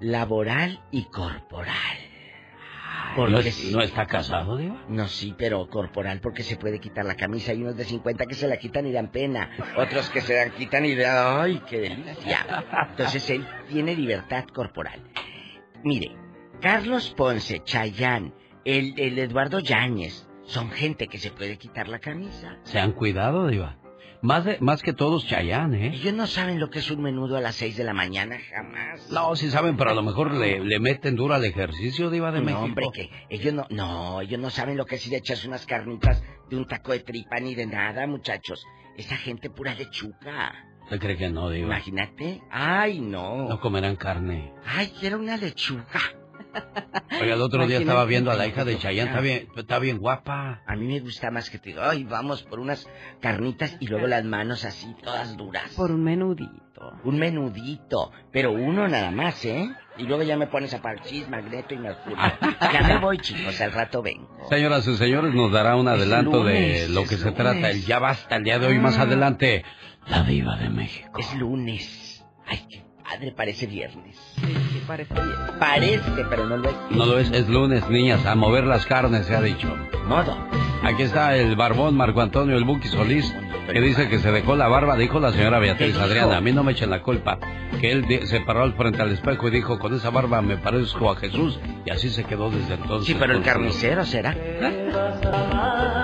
laboral 0.00 0.80
y 0.90 1.04
corporal. 1.04 2.01
¿No, 3.16 3.26
Porque 3.26 3.48
es- 3.48 3.70
no 3.72 3.82
está 3.82 4.06
casado, 4.06 4.56
Diva? 4.56 4.84
No, 4.88 5.06
sí, 5.08 5.34
pero 5.36 5.68
corporal 5.68 6.20
porque 6.20 6.42
se 6.42 6.56
puede 6.56 6.80
quitar 6.80 7.04
la 7.04 7.14
camisa. 7.14 7.52
Hay 7.52 7.60
unos 7.62 7.76
de 7.76 7.84
50 7.84 8.26
que 8.26 8.34
se 8.34 8.48
la 8.48 8.56
quitan 8.56 8.86
y 8.86 8.92
dan 8.92 9.08
pena. 9.10 9.50
Otros 9.76 10.08
que 10.10 10.20
se 10.20 10.34
la 10.34 10.50
quitan 10.50 10.84
y 10.84 10.94
dan, 10.94 11.40
¡ay, 11.42 11.60
qué 11.68 11.80
delicia! 11.80 12.64
Entonces 12.90 13.28
él 13.30 13.46
tiene 13.68 13.94
libertad 13.94 14.44
corporal. 14.52 15.00
Mire, 15.84 16.12
Carlos 16.60 17.12
Ponce, 17.16 17.60
Chayán, 17.64 18.32
el, 18.64 18.94
el 18.98 19.18
Eduardo 19.18 19.58
Yáñez, 19.58 20.28
son 20.44 20.70
gente 20.70 21.06
que 21.08 21.18
se 21.18 21.30
puede 21.30 21.58
quitar 21.58 21.88
la 21.88 21.98
camisa. 21.98 22.58
Se 22.64 22.78
han 22.78 22.92
cuidado, 22.92 23.46
Diva. 23.48 23.76
Más, 24.22 24.44
de, 24.44 24.58
más 24.60 24.82
que 24.82 24.92
todos 24.92 25.26
Chayán, 25.26 25.74
¿eh? 25.74 25.90
Ellos 25.94 26.14
no 26.14 26.28
saben 26.28 26.60
lo 26.60 26.70
que 26.70 26.78
es 26.78 26.90
un 26.92 27.02
menudo 27.02 27.36
a 27.36 27.40
las 27.40 27.56
6 27.56 27.76
de 27.76 27.82
la 27.84 27.92
mañana, 27.92 28.38
jamás. 28.54 29.10
No, 29.10 29.34
sí 29.34 29.50
saben, 29.50 29.76
pero 29.76 29.90
a 29.90 29.94
lo 29.94 30.02
mejor 30.02 30.32
le, 30.32 30.60
le 30.64 30.78
meten 30.78 31.16
duro 31.16 31.34
al 31.34 31.44
ejercicio, 31.44 32.08
Diva 32.08 32.30
de 32.30 32.38
No, 32.38 32.44
México. 32.44 32.62
hombre, 32.62 32.86
que 32.94 33.10
ellos 33.28 33.52
no, 33.52 33.66
no, 33.70 34.20
ellos 34.20 34.40
no 34.40 34.50
saben 34.50 34.76
lo 34.76 34.86
que 34.86 34.94
es 34.94 35.06
ir 35.08 35.14
a 35.14 35.18
echarse 35.18 35.48
unas 35.48 35.66
carnitas 35.66 36.22
de 36.48 36.56
un 36.56 36.66
taco 36.68 36.92
de 36.92 37.00
tripa 37.00 37.40
ni 37.40 37.54
de 37.56 37.66
nada, 37.66 38.06
muchachos. 38.06 38.64
Esa 38.96 39.16
gente 39.16 39.50
pura 39.50 39.74
lechuga. 39.74 40.52
¿Usted 40.84 41.00
cree 41.00 41.16
que 41.16 41.28
no, 41.30 41.50
Diva? 41.50 41.66
Imagínate. 41.66 42.42
Ay, 42.50 43.00
no. 43.00 43.48
No 43.48 43.60
comerán 43.60 43.96
carne. 43.96 44.52
Ay, 44.64 44.92
quiero 45.00 45.18
una 45.18 45.36
lechuga. 45.36 46.00
Oiga, 47.20 47.34
el 47.34 47.42
otro 47.42 47.66
día 47.66 47.78
estaba 47.78 48.04
viendo 48.04 48.30
a 48.30 48.34
la 48.34 48.46
hija 48.46 48.64
de 48.64 48.78
Chayán, 48.78 49.08
está 49.08 49.20
bien, 49.20 49.48
está 49.56 49.78
bien 49.78 49.98
guapa. 49.98 50.62
A 50.66 50.76
mí 50.76 50.86
me 50.86 51.00
gusta 51.00 51.30
más 51.30 51.50
que 51.50 51.58
te 51.58 51.70
diga, 51.70 51.90
ay, 51.90 52.04
vamos 52.04 52.42
por 52.42 52.58
unas 52.60 52.88
carnitas 53.20 53.76
y 53.80 53.86
luego 53.86 54.06
las 54.06 54.24
manos 54.24 54.64
así, 54.64 54.94
todas 55.02 55.36
duras. 55.36 55.70
Por 55.76 55.90
un 55.92 56.02
menudito. 56.02 56.50
Un 57.04 57.18
menudito, 57.18 58.10
pero 58.32 58.50
uno 58.52 58.88
nada 58.88 59.10
más, 59.12 59.44
¿eh? 59.44 59.70
Y 59.98 60.04
luego 60.04 60.22
ya 60.24 60.36
me 60.36 60.46
pones 60.48 60.74
a 60.74 60.82
Parchís, 60.82 61.28
Magneto 61.28 61.74
y 61.74 61.78
Mercurio. 61.78 62.16
ya 62.72 62.82
me 62.88 62.98
voy, 62.98 63.18
chicos, 63.18 63.60
al 63.60 63.72
rato 63.72 64.02
vengo. 64.02 64.28
Señoras 64.48 64.86
y 64.88 64.96
señores, 64.96 65.32
nos 65.34 65.52
dará 65.52 65.76
un 65.76 65.86
adelanto 65.86 66.42
de 66.42 66.88
lo 66.88 67.02
que 67.02 67.16
se 67.18 67.26
lunes. 67.26 67.34
trata. 67.36 67.70
El 67.70 67.84
ya 67.84 67.98
basta 68.00 68.36
el 68.36 68.42
día 68.44 68.58
de 68.58 68.66
hoy, 68.66 68.78
más 68.80 68.98
Ah. 68.98 69.02
adelante. 69.02 69.64
La 70.08 70.24
diva 70.24 70.56
de 70.56 70.70
México. 70.70 71.20
Es 71.20 71.32
lunes. 71.36 72.24
Ay, 72.46 72.66
qué 72.68 72.81
padre, 73.12 73.32
parece 73.32 73.66
viernes. 73.66 74.16
Sí, 74.36 74.54
sí, 74.72 74.82
parece 74.86 75.14
bien. 75.14 75.26
Parece, 75.58 76.24
pero 76.30 76.46
no 76.46 76.56
lo 76.56 76.68
es. 76.68 76.76
No 76.90 77.06
lo 77.06 77.18
es, 77.18 77.30
es 77.30 77.48
lunes, 77.48 77.88
niñas, 77.88 78.24
a 78.26 78.34
mover 78.34 78.64
las 78.64 78.86
carnes, 78.86 79.26
se 79.26 79.36
ha 79.36 79.42
dicho. 79.42 79.68
Modo. 80.06 80.36
Aquí 80.82 81.02
está 81.02 81.36
el 81.36 81.54
barbón 81.56 81.96
Marco 81.96 82.20
Antonio, 82.20 82.56
el 82.56 82.64
Buki 82.64 82.88
Solís, 82.88 83.32
que 83.70 83.80
dice 83.80 84.08
que 84.08 84.18
se 84.18 84.32
dejó 84.32 84.56
la 84.56 84.66
barba, 84.66 84.96
dijo 84.96 85.20
la 85.20 85.30
señora 85.32 85.58
Beatriz. 85.58 85.96
Adriana. 85.96 86.38
A 86.38 86.40
mí 86.40 86.52
no 86.52 86.64
me 86.64 86.72
echen 86.72 86.90
la 86.90 87.02
culpa. 87.02 87.38
Que 87.80 87.92
él 87.92 88.04
se 88.26 88.40
paró 88.40 88.62
al 88.62 88.74
frente 88.74 89.00
al 89.02 89.12
espejo 89.12 89.48
y 89.48 89.50
dijo, 89.52 89.78
con 89.78 89.94
esa 89.94 90.10
barba 90.10 90.42
me 90.42 90.56
parezco 90.56 91.10
a 91.10 91.16
Jesús. 91.16 91.60
Y 91.84 91.90
así 91.90 92.10
se 92.10 92.24
quedó 92.24 92.50
desde 92.50 92.74
entonces. 92.74 93.06
Sí, 93.06 93.16
pero 93.18 93.32
el 93.34 93.42
carnicero 93.42 94.04
será. 94.04 94.34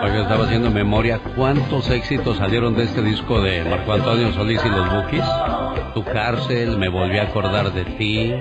Oiga, 0.03 0.23
estaba 0.23 0.45
haciendo 0.45 0.71
memoria 0.71 1.21
cuántos 1.35 1.91
éxitos 1.91 2.37
salieron 2.37 2.77
de 2.77 2.85
este 2.85 3.03
disco 3.03 3.41
de 3.41 3.65
Marco 3.65 3.93
Antonio 3.93 4.33
Solís 4.33 4.61
y 4.65 4.69
los 4.69 4.89
Bukis. 4.93 5.25
Tu 5.95 6.05
cárcel, 6.05 6.77
me 6.79 6.89
volví 6.89 7.19
a 7.19 7.25
acordar 7.25 7.73
de 7.73 7.85
ti. 7.97 8.33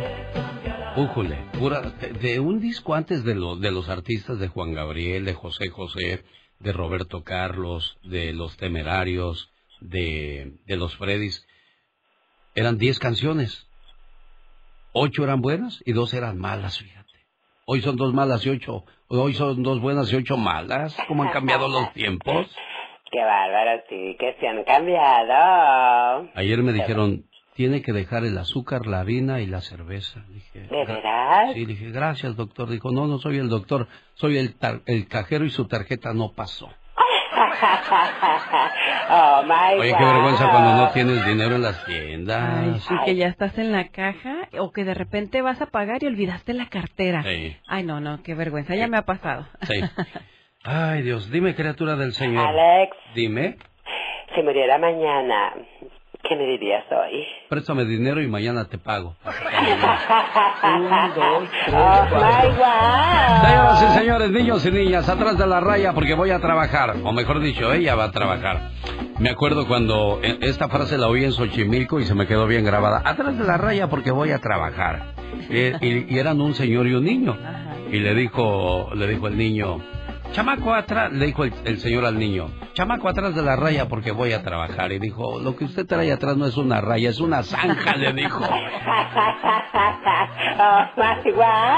Újule, 0.95 1.37
pura, 1.57 1.81
de, 1.81 2.39
un 2.39 2.59
disco 2.59 2.93
antes 2.95 3.23
de, 3.23 3.35
lo- 3.35 3.55
de 3.55 3.71
los 3.71 3.89
artistas 3.89 4.39
de 4.39 4.47
Juan 4.47 4.73
Gabriel, 4.73 5.25
de 5.25 5.33
José 5.33 5.69
José, 5.69 6.23
de 6.59 6.71
Roberto 6.73 7.23
Carlos, 7.23 7.97
de 8.03 8.33
Los 8.33 8.57
Temerarios, 8.57 9.51
de, 9.79 10.53
de 10.65 10.75
Los 10.75 10.95
Freddys. 10.97 11.45
Eran 12.55 12.77
10 12.77 12.99
canciones. 12.99 13.67
Ocho 14.93 15.23
eran 15.23 15.41
buenas 15.41 15.81
y 15.85 15.93
dos 15.93 16.13
eran 16.13 16.37
malas, 16.39 16.79
fíjate. 16.79 17.07
Hoy 17.65 17.81
son 17.81 17.95
dos 17.95 18.13
malas 18.13 18.45
y 18.45 18.49
ocho. 18.49 18.85
Hoy 19.07 19.33
son 19.33 19.61
dos 19.61 19.79
buenas 19.81 20.11
y 20.11 20.15
ocho 20.15 20.37
malas. 20.37 20.95
¿Cómo 21.07 21.23
han 21.23 21.29
cambiado 21.29 21.67
los 21.67 21.91
tiempos? 21.93 22.47
Qué 23.11 23.19
bárbaro, 23.23 23.83
sí, 23.87 24.15
que 24.19 24.35
se 24.39 24.47
han 24.47 24.63
cambiado. 24.63 26.29
Ayer 26.33 26.61
me 26.63 26.73
dijeron, 26.73 27.25
tiene 27.57 27.81
que 27.81 27.91
dejar 27.91 28.23
el 28.23 28.37
azúcar, 28.37 28.85
la 28.85 28.99
harina 29.01 29.41
y 29.41 29.47
la 29.47 29.61
cerveza. 29.61 30.23
Dije, 30.29 30.59
¿De 30.69 30.85
veras? 30.85 31.53
Sí, 31.55 31.65
dije, 31.65 31.89
gracias, 31.91 32.35
doctor. 32.35 32.69
Dijo, 32.69 32.91
no, 32.91 33.07
no 33.07 33.17
soy 33.17 33.39
el 33.39 33.49
doctor, 33.49 33.87
soy 34.13 34.37
el, 34.37 34.55
tar- 34.57 34.81
el 34.85 35.07
cajero 35.07 35.43
y 35.43 35.49
su 35.49 35.67
tarjeta 35.67 36.13
no 36.13 36.33
pasó. 36.33 36.69
oh 39.09 39.43
my 39.43 39.79
Oye, 39.79 39.93
qué 39.97 40.03
God. 40.03 40.13
vergüenza 40.13 40.49
cuando 40.51 40.75
no 40.75 40.89
tienes 40.91 41.25
dinero 41.25 41.55
en 41.55 41.61
las 41.63 41.83
tiendas. 41.85 42.59
Ay, 42.63 42.79
sí, 42.79 42.93
que 43.05 43.15
ya 43.15 43.27
estás 43.27 43.57
en 43.57 43.71
la 43.71 43.87
caja 43.89 44.47
o 44.59 44.71
que 44.71 44.83
de 44.83 44.93
repente 44.93 45.41
vas 45.41 45.59
a 45.61 45.65
pagar 45.65 46.03
y 46.03 46.07
olvidaste 46.07 46.53
la 46.53 46.69
cartera. 46.69 47.23
Sí. 47.23 47.57
Ay, 47.67 47.83
no, 47.83 47.99
no, 47.99 48.21
qué 48.23 48.35
vergüenza, 48.35 48.75
ya 48.75 48.87
me 48.87 48.97
ha 48.97 49.03
pasado. 49.03 49.47
Sí. 49.63 49.81
Ay, 50.63 51.01
Dios, 51.01 51.31
dime, 51.31 51.55
criatura 51.55 51.95
del 51.95 52.13
Señor. 52.13 52.45
Alex, 52.47 52.95
Dime, 53.15 53.57
si 54.35 54.43
muriera 54.43 54.77
mañana, 54.77 55.53
¿qué 56.27 56.35
me 56.35 56.45
dirías 56.45 56.83
hoy? 56.91 57.25
préstame 57.49 57.85
dinero 57.85 58.21
y 58.21 58.27
mañana 58.27 58.65
te 58.65 58.77
pago. 58.77 59.15
Un, 59.25 60.89
dos, 61.15 61.49
tres, 61.65 61.75
oh 61.75 62.05
my 62.11 62.49
God. 62.57 63.41
Señoras 63.41 63.81
y 63.81 63.99
señores, 63.99 64.31
niños 64.31 64.65
y 64.65 64.71
niñas, 64.71 65.07
atrás 65.09 65.37
de 65.37 65.47
la 65.47 65.59
raya 65.59 65.93
porque 65.93 66.13
voy 66.13 66.31
a 66.31 66.39
trabajar. 66.39 66.95
O 67.03 67.11
mejor 67.13 67.39
dicho, 67.39 67.71
ella 67.71 67.95
va 67.95 68.05
a 68.05 68.11
trabajar. 68.11 68.71
Me 69.19 69.29
acuerdo 69.29 69.67
cuando 69.67 70.19
eh, 70.21 70.37
esta 70.41 70.67
frase 70.69 70.97
la 70.97 71.07
oí 71.07 71.23
en 71.23 71.31
Xochimilco 71.31 71.99
y 71.99 72.05
se 72.05 72.13
me 72.13 72.27
quedó 72.27 72.45
bien 72.47 72.65
grabada. 72.65 73.01
Atrás 73.05 73.37
de 73.37 73.45
la 73.45 73.57
raya 73.57 73.87
porque 73.87 74.11
voy 74.11 74.31
a 74.31 74.39
trabajar. 74.39 75.13
Eh, 75.49 75.75
y, 75.81 76.13
y 76.13 76.19
eran 76.19 76.41
un 76.41 76.53
señor 76.53 76.87
y 76.87 76.93
un 76.93 77.05
niño. 77.05 77.37
Y 77.91 77.99
le 77.99 78.13
dijo, 78.13 78.89
le 78.95 79.07
dijo 79.07 79.27
el 79.27 79.37
niño, 79.37 79.79
chamaco 80.31 80.73
atrás, 80.73 81.11
le 81.11 81.27
dijo 81.27 81.43
el, 81.43 81.53
el 81.65 81.79
señor 81.79 82.05
al 82.05 82.17
niño, 82.19 82.49
chamaco 82.73 83.09
atrás 83.09 83.35
de 83.35 83.41
la 83.41 83.55
raya 83.55 83.87
porque 83.87 84.11
voy 84.11 84.33
a 84.33 84.43
trabajar. 84.43 84.91
Y 84.91 84.99
dijo, 84.99 85.39
lo 85.39 85.55
que 85.55 85.65
usted 85.65 85.85
trae 85.85 86.11
atrás 86.11 86.37
no 86.37 86.45
es 86.45 86.57
una 86.57 86.81
raya, 86.81 87.09
es 87.09 87.19
una 87.19 87.43
zanja, 87.43 87.95
le 87.95 88.13
dijo. 88.13 88.43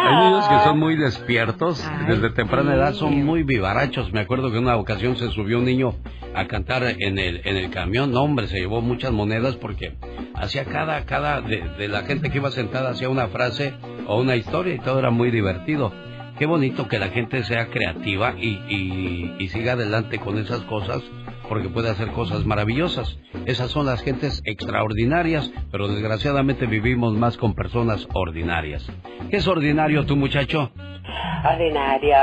Hay 0.07 0.15
niños 0.25 0.47
que 0.47 0.59
son 0.59 0.79
muy 0.79 0.95
despiertos, 0.95 1.89
desde 2.07 2.29
temprana 2.31 2.75
edad 2.75 2.93
son 2.93 3.23
muy 3.23 3.43
vivarachos. 3.43 4.11
Me 4.11 4.21
acuerdo 4.21 4.51
que 4.51 4.57
en 4.57 4.63
una 4.63 4.75
ocasión 4.77 5.15
se 5.15 5.29
subió 5.31 5.59
un 5.59 5.65
niño 5.65 5.95
a 6.35 6.45
cantar 6.45 6.83
en 6.83 7.17
el, 7.17 7.41
en 7.45 7.57
el 7.57 7.69
camión. 7.69 8.11
No, 8.11 8.21
hombre, 8.21 8.47
se 8.47 8.59
llevó 8.59 8.81
muchas 8.81 9.11
monedas 9.11 9.55
porque 9.55 9.97
hacía 10.35 10.65
cada, 10.65 11.05
cada, 11.05 11.41
de, 11.41 11.61
de 11.77 11.87
la 11.87 12.03
gente 12.03 12.29
que 12.29 12.37
iba 12.37 12.51
sentada 12.51 12.91
hacía 12.91 13.09
una 13.09 13.27
frase 13.27 13.73
o 14.07 14.19
una 14.19 14.35
historia 14.35 14.75
y 14.75 14.79
todo 14.79 14.99
era 14.99 15.11
muy 15.11 15.31
divertido. 15.31 15.91
Qué 16.39 16.45
bonito 16.45 16.87
que 16.87 16.99
la 16.99 17.09
gente 17.09 17.43
sea 17.43 17.67
creativa 17.67 18.33
y, 18.37 18.47
y, 18.69 19.35
y 19.39 19.47
siga 19.49 19.73
adelante 19.73 20.19
con 20.19 20.37
esas 20.37 20.61
cosas 20.61 21.01
porque 21.49 21.67
puede 21.67 21.89
hacer 21.89 22.11
cosas 22.11 22.45
maravillosas. 22.45 23.17
Esas 23.45 23.71
son 23.71 23.87
las 23.87 24.01
gentes 24.03 24.41
extraordinarias, 24.45 25.51
pero 25.71 25.87
desgraciadamente 25.87 26.65
vivimos 26.67 27.13
más 27.13 27.37
con 27.37 27.55
personas 27.55 28.07
ordinarias. 28.13 28.87
¿Qué 29.29 29.37
es 29.37 29.47
ordinario 29.47 30.05
tú, 30.05 30.15
muchacho? 30.15 30.71
¿Ordinario? 31.43 32.15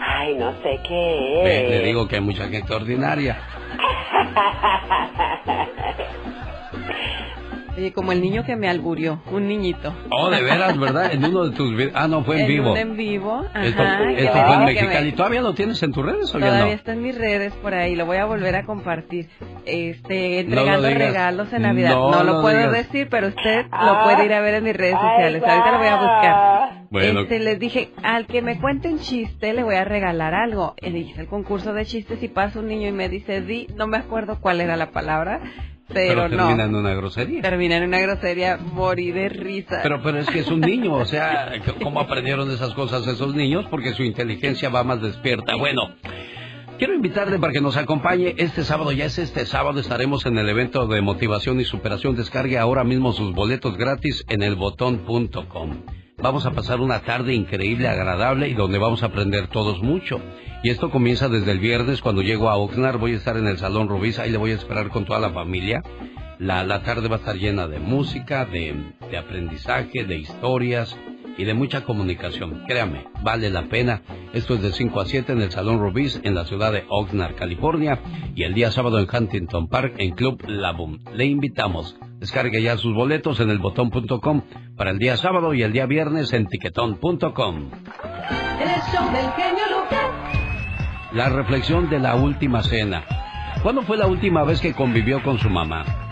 Ay, 0.00 0.34
no 0.36 0.52
sé 0.62 0.80
qué 0.86 1.40
Ve, 1.44 1.64
es. 1.64 1.70
le 1.70 1.86
digo 1.86 2.08
que 2.08 2.16
hay 2.16 2.22
mucha 2.22 2.48
gente 2.48 2.74
ordinaria. 2.74 3.38
Oye, 7.76 7.92
como 7.92 8.12
el 8.12 8.22
niño 8.22 8.42
que 8.44 8.56
me 8.56 8.68
alburió, 8.70 9.20
un 9.30 9.48
niñito. 9.48 9.94
Oh, 10.10 10.30
de 10.30 10.42
veras, 10.42 10.78
¿verdad? 10.78 11.12
En 11.12 11.24
uno 11.26 11.44
de 11.44 11.56
tus 11.56 11.72
videos. 11.76 11.92
Ah, 11.94 12.08
no, 12.08 12.24
fue 12.24 12.40
en 12.40 12.46
vivo. 12.48 12.72
un 12.72 12.76
en 12.78 12.96
vivo. 12.96 13.44
Esto, 13.54 13.82
ajá, 13.82 13.98
fue 13.98 14.54
en 14.54 14.64
Mexicali. 14.64 15.10
me- 15.10 15.16
¿Todavía 15.16 15.42
lo 15.42 15.52
tienes 15.52 15.82
en 15.82 15.92
tus 15.92 16.04
redes 16.04 16.34
o 16.34 16.38
ya 16.38 16.46
Todavía 16.46 16.66
no? 16.66 16.72
está 16.72 16.92
en 16.94 17.02
mis 17.02 17.18
redes 17.18 17.52
por 17.62 17.74
ahí, 17.74 17.94
lo 17.94 18.06
voy 18.06 18.16
a 18.16 18.24
volver 18.24 18.56
a 18.56 18.64
compartir. 18.64 19.28
Este, 19.66 20.44
No 20.44 20.54
lo 20.54 20.60
entregando 20.62 20.88
digas. 20.88 21.08
regalos 21.08 21.52
en 21.52 21.62
Navidad. 21.62 21.90
No 21.90 22.10
No, 22.10 22.22
lo 22.24 22.32
lo 22.34 22.40
puedo 22.42 22.56
digas. 22.56 22.72
decir, 22.72 23.08
pero 23.10 23.28
usted 23.28 23.66
lo 23.70 24.04
puede 24.04 24.24
ir 24.24 24.32
a 24.32 24.40
ver 24.40 24.54
en 24.54 24.64
mis 24.64 24.76
redes 24.76 24.94
Ay, 24.98 25.08
sociales. 25.10 25.42
Ahorita 25.46 25.72
lo 25.72 25.78
voy 25.78 25.86
a 25.88 25.96
buscar. 25.96 26.86
Bueno. 26.88 27.20
Este, 27.20 27.38
les 27.40 27.58
dije, 27.58 27.90
al 28.02 28.26
que 28.26 28.40
me 28.42 28.58
cuente 28.58 28.88
un 28.88 29.00
chiste 29.00 29.52
le 29.52 29.62
voy 29.64 29.74
a 29.74 29.84
regalar 29.84 30.34
algo. 30.34 30.74
Y 30.80 30.96
hice 30.96 31.20
el 31.22 31.26
concurso 31.26 31.72
de 31.74 31.84
chistes 31.84 32.22
y 32.22 32.28
pasa 32.28 32.58
un 32.60 32.68
niño 32.68 32.88
y 32.88 32.92
me 32.92 33.08
dice, 33.08 33.42
di, 33.42 33.66
no 33.76 33.86
me 33.86 33.98
acuerdo 33.98 34.38
cuál 34.40 34.60
era 34.62 34.76
la 34.76 34.92
palabra, 34.92 35.40
pero, 35.88 36.22
Pero 36.22 36.28
no. 36.28 36.44
termina 36.46 36.64
en 36.64 36.74
una 36.74 36.94
grosería. 36.94 37.42
Termina 37.42 37.76
en 37.76 37.84
una 37.84 38.00
grosería, 38.00 38.56
morí 38.56 39.12
de 39.12 39.28
risa. 39.28 39.80
Pero, 39.82 40.02
pero 40.02 40.18
es 40.18 40.28
que 40.28 40.40
es 40.40 40.48
un 40.48 40.60
niño, 40.60 40.94
o 40.94 41.04
sea, 41.04 41.52
¿cómo 41.82 42.00
aprendieron 42.00 42.50
esas 42.50 42.74
cosas 42.74 43.06
esos 43.06 43.34
niños? 43.34 43.66
Porque 43.70 43.94
su 43.94 44.02
inteligencia 44.02 44.68
va 44.68 44.82
más 44.84 45.00
despierta. 45.00 45.54
Bueno, 45.56 45.90
quiero 46.78 46.94
invitarle 46.94 47.38
para 47.38 47.52
que 47.52 47.60
nos 47.60 47.76
acompañe 47.76 48.34
este 48.36 48.64
sábado, 48.64 48.90
ya 48.92 49.04
es 49.04 49.18
este 49.18 49.46
sábado, 49.46 49.78
estaremos 49.80 50.26
en 50.26 50.38
el 50.38 50.48
evento 50.48 50.86
de 50.86 51.00
motivación 51.02 51.60
y 51.60 51.64
superación. 51.64 52.16
Descargue 52.16 52.58
ahora 52.58 52.84
mismo 52.84 53.12
sus 53.12 53.32
boletos 53.32 53.76
gratis 53.76 54.24
en 54.28 54.42
elbotón.com. 54.42 55.82
Vamos 56.18 56.46
a 56.46 56.52
pasar 56.52 56.80
una 56.80 57.00
tarde 57.00 57.34
increíble, 57.34 57.88
agradable 57.88 58.48
y 58.48 58.54
donde 58.54 58.78
vamos 58.78 59.02
a 59.02 59.06
aprender 59.06 59.48
todos 59.48 59.82
mucho. 59.82 60.20
Y 60.62 60.70
esto 60.70 60.90
comienza 60.90 61.28
desde 61.28 61.52
el 61.52 61.58
viernes 61.58 62.00
cuando 62.00 62.22
llego 62.22 62.48
a 62.48 62.56
Oxnard, 62.56 62.98
voy 62.98 63.12
a 63.12 63.16
estar 63.16 63.36
en 63.36 63.46
el 63.46 63.58
Salón 63.58 63.88
Rubis, 63.88 64.18
ahí 64.18 64.30
le 64.30 64.38
voy 64.38 64.52
a 64.52 64.54
esperar 64.54 64.88
con 64.88 65.04
toda 65.04 65.20
la 65.20 65.30
familia. 65.30 65.82
La, 66.38 66.64
la 66.64 66.82
tarde 66.82 67.08
va 67.08 67.16
a 67.16 67.18
estar 67.18 67.36
llena 67.36 67.68
de 67.68 67.80
música, 67.80 68.46
de, 68.46 68.92
de 69.10 69.18
aprendizaje, 69.18 70.04
de 70.04 70.16
historias 70.16 70.96
y 71.38 71.44
de 71.44 71.54
mucha 71.54 71.84
comunicación. 71.84 72.64
Créame, 72.66 73.06
vale 73.22 73.50
la 73.50 73.62
pena. 73.62 74.02
Esto 74.32 74.54
es 74.54 74.62
de 74.62 74.72
5 74.72 75.00
a 75.00 75.06
7 75.06 75.32
en 75.32 75.42
el 75.42 75.50
Salón 75.50 75.78
Rubis 75.78 76.20
en 76.22 76.34
la 76.34 76.44
ciudad 76.44 76.72
de 76.72 76.84
Oxnard, 76.88 77.34
California 77.34 78.00
y 78.34 78.44
el 78.44 78.54
día 78.54 78.70
sábado 78.70 78.98
en 78.98 79.08
Huntington 79.12 79.68
Park 79.68 79.94
en 79.98 80.14
Club 80.14 80.42
La 80.46 80.72
Boom. 80.72 81.00
Le 81.14 81.24
invitamos. 81.26 81.96
Descargue 82.18 82.62
ya 82.62 82.76
sus 82.76 82.94
boletos 82.94 83.40
en 83.40 83.50
el 83.50 83.58
botón.com 83.58 84.42
para 84.76 84.90
el 84.90 84.98
día 84.98 85.16
sábado 85.16 85.52
y 85.54 85.62
el 85.62 85.72
día 85.72 85.86
viernes 85.86 86.32
en 86.32 86.46
tiquetón.com. 86.46 87.70
La 91.12 91.28
reflexión 91.28 91.88
de 91.88 91.98
la 91.98 92.14
última 92.16 92.62
cena. 92.62 93.04
¿Cuándo 93.62 93.82
fue 93.82 93.96
la 93.96 94.06
última 94.06 94.44
vez 94.44 94.60
que 94.60 94.74
convivió 94.74 95.22
con 95.22 95.38
su 95.38 95.50
mamá? 95.50 96.05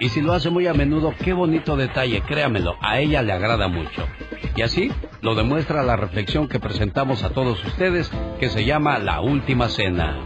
Y 0.00 0.10
si 0.10 0.20
lo 0.20 0.32
hace 0.32 0.50
muy 0.50 0.66
a 0.66 0.74
menudo, 0.74 1.12
qué 1.24 1.32
bonito 1.32 1.76
detalle, 1.76 2.22
créamelo, 2.22 2.76
a 2.80 3.00
ella 3.00 3.22
le 3.22 3.32
agrada 3.32 3.66
mucho. 3.68 4.06
Y 4.54 4.62
así 4.62 4.92
lo 5.22 5.34
demuestra 5.34 5.82
la 5.82 5.96
reflexión 5.96 6.48
que 6.48 6.60
presentamos 6.60 7.24
a 7.24 7.30
todos 7.30 7.64
ustedes, 7.64 8.10
que 8.38 8.48
se 8.48 8.64
llama 8.64 8.98
La 8.98 9.20
Última 9.20 9.68
Cena. 9.68 10.16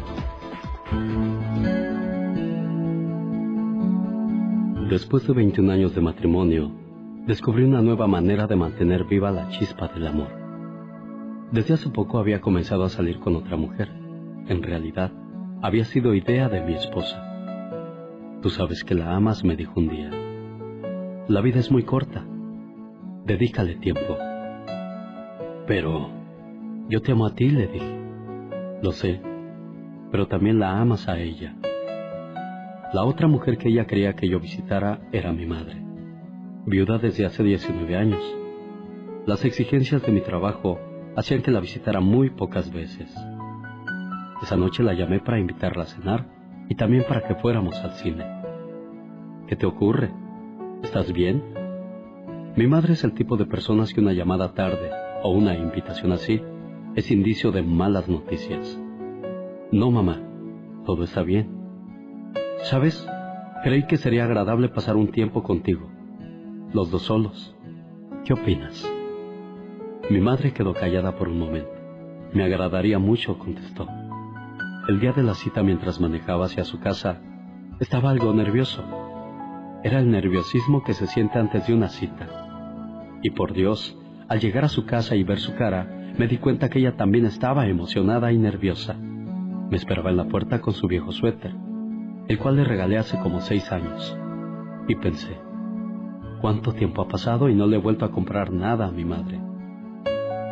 Después 4.90 5.26
de 5.26 5.32
21 5.32 5.72
años 5.72 5.94
de 5.94 6.02
matrimonio, 6.02 6.70
descubrí 7.26 7.64
una 7.64 7.80
nueva 7.80 8.06
manera 8.06 8.46
de 8.46 8.56
mantener 8.56 9.04
viva 9.04 9.30
la 9.30 9.48
chispa 9.48 9.88
del 9.88 10.06
amor. 10.06 10.28
Desde 11.50 11.74
hace 11.74 11.88
poco 11.88 12.18
había 12.18 12.42
comenzado 12.42 12.84
a 12.84 12.90
salir 12.90 13.18
con 13.20 13.36
otra 13.36 13.56
mujer. 13.56 13.88
En 14.48 14.62
realidad, 14.62 15.12
había 15.62 15.86
sido 15.86 16.14
idea 16.14 16.50
de 16.50 16.60
mi 16.60 16.74
esposa. 16.74 17.31
Tú 18.42 18.50
sabes 18.50 18.82
que 18.82 18.96
la 18.96 19.14
amas, 19.14 19.44
me 19.44 19.54
dijo 19.54 19.74
un 19.76 19.88
día. 19.88 20.10
La 21.28 21.40
vida 21.40 21.60
es 21.60 21.70
muy 21.70 21.84
corta. 21.84 22.26
Dedícale 23.24 23.76
tiempo. 23.76 24.18
Pero 25.68 26.10
yo 26.88 27.00
te 27.02 27.12
amo 27.12 27.26
a 27.26 27.36
ti, 27.36 27.50
le 27.50 27.68
dije. 27.68 28.00
Lo 28.82 28.90
sé, 28.90 29.20
pero 30.10 30.26
también 30.26 30.58
la 30.58 30.80
amas 30.80 31.08
a 31.08 31.20
ella. 31.20 31.54
La 32.92 33.04
otra 33.04 33.28
mujer 33.28 33.58
que 33.58 33.68
ella 33.68 33.86
quería 33.86 34.14
que 34.14 34.28
yo 34.28 34.40
visitara 34.40 34.98
era 35.12 35.32
mi 35.32 35.46
madre, 35.46 35.80
viuda 36.66 36.98
desde 36.98 37.24
hace 37.24 37.44
19 37.44 37.96
años. 37.96 38.22
Las 39.24 39.44
exigencias 39.44 40.02
de 40.02 40.10
mi 40.10 40.20
trabajo 40.20 40.80
hacían 41.16 41.42
que 41.42 41.52
la 41.52 41.60
visitara 41.60 42.00
muy 42.00 42.30
pocas 42.30 42.72
veces. 42.72 43.08
Esa 44.42 44.56
noche 44.56 44.82
la 44.82 44.94
llamé 44.94 45.20
para 45.20 45.38
invitarla 45.38 45.84
a 45.84 45.86
cenar 45.86 46.41
y 46.68 46.74
también 46.74 47.04
para 47.08 47.26
que 47.26 47.34
fuéramos 47.36 47.76
al 47.76 47.92
cine. 47.92 48.24
¿Qué 49.46 49.56
te 49.56 49.66
ocurre? 49.66 50.10
¿Estás 50.82 51.12
bien? 51.12 51.42
Mi 52.56 52.66
madre 52.66 52.94
es 52.94 53.04
el 53.04 53.12
tipo 53.12 53.36
de 53.36 53.46
personas 53.46 53.92
que 53.92 54.00
una 54.00 54.12
llamada 54.12 54.52
tarde 54.52 54.90
o 55.22 55.30
una 55.30 55.54
invitación 55.54 56.12
así 56.12 56.42
es 56.94 57.10
indicio 57.10 57.52
de 57.52 57.62
malas 57.62 58.08
noticias. 58.08 58.78
No, 59.70 59.90
mamá, 59.90 60.20
todo 60.84 61.04
está 61.04 61.22
bien. 61.22 61.48
¿Sabes? 62.64 63.06
Creí 63.64 63.86
que 63.86 63.96
sería 63.96 64.24
agradable 64.24 64.68
pasar 64.68 64.96
un 64.96 65.08
tiempo 65.08 65.42
contigo, 65.42 65.88
los 66.72 66.90
dos 66.90 67.02
solos. 67.02 67.56
¿Qué 68.24 68.34
opinas? 68.34 68.90
Mi 70.10 70.20
madre 70.20 70.52
quedó 70.52 70.74
callada 70.74 71.16
por 71.16 71.28
un 71.28 71.38
momento. 71.38 71.70
Me 72.32 72.44
agradaría 72.44 72.98
mucho, 72.98 73.38
contestó. 73.38 73.86
El 74.88 74.98
día 74.98 75.12
de 75.12 75.22
la 75.22 75.34
cita 75.34 75.62
mientras 75.62 76.00
manejaba 76.00 76.46
hacia 76.46 76.64
su 76.64 76.80
casa, 76.80 77.20
estaba 77.78 78.10
algo 78.10 78.34
nervioso. 78.34 78.82
Era 79.84 80.00
el 80.00 80.10
nerviosismo 80.10 80.82
que 80.82 80.92
se 80.92 81.06
siente 81.06 81.38
antes 81.38 81.68
de 81.68 81.74
una 81.74 81.88
cita. 81.88 83.20
Y 83.22 83.30
por 83.30 83.52
Dios, 83.52 83.96
al 84.28 84.40
llegar 84.40 84.64
a 84.64 84.68
su 84.68 84.84
casa 84.84 85.14
y 85.14 85.22
ver 85.22 85.38
su 85.38 85.54
cara, 85.54 86.14
me 86.18 86.26
di 86.26 86.38
cuenta 86.38 86.68
que 86.68 86.80
ella 86.80 86.96
también 86.96 87.26
estaba 87.26 87.68
emocionada 87.68 88.32
y 88.32 88.38
nerviosa. 88.38 88.94
Me 88.94 89.76
esperaba 89.76 90.10
en 90.10 90.16
la 90.16 90.26
puerta 90.26 90.60
con 90.60 90.74
su 90.74 90.88
viejo 90.88 91.12
suéter, 91.12 91.54
el 92.26 92.38
cual 92.38 92.56
le 92.56 92.64
regalé 92.64 92.98
hace 92.98 93.20
como 93.20 93.40
seis 93.40 93.70
años. 93.70 94.18
Y 94.88 94.96
pensé, 94.96 95.38
¿cuánto 96.40 96.72
tiempo 96.72 97.02
ha 97.02 97.08
pasado 97.08 97.48
y 97.48 97.54
no 97.54 97.68
le 97.68 97.76
he 97.76 97.80
vuelto 97.80 98.04
a 98.04 98.10
comprar 98.10 98.52
nada 98.52 98.88
a 98.88 98.92
mi 98.92 99.04
madre? 99.04 99.40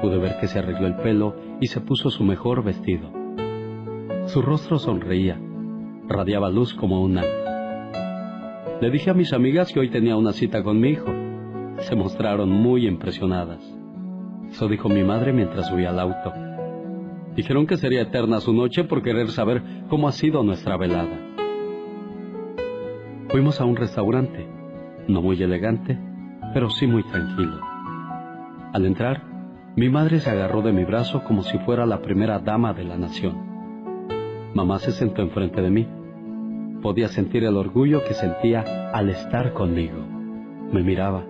Pude 0.01 0.19
ver 0.19 0.39
que 0.39 0.47
se 0.47 0.61
arregló 0.61 0.87
el 0.87 0.95
pelo 0.99 1.35
y 1.61 1.67
se 1.67 1.81
puso 1.81 2.11
su 2.11 2.23
mejor 2.23 2.63
vestido. 2.63 3.20
Su 4.33 4.43
rostro 4.43 4.79
sonreía, 4.79 5.41
radiaba 6.07 6.51
luz 6.51 6.73
como 6.75 7.03
un 7.03 7.19
ángel. 7.19 7.33
Le 8.81 8.89
dije 8.93 9.11
a 9.11 9.15
mis 9.15 9.33
amigas 9.33 9.73
que 9.73 9.81
hoy 9.81 9.91
tenía 9.91 10.17
una 10.17 10.33
cita 10.33 10.63
con 10.63 10.79
mi 10.79 10.91
hijo. 10.91 11.13
Se 11.79 11.97
mostraron 11.97 12.49
muy 12.49 12.87
impresionadas. 12.87 13.59
Eso 14.49 14.69
dijo 14.69 14.89
mi 14.89 15.03
madre 15.03 15.33
mientras 15.33 15.67
subía 15.67 15.91
al 15.91 15.99
auto. 15.99 16.33
Dijeron 17.35 17.67
que 17.67 17.77
sería 17.77 18.03
eterna 18.03 18.39
su 18.39 18.53
noche 18.53 18.85
por 18.85 19.03
querer 19.03 19.33
saber 19.33 19.65
cómo 19.89 20.07
ha 20.07 20.13
sido 20.13 20.45
nuestra 20.45 20.77
velada. 20.77 21.19
Fuimos 23.31 23.61
a 23.61 23.65
un 23.65 23.75
restaurante, 23.75 24.47
no 25.09 25.23
muy 25.23 25.43
elegante, 25.43 25.99
pero 26.55 26.71
sí 26.71 26.87
muy 26.87 27.03
tranquilo. 27.03 27.59
Al 28.73 28.87
entrar, 28.87 29.25
mi 29.75 29.89
madre 29.89 30.21
se 30.21 30.31
agarró 30.31 30.63
de 30.63 30.71
mi 30.71 30.85
brazo 30.85 31.25
como 31.25 31.43
si 31.43 31.59
fuera 31.59 31.85
la 31.85 32.01
primera 32.01 32.39
dama 32.39 32.73
de 32.73 32.85
la 32.85 32.97
nación. 32.97 33.50
Mamá 34.55 34.79
se 34.79 34.93
sentó 34.93 35.23
enfrente 35.23 35.63
de 35.63 35.71
mí. 35.71 35.87
Podía 36.83 37.09
sentir 37.09 37.45
el 37.45 37.57
orgullo 37.57 38.03
que 38.05 38.15
sentía 38.15 38.91
al 38.93 39.11
estar 39.11 39.53
conmigo. 39.53 39.99
Me 40.73 40.83
miraba 40.83 41.25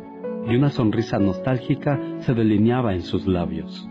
y 0.48 0.56
una 0.56 0.70
sonrisa 0.70 1.18
nostálgica 1.18 2.00
se 2.20 2.34
delineaba 2.34 2.94
en 2.94 3.02
sus 3.02 3.26
labios. 3.26 3.86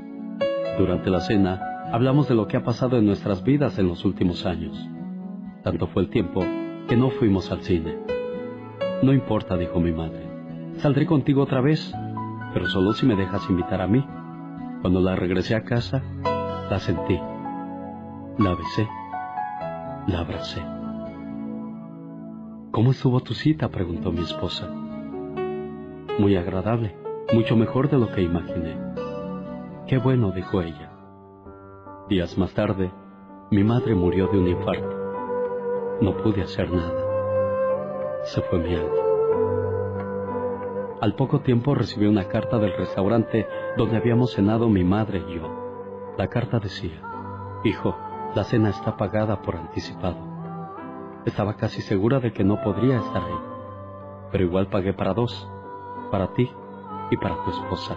Durante 0.77 1.10
la 1.10 1.19
cena, 1.19 1.61
hablamos 1.91 2.27
de 2.27 2.35
lo 2.35 2.47
que 2.47 2.57
ha 2.57 2.64
pasado 2.64 2.97
en 2.97 3.06
nuestras 3.06 3.43
vidas 3.43 3.77
en 3.77 3.88
los 3.88 4.03
últimos 4.03 4.45
años. 4.45 4.77
Tanto 5.64 5.88
fue 5.88 6.03
el 6.03 6.10
tiempo 6.10 6.43
que 6.88 6.97
no 6.97 7.11
fuimos 7.11 7.51
al 7.51 7.61
cine. 7.61 7.97
No 9.03 9.14
importa, 9.14 9.57
dijo 9.57 9.80
mi 9.80 9.91
madre. 9.91 10.27
Saldré 10.77 11.06
contigo 11.06 11.43
otra 11.43 11.61
vez, 11.61 11.93
pero 12.53 12.68
solo 12.68 12.93
si 12.93 13.06
me 13.06 13.15
dejas 13.15 13.47
invitar 13.49 13.81
a 13.81 13.88
mí. 13.88 14.03
Cuando 14.81 15.01
la 15.01 15.15
regresé 15.15 15.56
a 15.56 15.64
casa, 15.64 16.01
la 16.69 16.80
sentí. 16.80 17.19
La 18.38 18.56
besé. 18.56 18.88
La 20.10 20.22
abracé. 20.22 20.60
¿Cómo 22.72 22.90
estuvo 22.90 23.19
tu 23.19 23.36
cita? 23.36 23.69
preguntó 23.69 24.11
mi 24.11 24.22
esposa. 24.22 24.68
Muy 26.18 26.36
agradable, 26.36 26.95
mucho 27.31 27.56
mejor 27.56 27.91
de 27.91 27.99
lo 27.99 28.11
que 28.11 28.23
imaginé. 28.23 28.76
Qué 29.86 29.99
bueno, 29.99 30.31
dijo 30.31 30.64
ella. 30.64 30.91
Días 32.10 32.40
más 32.40 32.56
tarde, 32.56 32.91
mi 33.52 33.64
madre 33.64 33.94
murió 33.94 34.26
de 34.30 34.40
un 34.40 34.48
infarto. 34.48 34.90
No 36.02 36.18
pude 36.18 36.41
hacer 36.41 36.72
nada. 36.72 38.23
Se 38.23 38.41
fue 38.41 38.57
mi 38.57 38.73
alma. 38.73 39.03
Al 41.02 41.14
poco 41.14 41.41
tiempo 41.41 41.76
recibí 41.76 42.07
una 42.07 42.27
carta 42.27 42.57
del 42.57 42.76
restaurante 42.76 43.48
donde 43.77 43.98
habíamos 43.98 44.34
cenado 44.34 44.69
mi 44.69 44.84
madre 44.84 45.23
y 45.30 45.36
yo. 45.36 46.15
La 46.18 46.27
carta 46.30 46.57
decía, 46.57 46.99
Hijo, 47.64 47.95
la 48.35 48.43
cena 48.43 48.69
está 48.69 48.97
pagada 48.97 49.41
por 49.41 49.56
anticipado. 49.56 50.18
Estaba 51.26 51.56
casi 51.56 51.81
segura 51.81 52.19
de 52.19 52.31
que 52.31 52.43
no 52.43 52.61
podría 52.61 52.97
estar 52.97 53.23
ahí, 53.23 53.39
pero 54.31 54.43
igual 54.43 54.68
pagué 54.68 54.93
para 54.93 55.14
dos, 55.14 55.49
para 56.11 56.34
ti 56.34 56.51
y 57.11 57.18
para 57.18 57.43
tu 57.43 57.51
esposa. 57.51 57.95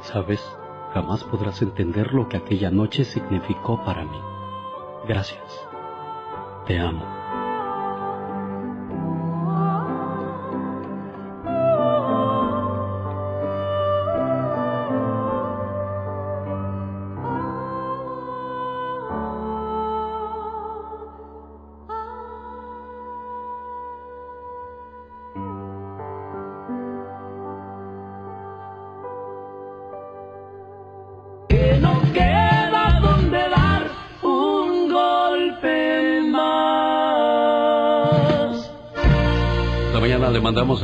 Sabes, 0.00 0.40
jamás 0.92 1.24
podrás 1.24 1.62
entender 1.62 2.12
lo 2.12 2.28
que 2.28 2.36
aquella 2.36 2.70
noche 2.70 3.04
significó 3.04 3.82
para 3.84 4.04
mí. 4.04 4.20
Gracias. 5.06 5.68
Te 6.66 6.78
amo. 6.78 7.23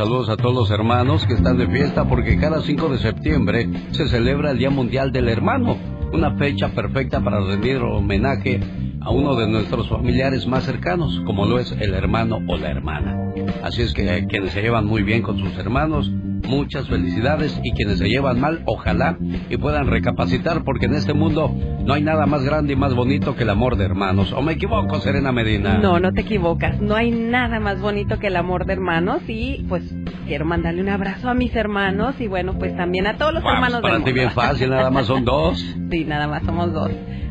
Saludos 0.01 0.31
a 0.31 0.37
todos 0.39 0.55
los 0.55 0.71
hermanos 0.71 1.27
que 1.27 1.35
están 1.35 1.59
de 1.59 1.67
fiesta 1.67 2.09
porque 2.09 2.39
cada 2.39 2.63
5 2.63 2.89
de 2.89 2.99
septiembre 3.01 3.69
se 3.91 4.09
celebra 4.09 4.53
el 4.53 4.57
Día 4.57 4.71
Mundial 4.71 5.13
del 5.13 5.29
Hermano, 5.29 5.77
una 6.11 6.39
fecha 6.39 6.71
perfecta 6.71 7.23
para 7.23 7.39
rendir 7.41 7.77
homenaje 7.83 8.61
a 9.03 9.11
uno 9.11 9.37
de 9.37 9.47
nuestros 9.47 9.91
familiares 9.91 10.47
más 10.47 10.65
cercanos, 10.65 11.21
como 11.27 11.45
lo 11.45 11.59
es 11.59 11.73
el 11.73 11.93
hermano 11.93 12.39
o 12.49 12.57
la 12.57 12.71
hermana. 12.71 13.15
Así 13.63 13.83
es 13.83 13.93
que 13.93 14.09
eh, 14.09 14.27
quienes 14.27 14.53
se 14.53 14.63
llevan 14.63 14.87
muy 14.87 15.03
bien 15.03 15.21
con 15.21 15.39
sus 15.39 15.55
hermanos, 15.59 16.11
muchas 16.51 16.89
felicidades 16.89 17.59
y 17.63 17.73
quienes 17.73 17.99
se 17.99 18.09
llevan 18.09 18.41
mal, 18.41 18.63
ojalá 18.67 19.17
y 19.49 19.57
puedan 19.57 19.87
recapacitar 19.87 20.65
porque 20.65 20.87
en 20.87 20.95
este 20.95 21.15
mundo 21.15 21.55
no 21.85 21.95
hay 21.95 22.03
nada 22.03 22.27
más 22.27 22.43
grande 22.45 22.73
y 22.73 22.77
más 22.77 22.95
bonito 22.95 23.37
que 23.37 23.45
el 23.45 23.51
amor 23.51 23.77
de 23.77 23.85
hermanos. 23.85 24.33
¿O 24.33 24.43
me 24.43 24.53
equivoco, 24.53 25.01
Serena 25.01 25.33
Medina? 25.33 25.79
No, 25.79 25.99
no 26.01 26.13
te 26.13 26.23
equivocas. 26.23 26.81
No 26.81 26.95
hay 26.97 27.11
nada 27.11 27.61
más 27.61 27.81
bonito 27.81 28.19
que 28.19 28.27
el 28.27 28.37
amor 28.37 28.67
de 28.67 28.73
hermanos 28.75 29.23
y 29.29 29.65
pues 29.69 29.83
quiero 30.27 30.45
mandarle 30.45 30.83
un 30.83 30.89
abrazo 30.89 31.29
a 31.31 31.35
mis 31.35 31.55
hermanos 31.55 32.15
y 32.21 32.27
bueno, 32.27 32.59
pues 32.59 32.77
también 32.77 33.07
a 33.07 33.17
todos 33.17 33.33
los 33.33 33.43
Pues, 33.43 33.55
hermanos 33.55 33.81
para 33.81 33.95
del 33.95 34.03
ti 34.05 34.11
mundo. 34.11 34.21
bien 34.21 34.31
fácil, 34.33 34.71
nada 34.71 34.91
más 34.91 35.07
son 35.07 35.25
dos. 35.25 35.65
Sí, 35.91 36.05
nada 36.05 36.29
más 36.29 36.45
somos 36.45 36.73
dos. 36.73 36.91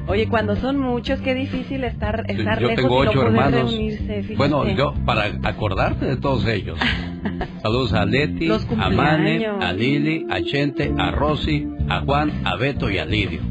Oye, 0.09 0.27
cuando 0.27 0.55
son 0.55 0.79
muchos, 0.79 1.19
qué 1.19 1.35
difícil 1.35 1.83
estar, 1.83 2.25
estar 2.27 2.59
Yo 2.59 2.69
lejos 2.69 2.81
tengo 2.83 3.03
y 3.03 3.05
no 3.05 3.11
ocho 3.11 3.21
hermanos. 3.27 3.71
reunirse. 3.71 4.35
Bueno, 4.35 4.67
yo, 4.67 4.95
para 5.05 5.25
acordarte 5.43 6.05
de 6.07 6.17
todos 6.17 6.47
ellos. 6.47 6.79
Saludos 7.61 7.93
a 7.93 8.05
Leti, 8.05 8.49
a 8.49 8.89
Mane, 8.89 9.45
a 9.45 9.71
Lili, 9.71 10.25
a 10.31 10.41
Chente, 10.41 10.91
a 10.97 11.11
Rosy, 11.11 11.67
a 11.89 12.01
Juan, 12.01 12.41
a 12.43 12.55
Beto 12.55 12.89
y 12.89 12.97
a 12.97 13.05
Lidio. 13.05 13.41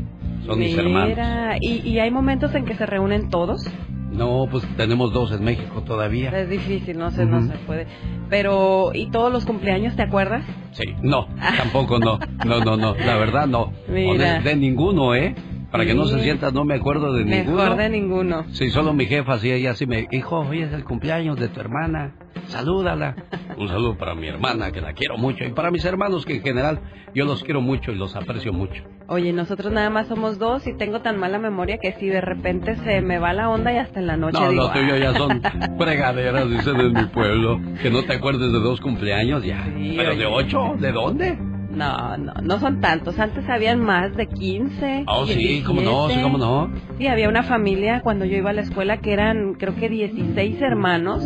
Son 0.45 0.59
mis 0.59 0.77
hermanos. 0.77 1.17
¿y, 1.61 1.89
y 1.89 2.01
hay 2.01 2.11
momentos 2.11 2.53
en 2.57 2.65
que 2.65 2.75
se 2.75 2.87
reúnen 2.87 3.31
todos. 3.31 3.65
No, 4.11 4.49
pues 4.51 4.65
tenemos 4.77 5.13
dos 5.13 5.31
en 5.31 5.45
México 5.45 5.83
todavía. 5.83 6.31
Es 6.31 6.51
difícil, 6.51 6.99
no 6.99 7.13
sé, 7.13 7.25
no 7.25 7.41
se 7.43 7.57
puede. 7.59 7.87
Pero, 8.29 8.91
¿y 8.95 9.11
todos 9.11 9.33
los 9.33 9.45
cumpleaños 9.45 9.95
te 9.95 10.03
acuerdas? 10.03 10.45
Sí, 10.73 10.87
no, 11.03 11.29
tampoco 11.57 12.01
no. 12.01 12.19
No, 12.45 12.65
no, 12.65 12.77
no. 12.77 12.97
La 12.97 13.17
verdad 13.17 13.47
no. 13.47 13.73
Mira. 13.89 14.41
De 14.41 14.57
ninguno, 14.57 15.15
¿eh? 15.15 15.37
Para 15.71 15.85
que 15.85 15.95
no 15.95 16.07
se 16.07 16.21
sienta, 16.21 16.51
no 16.51 16.65
me 16.65 16.75
acuerdo 16.77 17.13
de 17.13 17.25
ninguno. 17.25 17.57
Mejor 17.63 17.77
de 17.77 17.89
ninguno. 17.91 18.45
Sí, 18.53 18.71
solo 18.71 18.95
mi 18.95 19.05
jefa, 19.05 19.39
sí, 19.39 19.51
ella 19.53 19.75
sí 19.75 19.87
me... 19.87 20.07
Hijo, 20.11 20.41
hoy 20.41 20.63
es 20.63 20.73
el 20.73 20.83
cumpleaños 20.85 21.39
de 21.39 21.49
tu 21.49 21.61
hermana. 21.61 22.15
Salúdala. 22.47 23.15
Un 23.59 23.69
saludo 23.69 23.99
para 23.99 24.15
mi 24.15 24.29
hermana, 24.29 24.71
que 24.73 24.81
la 24.81 24.95
quiero 24.95 25.19
mucho. 25.19 25.45
Y 25.45 25.51
para 25.51 25.71
mis 25.71 25.85
hermanos, 25.85 26.25
que 26.25 26.37
en 26.37 26.43
general 26.43 26.81
yo 27.15 27.27
los 27.27 27.43
quiero 27.45 27.61
mucho 27.61 27.93
y 27.93 27.97
los 27.97 28.17
aprecio 28.17 28.53
mucho. 28.53 28.83
Oye, 29.09 29.33
nosotros 29.33 29.71
nada 29.73 29.91
más 29.91 30.07
somos 30.07 30.39
dos 30.39 30.67
y 30.67 30.75
tengo 30.77 31.01
tan 31.01 31.19
mala 31.19 31.39
memoria 31.39 31.79
que 31.79 31.93
si 31.93 32.07
de 32.09 32.21
repente 32.21 32.77
se 32.77 33.01
me 33.03 33.19
va 33.19 33.33
la 33.35 33.49
onda 33.51 33.73
y 33.73 33.77
hasta 33.79 34.01
en 34.01 34.07
la 34.07 34.17
noche 34.17 34.39
No, 34.41 34.51
digo, 34.51 34.63
lo 34.65 34.71
tuyo 34.73 34.97
ya 34.97 35.11
"Ah". 35.11 35.15
son 35.15 35.43
fregaderas, 35.79 36.49
dicen 36.51 36.81
en 36.81 36.93
mi 36.95 37.05
pueblo. 37.07 37.61
Que 37.83 37.91
no 37.91 38.03
te 38.05 38.15
acuerdes 38.15 38.53
de 38.53 38.59
dos 38.61 38.81
cumpleaños 38.81 39.45
ya. 39.45 39.67
¿Pero 39.97 40.17
de 40.17 40.27
ocho? 40.27 40.75
¿De 40.79 40.93
dónde? 40.93 41.39
No, 41.71 42.17
no, 42.17 42.33
no 42.43 42.59
son 42.61 42.81
tantos. 42.81 43.19
Antes 43.19 43.47
habían 43.49 43.81
más 43.81 44.17
de 44.17 44.27
15. 44.27 45.05
Oh, 45.07 45.27
sí, 45.27 45.63
cómo 45.67 45.83
no, 45.83 46.09
sí, 46.09 46.15
17. 46.17 46.23
cómo 46.23 46.39
no. 46.39 46.71
Sí, 46.97 47.07
había 47.09 47.29
una 47.29 47.43
familia 47.43 48.01
cuando 48.03 48.25
yo 48.25 48.37
iba 48.39 48.51
a 48.51 48.53
la 48.55 48.63
escuela 48.63 48.99
que 48.99 49.13
eran, 49.13 49.55
creo 49.55 49.75
que 49.77 49.89
16 49.89 50.61
hermanos. 50.63 51.23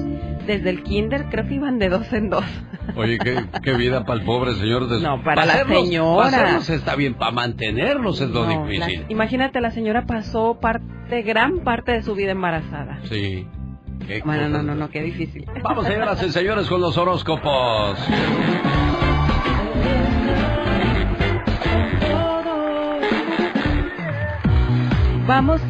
Desde 0.46 0.70
el 0.70 0.82
kinder, 0.82 1.26
creo 1.30 1.46
que 1.46 1.54
iban 1.54 1.78
de 1.78 1.88
dos 1.88 2.12
en 2.12 2.28
dos. 2.28 2.44
Oye, 2.96 3.16
qué, 3.18 3.44
qué 3.62 3.74
vida 3.74 4.04
para 4.04 4.18
el 4.18 4.26
pobre 4.26 4.54
señor. 4.54 4.88
De... 4.88 5.00
No, 5.00 5.22
para 5.22 5.46
la 5.46 5.52
hacerlos- 5.52 5.84
señora. 5.84 6.30
para 6.30 6.56
está 6.56 6.96
bien, 6.96 7.14
para 7.14 7.30
mantenerlos 7.30 8.20
es 8.20 8.28
lo 8.30 8.44
No, 8.44 8.66
difícil. 8.66 9.02
la- 9.02 9.06
imagínate, 9.12 9.60
la 9.60 9.70
señora 9.70 10.04
pasó 10.06 10.58
parte, 10.60 11.22
gran 11.22 11.60
parte 11.60 11.92
de 11.92 12.02
su 12.02 12.16
vida 12.16 12.32
embarazada. 12.32 12.98
Sí. 13.04 13.46
Qué 14.08 14.20
Bueno, 14.24 14.48
no, 14.48 14.64
no, 14.64 14.74
no, 14.74 14.90
qué 14.90 15.00
difícil. 15.00 15.46
Vamos, 15.62 15.86
señoras 15.86 16.20
y 16.24 16.30
señores, 16.32 16.66
con 16.66 16.80
los 16.80 16.98
horóscopos. 16.98 17.96
Vamos 25.26 25.62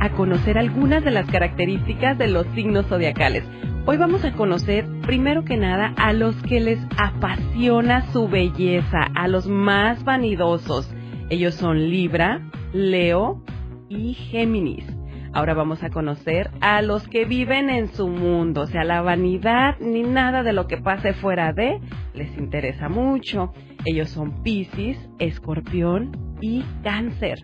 a 0.00 0.10
conocer 0.10 0.56
algunas 0.56 1.04
de 1.04 1.10
las 1.10 1.26
características 1.26 2.16
de 2.16 2.28
los 2.28 2.46
signos 2.54 2.86
zodiacales. 2.86 3.44
Hoy 3.84 3.96
vamos 3.96 4.24
a 4.24 4.32
conocer, 4.32 4.86
primero 5.02 5.44
que 5.44 5.56
nada, 5.56 5.92
a 5.96 6.12
los 6.12 6.34
que 6.42 6.60
les 6.60 6.78
apasiona 6.96 8.10
su 8.12 8.28
belleza, 8.28 9.08
a 9.14 9.28
los 9.28 9.46
más 9.46 10.04
vanidosos. 10.04 10.90
Ellos 11.30 11.54
son 11.54 11.90
Libra, 11.90 12.40
Leo 12.72 13.42
y 13.88 14.14
Géminis. 14.14 14.97
Ahora 15.32 15.54
vamos 15.54 15.82
a 15.82 15.90
conocer 15.90 16.50
a 16.60 16.82
los 16.82 17.06
que 17.08 17.24
viven 17.24 17.70
en 17.70 17.88
su 17.88 18.08
mundo, 18.08 18.62
o 18.62 18.66
sea, 18.66 18.84
la 18.84 19.02
vanidad 19.02 19.76
ni 19.80 20.02
nada 20.02 20.42
de 20.42 20.52
lo 20.52 20.66
que 20.66 20.78
pase 20.78 21.12
fuera 21.12 21.52
de 21.52 21.80
les 22.14 22.36
interesa 22.36 22.88
mucho. 22.88 23.52
Ellos 23.84 24.08
son 24.10 24.42
Piscis, 24.42 24.98
Escorpión 25.18 26.12
y 26.40 26.64
Cáncer. 26.82 27.38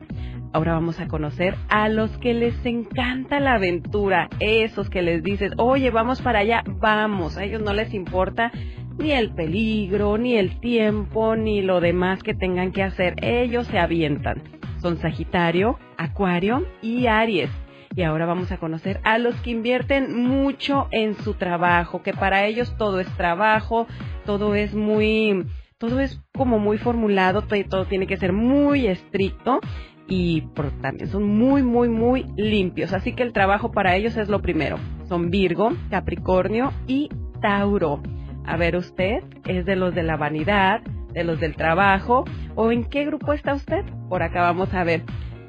Ahora 0.52 0.74
vamos 0.74 1.00
a 1.00 1.08
conocer 1.08 1.56
a 1.68 1.88
los 1.88 2.16
que 2.18 2.32
les 2.32 2.54
encanta 2.64 3.40
la 3.40 3.54
aventura, 3.54 4.28
esos 4.38 4.88
que 4.88 5.02
les 5.02 5.22
dices, 5.22 5.52
oye, 5.58 5.90
vamos 5.90 6.22
para 6.22 6.40
allá, 6.40 6.62
vamos, 6.80 7.36
a 7.36 7.44
ellos 7.44 7.60
no 7.60 7.72
les 7.72 7.92
importa 7.92 8.52
ni 8.96 9.10
el 9.10 9.34
peligro, 9.34 10.16
ni 10.16 10.36
el 10.36 10.60
tiempo, 10.60 11.34
ni 11.34 11.62
lo 11.62 11.80
demás 11.80 12.22
que 12.22 12.34
tengan 12.34 12.70
que 12.70 12.84
hacer, 12.84 13.16
ellos 13.22 13.66
se 13.66 13.78
avientan. 13.78 14.42
Son 14.80 14.96
Sagitario, 14.98 15.78
Acuario 15.96 16.64
y 16.82 17.06
Aries. 17.06 17.50
Y 17.96 18.02
ahora 18.02 18.26
vamos 18.26 18.50
a 18.50 18.56
conocer 18.56 19.00
a 19.04 19.18
los 19.18 19.34
que 19.36 19.50
invierten 19.50 20.16
mucho 20.16 20.88
en 20.90 21.14
su 21.16 21.34
trabajo, 21.34 22.02
que 22.02 22.12
para 22.12 22.44
ellos 22.46 22.74
todo 22.76 22.98
es 22.98 23.08
trabajo, 23.16 23.86
todo 24.24 24.54
es 24.54 24.74
muy, 24.74 25.46
todo 25.78 26.00
es 26.00 26.20
como 26.36 26.58
muy 26.58 26.78
formulado, 26.78 27.42
todo, 27.42 27.86
tiene 27.86 28.06
que 28.06 28.16
ser 28.16 28.32
muy 28.32 28.86
estricto 28.88 29.60
y 30.08 30.42
por 30.54 30.70
también 30.80 31.08
son 31.08 31.24
muy, 31.24 31.62
muy, 31.62 31.88
muy 31.88 32.26
limpios. 32.36 32.92
Así 32.92 33.12
que 33.12 33.22
el 33.22 33.32
trabajo 33.32 33.70
para 33.70 33.94
ellos 33.94 34.16
es 34.16 34.28
lo 34.28 34.42
primero. 34.42 34.76
Son 35.08 35.30
Virgo, 35.30 35.72
Capricornio 35.90 36.72
y 36.86 37.10
Tauro. 37.40 38.02
A 38.44 38.56
ver 38.56 38.76
usted, 38.76 39.22
¿es 39.46 39.64
de 39.64 39.76
los 39.76 39.94
de 39.94 40.02
la 40.02 40.16
vanidad, 40.16 40.82
de 41.12 41.24
los 41.24 41.38
del 41.38 41.54
trabajo 41.54 42.24
o 42.56 42.72
en 42.72 42.84
qué 42.84 43.04
grupo 43.04 43.32
está 43.32 43.54
usted? 43.54 43.84
Por 44.08 44.22
acá 44.22 44.42
vamos 44.42 44.74
a 44.74 44.84
ver. 44.84 45.02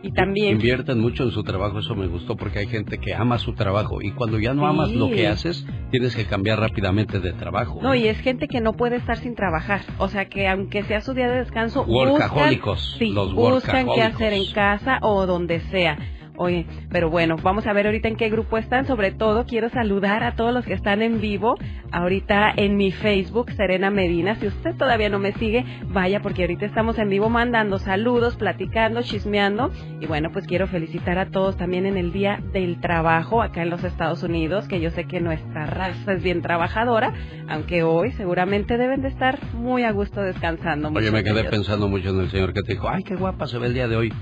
Y 0.05 0.11
también... 0.11 0.51
Invierten 0.51 0.99
mucho 0.99 1.23
en 1.23 1.31
su 1.31 1.43
trabajo, 1.43 1.79
eso 1.79 1.95
me 1.95 2.05
gustó 2.05 2.35
porque 2.37 2.59
hay 2.59 2.67
gente 2.67 2.99
que 2.99 3.15
ama 3.15 3.39
su 3.39 3.53
trabajo 3.53 4.03
y 4.03 4.11
cuando 4.11 4.37
ya 4.39 4.53
no 4.53 4.67
amas 4.67 4.91
lo 4.91 5.07
Sí. 5.07 5.13
que 5.15 5.27
haces, 5.27 5.65
tienes 5.89 6.15
que 6.15 6.25
cambiar 6.25 6.59
rápidamente 6.59 7.19
de 7.19 7.33
trabajo. 7.33 7.79
No, 7.81 7.95
y 7.95 8.07
es 8.07 8.19
gente 8.19 8.47
que 8.47 8.61
no 8.61 8.73
puede 8.73 8.97
estar 8.97 9.17
sin 9.17 9.33
trabajar. 9.33 9.81
O 9.97 10.07
sea, 10.07 10.25
que 10.25 10.47
aunque 10.47 10.83
sea 10.83 11.01
su 11.01 11.13
día 11.15 11.27
de 11.27 11.39
descanso, 11.39 11.83
Workahólicos, 11.87 12.81
buscan, 12.81 12.99
sí, 12.99 13.13
los 13.13 13.33
buscan 13.33 13.87
qué 13.95 14.03
hacer 14.03 14.33
en 14.33 14.51
casa 14.53 14.99
o 15.01 15.25
donde 15.25 15.59
sea. 15.71 15.97
Oye, 16.37 16.65
pero 16.91 17.09
bueno, 17.09 17.35
vamos 17.41 17.65
a 17.67 17.73
ver 17.73 17.85
ahorita 17.85 18.07
en 18.07 18.15
qué 18.15 18.29
grupo 18.29 18.57
están. 18.57 18.85
Sobre 18.85 19.11
todo, 19.11 19.45
quiero 19.45 19.69
saludar 19.69 20.23
a 20.23 20.35
todos 20.35 20.53
los 20.53 20.65
que 20.65 20.73
están 20.73 21.01
en 21.01 21.21
vivo. 21.21 21.55
Ahorita 21.91 22.51
en 22.55 22.77
mi 22.77 22.91
Facebook, 22.91 23.51
Serena 23.51 23.89
Medina. 23.89 24.35
Si 24.35 24.47
usted 24.47 24.75
todavía 24.75 25.09
no 25.09 25.19
me 25.19 25.33
sigue, 25.33 25.65
vaya, 25.87 26.21
porque 26.21 26.43
ahorita 26.43 26.65
estamos 26.65 26.97
en 26.99 27.09
vivo 27.09 27.29
mandando 27.29 27.79
saludos, 27.79 28.35
platicando, 28.35 29.01
chismeando. 29.01 29.71
Y 30.01 30.05
bueno, 30.07 30.29
pues 30.31 30.45
quiero 30.47 30.67
felicitar 30.67 31.17
a 31.17 31.29
todos 31.29 31.57
también 31.57 31.85
en 31.85 31.97
el 31.97 32.11
Día 32.11 32.39
del 32.51 32.79
Trabajo 32.79 33.41
acá 33.41 33.61
en 33.61 33.69
los 33.69 33.83
Estados 33.83 34.23
Unidos, 34.23 34.67
que 34.67 34.79
yo 34.79 34.91
sé 34.91 35.05
que 35.05 35.21
nuestra 35.21 35.65
raza 35.65 36.13
es 36.13 36.23
bien 36.23 36.41
trabajadora, 36.41 37.13
aunque 37.47 37.83
hoy 37.83 38.11
seguramente 38.13 38.77
deben 38.77 39.01
de 39.01 39.09
estar 39.09 39.39
muy 39.53 39.83
a 39.83 39.91
gusto 39.91 40.21
descansando. 40.21 40.89
Oye, 40.89 41.11
me 41.11 41.23
quedé 41.23 41.41
ellos. 41.41 41.51
pensando 41.51 41.87
mucho 41.87 42.09
en 42.09 42.21
el 42.21 42.29
señor 42.29 42.53
que 42.53 42.63
te 42.63 42.73
dijo, 42.73 42.89
ay, 42.89 43.03
qué 43.03 43.15
guapa 43.15 43.47
se 43.47 43.57
ve 43.57 43.67
el 43.67 43.73
día 43.73 43.87
de 43.87 43.95
hoy. 43.95 44.13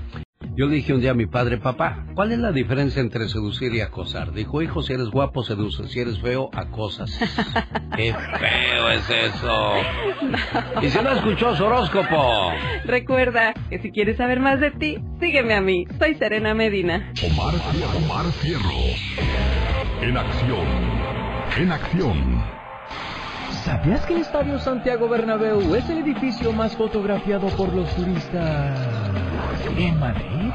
Yo 0.56 0.66
le 0.66 0.76
dije 0.76 0.94
un 0.94 1.00
día 1.00 1.10
a 1.10 1.14
mi 1.14 1.26
padre, 1.26 1.58
papá, 1.58 2.06
¿cuál 2.14 2.30
es 2.30 2.38
la 2.38 2.52
diferencia 2.52 3.00
entre 3.00 3.28
seducir 3.28 3.74
y 3.74 3.80
acosar? 3.80 4.32
Dijo, 4.32 4.62
hijo, 4.62 4.82
si 4.82 4.92
eres 4.92 5.08
guapo, 5.08 5.42
seduces, 5.42 5.90
si 5.90 5.98
eres 5.98 6.20
feo, 6.20 6.48
acosas. 6.52 7.10
¡Qué 7.96 8.14
feo 8.14 8.90
es 8.90 9.10
eso! 9.10 9.72
Y 10.80 10.90
si 10.90 10.98
no 11.02 11.10
escuchó 11.10 11.56
su 11.56 11.64
horóscopo. 11.64 12.52
Recuerda 12.84 13.52
que 13.68 13.80
si 13.80 13.90
quieres 13.90 14.16
saber 14.16 14.38
más 14.38 14.60
de 14.60 14.70
ti, 14.70 14.98
sígueme 15.18 15.54
a 15.54 15.60
mí. 15.60 15.86
Soy 15.98 16.14
Serena 16.14 16.54
Medina. 16.54 17.12
Omar, 17.24 17.54
Omar 17.96 18.26
Fierros. 18.34 19.16
En 20.02 20.16
acción. 20.16 20.66
En 21.58 21.72
acción. 21.72 22.44
¿Sabías 23.64 24.06
que 24.06 24.14
el 24.14 24.20
Estadio 24.20 24.60
Santiago 24.60 25.08
Bernabéu 25.08 25.74
es 25.74 25.90
el 25.90 25.98
edificio 25.98 26.52
más 26.52 26.76
fotografiado 26.76 27.48
por 27.56 27.74
los 27.74 27.92
turistas 27.96 29.23
en 29.76 29.98
Madrid? 29.98 30.50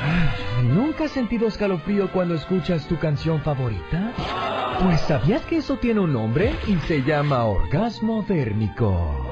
Ah, 0.00 0.34
¿Nunca 0.62 1.04
has 1.04 1.10
sentido 1.12 1.46
escalofrío 1.48 2.10
cuando 2.12 2.34
escuchas 2.34 2.86
tu 2.86 2.98
canción 2.98 3.40
favorita? 3.42 4.12
Pues 4.82 5.00
¿sabías 5.02 5.42
que 5.42 5.58
eso 5.58 5.76
tiene 5.76 6.00
un 6.00 6.12
nombre 6.12 6.52
y 6.66 6.76
se 6.86 7.02
llama 7.02 7.44
orgasmo 7.44 8.24
térmico? 8.24 9.30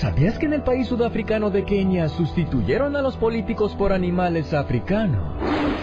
¿Sabías 0.00 0.38
que 0.38 0.46
en 0.46 0.52
el 0.52 0.62
país 0.62 0.86
sudafricano 0.88 1.50
de 1.50 1.64
Kenia 1.64 2.08
sustituyeron 2.08 2.94
a 2.94 3.02
los 3.02 3.16
políticos 3.16 3.74
por 3.74 3.92
animales 3.92 4.52
africanos? 4.52 5.73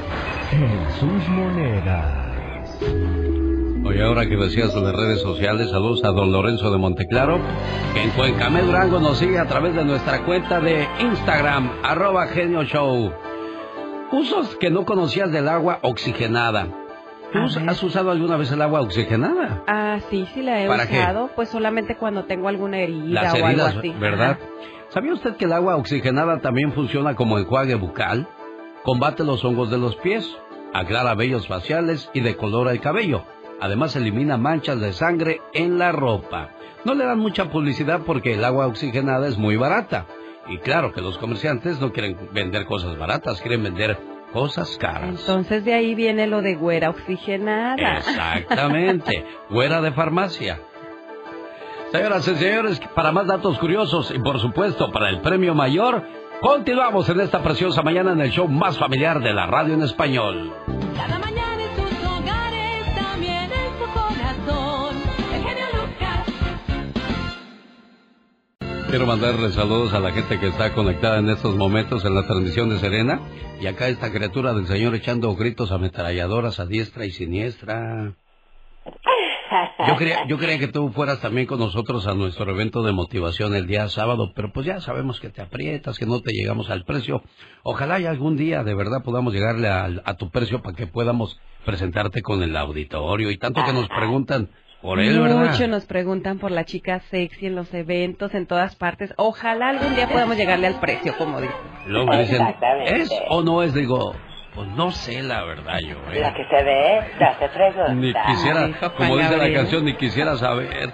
En 0.51 0.91
sus 0.99 1.27
monedas. 1.29 2.77
Oye, 3.85 4.03
ahora 4.03 4.25
que 4.27 4.35
decías 4.35 4.73
de 4.73 4.81
las 4.81 4.93
redes 4.93 5.21
sociales, 5.21 5.69
saludos 5.69 6.03
a 6.03 6.09
don 6.09 6.31
Lorenzo 6.31 6.71
de 6.71 6.77
Monteclaro, 6.77 7.39
que 7.93 8.03
en 8.03 8.09
Cuencamé 8.11 8.61
Durango 8.61 8.99
nos 8.99 9.17
sigue 9.17 9.39
a 9.39 9.45
través 9.47 9.73
de 9.75 9.83
nuestra 9.85 10.23
cuenta 10.23 10.59
de 10.59 10.87
Instagram, 10.99 11.71
arroba 11.83 12.27
genio 12.27 12.63
show. 12.63 13.11
Usos 14.11 14.55
que 14.57 14.69
no 14.69 14.85
conocías 14.85 15.31
del 15.31 15.47
agua 15.47 15.79
oxigenada. 15.81 16.67
¿Tú 17.31 17.39
has 17.67 17.81
usado 17.81 18.11
alguna 18.11 18.35
vez 18.35 18.51
el 18.51 18.61
agua 18.61 18.81
oxigenada? 18.81 19.63
Ah, 19.67 19.99
sí, 20.09 20.27
sí 20.33 20.41
la 20.41 20.63
he 20.63 20.67
¿Para 20.67 20.85
qué? 20.87 20.99
usado, 20.99 21.29
pues 21.33 21.47
solamente 21.49 21.95
cuando 21.95 22.25
tengo 22.25 22.49
alguna 22.49 22.79
herida 22.79 23.23
Las 23.23 23.33
o 23.41 23.45
algo 23.45 23.63
así. 23.63 23.89
¿verdad? 23.97 24.31
Ajá. 24.31 24.39
¿Sabía 24.89 25.13
usted 25.13 25.37
que 25.37 25.45
el 25.45 25.53
agua 25.53 25.77
oxigenada 25.77 26.39
también 26.41 26.73
funciona 26.73 27.15
como 27.15 27.39
enjuague 27.39 27.75
bucal? 27.75 28.27
Combate 28.83 29.23
los 29.23 29.43
hongos 29.45 29.69
de 29.69 29.77
los 29.77 29.95
pies, 29.97 30.27
aclara 30.73 31.13
vellos 31.13 31.47
faciales 31.47 32.09
y 32.13 32.21
decolora 32.21 32.71
el 32.71 32.81
cabello. 32.81 33.23
Además 33.59 33.95
elimina 33.95 34.37
manchas 34.37 34.79
de 34.79 34.91
sangre 34.93 35.39
en 35.53 35.77
la 35.77 35.91
ropa. 35.91 36.49
No 36.83 36.95
le 36.95 37.05
dan 37.05 37.19
mucha 37.19 37.51
publicidad 37.51 38.01
porque 38.05 38.33
el 38.33 38.43
agua 38.43 38.65
oxigenada 38.65 39.27
es 39.27 39.37
muy 39.37 39.55
barata. 39.55 40.07
Y 40.47 40.57
claro 40.57 40.91
que 40.93 41.01
los 41.01 41.19
comerciantes 41.19 41.79
no 41.79 41.91
quieren 41.91 42.17
vender 42.33 42.65
cosas 42.65 42.97
baratas, 42.97 43.39
quieren 43.41 43.61
vender 43.61 43.99
cosas 44.33 44.75
caras. 44.79 45.09
Entonces 45.09 45.63
de 45.63 45.75
ahí 45.75 45.93
viene 45.93 46.25
lo 46.25 46.41
de 46.41 46.55
güera 46.55 46.89
oxigenada. 46.89 47.97
Exactamente, 47.97 49.25
fuera 49.49 49.81
de 49.81 49.91
farmacia. 49.91 50.59
Señoras 51.91 52.27
y 52.27 52.35
señores, 52.35 52.81
para 52.95 53.11
más 53.11 53.27
datos 53.27 53.59
curiosos 53.59 54.11
y 54.15 54.19
por 54.19 54.39
supuesto 54.39 54.91
para 54.91 55.09
el 55.09 55.21
premio 55.21 55.53
mayor, 55.53 56.03
continuamos 56.41 57.07
en 57.09 57.21
esta 57.21 57.41
preciosa 57.43 57.83
mañana 57.83 58.13
en 58.13 58.21
el 58.21 58.31
show 58.31 58.47
más 58.47 58.77
familiar 58.77 59.21
de 59.21 59.33
la 59.33 59.45
radio 59.45 59.75
en 59.75 59.83
español. 59.83 60.53
Cada 60.95 61.19
mañana 61.19 61.63
en 61.63 61.75
sus 61.75 62.03
hogares, 62.03 62.95
también 62.95 63.49
en 63.51 63.77
su 63.79 63.85
corazón. 63.93 64.95
El 65.33 65.43
genio 65.43 65.65
Lucas. 65.73 66.27
Quiero 68.89 69.05
mandarle 69.05 69.51
saludos 69.51 69.93
a 69.93 69.99
la 69.99 70.11
gente 70.11 70.39
que 70.39 70.47
está 70.47 70.73
conectada 70.73 71.19
en 71.19 71.29
estos 71.29 71.55
momentos 71.55 72.03
en 72.03 72.15
la 72.15 72.25
transmisión 72.25 72.69
de 72.69 72.79
Serena. 72.79 73.21
Y 73.61 73.67
acá 73.67 73.87
esta 73.87 74.11
criatura 74.11 74.53
del 74.53 74.65
Señor 74.65 74.95
echando 74.95 75.35
gritos 75.35 75.71
ametralladoras 75.71 76.59
a 76.59 76.65
diestra 76.65 77.05
y 77.05 77.11
siniestra. 77.11 78.15
Yo 79.87 79.95
creía, 79.97 80.25
yo 80.27 80.37
creía 80.37 80.59
que 80.59 80.67
tú 80.67 80.89
fueras 80.91 81.19
también 81.21 81.45
con 81.47 81.59
nosotros 81.59 82.07
a 82.07 82.13
nuestro 82.13 82.49
evento 82.51 82.83
de 82.83 82.91
motivación 82.93 83.53
el 83.55 83.67
día 83.67 83.87
sábado, 83.89 84.31
pero 84.35 84.51
pues 84.51 84.65
ya 84.65 84.79
sabemos 84.81 85.19
que 85.19 85.29
te 85.29 85.41
aprietas, 85.41 85.97
que 85.97 86.05
no 86.05 86.21
te 86.21 86.31
llegamos 86.31 86.69
al 86.69 86.83
precio. 86.85 87.21
Ojalá 87.63 87.99
y 87.99 88.05
algún 88.05 88.37
día 88.37 88.63
de 88.63 88.73
verdad 88.75 89.03
podamos 89.03 89.33
llegarle 89.33 89.67
al- 89.69 90.01
a, 90.05 90.15
tu 90.15 90.29
precio 90.29 90.61
para 90.61 90.75
que 90.75 90.87
podamos 90.87 91.39
presentarte 91.65 92.21
con 92.21 92.41
el 92.43 92.55
auditorio. 92.55 93.29
Y 93.31 93.37
tanto 93.37 93.63
que 93.65 93.73
nos 93.73 93.87
preguntan 93.89 94.49
por 94.81 94.99
él, 94.99 95.19
¿verdad? 95.19 95.51
Mucho 95.51 95.67
nos 95.67 95.85
preguntan 95.85 96.39
por 96.39 96.49
la 96.51 96.65
chica 96.65 97.01
sexy 97.11 97.45
en 97.45 97.55
los 97.55 97.71
eventos, 97.73 98.33
en 98.33 98.47
todas 98.47 98.75
partes. 98.75 99.13
Ojalá 99.17 99.69
algún 99.69 99.93
día 99.95 100.07
podamos 100.09 100.37
llegarle 100.37 100.67
al 100.67 100.79
precio, 100.79 101.13
como. 101.17 101.39
Luego 101.85 102.11
dicen, 102.17 102.41
Exactamente. 102.41 103.01
¿es 103.01 103.09
o 103.29 103.43
no 103.43 103.61
es? 103.61 103.73
Digo, 103.75 104.15
pues 104.53 104.67
no 104.69 104.91
sé 104.91 105.23
la 105.23 105.43
verdad 105.45 105.79
yo, 105.79 105.95
¿eh? 106.11 106.21
Lo 106.21 106.33
que 106.33 106.45
se 106.45 106.63
ve, 106.63 107.01
no 107.19 107.39
se 107.39 107.47
pregunta. 107.49 107.93
Ni 107.93 108.13
quisiera, 108.13 108.91
como 108.97 109.17
dice 109.17 109.37
la 109.37 109.53
canción, 109.53 109.85
ni 109.85 109.95
quisiera 109.95 110.35
saber. 110.35 110.93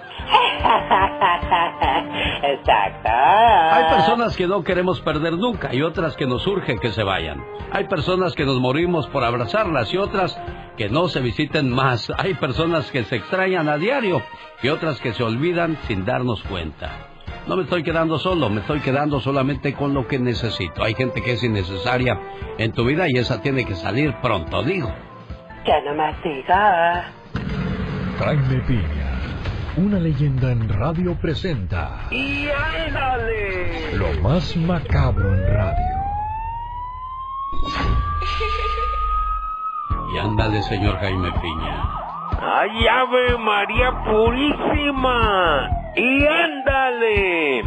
Exacto. 2.42 3.08
Hay 3.10 3.84
personas 3.94 4.36
que 4.36 4.46
no 4.46 4.62
queremos 4.62 5.00
perder 5.00 5.32
nunca 5.34 5.74
y 5.74 5.82
otras 5.82 6.16
que 6.16 6.26
nos 6.26 6.46
urge 6.46 6.78
que 6.78 6.92
se 6.92 7.02
vayan. 7.02 7.42
Hay 7.72 7.84
personas 7.84 8.34
que 8.34 8.44
nos 8.44 8.60
morimos 8.60 9.08
por 9.08 9.24
abrazarlas 9.24 9.92
y 9.92 9.96
otras 9.96 10.40
que 10.76 10.88
no 10.88 11.08
se 11.08 11.20
visiten 11.20 11.70
más. 11.70 12.12
Hay 12.16 12.34
personas 12.34 12.90
que 12.90 13.04
se 13.04 13.16
extrañan 13.16 13.68
a 13.68 13.76
diario 13.76 14.22
y 14.62 14.68
otras 14.68 15.00
que 15.00 15.12
se 15.12 15.22
olvidan 15.24 15.76
sin 15.86 16.04
darnos 16.04 16.42
cuenta. 16.44 17.07
No 17.48 17.56
me 17.56 17.62
estoy 17.62 17.82
quedando 17.82 18.18
solo, 18.18 18.50
me 18.50 18.60
estoy 18.60 18.80
quedando 18.80 19.20
solamente 19.20 19.72
con 19.72 19.94
lo 19.94 20.06
que 20.06 20.18
necesito. 20.18 20.84
Hay 20.84 20.94
gente 20.94 21.22
que 21.22 21.32
es 21.32 21.42
innecesaria 21.42 22.20
en 22.58 22.72
tu 22.72 22.84
vida 22.84 23.08
y 23.08 23.16
esa 23.16 23.40
tiene 23.40 23.64
que 23.64 23.74
salir 23.74 24.14
pronto, 24.20 24.62
digo. 24.62 24.92
Que 25.64 25.72
no 25.86 25.94
más 25.94 26.14
diga. 26.22 27.10
Jaime 28.18 28.60
Piña, 28.66 29.12
una 29.78 29.98
leyenda 29.98 30.52
en 30.52 30.68
radio 30.68 31.14
presenta 31.14 32.00
¡Y 32.10 32.48
ándale! 32.48 33.96
lo 33.96 34.12
más 34.20 34.54
macabro 34.56 35.32
en 35.32 35.46
radio. 35.54 35.96
Y 40.14 40.18
ándale, 40.18 40.62
señor 40.64 40.98
Jaime 40.98 41.32
Piña. 41.40 41.82
¡Ay, 42.40 42.86
Ave 42.86 43.36
María 43.38 43.90
Purísima! 44.04 45.70
¡Y 45.96 46.26
ándale! 46.26 47.64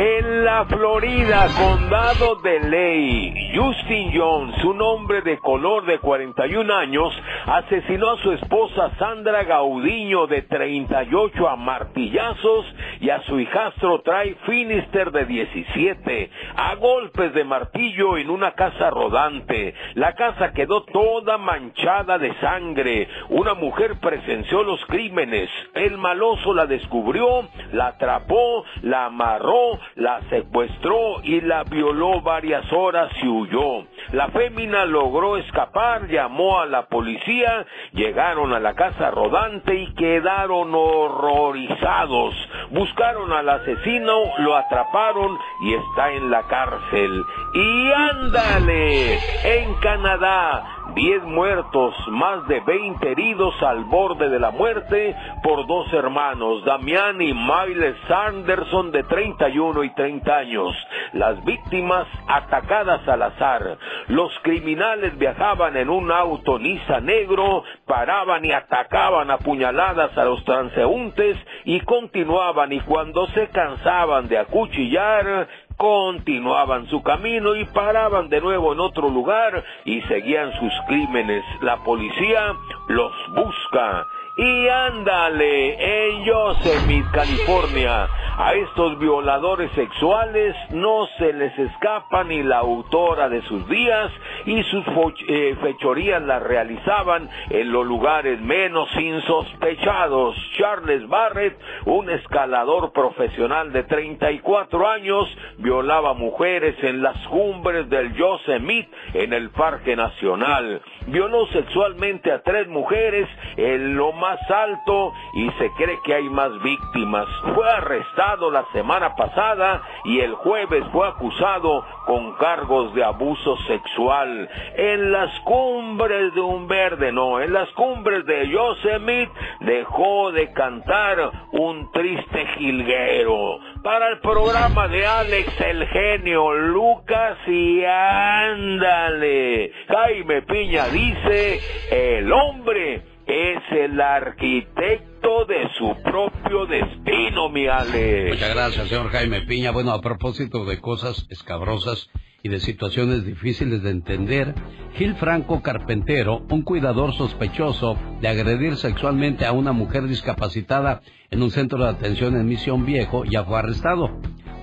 En 0.00 0.44
la 0.44 0.64
Florida, 0.66 1.48
condado 1.58 2.36
de 2.36 2.60
Ley, 2.60 3.50
Justin 3.52 4.12
Jones, 4.14 4.62
un 4.62 4.80
hombre 4.80 5.22
de 5.22 5.38
color 5.38 5.86
de 5.86 5.98
41 5.98 6.72
años, 6.72 7.12
asesinó 7.46 8.10
a 8.10 8.18
su 8.18 8.30
esposa 8.30 8.92
Sandra 8.96 9.42
Gaudiño 9.42 10.28
de 10.28 10.42
38 10.42 11.48
a 11.48 11.56
martillazos 11.56 12.66
y 13.00 13.10
a 13.10 13.22
su 13.22 13.40
hijastro 13.40 14.00
Trey 14.02 14.36
Finister 14.46 15.10
de 15.10 15.24
17 15.24 16.30
a 16.54 16.76
golpes 16.76 17.34
de 17.34 17.42
martillo 17.42 18.18
en 18.18 18.30
una 18.30 18.52
casa 18.52 18.90
rodante. 18.90 19.74
La 19.94 20.14
casa 20.14 20.52
quedó 20.52 20.84
toda 20.84 21.38
manchada 21.38 22.18
de 22.18 22.32
sangre. 22.34 23.08
Una 23.30 23.54
mujer 23.54 23.98
presenció 24.00 24.62
los 24.62 24.84
crímenes. 24.86 25.50
El 25.74 25.98
maloso 25.98 26.54
la 26.54 26.66
descubrió, 26.66 27.48
la 27.72 27.88
atrapó, 27.88 28.64
la 28.82 29.06
amarró, 29.06 29.78
la 29.96 30.20
secuestró 30.30 31.22
y 31.22 31.40
la 31.40 31.64
violó 31.64 32.20
varias 32.22 32.64
horas 32.72 33.10
y 33.22 33.26
huyó. 33.26 33.84
La 34.12 34.28
fémina 34.28 34.84
logró 34.84 35.36
escapar, 35.36 36.08
llamó 36.08 36.60
a 36.60 36.66
la 36.66 36.86
policía, 36.86 37.66
llegaron 37.92 38.52
a 38.52 38.60
la 38.60 38.74
casa 38.74 39.10
rodante 39.10 39.74
y 39.74 39.94
quedaron 39.94 40.74
horrorizados. 40.74 42.34
Buscaron 42.70 43.32
al 43.32 43.48
asesino, 43.48 44.22
lo 44.38 44.56
atraparon 44.56 45.38
y 45.62 45.74
está 45.74 46.12
en 46.12 46.30
la 46.30 46.42
cárcel. 46.44 47.24
Y 47.54 47.92
ándale, 47.92 49.18
en 49.44 49.74
Canadá, 49.80 50.77
10 50.94 51.24
muertos, 51.24 51.94
más 52.08 52.46
de 52.48 52.60
20 52.60 53.10
heridos 53.10 53.54
al 53.62 53.84
borde 53.84 54.28
de 54.28 54.38
la 54.38 54.50
muerte 54.50 55.14
por 55.42 55.66
dos 55.66 55.92
hermanos, 55.92 56.64
Damián 56.64 57.20
y 57.20 57.32
Miles 57.34 57.96
Sanderson 58.06 58.90
de 58.92 59.02
31 59.04 59.84
y 59.84 59.90
30 59.94 60.36
años. 60.36 60.74
Las 61.12 61.44
víctimas 61.44 62.06
atacadas 62.26 63.06
al 63.08 63.22
azar. 63.22 63.78
Los 64.08 64.32
criminales 64.42 65.16
viajaban 65.18 65.76
en 65.76 65.90
un 65.90 66.10
auto 66.10 66.58
Nissan 66.58 67.06
negro, 67.06 67.64
paraban 67.86 68.44
y 68.44 68.52
atacaban 68.52 69.30
a 69.30 69.38
puñaladas 69.38 70.16
a 70.16 70.24
los 70.24 70.44
transeúntes 70.44 71.36
y 71.64 71.80
continuaban 71.80 72.72
y 72.72 72.80
cuando 72.80 73.26
se 73.28 73.48
cansaban 73.48 74.28
de 74.28 74.38
acuchillar, 74.38 75.48
continuaban 75.78 76.88
su 76.88 77.02
camino 77.02 77.54
y 77.54 77.64
paraban 77.64 78.28
de 78.28 78.40
nuevo 78.40 78.72
en 78.74 78.80
otro 78.80 79.08
lugar 79.08 79.64
y 79.84 80.02
seguían 80.02 80.52
sus 80.58 80.72
crímenes. 80.88 81.44
La 81.62 81.76
policía 81.78 82.52
los 82.88 83.12
busca. 83.34 84.06
Y 84.40 84.68
ándale, 84.68 86.10
en 86.12 86.24
Yosemite, 86.24 87.08
California, 87.12 88.08
a 88.40 88.54
estos 88.54 88.96
violadores 89.00 89.68
sexuales 89.72 90.54
no 90.70 91.08
se 91.18 91.32
les 91.32 91.58
escapa 91.58 92.22
ni 92.22 92.44
la 92.44 92.58
autora 92.58 93.28
de 93.28 93.42
sus 93.42 93.68
días 93.68 94.12
y 94.46 94.62
sus 94.62 94.84
eh, 95.26 95.56
fechorías 95.60 96.22
las 96.22 96.40
realizaban 96.40 97.28
en 97.50 97.72
los 97.72 97.84
lugares 97.84 98.40
menos 98.40 98.88
insospechados. 98.94 100.36
Charles 100.56 101.08
Barrett, 101.08 101.58
un 101.86 102.08
escalador 102.08 102.92
profesional 102.92 103.72
de 103.72 103.82
34 103.82 104.88
años, 104.88 105.28
violaba 105.56 106.14
mujeres 106.14 106.76
en 106.84 107.02
las 107.02 107.18
cumbres 107.26 107.90
del 107.90 108.14
Yosemite 108.14 108.88
en 109.14 109.32
el 109.32 109.50
Parque 109.50 109.96
Nacional. 109.96 110.80
Violó 111.08 111.48
sexualmente 111.48 112.30
a 112.30 112.42
tres 112.42 112.68
mujeres 112.68 113.28
en 113.56 113.96
lo 113.96 114.12
alto 114.48 115.12
y 115.32 115.50
se 115.52 115.70
cree 115.72 116.00
que 116.04 116.14
hay 116.14 116.28
más 116.28 116.50
víctimas. 116.62 117.26
Fue 117.54 117.68
arrestado 117.70 118.50
la 118.50 118.64
semana 118.72 119.14
pasada 119.14 119.82
y 120.04 120.20
el 120.20 120.34
jueves 120.34 120.84
fue 120.92 121.08
acusado 121.08 121.84
con 122.06 122.34
cargos 122.34 122.94
de 122.94 123.04
abuso 123.04 123.56
sexual. 123.66 124.48
En 124.76 125.12
las 125.12 125.38
cumbres 125.40 126.34
de 126.34 126.40
un 126.40 126.68
verde, 126.68 127.12
no, 127.12 127.40
en 127.40 127.52
las 127.52 127.68
cumbres 127.70 128.24
de 128.26 128.48
Yosemite 128.48 129.32
dejó 129.60 130.32
de 130.32 130.52
cantar 130.52 131.30
un 131.52 131.90
triste 131.92 132.46
jilguero. 132.56 133.58
Para 133.82 134.08
el 134.08 134.20
programa 134.20 134.88
de 134.88 135.06
Alex 135.06 135.60
el 135.60 135.86
genio 135.86 136.52
Lucas 136.52 137.38
y 137.46 137.84
ándale. 137.84 139.72
Jaime 139.88 140.42
Piña 140.42 140.88
dice, 140.88 141.60
el 141.90 142.32
hombre 142.32 143.17
es 143.28 143.62
el 143.72 144.00
arquitecto 144.00 145.44
de 145.44 145.68
su 145.76 145.94
propio 146.02 146.64
destino, 146.66 147.50
mi 147.50 147.66
Alex. 147.66 148.30
Muchas 148.30 148.54
gracias, 148.54 148.88
señor 148.88 149.10
Jaime 149.10 149.42
Piña. 149.42 149.70
Bueno, 149.70 149.92
a 149.92 150.00
propósito 150.00 150.64
de 150.64 150.80
cosas 150.80 151.26
escabrosas 151.28 152.10
y 152.42 152.48
de 152.48 152.58
situaciones 152.58 153.26
difíciles 153.26 153.82
de 153.82 153.90
entender, 153.90 154.54
Gil 154.94 155.14
Franco 155.16 155.60
Carpentero, 155.60 156.42
un 156.48 156.62
cuidador 156.62 157.12
sospechoso 157.12 157.98
de 158.22 158.28
agredir 158.28 158.76
sexualmente 158.76 159.44
a 159.44 159.52
una 159.52 159.72
mujer 159.72 160.06
discapacitada 160.06 161.02
en 161.30 161.42
un 161.42 161.50
centro 161.50 161.78
de 161.84 161.90
atención 161.90 162.34
en 162.34 162.46
Misión 162.46 162.86
Viejo, 162.86 163.26
ya 163.26 163.44
fue 163.44 163.58
arrestado. 163.58 164.08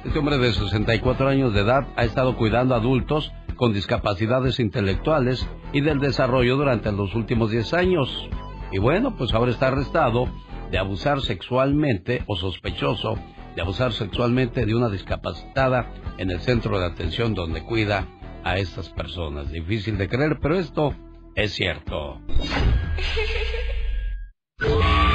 Este 0.03 0.17
hombre 0.17 0.39
de 0.39 0.51
64 0.51 1.27
años 1.27 1.53
de 1.53 1.61
edad 1.61 1.85
ha 1.95 2.03
estado 2.03 2.35
cuidando 2.35 2.73
adultos 2.73 3.31
con 3.57 3.73
discapacidades 3.73 4.59
intelectuales 4.59 5.47
y 5.71 5.81
del 5.81 5.99
desarrollo 5.99 6.55
durante 6.57 6.91
los 6.91 7.13
últimos 7.13 7.51
10 7.51 7.73
años. 7.75 8.27
Y 8.71 8.79
bueno, 8.79 9.15
pues 9.15 9.33
ahora 9.33 9.51
está 9.51 9.67
arrestado 9.67 10.29
de 10.71 10.77
abusar 10.77 11.21
sexualmente 11.21 12.23
o 12.27 12.35
sospechoso 12.35 13.17
de 13.55 13.61
abusar 13.61 13.93
sexualmente 13.93 14.65
de 14.65 14.75
una 14.75 14.89
discapacitada 14.89 15.89
en 16.17 16.29
el 16.29 16.41
centro 16.41 16.79
de 16.79 16.85
atención 16.85 17.33
donde 17.33 17.63
cuida 17.63 18.05
a 18.43 18.57
estas 18.57 18.89
personas. 18.89 19.51
Difícil 19.51 19.97
de 19.97 20.09
creer, 20.09 20.39
pero 20.41 20.59
esto 20.59 20.93
es 21.35 21.53
cierto. 21.53 22.19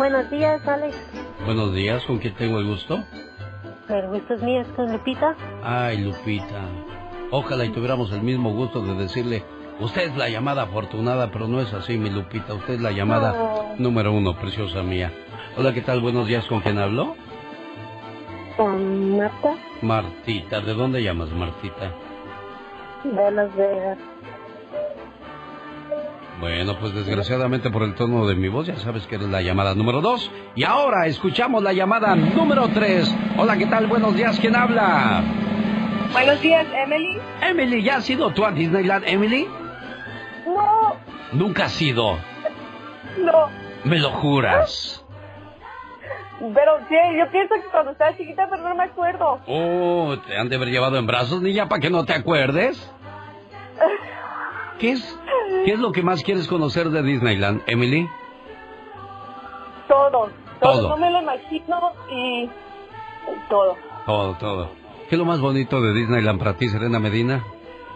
Buenos 0.00 0.30
días, 0.30 0.66
Alex. 0.66 0.96
Buenos 1.44 1.74
días, 1.74 2.02
¿con 2.06 2.16
quién 2.20 2.34
tengo 2.34 2.58
el 2.58 2.66
gusto? 2.66 3.04
El 3.90 4.08
gusto 4.08 4.32
es 4.32 4.42
mío, 4.42 4.62
es 4.62 4.68
con 4.68 4.90
Lupita. 4.90 5.36
Ay, 5.62 5.98
Lupita. 5.98 6.62
Ojalá 7.30 7.66
y 7.66 7.68
tuviéramos 7.68 8.10
el 8.12 8.22
mismo 8.22 8.50
gusto 8.50 8.80
de 8.80 8.94
decirle, 8.94 9.44
usted 9.78 10.08
es 10.08 10.16
la 10.16 10.30
llamada 10.30 10.62
afortunada, 10.62 11.30
pero 11.30 11.48
no 11.48 11.60
es 11.60 11.70
así, 11.74 11.98
mi 11.98 12.08
Lupita. 12.08 12.54
Usted 12.54 12.74
es 12.74 12.80
la 12.80 12.92
llamada 12.92 13.32
No. 13.32 13.74
número 13.76 14.10
uno, 14.14 14.34
preciosa 14.38 14.82
mía. 14.82 15.12
Hola, 15.58 15.74
¿qué 15.74 15.82
tal? 15.82 16.00
Buenos 16.00 16.26
días, 16.26 16.46
¿con 16.46 16.60
quién 16.60 16.78
hablo? 16.78 17.14
Con 18.56 19.18
Marta, 19.18 19.54
Martita, 19.82 20.60
¿de 20.62 20.72
dónde 20.72 21.02
llamas, 21.02 21.28
Martita? 21.30 21.92
de 23.04 23.30
Las 23.32 23.54
Vegas. 23.54 23.98
Bueno, 26.40 26.78
pues 26.80 26.94
desgraciadamente 26.94 27.70
por 27.70 27.82
el 27.82 27.94
tono 27.94 28.26
de 28.26 28.34
mi 28.34 28.48
voz 28.48 28.66
ya 28.66 28.76
sabes 28.76 29.06
que 29.06 29.16
eres 29.16 29.28
la 29.28 29.42
llamada 29.42 29.74
número 29.74 30.00
dos. 30.00 30.30
Y 30.54 30.64
ahora 30.64 31.06
escuchamos 31.06 31.62
la 31.62 31.72
llamada 31.74 32.16
número 32.16 32.68
tres. 32.68 33.14
Hola, 33.36 33.58
¿qué 33.58 33.66
tal? 33.66 33.86
Buenos 33.86 34.14
días, 34.16 34.38
¿quién 34.40 34.56
habla? 34.56 35.22
Buenos 36.12 36.40
días, 36.40 36.66
Emily. 36.74 37.18
Emily, 37.42 37.82
¿ya 37.82 37.96
has 37.96 38.08
ido 38.08 38.30
tú 38.32 38.44
a 38.44 38.52
Disneyland, 38.52 39.04
Emily? 39.06 39.46
No, 40.46 40.96
Nunca 41.32 41.66
has 41.66 41.80
ido. 41.82 42.18
no. 43.18 43.48
¿Me 43.84 43.98
lo 43.98 44.10
juras? 44.10 45.04
Pero 46.38 46.78
sí, 46.88 46.96
yo 47.18 47.30
pienso 47.30 47.54
que 47.54 47.68
cuando 47.70 47.92
estaba 47.92 48.16
chiquita, 48.16 48.46
pero 48.50 48.62
no 48.66 48.74
me 48.74 48.84
acuerdo. 48.84 49.40
Oh, 49.46 50.16
te 50.26 50.36
han 50.38 50.48
de 50.48 50.56
haber 50.56 50.68
llevado 50.68 50.96
en 50.96 51.06
brazos, 51.06 51.42
niña, 51.42 51.68
para 51.68 51.80
que 51.80 51.90
no 51.90 52.04
te 52.06 52.14
acuerdes. 52.14 52.78
¿Qué 54.80 54.92
es, 54.92 55.18
¿Qué 55.64 55.72
es 55.72 55.78
lo 55.78 55.92
que 55.92 56.02
más 56.02 56.22
quieres 56.22 56.48
conocer 56.48 56.88
de 56.90 57.02
Disneyland, 57.02 57.62
Emily? 57.66 58.08
Todo, 59.88 60.30
todo, 60.60 60.72
Todo. 60.72 60.88
no 60.90 60.96
me 60.96 61.10
lo 61.10 61.20
imagino 61.22 61.78
y 62.10 62.48
todo. 63.48 63.76
Todo, 64.06 64.34
todo. 64.34 64.70
¿Qué 65.08 65.16
es 65.16 65.18
lo 65.18 65.24
más 65.24 65.40
bonito 65.40 65.80
de 65.80 65.92
Disneyland 65.92 66.38
para 66.38 66.54
ti, 66.54 66.68
Serena 66.68 66.98
Medina? 66.98 67.44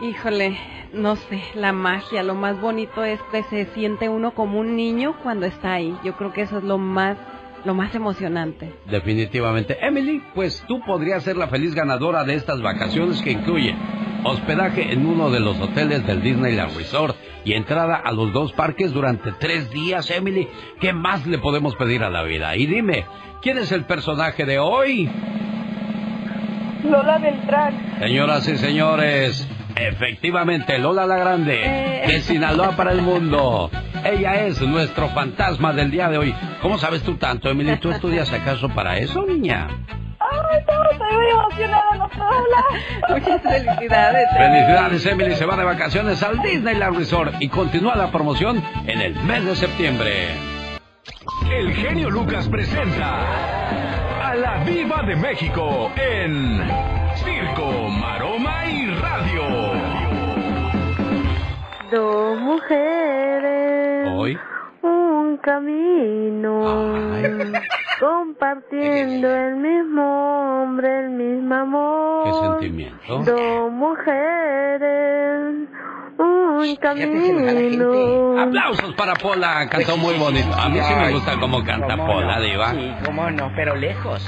Híjole, 0.03 0.59
no 0.93 1.15
sé, 1.17 1.43
la 1.55 1.73
magia, 1.73 2.23
lo 2.25 2.35
más 2.35 2.61
bonito 2.61 3.05
es 3.05 3.21
que 3.31 3.45
se 3.45 3.67
siente 3.67 4.09
uno 4.09 4.35
como 4.35 4.59
un 4.59 4.75
niño 4.77 5.15
cuando 5.23 5.47
está 5.47 5.75
ahí. 5.75 5.97
Yo 6.05 6.17
creo 6.17 6.33
que 6.33 6.43
eso 6.43 6.59
es 6.59 6.65
lo 6.65 6.79
más, 6.79 7.17
lo 7.65 7.75
más 7.75 7.95
emocionante. 7.95 8.75
Definitivamente. 8.87 9.79
Emily, 9.81 10.21
pues 10.35 10.65
tú 10.67 10.81
podrías 10.85 11.23
ser 11.23 11.37
la 11.37 11.47
feliz 11.47 11.75
ganadora 11.75 12.25
de 12.25 12.35
estas 12.35 12.61
vacaciones 12.61 13.23
que 13.23 13.31
incluyen 13.31 13.79
hospedaje 14.25 14.93
en 14.93 15.07
uno 15.07 15.31
de 15.31 15.41
los 15.41 15.61
hoteles 15.61 16.07
del 16.07 16.23
Disneyland 16.23 16.77
Resort 16.77 17.17
y 17.45 17.53
entrada 17.53 17.97
a 17.97 18.11
los 18.13 18.33
dos 18.33 18.53
parques 18.53 18.93
durante 18.93 19.33
tres 19.33 19.71
días, 19.71 20.11
Emily. 20.11 20.49
¿Qué 20.81 20.93
más 20.93 21.27
le 21.27 21.39
podemos 21.39 21.77
pedir 21.77 22.03
a 22.03 22.11
la 22.11 22.23
vida? 22.23 22.57
Y 22.57 22.67
dime, 22.67 23.05
¿quién 23.43 23.59
es 23.59 23.71
el 23.73 23.85
personaje 23.85 24.45
de 24.45 24.59
hoy? 24.59 25.11
Lola 26.85 27.19
Beltrán. 27.19 27.97
Señoras 27.99 28.49
y 28.49 28.57
señores, 28.57 29.49
efectivamente, 29.77 30.79
Lola 30.79 31.07
la 31.07 31.17
Grande, 31.17 32.03
de 32.07 32.21
Sinaloa 32.21 32.77
para 32.77 32.93
el 32.93 33.03
mundo. 33.03 33.71
Ella 34.05 34.47
es 34.47 34.61
nuestro 34.61 35.09
fantasma 35.09 35.73
del 35.73 35.91
día 35.91 36.09
de 36.09 36.19
hoy. 36.19 36.35
¿Cómo 36.61 36.79
sabes 36.79 37.03
tú 37.03 37.17
tanto, 37.17 37.49
Emily? 37.49 37.77
¿Tú 37.77 37.91
estudias 37.91 38.33
acaso 38.33 38.69
para 38.69 38.99
eso, 38.99 39.25
niña? 39.27 39.69
Ay, 40.21 40.65
no, 40.67 40.91
estoy 40.91 41.17
muy 41.17 41.31
emocionada, 41.31 41.97
no 41.97 42.09
puedo 42.09 42.29
hablar. 42.29 42.65
Muchas 43.11 43.43
felicidades. 43.43 44.29
Felicidades, 44.37 45.07
Emily 45.07 45.35
se 45.35 45.47
va 45.47 45.57
de 45.57 45.65
vacaciones 45.65 46.23
al 46.23 46.41
Disneyland 46.43 46.97
Resort 46.97 47.35
y 47.41 47.49
continúa 47.49 47.97
la 47.97 48.11
promoción 48.11 48.63
en 48.87 49.01
el 49.01 49.15
mes 49.25 49.45
de 49.45 49.57
septiembre. 49.57 50.29
El 51.51 51.75
genio 51.75 52.11
Lucas 52.11 52.49
presenta 52.49 54.29
a 54.29 54.35
la 54.35 54.65
Viva 54.65 55.03
de 55.03 55.17
México 55.17 55.91
en 55.97 56.63
Circo, 57.17 57.89
Maroma 57.89 58.67
y 58.67 58.84
Radio. 59.25 59.43
Dos 61.91 62.41
mujeres. 62.41 64.09
Hoy. 64.15 64.39
Un 64.83 65.39
camino. 65.39 66.93
Compartiendo 68.01 69.35
el 69.35 69.57
mismo 69.57 70.63
hombre, 70.63 71.01
el 71.01 71.11
mismo 71.11 71.55
amor. 71.55 72.25
¿Qué 72.25 72.33
sentimiento? 72.49 73.19
Dos 73.25 73.73
mujeres. 73.73 75.69
Un 76.19 76.77
camino. 76.77 78.41
Aplausos 78.41 78.95
para 78.95 79.15
Pola, 79.15 79.69
cantó 79.71 79.97
muy 79.97 80.15
bonito. 80.15 80.53
A 80.55 80.69
mí 80.69 80.79
sí 80.81 80.95
me 80.95 81.13
gusta 81.13 81.39
cómo 81.41 81.65
canta 81.65 81.97
¿Cómo 81.97 82.07
Pola, 82.07 82.37
no? 82.37 82.43
Diva. 82.43 82.71
Sí, 82.73 82.93
cómo 83.05 83.31
no, 83.31 83.51
pero 83.57 83.75
lejos. 83.77 84.27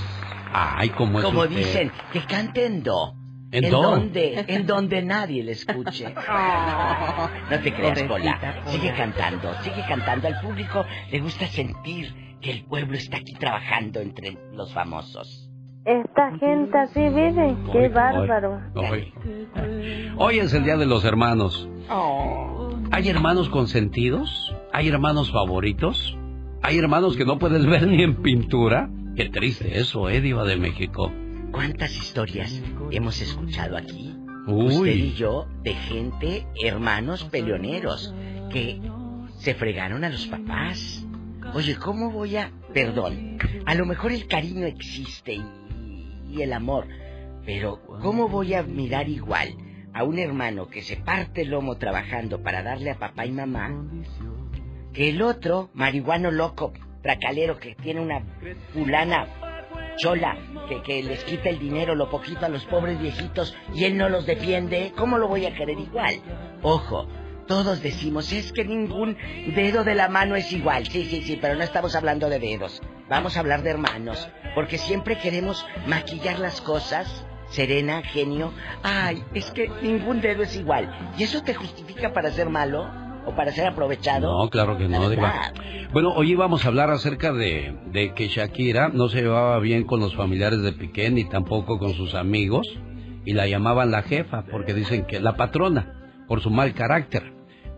Ay, 0.53 0.89
cómo 0.91 1.19
es 1.19 1.25
Como 1.25 1.41
usted? 1.43 1.57
dicen, 1.57 1.93
que 2.13 2.21
cante 2.25 2.65
en 2.67 2.83
do. 2.83 3.15
¿En 3.57 3.71
do? 3.71 3.83
donde, 3.83 4.45
en 4.49 4.67
donde 4.67 5.03
nadie 5.03 5.43
le 5.43 5.53
escuche. 5.53 6.15
No 7.51 7.61
te 7.61 7.73
creas, 7.73 8.03
Pola. 8.05 8.63
Sigue 8.67 8.93
cantando, 8.95 9.53
sigue 9.63 9.85
cantando. 9.89 10.29
Al 10.29 10.41
público 10.41 10.85
le 11.11 11.21
gusta 11.21 11.47
sentir 11.47 12.13
que 12.41 12.51
el 12.51 12.65
pueblo 12.65 12.97
está 12.97 13.19
aquí 13.19 13.35
trabajando 13.35 14.01
entre 14.01 14.37
los 14.53 14.73
famosos. 14.73 15.49
Esta 15.85 16.37
gente 16.39 16.77
así 16.77 17.01
vive. 17.01 17.57
Qué 17.73 17.89
bárbaro. 17.89 18.61
Hoy. 18.75 19.13
Hoy 20.17 20.39
es 20.41 20.53
el 20.53 20.65
Día 20.65 20.77
de 20.77 20.87
los 20.87 21.05
Hermanos. 21.05 21.69
¿Hay 22.91 23.09
hermanos 23.09 23.49
consentidos? 23.49 24.55
¿Hay 24.73 24.89
hermanos 24.89 25.31
favoritos? 25.31 26.19
¿Hay 26.63 26.79
hermanos 26.79 27.17
que 27.17 27.25
no 27.25 27.39
puedes 27.39 27.65
ver 27.65 27.87
ni 27.87 28.03
en 28.03 28.17
pintura? 28.17 28.91
Qué 29.15 29.29
triste 29.29 29.79
eso, 29.79 30.09
eh, 30.09 30.21
Diva 30.21 30.45
de 30.45 30.57
México. 30.57 31.13
¿Cuántas 31.57 31.97
historias 31.97 32.63
hemos 32.91 33.19
escuchado 33.23 33.79
aquí? 33.79 34.15
Uy. 34.47 34.75
Usted 34.75 34.91
y 34.95 35.15
yo, 35.15 35.49
de 35.63 35.73
gente, 35.73 36.47
hermanos 36.63 37.25
peleoneros, 37.25 38.15
que 38.53 38.79
se 39.39 39.55
fregaron 39.55 40.05
a 40.05 40.11
los 40.11 40.27
papás. 40.27 41.07
Oye, 41.55 41.77
¿cómo 41.77 42.11
voy 42.11 42.37
a...? 42.37 42.53
Perdón, 42.75 43.39
a 43.65 43.75
lo 43.75 43.87
mejor 43.87 44.13
el 44.13 44.27
cariño 44.27 44.67
existe 44.67 45.33
y, 45.33 45.45
y 46.29 46.43
el 46.43 46.53
amor, 46.53 46.89
pero 47.47 47.81
¿cómo 48.03 48.29
voy 48.29 48.53
a 48.53 48.63
mirar 48.63 49.09
igual 49.09 49.57
a 49.95 50.05
un 50.05 50.19
hermano 50.19 50.69
que 50.69 50.83
se 50.83 50.99
parte 50.99 51.41
el 51.41 51.53
lomo 51.53 51.79
trabajando 51.79 52.43
para 52.43 52.63
darle 52.63 52.91
a 52.91 52.99
papá 52.99 53.25
y 53.25 53.33
mamá 53.33 53.83
que 54.93 55.09
el 55.09 55.23
otro, 55.23 55.71
marihuano 55.73 56.31
loco, 56.31 56.75
tracalero, 57.03 57.59
que 57.59 57.75
tiene 57.77 58.03
una 58.03 58.21
fulana 58.75 59.27
chola, 59.97 60.37
que, 60.69 60.83
que 60.83 61.03
les 61.03 61.25
quita 61.25 61.49
el 61.49 61.59
dinero, 61.59 61.95
lo 61.95 62.11
poquito 62.11 62.47
a 62.47 62.49
los 62.49 62.65
pobres 62.67 62.99
viejitos 63.01 63.57
y 63.75 63.85
él 63.85 63.97
no 63.97 64.09
los 64.09 64.27
defiende, 64.27 64.93
¿cómo 64.97 65.19
lo 65.19 65.29
voy 65.29 65.47
a 65.47 65.55
querer 65.55 65.79
igual? 65.79 66.21
Ojo, 66.63 67.07
todos 67.47 67.83
decimos, 67.83 68.33
es 68.33 68.53
que 68.53 68.65
ningún 68.65 69.17
dedo 69.55 69.85
de 69.85 69.95
la 69.95 70.09
mano 70.09 70.35
es 70.35 70.53
igual. 70.53 70.87
Sí, 70.87 71.05
sí, 71.05 71.23
sí, 71.23 71.39
pero 71.41 71.55
no 71.55 71.63
estamos 71.63 71.95
hablando 71.95 72.29
de 72.29 72.39
dedos. 72.39 72.83
Vamos 73.09 73.37
a 73.37 73.41
hablar 73.41 73.63
de 73.63 73.71
hermanos, 73.71 74.29
porque 74.55 74.79
siempre 74.79 75.17
queremos 75.19 75.65
maquillar 75.87 76.39
las 76.39 76.61
cosas. 76.61 77.25
Serena, 77.49 78.03
genio, 78.03 78.53
ay, 78.83 79.23
es 79.33 79.53
que 79.53 79.69
ningún 79.81 80.21
dedo 80.21 80.43
es 80.43 80.57
igual. 80.57 81.13
¿Y 81.17 81.23
eso 81.23 81.45
te 81.45 81.55
justifica 81.55 82.13
para 82.13 82.33
ser 82.33 82.51
malo? 82.51 83.06
¿O 83.27 83.35
para 83.35 83.53
ser 83.53 83.67
aprovechado? 83.67 84.39
No, 84.39 84.49
claro 84.49 84.79
que 84.79 84.89
no, 84.89 85.11
Diva. 85.11 85.23
verdad. 85.23 85.55
Bueno, 85.93 86.13
hoy 86.15 86.31
íbamos 86.31 86.65
a 86.65 86.69
hablar 86.69 86.91
acerca 86.91 87.33
de, 87.33 87.77
de 87.93 88.15
que 88.15 88.29
Shakira 88.29 88.89
no 88.89 89.09
se 89.09 89.23
llevaba 89.23 89.59
bien 89.59 89.85
con 89.85 90.01
los 90.01 90.15
familiares 90.15 90.63
de 90.63 90.73
Piqué 90.73 91.11
ni 91.11 91.25
tampoco 91.25 91.79
con 91.79 91.95
sus 91.95 92.15
amigos 92.15 92.79
y 93.25 93.33
la 93.33 93.47
llamaban 93.47 93.91
la 93.91 94.03
jefa 94.03 94.45
porque 94.51 94.75
dicen 94.75 95.05
que 95.07 95.21
la 95.21 95.37
patrona 95.37 96.25
por 96.29 96.41
su 96.41 96.51
mal 96.51 96.73
carácter. 96.75 97.33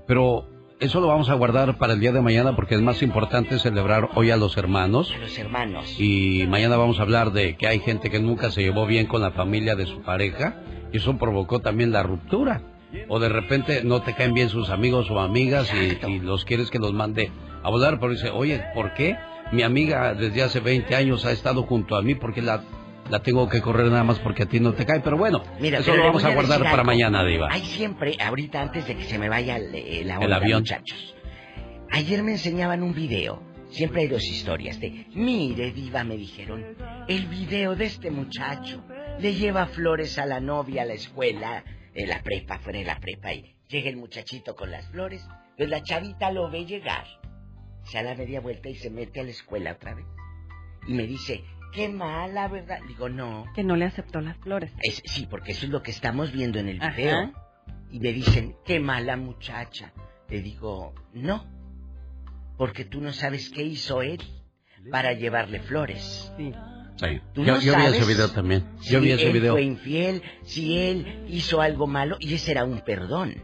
Pero 0.06 0.46
eso 0.80 1.00
lo 1.00 1.08
vamos 1.08 1.28
a 1.28 1.34
guardar 1.34 1.76
para 1.78 1.94
el 1.94 2.00
día 2.00 2.12
de 2.12 2.20
mañana 2.20 2.54
porque 2.54 2.74
es 2.74 2.82
más 2.82 3.02
importante 3.02 3.58
celebrar 3.58 4.10
hoy 4.14 4.30
a 4.30 4.36
los 4.36 4.56
hermanos. 4.56 5.12
A 5.14 5.18
los 5.18 5.38
hermanos. 5.38 5.98
Y 5.98 6.46
mañana 6.48 6.76
vamos 6.76 6.98
a 6.98 7.02
hablar 7.02 7.32
de 7.32 7.56
que 7.56 7.66
hay 7.66 7.80
gente 7.80 8.10
que 8.10 8.20
nunca 8.20 8.50
se 8.50 8.62
llevó 8.62 8.86
bien 8.86 9.06
con 9.06 9.22
la 9.22 9.32
familia 9.32 9.74
de 9.74 9.86
su 9.86 10.02
pareja 10.02 10.56
y 10.92 10.98
eso 10.98 11.16
provocó 11.18 11.60
también 11.60 11.90
la 11.92 12.02
ruptura. 12.02 12.62
O 13.08 13.18
de 13.18 13.28
repente 13.28 13.82
no 13.84 14.02
te 14.02 14.14
caen 14.14 14.34
bien 14.34 14.48
sus 14.48 14.70
amigos 14.70 15.10
o 15.10 15.20
amigas 15.20 15.72
y, 15.74 16.06
y 16.06 16.18
los 16.20 16.44
quieres 16.44 16.70
que 16.70 16.78
los 16.78 16.92
mande 16.92 17.30
a 17.62 17.70
volar, 17.70 17.98
pero 18.00 18.12
dice, 18.12 18.30
oye, 18.30 18.62
¿por 18.74 18.94
qué 18.94 19.16
mi 19.52 19.62
amiga 19.62 20.14
desde 20.14 20.42
hace 20.42 20.60
20 20.60 20.94
años 20.94 21.24
ha 21.24 21.32
estado 21.32 21.62
junto 21.64 21.96
a 21.96 22.02
mí? 22.02 22.14
porque 22.14 22.42
la, 22.42 22.62
la 23.10 23.20
tengo 23.20 23.48
que 23.48 23.60
correr 23.60 23.86
nada 23.86 24.04
más 24.04 24.18
porque 24.20 24.44
a 24.44 24.46
ti 24.46 24.60
no 24.60 24.72
te 24.74 24.86
cae? 24.86 25.00
Pero 25.00 25.16
bueno, 25.16 25.42
Mira, 25.60 25.78
eso 25.78 25.94
lo 25.94 26.04
vamos 26.04 26.24
a 26.24 26.32
guardar 26.34 26.62
para 26.62 26.84
mañana, 26.84 27.24
Diva. 27.24 27.48
Hay 27.50 27.62
siempre, 27.62 28.16
ahorita 28.20 28.60
antes 28.60 28.86
de 28.86 28.96
que 28.96 29.04
se 29.04 29.18
me 29.18 29.28
vaya 29.28 29.56
el, 29.56 30.10
avión. 30.10 30.60
muchachos. 30.60 31.14
Ayer 31.90 32.22
me 32.22 32.32
enseñaban 32.32 32.82
un 32.82 32.94
video. 32.94 33.42
Siempre 33.70 34.02
hay 34.02 34.08
dos 34.08 34.24
historias 34.24 34.80
de, 34.80 35.06
mire, 35.14 35.72
Diva, 35.72 36.02
me 36.02 36.16
dijeron, 36.16 36.64
el 37.06 37.26
video 37.26 37.76
de 37.76 37.84
este 37.84 38.10
muchacho 38.10 38.82
le 39.20 39.34
lleva 39.34 39.66
flores 39.66 40.18
a 40.18 40.24
la 40.24 40.40
novia 40.40 40.82
a 40.82 40.84
la 40.86 40.94
escuela, 40.94 41.64
en 42.02 42.08
la 42.08 42.22
prepa, 42.22 42.58
fuera 42.58 42.78
de 42.78 42.84
la 42.84 43.00
prepa, 43.00 43.32
y 43.32 43.54
llega 43.68 43.90
el 43.90 43.96
muchachito 43.96 44.54
con 44.56 44.70
las 44.70 44.86
flores, 44.88 45.26
pues 45.56 45.68
la 45.68 45.82
chavita 45.82 46.30
lo 46.30 46.50
ve 46.50 46.64
llegar, 46.64 47.04
se 47.84 47.98
da 47.98 48.10
la 48.10 48.14
media 48.14 48.40
vuelta 48.40 48.68
y 48.68 48.76
se 48.76 48.90
mete 48.90 49.20
a 49.20 49.24
la 49.24 49.30
escuela 49.30 49.72
otra 49.72 49.94
vez. 49.94 50.06
Y 50.86 50.94
me 50.94 51.06
dice, 51.06 51.44
qué 51.72 51.88
mala, 51.88 52.48
¿verdad? 52.48 52.78
Digo, 52.86 53.08
no, 53.08 53.44
Que 53.54 53.62
no 53.64 53.76
le 53.76 53.84
aceptó 53.84 54.20
las 54.20 54.36
flores. 54.38 54.72
es, 54.82 55.02
sí, 55.04 55.26
porque 55.28 55.52
eso 55.52 55.66
es 55.66 55.72
lo 55.72 55.82
que 55.82 55.90
estamos 55.90 56.32
viendo 56.32 56.58
en 56.58 56.68
el 56.68 56.80
Ajá. 56.82 56.96
video. 56.96 57.32
Y 57.90 58.00
me 58.00 58.12
dicen, 58.12 58.54
qué 58.64 58.80
mala 58.80 59.16
muchacha. 59.16 59.92
Le 60.28 60.40
digo, 60.42 60.94
no, 61.14 61.46
porque 62.56 62.84
tú 62.84 63.00
no 63.00 63.12
sabes 63.12 63.50
qué 63.50 63.62
hizo 63.62 64.02
él 64.02 64.20
para 64.90 65.12
llevarle 65.14 65.60
flores. 65.60 66.32
Sí. 66.36 66.52
Tú 67.32 67.44
Yo, 67.44 67.54
no 67.54 67.60
yo 67.60 67.76
vi 67.76 67.82
ese 67.82 67.92
sabes 67.92 68.08
video 68.08 68.28
también. 68.30 68.64
Si 68.80 68.92
Yo 68.92 69.00
vi 69.00 69.12
ese 69.12 69.26
él 69.28 69.32
video. 69.32 69.52
fue 69.52 69.62
infiel, 69.62 70.22
si 70.42 70.78
él 70.78 71.24
hizo 71.28 71.60
algo 71.60 71.86
malo, 71.86 72.16
y 72.20 72.34
ese 72.34 72.50
era 72.52 72.64
un 72.64 72.80
perdón. 72.80 73.36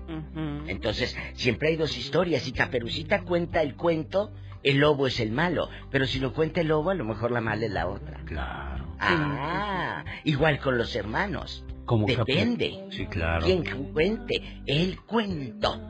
Entonces, 0.66 1.16
siempre 1.34 1.68
hay 1.68 1.76
dos 1.76 1.96
historias. 1.96 2.46
Y 2.48 2.52
Caperucita 2.52 3.22
cuenta 3.22 3.62
el 3.62 3.76
cuento, 3.76 4.32
el 4.62 4.78
lobo 4.78 5.06
es 5.06 5.20
el 5.20 5.30
malo. 5.30 5.68
Pero 5.90 6.06
si 6.06 6.18
lo 6.18 6.32
cuenta 6.32 6.60
el 6.62 6.68
lobo, 6.68 6.90
a 6.90 6.94
lo 6.94 7.04
mejor 7.04 7.30
la 7.30 7.40
mala 7.40 7.64
es 7.66 7.72
la 7.72 7.86
otra. 7.88 8.20
Claro. 8.24 8.96
Ah, 8.98 10.04
igual 10.24 10.58
con 10.58 10.78
los 10.78 10.94
hermanos. 10.96 11.64
Como 11.84 12.06
Depende. 12.06 12.86
Sí, 12.90 13.06
claro. 13.06 13.44
Quien 13.44 13.62
cuente 13.92 14.42
el 14.66 15.00
cuento. 15.02 15.80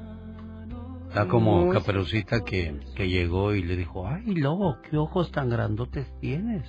Está 1.09 1.29
como 1.29 1.71
Caperucita 1.71 2.41
que, 2.45 2.81
que 2.97 3.09
llegó 3.09 3.55
y 3.55 3.63
le 3.63 3.77
dijo, 3.77 4.09
ay, 4.09 4.35
lobo, 4.35 4.79
qué 4.91 4.97
ojos 4.97 5.31
tan 5.31 5.49
grandotes 5.49 6.09
tienes. 6.21 6.65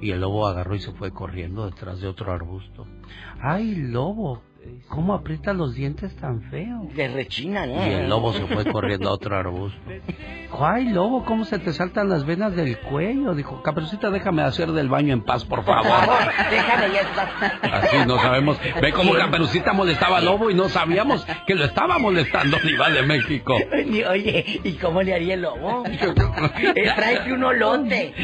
Y 0.00 0.10
el 0.10 0.20
lobo 0.20 0.46
agarró 0.46 0.74
y 0.74 0.80
se 0.80 0.92
fue 0.92 1.12
corriendo 1.12 1.66
detrás 1.66 2.00
de 2.00 2.08
otro 2.08 2.32
arbusto. 2.32 2.86
Ay, 3.40 3.74
lobo, 3.74 4.42
¿cómo 4.88 5.14
aprietas 5.14 5.54
los 5.56 5.74
dientes 5.74 6.14
tan 6.16 6.42
feo? 6.50 6.88
De 6.94 7.08
rechina, 7.08 7.66
¿no? 7.66 7.86
Y 7.86 7.90
el 7.90 8.08
lobo 8.08 8.32
se 8.32 8.46
fue 8.46 8.64
corriendo 8.72 9.08
a 9.08 9.12
otro 9.12 9.36
arbusto. 9.36 9.78
¡Ay, 10.60 10.88
lobo, 10.90 11.24
cómo 11.24 11.44
se 11.44 11.58
te 11.58 11.72
saltan 11.72 12.08
las 12.08 12.24
venas 12.24 12.54
del 12.54 12.78
cuello! 12.78 13.34
Dijo, 13.34 13.60
Caperucita, 13.62 14.10
déjame 14.10 14.42
hacer 14.42 14.70
del 14.70 14.88
baño 14.88 15.12
en 15.12 15.22
paz, 15.22 15.44
por 15.44 15.64
favor. 15.64 15.84
Déjame 16.50 16.92
ya 16.94 17.00
estar. 17.00 17.28
Así 17.72 17.96
no 18.06 18.18
sabemos. 18.18 18.58
Ve 18.80 18.92
cómo 18.92 19.14
Caperucita 19.14 19.72
molestaba 19.72 20.18
al 20.18 20.26
lobo 20.26 20.50
y 20.50 20.54
no 20.54 20.68
sabíamos 20.68 21.26
que 21.46 21.54
lo 21.56 21.64
estaba 21.64 21.98
molestando 21.98 22.56
Diva 22.62 22.88
de 22.90 23.02
México. 23.02 23.56
Oye, 24.10 24.60
¿y 24.62 24.72
cómo 24.74 25.02
le 25.02 25.14
haría 25.14 25.34
el 25.34 25.42
lobo? 25.42 25.82
Eh, 26.76 26.90
Tráete 26.94 27.32
un 27.32 27.42
olote. 27.44 28.14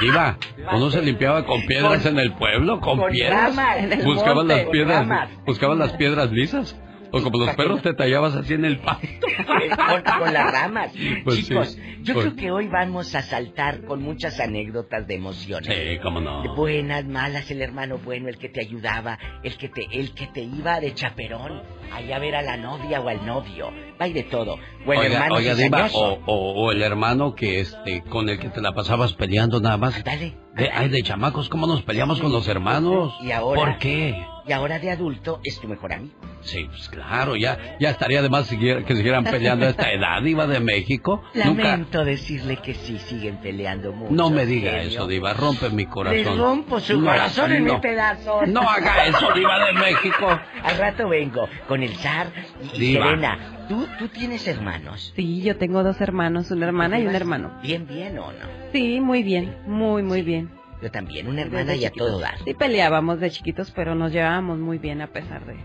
Diva, 0.00 0.36
uno 0.74 0.90
se 0.90 1.00
limpiaba 1.00 1.46
con 1.46 1.62
piedras 1.64 2.04
en 2.04 2.18
el 2.18 2.32
pueblo, 2.34 2.80
con, 2.80 2.98
con 2.98 3.10
piedras. 3.10 3.56
ramas, 3.56 3.78
en 3.78 3.92
el 3.92 4.04
buscaban 4.04 4.35
monte, 4.36 4.56
las 4.56 4.66
piedras, 4.66 5.30
buscaban 5.46 5.78
las 5.78 5.92
piedras 5.92 6.30
lisas. 6.30 6.76
O 7.12 7.22
como 7.22 7.38
los 7.38 7.54
perros 7.56 7.82
te 7.82 7.94
tallabas 7.94 8.34
así 8.36 8.54
en 8.54 8.64
el 8.64 8.78
pasto. 8.78 9.06
con, 9.76 10.18
con 10.18 10.32
las 10.32 10.52
ramas. 10.52 10.92
Pues 11.24 11.36
sí, 11.36 11.44
Chicos, 11.44 11.78
yo 12.02 12.14
pues- 12.14 12.26
creo 12.26 12.36
que 12.36 12.50
hoy 12.50 12.68
vamos 12.68 13.14
a 13.14 13.22
saltar 13.22 13.82
con 13.84 14.02
muchas 14.02 14.38
anécdotas 14.40 15.06
de 15.06 15.14
emociones. 15.14 15.66
Sí, 15.68 15.98
cómo 16.02 16.20
no. 16.20 16.54
Buenas, 16.54 17.04
malas, 17.04 17.50
el 17.50 17.62
hermano 17.62 17.98
bueno, 17.98 18.28
el 18.28 18.38
que 18.38 18.48
te 18.48 18.60
ayudaba, 18.60 19.18
el 19.42 19.56
que 19.56 19.68
te, 19.68 19.86
el 19.92 20.12
que 20.14 20.26
te 20.28 20.42
iba 20.42 20.80
de 20.80 20.94
chaperón, 20.94 21.62
allá 21.92 22.16
a 22.16 22.18
ver 22.18 22.34
a 22.36 22.42
la 22.42 22.56
novia 22.56 23.00
o 23.00 23.08
al 23.08 23.24
novio. 23.24 23.70
Hay 23.98 24.12
de 24.12 24.24
todo. 24.24 24.58
Bueno, 24.84 25.02
oiga, 25.02 25.14
hermano 25.14 25.34
oiga, 25.36 25.54
Diva, 25.54 25.88
cizañoso. 25.88 26.14
o, 26.26 26.32
o- 26.32 26.64
o 26.66 26.72
el 26.72 26.82
hermano 26.82 27.34
que 27.34 27.60
este 27.60 28.02
con 28.02 28.28
el 28.28 28.38
que 28.38 28.48
te 28.50 28.60
la 28.60 28.72
pasabas 28.72 29.14
peleando 29.14 29.60
nada 29.60 29.76
más. 29.78 30.02
Dale. 30.04 30.34
De, 30.54 30.70
ay, 30.70 30.88
de 30.88 31.02
chamacos, 31.02 31.48
¿cómo 31.48 31.66
nos 31.66 31.82
peleamos 31.82 32.20
con 32.20 32.32
los 32.32 32.46
hermanos? 32.48 33.14
Y 33.22 33.30
ahora- 33.32 33.60
¿Por 33.72 33.78
qué? 33.78 34.26
Y 34.48 34.52
ahora 34.52 34.78
de 34.78 34.90
adulto 34.92 35.40
es 35.42 35.58
tu 35.60 35.66
mejor 35.66 35.92
amigo. 35.92 36.14
Sí, 36.42 36.64
pues 36.70 36.88
claro, 36.88 37.34
ya, 37.34 37.76
ya 37.80 37.90
estaría 37.90 38.22
de 38.22 38.28
más 38.28 38.46
siguiera- 38.46 38.84
que 38.84 38.94
siguieran 38.94 39.24
peleando 39.24 39.66
a 39.66 39.70
esta 39.70 39.90
edad, 39.90 40.22
Diva 40.22 40.46
de 40.46 40.60
México. 40.60 41.20
Nunca, 41.34 41.64
Lamento 41.70 42.04
decirle 42.04 42.56
que 42.58 42.74
sí, 42.74 42.98
siguen 42.98 43.38
peleando 43.38 43.92
mucho. 43.92 44.12
no 44.14 44.30
me 44.30 44.46
diga 44.46 44.80
eso, 44.82 45.08
Diva, 45.08 45.32
rompe 45.34 45.68
mi 45.70 45.86
corazón. 45.86 46.16
Le 46.18 46.36
rompo 46.36 46.78
su 46.78 47.00
No, 47.00 47.06
corazón 47.10 47.50
en 47.52 47.64
no. 47.64 47.72
mil 47.72 47.80
pedazos. 47.80 48.46
No 48.46 48.60
haga 48.60 49.06
eso, 49.06 49.32
Diva 49.34 49.66
de 49.66 49.72
México. 49.72 50.38
Al 50.62 50.78
rato 50.78 51.08
vengo 51.08 51.48
con 51.66 51.82
el 51.82 51.94
zar 51.96 52.28
y, 52.74 52.78
Diva. 52.78 53.04
Serena. 53.06 53.38
¿tú, 53.68 53.84
¿Tú 53.98 54.06
tienes 54.08 54.46
hermanos? 54.46 55.12
Sí, 55.16 55.42
yo 55.42 55.56
tengo 55.56 55.82
dos 55.82 56.00
hermanos, 56.00 56.52
una 56.52 56.66
hermana 56.66 57.00
y 57.00 57.06
un 57.08 57.16
hermano. 57.16 57.58
¿Bien, 57.62 57.84
bien 57.84 58.16
o 58.20 58.30
no? 58.30 58.46
Sí, 58.72 59.00
muy 59.00 59.24
bien, 59.24 59.56
muy, 59.66 60.04
muy 60.04 60.22
bien. 60.22 60.50
Yo 60.82 60.90
también, 60.90 61.26
una 61.28 61.42
hermana 61.42 61.74
y 61.74 61.84
a 61.84 61.90
todo 61.90 62.18
dar. 62.20 62.34
Sí 62.44 62.54
peleábamos 62.54 63.18
de 63.20 63.30
chiquitos, 63.30 63.70
pero 63.72 63.94
nos 63.94 64.12
llevábamos 64.12 64.58
muy 64.58 64.78
bien 64.78 65.00
a 65.00 65.06
pesar 65.08 65.46
de, 65.46 65.56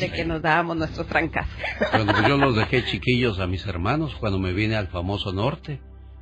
de 0.00 0.10
que 0.12 0.24
nos 0.24 0.40
dábamos 0.42 0.76
nuestros 0.76 1.06
trancas. 1.06 1.46
Bueno, 1.92 2.12
pues 2.12 2.26
yo 2.28 2.36
los 2.38 2.56
dejé 2.56 2.84
chiquillos 2.84 3.38
a 3.40 3.46
mis 3.46 3.66
hermanos 3.66 4.14
cuando 4.20 4.38
me 4.38 4.52
vine 4.52 4.76
al 4.76 4.88
famoso 4.88 5.32
norte. 5.32 5.80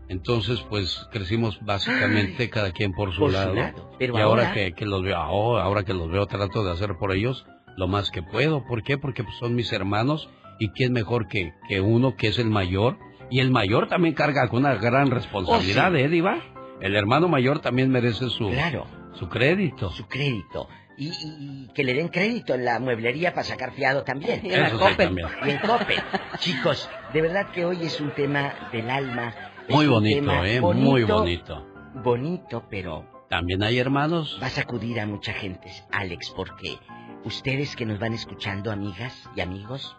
Entonces, 0.09 0.61
pues 0.69 1.07
crecimos 1.11 1.59
básicamente 1.65 2.51
cada 2.51 2.73
quien 2.73 2.93
por 2.93 3.13
su, 3.15 3.21
Por 3.21 3.31
su 3.31 3.37
lado. 3.37 3.55
lado. 3.55 3.91
Pero 3.99 4.19
y 4.19 4.21
ahora, 4.21 4.43
ahora- 4.49 4.55
que, 4.55 4.73
que 4.73 4.85
los 4.85 5.03
veo, 5.03 5.17
ahora, 5.17 5.65
ahora 5.65 5.85
que 5.85 5.95
los 5.95 6.11
veo, 6.11 6.27
trato 6.27 6.65
de 6.65 6.73
hacer 6.73 6.97
por 6.99 7.13
ellos 7.13 7.47
lo 7.77 7.89
más 7.89 8.11
que 8.11 8.23
puedo. 8.23 8.65
¿Por 8.67 8.83
qué? 8.83 8.99
Porque 8.99 9.23
pues, 9.25 9.37
son 9.39 9.55
mis 9.55 9.73
hermanos 9.73 10.29
y 10.59 10.69
quién 10.71 10.93
mejor 10.93 11.29
que, 11.29 11.53
que 11.69 11.81
uno 11.81 12.17
que 12.17 12.27
es 12.29 12.39
el 12.39 12.51
mayor. 12.51 12.99
Y 13.31 13.41
el 13.41 13.51
mayor 13.51 13.89
también 13.89 14.15
carga 14.15 14.49
con 14.49 14.59
una 14.61 14.75
gran 14.75 15.11
responsabilidad, 15.11 15.93
Oh, 15.93 15.97
sí. 15.97 16.03
¿eh, 16.03 16.09
Diva? 16.09 16.39
El 16.83 16.97
hermano 16.97 17.29
mayor 17.29 17.61
también 17.61 17.91
merece 17.91 18.29
su, 18.29 18.51
Claro. 18.51 18.87
su 19.15 19.29
crédito. 19.29 19.91
Su 19.91 20.07
crédito. 20.07 20.69
Y, 20.99 21.09
y- 21.09 21.13
y 21.15 21.69
que 21.75 21.85
le 21.85 21.95
den 21.95 22.09
crédito 22.09 22.55
en 22.55 22.65
la 22.65 22.79
mueblería 22.79 23.31
para 23.33 23.45
sacar 23.45 23.73
fiado 23.73 24.03
también. 24.05 24.41
Y 24.45 24.53
en 24.53 24.69
sí, 24.71 24.77
también. 24.97 25.29
Y 25.47 25.51
en 25.51 25.59
Coppel. 25.59 25.99
Chicos, 26.39 26.91
de 27.15 27.23
verdad 27.23 27.51
que 27.53 27.65
hoy 27.65 27.79
es 27.83 28.01
un 28.01 28.11
tema 28.11 28.53
del 28.73 28.91
alma. 28.91 29.33
Es 29.69 29.75
Muy 29.75 29.87
bonito, 29.87 30.45
¿eh? 30.45 30.61
Muy 30.61 31.05
bonito. 31.05 31.67
Bonito, 31.95 32.65
pero 32.69 33.25
También 33.31 33.63
hay 33.63 33.79
hermanos. 33.79 34.39
va 34.43 34.47
a 34.49 34.51
sacudir 34.51 35.01
a 35.01 35.07
mucha 35.07 35.33
gente, 35.33 35.71
Alex, 35.93 36.31
porque 36.37 36.77
ustedes 37.25 37.75
que 37.77 37.87
nos 37.87 37.99
van 37.99 38.13
escuchando, 38.13 38.71
amigas 38.73 39.29
y 39.37 39.41
amigos, 39.41 39.97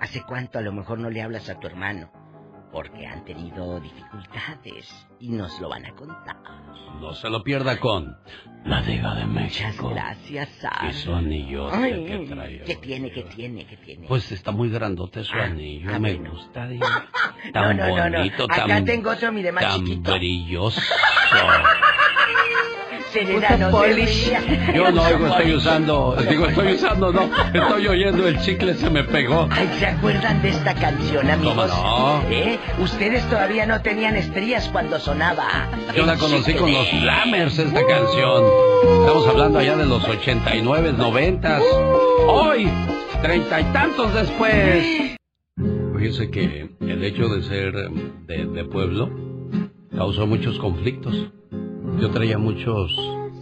¿hace 0.00 0.22
cuánto 0.22 0.58
a 0.58 0.62
lo 0.62 0.72
mejor 0.72 0.98
no 0.98 1.10
le 1.10 1.22
hablas 1.22 1.48
a 1.48 1.58
tu 1.60 1.66
hermano? 1.66 2.10
Porque 2.76 3.06
han 3.06 3.24
tenido 3.24 3.80
dificultades 3.80 5.06
y 5.18 5.30
nos 5.30 5.58
lo 5.60 5.70
van 5.70 5.86
a 5.86 5.92
contar. 5.92 6.36
No 7.00 7.14
se 7.14 7.30
lo 7.30 7.42
pierda 7.42 7.80
con 7.80 8.18
la 8.66 8.82
Diva 8.82 9.14
de 9.14 9.24
Muchas 9.24 9.62
México. 9.68 9.88
gracias, 9.94 10.50
Y 10.50 10.60
Sara. 10.60 10.92
su 10.92 11.14
anillo 11.14 11.70
que 11.70 12.26
trae. 12.28 12.62
¿Qué 12.66 12.76
tiene, 12.76 13.10
qué 13.10 13.22
tiene, 13.22 13.66
qué 13.66 13.78
tiene? 13.78 14.06
Pues 14.06 14.30
está 14.30 14.50
muy 14.52 14.68
grandote 14.68 15.24
su 15.24 15.34
anillo, 15.38 15.88
ah, 15.94 15.98
me 15.98 16.16
bueno. 16.16 16.32
gusta, 16.32 16.66
Diva. 16.68 17.06
Tan 17.54 17.76
no, 17.78 17.86
no, 17.88 17.96
no, 17.96 18.10
no. 18.10 18.18
bonito, 18.18 18.44
Acá 18.44 18.66
tan, 18.66 18.84
tengo 18.84 19.10
otro, 19.10 19.32
mire, 19.32 19.52
más 19.52 19.64
tan 19.64 19.78
chiquito. 19.82 20.12
brilloso. 20.12 20.80
Serena, 23.12 23.70
ría. 23.94 24.72
Yo 24.74 24.90
no 24.90 25.02
oigo, 25.02 25.26
estoy 25.28 25.54
usando, 25.54 26.16
digo, 26.28 26.46
estoy 26.46 26.74
usando, 26.74 27.12
no, 27.12 27.30
estoy 27.54 27.86
oyendo 27.86 28.26
el 28.26 28.40
chicle 28.40 28.74
se 28.74 28.90
me 28.90 29.04
pegó. 29.04 29.48
Ay, 29.50 29.68
¿se 29.78 29.86
acuerdan 29.86 30.42
de 30.42 30.50
esta 30.50 30.74
canción, 30.74 31.30
amigos? 31.30 31.70
¿Cómo 31.70 32.20
no? 32.22 32.22
¿Eh? 32.30 32.58
Ustedes 32.78 33.22
todavía 33.28 33.66
no 33.66 33.80
tenían 33.82 34.16
estrías 34.16 34.68
cuando 34.68 34.98
sonaba. 34.98 35.68
Yo 35.94 36.04
la 36.04 36.16
conocí 36.16 36.52
chicle. 36.52 36.60
con 36.60 36.72
los 36.72 36.88
Flamers 36.88 37.58
esta 37.58 37.86
canción. 37.86 38.44
Estamos 39.00 39.26
hablando 39.28 39.58
allá 39.58 39.76
de 39.76 39.86
los 39.86 40.04
89, 40.06 40.92
90. 40.92 41.60
Hoy, 42.28 42.68
treinta 43.22 43.60
y 43.60 43.64
tantos 43.64 44.12
después. 44.14 45.16
Fíjese 45.96 46.30
que 46.30 46.68
el 46.80 47.04
hecho 47.04 47.28
de 47.28 47.42
ser 47.42 47.72
de, 48.26 48.46
de 48.46 48.64
pueblo 48.64 49.10
causó 49.96 50.26
muchos 50.26 50.58
conflictos. 50.58 51.32
Yo 51.98 52.10
traía 52.10 52.36
muchos, 52.36 52.94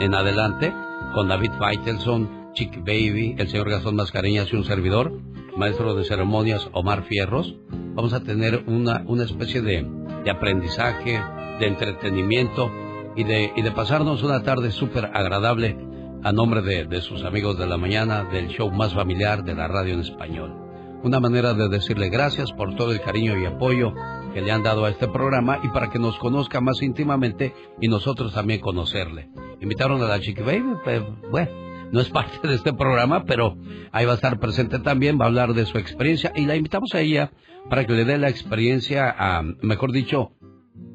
en 0.00 0.14
adelante 0.14 0.72
con 1.14 1.28
David 1.28 1.50
Faitelson, 1.58 2.52
Chick 2.52 2.78
Baby, 2.80 3.34
el 3.38 3.48
señor 3.48 3.70
Gastón 3.70 3.96
Mascareñas 3.96 4.52
y 4.52 4.56
un 4.56 4.64
servidor, 4.64 5.18
maestro 5.56 5.94
de 5.94 6.04
ceremonias 6.04 6.68
Omar 6.72 7.04
Fierros. 7.04 7.56
Vamos 7.94 8.12
a 8.12 8.22
tener 8.22 8.64
una, 8.66 9.04
una 9.06 9.24
especie 9.24 9.62
de, 9.62 9.86
de 10.24 10.30
aprendizaje, 10.30 11.20
de 11.60 11.66
entretenimiento 11.66 12.70
y 13.16 13.24
de, 13.24 13.52
y 13.54 13.62
de 13.62 13.70
pasarnos 13.70 14.22
una 14.22 14.42
tarde 14.42 14.70
súper 14.70 15.06
agradable 15.12 15.76
a 16.22 16.32
nombre 16.32 16.62
de, 16.62 16.84
de 16.86 17.00
sus 17.00 17.24
amigos 17.24 17.58
de 17.58 17.66
la 17.66 17.76
mañana 17.76 18.24
del 18.24 18.48
show 18.48 18.70
más 18.70 18.94
familiar 18.94 19.44
de 19.44 19.54
la 19.54 19.68
radio 19.68 19.94
en 19.94 20.00
español. 20.00 20.54
Una 21.02 21.18
manera 21.18 21.52
de 21.52 21.68
decirle 21.68 22.08
gracias 22.08 22.52
por 22.52 22.76
todo 22.76 22.92
el 22.92 23.00
cariño 23.00 23.36
y 23.36 23.44
apoyo 23.44 23.92
que 24.32 24.40
le 24.40 24.52
han 24.52 24.62
dado 24.62 24.84
a 24.84 24.90
este 24.90 25.08
programa 25.08 25.58
y 25.62 25.68
para 25.68 25.90
que 25.90 25.98
nos 25.98 26.16
conozca 26.18 26.60
más 26.60 26.80
íntimamente 26.80 27.54
y 27.80 27.88
nosotros 27.88 28.32
también 28.32 28.60
conocerle. 28.60 29.28
Invitaron 29.60 30.00
a 30.02 30.06
la 30.06 30.20
Chiqui 30.20 30.42
pues, 30.42 31.02
bueno, 31.30 31.50
no 31.92 32.00
es 32.00 32.08
parte 32.08 32.48
de 32.48 32.54
este 32.54 32.72
programa, 32.72 33.24
pero 33.24 33.56
ahí 33.92 34.04
va 34.04 34.12
a 34.12 34.16
estar 34.16 34.40
presente 34.40 34.78
también, 34.80 35.18
va 35.20 35.26
a 35.26 35.28
hablar 35.28 35.54
de 35.54 35.66
su 35.66 35.78
experiencia 35.78 36.32
y 36.34 36.46
la 36.46 36.56
invitamos 36.56 36.94
a 36.94 37.00
ella 37.00 37.30
para 37.68 37.86
que 37.86 37.92
le 37.92 38.04
dé 38.04 38.18
la 38.18 38.28
experiencia, 38.28 39.14
a, 39.16 39.42
mejor 39.62 39.92
dicho, 39.92 40.32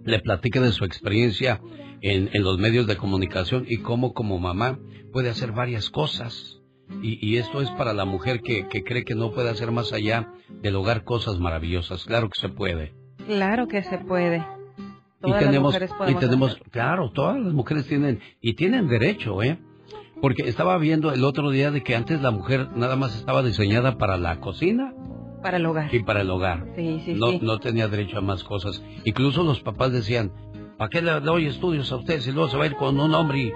le 0.04 0.20
platique 0.20 0.60
de 0.60 0.72
su 0.72 0.84
experiencia 0.86 1.62
en, 2.02 2.30
en 2.34 2.44
los 2.44 2.58
medios 2.58 2.88
de 2.88 2.98
comunicación 2.98 3.66
y 3.68 3.78
cómo 3.78 4.14
como 4.14 4.40
mamá 4.40 4.80
puede 5.14 5.30
hacer 5.30 5.52
varias 5.52 5.90
cosas. 5.90 6.62
Y, 7.02 7.20
y 7.26 7.38
esto 7.38 7.62
es 7.62 7.70
para 7.72 7.94
la 7.94 8.06
mujer 8.06 8.42
que, 8.42 8.68
que 8.68 8.84
cree 8.84 9.04
que 9.04 9.14
no 9.14 9.34
puede 9.34 9.50
hacer 9.50 9.72
más 9.72 9.92
allá 9.92 10.32
del 10.62 10.76
hogar 10.78 11.04
cosas 11.04 11.38
maravillosas. 11.38 12.06
Claro 12.06 12.30
que 12.30 12.40
se 12.40 12.50
puede. 12.50 12.94
Claro 13.28 13.68
que 13.68 13.84
se 13.84 13.98
puede. 13.98 14.40
Todas 15.20 15.26
y 15.26 15.30
las 15.32 15.40
tenemos, 15.40 15.74
mujeres 15.74 15.92
y 16.08 16.16
tenemos, 16.16 16.58
claro, 16.72 17.12
todas 17.12 17.40
las 17.40 17.52
mujeres 17.52 17.88
tienen, 17.88 18.20
y 18.40 18.54
tienen 18.54 18.88
derecho, 18.88 19.42
¿eh? 19.44 19.60
Porque 20.22 20.44
estaba 20.50 20.78
viendo 20.78 21.12
el 21.14 21.24
otro 21.24 21.50
día 21.52 21.72
de 21.72 21.84
que 21.84 21.96
antes 21.96 22.22
la 22.22 22.32
mujer 22.32 22.70
nada 22.76 22.96
más 22.96 23.16
estaba 23.16 23.44
diseñada 23.44 23.98
para 23.98 24.18
la 24.18 24.40
cocina 24.40 24.94
Para 25.44 25.58
el 25.58 25.66
hogar. 25.66 25.94
y 25.94 26.02
para 26.04 26.22
el 26.22 26.30
hogar. 26.30 26.66
Sí, 26.76 27.02
sí, 27.06 27.14
no, 27.14 27.30
sí. 27.32 27.40
no 27.42 27.60
tenía 27.60 27.88
derecho 27.88 28.18
a 28.18 28.22
más 28.22 28.44
cosas. 28.44 28.82
Incluso 29.06 29.44
los 29.44 29.62
papás 29.62 29.92
decían, 29.92 30.32
¿para 30.78 30.90
qué 30.90 31.02
le 31.02 31.14
le 31.14 31.20
doy 31.22 31.46
estudios 31.46 31.92
a 31.92 31.98
usted 31.98 32.20
si 32.22 32.32
luego 32.32 32.50
se 32.50 32.58
va 32.58 32.64
a 32.64 32.68
ir 32.68 32.76
con 32.76 33.00
un 33.00 33.14
hombre 33.14 33.54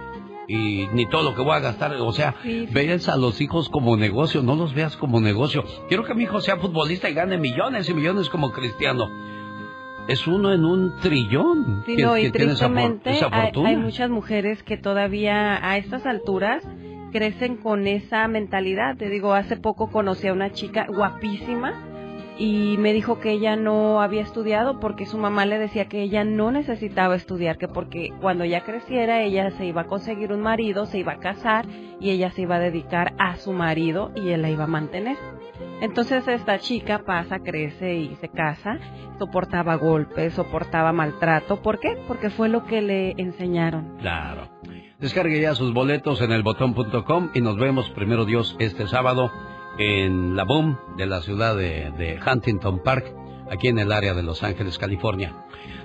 y, 0.47 0.53
y 0.53 0.87
ni 0.93 1.07
todo 1.07 1.23
lo 1.23 1.35
que 1.35 1.41
voy 1.41 1.55
a 1.55 1.59
gastar? 1.59 1.93
O 1.95 2.11
sea, 2.13 2.35
Sí, 2.43 2.67
sí. 2.67 2.73
veas 2.73 3.09
a 3.09 3.17
los 3.17 3.41
hijos 3.41 3.67
como 3.69 3.97
negocio, 3.97 4.43
no 4.43 4.55
los 4.55 4.73
veas 4.75 4.95
como 4.97 5.19
negocio. 5.19 5.63
Quiero 5.87 6.03
que 6.03 6.13
mi 6.13 6.23
hijo 6.23 6.41
sea 6.41 6.57
futbolista 6.57 7.09
y 7.09 7.13
gane 7.15 7.37
millones 7.39 7.89
y 7.89 7.93
millones 7.95 8.29
como 8.29 8.51
cristiano. 8.51 9.09
Es 10.07 10.27
uno 10.27 10.51
en 10.51 10.65
un 10.65 10.97
trillón 11.01 11.83
Sí, 11.85 11.95
que, 11.95 12.03
no, 12.03 12.17
y 12.17 12.23
que 12.23 12.31
tiene 12.31 12.51
esa, 12.53 12.67
for- 12.67 12.73
tristemente 12.75 13.09
esa 13.11 13.27
hay, 13.31 13.41
fortuna. 13.43 13.69
hay 13.69 13.77
muchas 13.77 14.09
mujeres 14.09 14.63
que 14.63 14.77
todavía 14.77 15.65
a 15.67 15.77
estas 15.77 16.05
alturas 16.05 16.67
crecen 17.11 17.57
con 17.57 17.87
esa 17.87 18.27
mentalidad. 18.27 18.97
Te 18.97 19.09
digo, 19.09 19.33
hace 19.33 19.57
poco 19.57 19.89
conocí 19.91 20.27
a 20.27 20.33
una 20.33 20.51
chica 20.51 20.87
guapísima 20.87 21.73
y 22.37 22.75
me 22.79 22.93
dijo 22.93 23.19
que 23.19 23.31
ella 23.31 23.55
no 23.55 24.01
había 24.01 24.21
estudiado 24.21 24.79
porque 24.79 25.05
su 25.05 25.17
mamá 25.17 25.45
le 25.45 25.59
decía 25.59 25.85
que 25.87 26.01
ella 26.01 26.23
no 26.23 26.51
necesitaba 26.51 27.15
estudiar, 27.15 27.57
que 27.57 27.67
porque 27.67 28.11
cuando 28.19 28.45
ya 28.45 28.63
creciera 28.63 29.21
ella 29.21 29.51
se 29.51 29.65
iba 29.65 29.81
a 29.81 29.87
conseguir 29.87 30.31
un 30.33 30.41
marido, 30.41 30.85
se 30.87 30.97
iba 30.97 31.13
a 31.13 31.19
casar 31.19 31.67
y 31.99 32.09
ella 32.09 32.31
se 32.31 32.41
iba 32.41 32.55
a 32.55 32.59
dedicar 32.59 33.13
a 33.19 33.35
su 33.35 33.53
marido 33.53 34.11
y 34.15 34.29
él 34.29 34.41
la 34.41 34.49
iba 34.49 34.63
a 34.63 34.67
mantener. 34.67 35.17
Entonces 35.81 36.27
esta 36.27 36.59
chica 36.59 37.03
pasa, 37.05 37.39
crece 37.39 37.95
y 37.95 38.15
se 38.21 38.29
casa, 38.29 38.77
soportaba 39.17 39.75
golpes, 39.75 40.33
soportaba 40.33 40.93
maltrato. 40.93 41.61
¿Por 41.63 41.79
qué? 41.79 41.97
Porque 42.07 42.29
fue 42.29 42.49
lo 42.49 42.65
que 42.65 42.81
le 42.81 43.15
enseñaron. 43.17 43.97
Claro. 43.97 44.47
Descargue 44.99 45.41
ya 45.41 45.55
sus 45.55 45.73
boletos 45.73 46.21
en 46.21 46.31
elbotón.com 46.31 47.31
y 47.33 47.41
nos 47.41 47.57
vemos 47.57 47.89
primero 47.89 48.25
Dios 48.25 48.55
este 48.59 48.87
sábado 48.87 49.31
en 49.79 50.35
la 50.35 50.43
Boom 50.43 50.77
de 50.97 51.07
la 51.07 51.21
ciudad 51.21 51.55
de, 51.55 51.91
de 51.97 52.19
Huntington 52.23 52.83
Park, 52.83 53.11
aquí 53.49 53.67
en 53.67 53.79
el 53.79 53.91
área 53.91 54.13
de 54.13 54.21
Los 54.21 54.43
Ángeles, 54.43 54.77
California. 54.77 55.33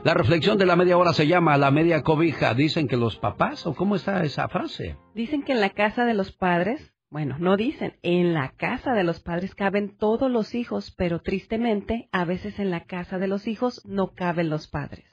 La 0.04 0.12
reflexión 0.12 0.58
de 0.58 0.66
la 0.66 0.76
media 0.76 0.98
hora 0.98 1.14
se 1.14 1.26
llama 1.26 1.56
La 1.56 1.70
media 1.70 2.02
cobija. 2.02 2.52
Dicen 2.52 2.86
que 2.86 2.96
los 2.96 3.16
papás, 3.16 3.66
o 3.66 3.74
cómo 3.74 3.96
está 3.96 4.22
esa 4.22 4.48
frase. 4.48 4.96
Dicen 5.14 5.42
que 5.42 5.52
en 5.52 5.60
la 5.60 5.70
casa 5.70 6.04
de 6.04 6.14
los 6.14 6.32
padres, 6.32 6.92
bueno, 7.10 7.36
no 7.38 7.56
dicen, 7.56 7.94
en 8.02 8.34
la 8.34 8.50
casa 8.56 8.92
de 8.92 9.04
los 9.04 9.20
padres 9.20 9.54
caben 9.54 9.96
todos 9.96 10.30
los 10.30 10.54
hijos, 10.54 10.92
pero 10.96 11.20
tristemente 11.20 12.08
a 12.12 12.24
veces 12.24 12.58
en 12.58 12.70
la 12.70 12.84
casa 12.84 13.18
de 13.18 13.28
los 13.28 13.46
hijos 13.46 13.84
no 13.86 14.12
caben 14.12 14.50
los 14.50 14.66
padres. 14.66 15.04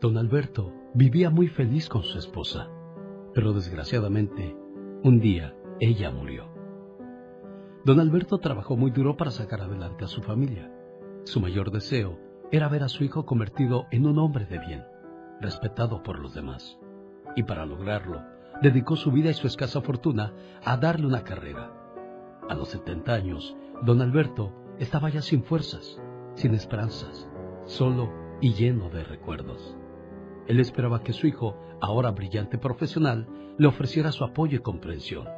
Don 0.00 0.16
Alberto 0.16 0.72
vivía 0.94 1.30
muy 1.30 1.48
feliz 1.48 1.88
con 1.88 2.02
su 2.02 2.18
esposa, 2.18 2.68
pero 3.34 3.52
desgraciadamente, 3.52 4.54
un 5.02 5.20
día 5.20 5.54
ella 5.78 6.10
murió. 6.10 6.50
Don 7.84 8.00
Alberto 8.00 8.38
trabajó 8.38 8.76
muy 8.76 8.90
duro 8.90 9.16
para 9.16 9.30
sacar 9.30 9.62
adelante 9.62 10.04
a 10.04 10.08
su 10.08 10.22
familia. 10.22 10.70
Su 11.24 11.40
mayor 11.40 11.70
deseo 11.70 12.18
era 12.52 12.68
ver 12.68 12.82
a 12.82 12.88
su 12.88 13.04
hijo 13.04 13.24
convertido 13.24 13.86
en 13.90 14.06
un 14.06 14.18
hombre 14.18 14.44
de 14.44 14.58
bien, 14.58 14.84
respetado 15.40 16.02
por 16.02 16.18
los 16.18 16.34
demás. 16.34 16.78
Y 17.36 17.44
para 17.44 17.64
lograrlo, 17.64 18.22
dedicó 18.62 18.96
su 18.96 19.10
vida 19.10 19.30
y 19.30 19.34
su 19.34 19.46
escasa 19.46 19.80
fortuna 19.80 20.32
a 20.64 20.76
darle 20.76 21.06
una 21.06 21.24
carrera. 21.24 21.72
A 22.48 22.54
los 22.54 22.68
70 22.70 23.12
años, 23.12 23.56
don 23.82 24.00
Alberto 24.02 24.52
estaba 24.78 25.08
ya 25.08 25.22
sin 25.22 25.42
fuerzas, 25.42 26.00
sin 26.34 26.54
esperanzas, 26.54 27.28
solo 27.64 28.10
y 28.40 28.54
lleno 28.54 28.90
de 28.90 29.04
recuerdos. 29.04 29.76
Él 30.46 30.60
esperaba 30.60 31.02
que 31.02 31.12
su 31.12 31.26
hijo, 31.26 31.56
ahora 31.80 32.10
brillante 32.10 32.58
profesional, 32.58 33.28
le 33.56 33.68
ofreciera 33.68 34.10
su 34.12 34.24
apoyo 34.24 34.56
y 34.56 34.62
comprensión. 34.62 35.28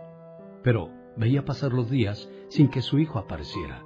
Pero 0.62 0.90
veía 1.16 1.44
pasar 1.44 1.72
los 1.72 1.90
días 1.90 2.30
sin 2.48 2.68
que 2.68 2.82
su 2.82 2.98
hijo 2.98 3.18
apareciera, 3.18 3.84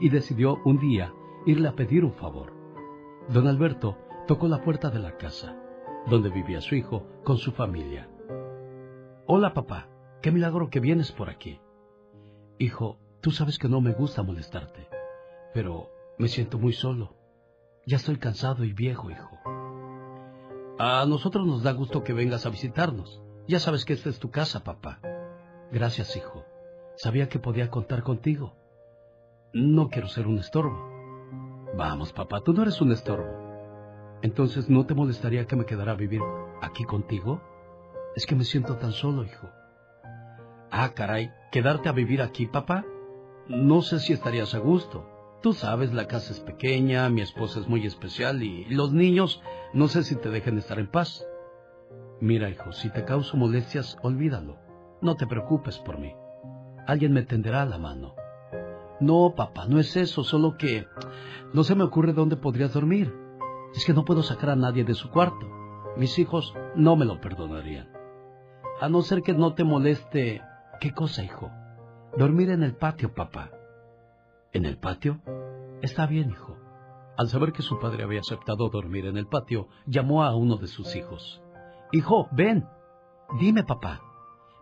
y 0.00 0.10
decidió 0.10 0.58
un 0.64 0.78
día 0.78 1.12
irle 1.46 1.68
a 1.68 1.76
pedir 1.76 2.04
un 2.04 2.12
favor. 2.12 2.52
Don 3.28 3.46
Alberto 3.46 3.96
tocó 4.26 4.48
la 4.48 4.60
puerta 4.62 4.90
de 4.90 4.98
la 4.98 5.16
casa, 5.16 5.56
donde 6.08 6.28
vivía 6.30 6.60
su 6.60 6.74
hijo 6.74 7.06
con 7.24 7.38
su 7.38 7.52
familia. 7.52 8.08
Hola 9.28 9.54
papá, 9.54 9.88
qué 10.22 10.30
milagro 10.30 10.70
que 10.70 10.78
vienes 10.78 11.10
por 11.10 11.28
aquí. 11.30 11.60
Hijo, 12.60 13.00
tú 13.20 13.32
sabes 13.32 13.58
que 13.58 13.68
no 13.68 13.80
me 13.80 13.90
gusta 13.90 14.22
molestarte, 14.22 14.88
pero 15.52 15.90
me 16.16 16.28
siento 16.28 16.60
muy 16.60 16.72
solo. 16.72 17.16
Ya 17.86 17.96
estoy 17.96 18.18
cansado 18.18 18.62
y 18.62 18.72
viejo, 18.72 19.10
hijo. 19.10 19.36
A 20.78 21.04
nosotros 21.08 21.44
nos 21.44 21.64
da 21.64 21.72
gusto 21.72 22.04
que 22.04 22.12
vengas 22.12 22.46
a 22.46 22.50
visitarnos. 22.50 23.20
Ya 23.48 23.58
sabes 23.58 23.84
que 23.84 23.94
esta 23.94 24.10
es 24.10 24.20
tu 24.20 24.30
casa, 24.30 24.62
papá. 24.62 25.00
Gracias, 25.72 26.16
hijo. 26.16 26.44
Sabía 26.94 27.28
que 27.28 27.40
podía 27.40 27.68
contar 27.68 28.04
contigo. 28.04 28.54
No 29.52 29.88
quiero 29.88 30.06
ser 30.06 30.28
un 30.28 30.38
estorbo. 30.38 30.88
Vamos, 31.76 32.12
papá, 32.12 32.42
tú 32.42 32.52
no 32.52 32.62
eres 32.62 32.80
un 32.80 32.92
estorbo. 32.92 33.26
Entonces, 34.22 34.70
¿no 34.70 34.86
te 34.86 34.94
molestaría 34.94 35.48
que 35.48 35.56
me 35.56 35.66
quedara 35.66 35.92
a 35.92 35.96
vivir 35.96 36.20
aquí 36.62 36.84
contigo? 36.84 37.40
Es 38.16 38.24
que 38.24 38.34
me 38.34 38.44
siento 38.44 38.76
tan 38.76 38.92
solo, 38.92 39.24
hijo. 39.24 39.50
Ah, 40.70 40.92
caray, 40.94 41.30
¿quedarte 41.52 41.90
a 41.90 41.92
vivir 41.92 42.22
aquí, 42.22 42.46
papá? 42.46 42.82
No 43.46 43.82
sé 43.82 44.00
si 44.00 44.14
estarías 44.14 44.54
a 44.54 44.58
gusto. 44.58 45.06
Tú 45.42 45.52
sabes, 45.52 45.92
la 45.92 46.08
casa 46.08 46.32
es 46.32 46.40
pequeña, 46.40 47.10
mi 47.10 47.20
esposa 47.20 47.60
es 47.60 47.68
muy 47.68 47.86
especial 47.86 48.42
y 48.42 48.64
los 48.70 48.90
niños 48.90 49.42
no 49.74 49.86
sé 49.88 50.02
si 50.02 50.16
te 50.16 50.30
dejen 50.30 50.56
estar 50.56 50.78
en 50.78 50.90
paz. 50.90 51.26
Mira, 52.18 52.48
hijo, 52.48 52.72
si 52.72 52.88
te 52.88 53.04
causo 53.04 53.36
molestias, 53.36 53.98
olvídalo. 54.02 54.56
No 55.02 55.16
te 55.16 55.26
preocupes 55.26 55.78
por 55.80 55.98
mí. 55.98 56.14
Alguien 56.86 57.12
me 57.12 57.22
tenderá 57.22 57.66
la 57.66 57.76
mano. 57.76 58.14
No, 58.98 59.34
papá, 59.36 59.66
no 59.68 59.78
es 59.78 59.94
eso, 59.94 60.24
solo 60.24 60.56
que 60.56 60.86
no 61.52 61.64
se 61.64 61.74
me 61.74 61.84
ocurre 61.84 62.14
dónde 62.14 62.38
podrías 62.38 62.72
dormir. 62.72 63.14
Es 63.74 63.84
que 63.84 63.92
no 63.92 64.06
puedo 64.06 64.22
sacar 64.22 64.48
a 64.48 64.56
nadie 64.56 64.84
de 64.84 64.94
su 64.94 65.10
cuarto. 65.10 65.46
Mis 65.98 66.18
hijos 66.18 66.54
no 66.74 66.96
me 66.96 67.04
lo 67.04 67.20
perdonarían. 67.20 67.95
A 68.80 68.88
no 68.88 69.02
ser 69.02 69.22
que 69.22 69.32
no 69.32 69.54
te 69.54 69.64
moleste... 69.64 70.42
¿Qué 70.80 70.92
cosa, 70.92 71.24
hijo? 71.24 71.50
Dormir 72.18 72.50
en 72.50 72.62
el 72.62 72.76
patio, 72.76 73.14
papá. 73.14 73.50
¿En 74.52 74.66
el 74.66 74.76
patio? 74.76 75.20
Está 75.80 76.06
bien, 76.06 76.30
hijo. 76.30 76.58
Al 77.16 77.28
saber 77.28 77.52
que 77.52 77.62
su 77.62 77.78
padre 77.78 78.04
había 78.04 78.20
aceptado 78.20 78.68
dormir 78.68 79.06
en 79.06 79.16
el 79.16 79.26
patio, 79.26 79.68
llamó 79.86 80.22
a 80.22 80.36
uno 80.36 80.56
de 80.56 80.66
sus 80.66 80.94
hijos. 80.94 81.42
Hijo, 81.92 82.28
ven. 82.32 82.68
Dime, 83.40 83.64
papá. 83.64 84.02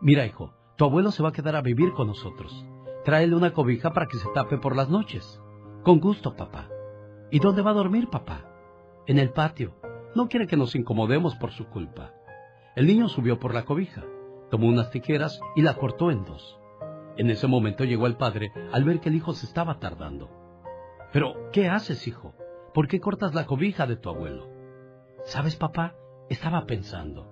Mira, 0.01 0.24
hijo, 0.24 0.55
tu 0.77 0.85
abuelo 0.85 1.11
se 1.11 1.23
va 1.23 1.31
a 1.31 1.32
quedar 1.32 1.57
a 1.57 1.62
vivir 1.62 1.93
con 1.93 2.07
nosotros. 2.07 2.65
Tráele 3.05 3.35
una 3.35 3.53
cobija 3.53 3.93
para 3.93 4.07
que 4.07 4.19
se 4.19 4.28
tape 4.28 4.59
por 4.59 4.77
las 4.77 4.89
noches. 4.89 5.41
Con 5.82 5.99
gusto, 5.99 6.36
papá. 6.36 6.69
¿Y 7.32 7.41
dónde 7.41 7.62
va 7.62 7.73
a 7.73 7.74
dormir, 7.74 8.09
papá? 8.11 8.45
En 9.07 9.19
el 9.19 9.31
patio. 9.31 9.74
No 10.15 10.28
quiere 10.28 10.47
que 10.47 10.57
nos 10.57 10.77
incomodemos 10.77 11.35
por 11.35 11.51
su 11.51 11.66
culpa. 11.66 12.12
El 12.76 12.86
niño 12.88 13.09
subió 13.09 13.38
por 13.38 13.55
la 13.55 13.64
cobija, 13.64 14.02
tomó 14.51 14.66
unas 14.66 14.90
tijeras 14.90 15.40
y 15.55 15.62
la 15.62 15.74
cortó 15.74 16.10
en 16.10 16.24
dos. 16.24 16.59
En 17.16 17.30
ese 17.30 17.46
momento 17.46 17.84
llegó 17.84 18.06
el 18.09 18.16
padre 18.16 18.52
al 18.72 18.82
ver 18.82 19.01
que 19.01 19.09
el 19.10 19.14
hijo 19.14 19.32
se 19.32 19.46
estaba 19.46 19.78
tardando. 19.78 20.28
Pero, 21.12 21.51
¿qué 21.52 21.68
haces, 21.68 22.09
hijo? 22.09 22.34
¿Por 22.74 22.88
qué 22.88 22.98
cortas 22.98 23.34
la 23.34 23.46
cobija 23.46 23.86
de 23.86 23.96
tu 23.96 24.09
abuelo? 24.09 24.48
¿Sabes, 25.24 25.55
papá? 25.55 25.94
Estaba 26.28 26.66
pensando. 26.66 27.30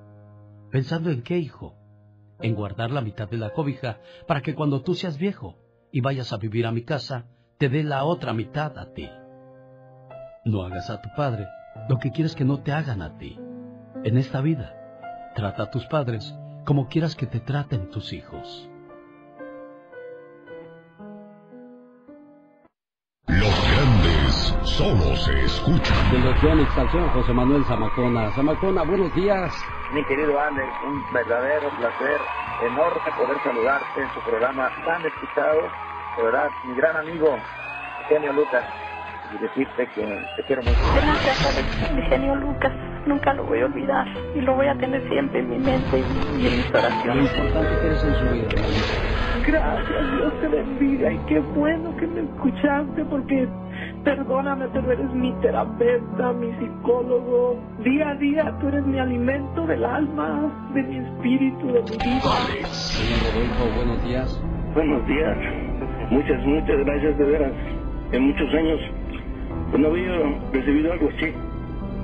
¿Pensando 0.71 1.11
en 1.11 1.23
qué, 1.23 1.39
hijo? 1.39 1.75
En 2.39 2.55
guardar 2.55 2.93
la 2.93 3.01
mitad 3.01 3.29
de 3.29 3.39
la 3.39 3.51
cobija 3.51 3.99
para 4.29 4.43
que 4.43 4.55
cuando 4.55 4.83
tú 4.83 4.95
seas 4.95 5.19
viejo 5.19 5.59
y 5.91 6.01
vayas 6.01 6.33
a 6.33 6.37
vivir 6.37 6.67
a 6.67 6.73
mi 6.73 6.85
casa, 6.85 7.27
te 7.59 7.69
dé 7.69 7.83
la 7.83 8.05
otra 8.05 8.33
mitad 8.33 8.79
a 8.79 8.93
ti. 8.93 9.11
No 10.45 10.63
hagas 10.63 10.89
a 10.89 11.03
tu 11.03 11.09
padre 11.17 11.49
lo 11.89 11.99
que 11.99 12.13
quieres 12.13 12.37
que 12.37 12.45
no 12.45 12.63
te 12.63 12.73
hagan 12.73 13.03
a 13.03 13.19
ti. 13.19 13.39
En 14.05 14.17
esta 14.17 14.41
vida, 14.41 14.82
trata 15.35 15.65
a 15.65 15.71
tus 15.71 15.87
padres 15.87 16.35
como 16.65 16.89
quieras 16.89 17.17
que 17.17 17.27
te 17.27 17.41
traten 17.41 17.91
tus 17.91 18.13
hijos. 18.13 18.69
Los 23.27 23.73
grandes 23.73 24.57
solo 24.63 25.17
se 25.17 25.45
escuchan. 25.45 25.97
Al 26.77 26.91
señor 26.91 27.11
José 27.11 27.33
Manuel 27.33 27.65
Zamacona. 27.65 28.31
Zamacona, 28.33 28.83
buenos 28.83 29.15
días. 29.15 29.53
Mi 29.93 30.05
querido 30.05 30.39
Alex, 30.39 30.69
un 30.87 31.03
verdadero 31.13 31.69
placer, 31.79 32.21
enorme 32.63 33.13
poder 33.17 33.37
saludarte 33.43 34.03
en 34.03 34.09
tu 34.11 34.21
programa 34.21 34.71
tan 34.85 35.05
escuchado. 35.05 35.63
De 36.17 36.23
verdad, 36.23 36.49
mi 36.65 36.75
gran 36.75 36.97
amigo, 36.97 37.37
Eugenio 38.03 38.33
Lucas, 38.33 38.65
y 39.35 39.39
decirte 39.39 39.87
que 39.95 40.25
te 40.37 40.43
quiero 40.45 40.63
mucho. 40.63 40.79
Gracias, 40.95 41.47
Alex. 41.47 41.93
Mi 41.93 42.03
genio 42.03 42.35
Lucas. 42.37 42.92
Nunca 43.07 43.35
lo 43.35 43.45
voy 43.45 43.61
a 43.61 43.67
olvidar. 43.67 44.07
Y 44.37 44.41
lo 44.41 44.55
voy 44.55 44.67
a 44.67 44.75
tener 44.77 45.07
siempre 45.09 45.41
en 45.41 45.51
mi 45.51 45.59
mente 45.59 45.99
y 46.39 46.47
en 46.47 46.57
mis 46.59 46.71
Lo 46.73 46.79
oraciones. 46.79 47.25
importante 47.33 47.69
que 47.81 47.87
eres 47.87 48.05
en 48.05 48.15
su 48.15 48.35
vida. 48.35 48.49
Gracias, 49.47 50.13
Dios 50.17 50.33
te 50.41 50.49
bendiga. 50.49 51.13
Y 51.13 51.19
qué 51.27 51.39
bueno 51.41 51.97
que 51.97 52.07
me 52.07 52.21
escuchaste 52.21 53.05
porque 53.07 53.49
Perdóname, 54.05 54.67
pero 54.73 54.91
eres 54.93 55.13
mi 55.13 55.33
terapeuta, 55.41 56.33
mi 56.33 56.53
psicólogo. 56.55 57.57
Día 57.85 58.11
a 58.11 58.15
día 58.17 58.55
tú 58.61 58.69
eres 58.69 58.85
mi 58.87 58.99
alimento 58.99 59.67
del 59.67 59.85
alma, 59.85 60.71
de 60.75 60.83
mi 60.83 60.99
espíritu, 60.99 61.67
de 61.73 61.83
mi 61.83 61.97
vida. 61.99 62.23
Señor 62.97 63.23
Rodolfo, 63.23 63.71
buenos 63.77 64.05
días. 64.05 64.41
Buenos 64.75 65.07
días. 65.07 65.37
Muchas, 66.11 66.45
muchas 66.45 66.79
gracias 66.85 67.19
de 67.19 67.25
veras. 67.25 67.53
En 68.13 68.23
muchos 68.27 68.55
años 68.55 68.81
no 69.79 69.89
había 69.89 70.13
recibido 70.53 70.93
algo 70.93 71.09
así. 71.17 71.33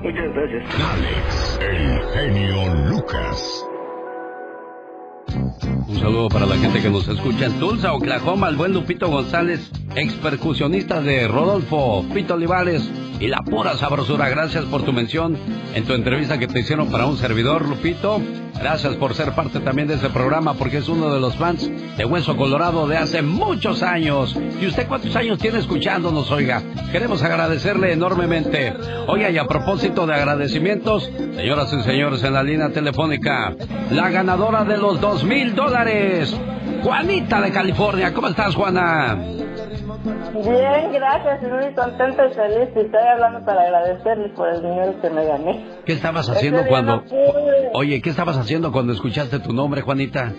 Muchas 0.03 0.33
gracias. 0.33 0.65
Alex, 0.81 1.61
el 1.61 2.01
genio 2.13 2.75
Lucas. 2.89 3.67
Un 5.89 5.99
saludo 5.99 6.29
para 6.29 6.45
la 6.45 6.57
gente 6.59 6.83
que 6.83 6.91
nos 6.91 7.09
escucha 7.09 7.47
en 7.47 7.59
Tulsa, 7.59 7.95
Oklahoma, 7.95 8.51
el 8.51 8.57
buen 8.57 8.75
Lupito 8.75 9.09
González, 9.09 9.71
ex 9.97 10.13
percusionista 10.15 11.01
de 11.01 11.27
Rodolfo, 11.27 12.05
Pito 12.13 12.35
Olivares 12.35 12.87
y 13.21 13.27
la 13.27 13.39
pura 13.39 13.75
sabrosura. 13.77 14.29
Gracias 14.29 14.67
por 14.67 14.83
tu 14.83 14.93
mención 14.93 15.39
en 15.75 15.85
tu 15.85 15.95
entrevista 15.95 16.39
que 16.39 16.47
te 16.47 16.61
hicieron 16.61 16.91
para 16.91 17.07
un 17.07 17.17
servidor, 17.17 17.67
Lupito. 17.67 18.21
Gracias 18.61 18.97
por 18.97 19.15
ser 19.15 19.33
parte 19.33 19.61
también 19.61 19.87
de 19.87 19.95
este 19.95 20.11
programa 20.11 20.55
porque 20.55 20.79
es 20.79 20.89
uno 20.89 21.15
de 21.15 21.21
los 21.21 21.37
fans 21.37 21.71
de 21.97 22.05
Hueso 22.05 22.37
Colorado 22.37 22.89
de 22.89 22.97
hace 22.97 23.23
muchos 23.23 23.83
años. 23.83 24.37
¿Y 24.61 24.67
usted 24.67 24.89
cuántos 24.89 25.15
años 25.15 25.39
tiene 25.39 25.61
escuchándonos, 25.61 26.31
oiga? 26.33 26.63
Queremos 26.91 27.23
agradecerle 27.23 27.93
enormemente. 27.93 28.75
Oiga, 29.07 29.31
y 29.31 29.39
a 29.39 29.47
propósito 29.47 30.07
de 30.07 30.15
agradecimientos, 30.15 31.09
señoras 31.37 31.73
y 31.73 31.83
señores 31.83 32.25
en 32.25 32.33
la 32.35 32.43
línea 32.43 32.71
telefónica, 32.71 33.55
la 33.91 34.11
ganadora 34.11 34.65
de 34.65 34.77
los 34.77 35.01
dos 35.01 35.23
mil 35.23 35.55
dólares, 35.55 35.78
Juanita 36.83 37.41
de 37.41 37.53
California. 37.53 38.13
¿Cómo 38.13 38.29
estás, 38.29 38.55
Juana? 38.57 39.15
Bien, 39.15 40.93
gracias, 40.93 41.43
estoy 41.43 41.51
muy 41.65 41.75
contenta 41.75 42.27
y 42.27 42.35
feliz 42.35 42.69
y 42.75 42.81
estoy 42.81 43.01
hablando 43.13 43.45
para 43.45 43.63
agradecerles 43.63 44.33
por 44.33 44.49
el 44.49 44.61
dinero 44.63 45.01
que 45.01 45.11
me 45.11 45.25
gané. 45.25 45.65
¿Qué 45.87 45.93
estabas 45.93 46.29
haciendo 46.31 46.67
cuando... 46.67 46.97
no. 46.97 47.05
Oye, 47.75 48.01
¿qué 48.03 48.11
estabas 48.11 48.37
haciendo 48.37 48.73
cuando 48.73 48.93
escuchaste 48.93 49.39
tu 49.39 49.53
nombre, 49.53 49.83
Juanita? 49.83 50.33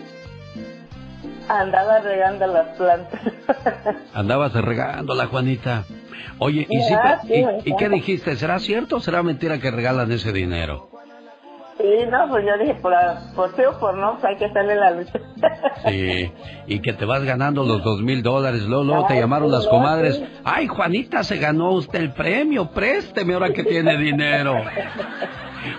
Andaba 1.48 2.00
regando 2.00 2.46
las 2.48 2.68
plantas. 2.78 3.22
Andabas 4.14 4.54
regando 4.54 5.16
la 5.16 5.28
Juanita. 5.28 5.86
Oye, 6.38 6.68
¿y, 6.70 6.82
sí 6.82 6.94
Ah, 6.94 7.20
te- 7.26 7.62
y- 7.66 7.76
qué 7.78 7.88
dijiste? 7.90 8.36
¿Será 8.36 8.60
cierto 8.60 8.98
o 8.98 9.00
será 9.00 9.24
mentira 9.24 9.58
que 9.60 9.72
regalan 9.72 10.12
ese 10.12 10.32
dinero? 10.34 10.90
Sí, 11.80 11.86
no, 12.12 12.28
pues 12.30 12.46
yo 12.46 12.58
dije, 12.58 12.76
por, 12.82 12.94
por 13.36 13.56
sí 13.56 13.62
o 13.64 13.80
por 13.80 13.98
no, 13.98 14.14
pues 14.16 14.26
hay 14.26 14.36
que 14.36 14.46
hacerle 14.46 14.76
la 14.76 14.92
lucha. 14.92 15.20
Sí, 15.88 16.30
y 16.68 16.82
que 16.82 16.92
te 16.92 17.06
vas 17.06 17.24
ganando 17.24 17.64
los 17.64 17.82
dos 17.82 18.02
mil 18.02 18.22
dólares. 18.22 18.64
Luego 18.64 19.06
te 19.08 19.18
llamaron 19.18 19.50
las 19.50 19.66
comadres. 19.68 20.22
Ay, 20.44 20.68
Juanita, 20.68 21.24
se 21.24 21.38
ganó 21.38 21.72
usted 21.72 22.02
el 22.02 22.12
premio. 22.12 22.70
Présteme 22.72 23.34
ahora 23.34 23.54
que 23.54 23.64
tiene 23.64 23.98
dinero. 23.98 24.56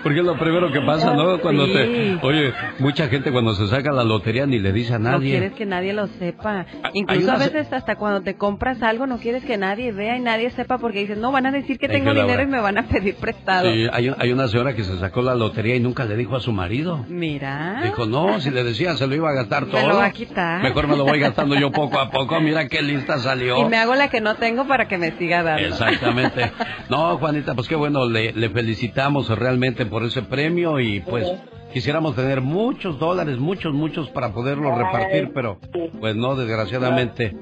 Porque 0.03 0.19
es 0.19 0.25
lo 0.25 0.37
primero 0.37 0.71
que 0.71 0.81
pasa, 0.81 1.13
¿no? 1.13 1.39
Cuando 1.39 1.65
Sí. 1.65 1.73
te... 1.73 2.17
Oye, 2.21 2.53
mucha 2.79 3.07
gente 3.07 3.31
cuando 3.31 3.53
se 3.53 3.67
saca 3.67 3.91
la 3.91 4.03
lotería 4.03 4.45
ni 4.45 4.59
le 4.59 4.71
dice 4.71 4.93
a 4.95 4.99
No 4.99 5.11
nadie. 5.11 5.31
quieres 5.31 5.53
que 5.53 5.65
nadie 5.65 5.93
lo 5.93 6.07
sepa. 6.07 6.65
Incluso 6.93 7.31
a 7.31 7.35
una 7.35 7.45
veces 7.45 7.71
hasta 7.73 7.95
cuando 7.95 8.21
te 8.21 8.35
compras 8.35 8.81
algo 8.83 9.07
no 9.07 9.17
quieres 9.17 9.43
que 9.45 9.57
nadie 9.57 9.91
vea 9.91 10.17
y 10.17 10.21
nadie 10.21 10.49
sepa 10.51 10.77
porque 10.77 10.99
dices, 10.99 11.17
no, 11.17 11.31
van 11.31 11.45
a 11.45 11.51
decir 11.51 11.77
que 11.79 11.87
tengo 11.87 12.13
dinero 12.13 12.41
y 12.43 12.47
me 12.47 12.59
van 12.59 12.77
a 12.77 12.83
pedir 12.87 13.15
prestado. 13.15 13.71
Sí, 13.71 13.85
hay, 13.91 14.13
hay 14.17 14.31
una 14.31 14.47
señora 14.47 14.73
que 14.75 14.83
se 14.83 14.97
sacó 14.99 15.21
la 15.21 15.35
lotería 15.35 15.75
y 15.75 15.79
nunca 15.79 16.05
le 16.05 16.15
dijo 16.15 16.35
a 16.35 16.39
su 16.39 16.51
marido. 16.51 17.05
Mira. 17.07 17.81
Dijo, 17.83 18.05
no, 18.05 18.39
si 18.41 18.49
le 18.51 18.63
decía 18.63 18.95
se 18.95 19.07
lo 19.07 19.15
iba 19.15 19.29
a 19.29 19.33
gastar 19.33 19.65
todo. 19.65 19.81
Me 19.81 19.87
lo 19.87 19.97
va 19.97 20.05
a 20.05 20.11
quitar. 20.11 20.61
Mejor 20.63 20.87
me 20.87 20.97
lo 20.97 21.05
voy 21.05 21.19
gastando 21.19 21.55
yo 21.55 21.71
poco 21.71 21.99
a 21.99 22.09
poco. 22.11 22.39
Mira 22.41 22.67
qué 22.67 22.81
lista 22.81 23.17
salió. 23.19 23.57
Y 23.57 23.65
me 23.65 23.77
hago 23.77 23.95
la 23.95 24.09
que 24.09 24.21
no 24.21 24.35
tengo 24.35 24.67
para 24.67 24.87
que 24.87 24.97
me 24.97 25.11
siga 25.17 25.43
dando. 25.43 25.67
Exactamente. 25.67 26.51
No, 26.89 27.17
Juanita, 27.17 27.53
pues 27.55 27.67
qué 27.67 27.75
bueno, 27.75 28.07
le, 28.09 28.33
le 28.33 28.49
felicitamos 28.49 29.27
realmente 29.29 29.70
por 29.89 30.03
ese 30.03 30.21
premio 30.23 30.79
y 30.79 30.99
pues 30.99 31.27
quisiéramos 31.73 32.15
tener 32.15 32.41
muchos 32.41 32.99
dólares, 32.99 33.37
muchos, 33.37 33.73
muchos 33.73 34.09
para 34.09 34.33
poderlo 34.33 34.75
repartir, 34.75 35.31
pero 35.33 35.59
pues 35.99 36.15
no, 36.15 36.35
desgraciadamente. 36.35 37.35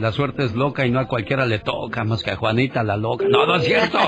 La 0.00 0.10
suerte 0.10 0.44
es 0.44 0.54
loca 0.54 0.86
y 0.86 0.90
no 0.90 1.00
a 1.00 1.06
cualquiera 1.06 1.44
le 1.44 1.58
toca, 1.58 2.02
más 2.04 2.22
que 2.22 2.30
a 2.30 2.36
Juanita 2.36 2.82
la 2.82 2.96
loca. 2.96 3.26
No, 3.28 3.46
no 3.46 3.56
es 3.56 3.64
cierto. 3.64 3.98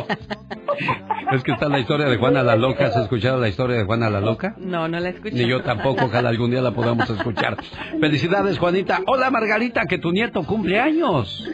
Es 1.30 1.42
que 1.42 1.52
está 1.52 1.68
la 1.68 1.78
historia 1.78 2.06
de 2.06 2.16
Juana 2.16 2.42
la 2.42 2.56
loca. 2.56 2.86
¿Has 2.86 2.96
escuchado 2.96 3.38
la 3.38 3.48
historia 3.48 3.76
de 3.76 3.84
Juana 3.84 4.08
la 4.08 4.20
loca? 4.20 4.54
No, 4.58 4.88
no 4.88 4.98
la 4.98 5.10
escuché. 5.10 5.34
Ni 5.36 5.46
yo 5.46 5.62
tampoco, 5.62 6.06
ojalá 6.06 6.30
algún 6.30 6.50
día 6.50 6.62
la 6.62 6.70
podamos 6.70 7.08
escuchar. 7.10 7.56
Felicidades, 8.00 8.58
Juanita. 8.58 9.00
Hola, 9.06 9.30
Margarita, 9.30 9.82
que 9.88 9.98
tu 9.98 10.10
nieto 10.10 10.42
cumple 10.44 10.80
años. 10.80 11.48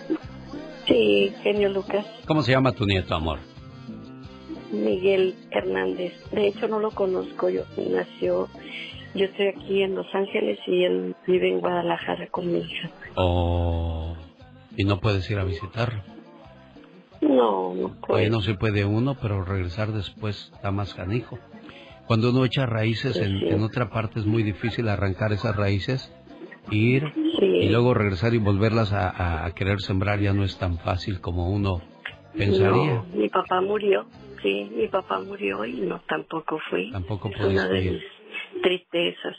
Sí, 0.86 1.32
genio 1.42 1.68
Lucas, 1.68 2.04
¿Cómo 2.26 2.42
se 2.42 2.52
llama 2.52 2.72
tu 2.72 2.84
nieto, 2.84 3.14
amor? 3.14 3.38
Miguel 4.72 5.34
Hernández. 5.51 6.12
De 6.32 6.47
hecho, 6.48 6.68
no 6.68 6.78
lo 6.80 6.90
conozco. 6.90 7.48
Yo 7.51 7.62
nació, 7.90 8.48
yo 9.14 9.24
estoy 9.26 9.48
aquí 9.48 9.82
en 9.82 9.94
Los 9.94 10.06
Ángeles 10.14 10.59
y 10.66 10.84
él 10.84 11.14
vive 11.26 11.48
en 11.51 11.60
Guadalajara 11.60 12.28
con 12.28 12.51
mi 12.52 12.60
hija. 12.60 12.90
Oh, 13.16 14.14
y 14.76 14.84
no 14.84 15.01
puedes 15.01 15.28
ir 15.30 15.38
a 15.38 15.44
visitarlo. 15.44 16.02
No, 17.20 17.74
no 17.74 17.88
puedo. 17.88 18.06
Bueno, 18.09 18.40
sí 18.40 18.55
puede 18.55 18.84
uno, 18.84 19.16
pero 19.20 19.44
regresar 19.44 19.92
después 19.92 20.51
está 20.55 20.70
más 20.70 20.94
canijo. 20.94 21.38
Cuando 22.06 22.30
uno 22.30 22.44
echa 22.44 22.66
raíces 22.66 23.16
en, 23.16 23.40
en 23.55 23.62
otra 23.62 23.90
parte 23.90 24.18
es 24.20 24.26
muy 24.26 24.42
difícil 24.42 24.88
arrancar 24.88 25.32
esas 25.32 25.55
raíces, 25.55 26.12
ir 26.70 27.05
y 27.40 27.68
luego 27.68 27.94
regresar 27.94 28.34
y 28.34 28.38
volverlas 28.38 28.92
a, 28.92 29.09
a- 29.10 29.44
a 29.47 29.51
querer 29.55 29.80
sembrar 29.80 30.18
ya 30.20 30.32
no 30.32 30.42
es 30.44 30.56
tan 30.59 30.78
fácil 30.78 31.20
como 31.20 31.51
uno 31.51 31.80
pensaría. 32.36 32.94
No, 32.94 33.06
mi 33.14 33.28
papá 33.28 33.60
murió. 33.60 34.06
Sí, 34.42 34.70
mi 34.74 34.88
papá 34.88 35.20
murió 35.20 35.64
y 35.64 35.80
no 35.80 36.00
tampoco 36.08 36.58
fui. 36.70 36.90
Tampoco 36.90 37.28
Es 37.28 37.40
una 37.40 37.68
de 37.68 37.82
ir. 37.82 37.92
mis 37.92 38.62
tristezas 38.62 39.36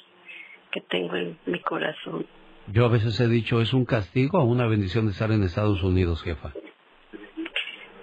que 0.72 0.82
tengo 0.82 1.16
en 1.16 1.38
mi 1.46 1.60
corazón. 1.60 2.26
Yo 2.68 2.86
a 2.86 2.90
veces 2.90 3.20
he 3.20 3.28
dicho, 3.28 3.62
¿es 3.62 3.74
un 3.74 3.86
castigo 3.86 4.40
o 4.40 4.46
una 4.46 4.68
bendición 4.68 5.06
de 5.06 5.12
estar 5.12 5.32
en 5.32 5.44
Estados 5.44 5.84
Unidos, 5.84 6.24
jefa? 6.24 6.54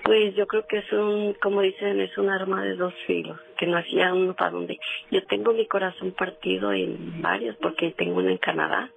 Pues 0.02 0.34
yo 0.36 0.46
creo 0.46 0.66
que 0.66 0.78
es 0.78 0.92
un, 0.92 1.34
como 1.34 1.60
dicen, 1.60 2.00
es 2.00 2.16
un 2.16 2.30
arma 2.30 2.62
de 2.62 2.76
dos 2.76 2.94
filos, 3.06 3.38
que 3.58 3.66
no 3.66 3.76
hacía 3.76 4.14
uno 4.14 4.34
para 4.34 4.50
donde. 4.50 4.78
Yo 5.10 5.22
tengo 5.26 5.52
mi 5.52 5.66
corazón 5.66 6.12
partido 6.12 6.72
en 6.72 7.20
varios, 7.20 7.56
porque 7.56 7.90
tengo 7.92 8.16
una 8.16 8.30
en 8.30 8.38
Canadá, 8.38 8.90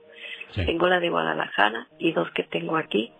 tengo 0.55 0.87
la 0.87 0.99
de 0.99 1.09
Guadalajara 1.09 1.87
y 1.99 2.13
dos 2.13 2.29
que 2.31 2.43
tengo 2.43 2.77
aquí. 2.77 3.11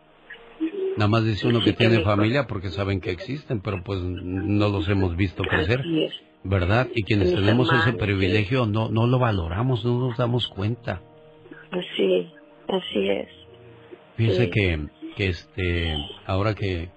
Nada 0.98 1.08
más 1.08 1.24
dice 1.24 1.48
uno 1.48 1.62
que 1.62 1.74
tiene 1.74 2.02
familia 2.02 2.48
porque 2.48 2.70
saben 2.70 3.00
que 3.00 3.12
existen, 3.12 3.62
pero 3.62 3.82
pues 3.84 4.02
no 4.02 4.70
los 4.70 4.88
hemos 4.90 5.16
visto 5.16 5.44
crecer. 5.44 5.84
¿verdad? 6.44 6.88
Y 6.96 7.04
quienes 7.04 7.34
tenemos 7.34 7.72
ese 7.72 7.94
privilegio 7.94 8.66
no, 8.66 8.90
no 8.90 9.08
lo 9.08 9.20
valoramos, 9.20 9.86
no 9.86 10.00
nos 10.00 10.18
damos 10.18 10.48
cuenta. 10.48 11.02
Sí, 11.96 12.30
así 12.68 13.10
es. 13.10 13.28
Fíjese 14.18 14.50
que, 14.50 14.88
que 15.16 15.28
este, 15.28 15.96
ahora 16.26 16.54
que, 16.56 16.90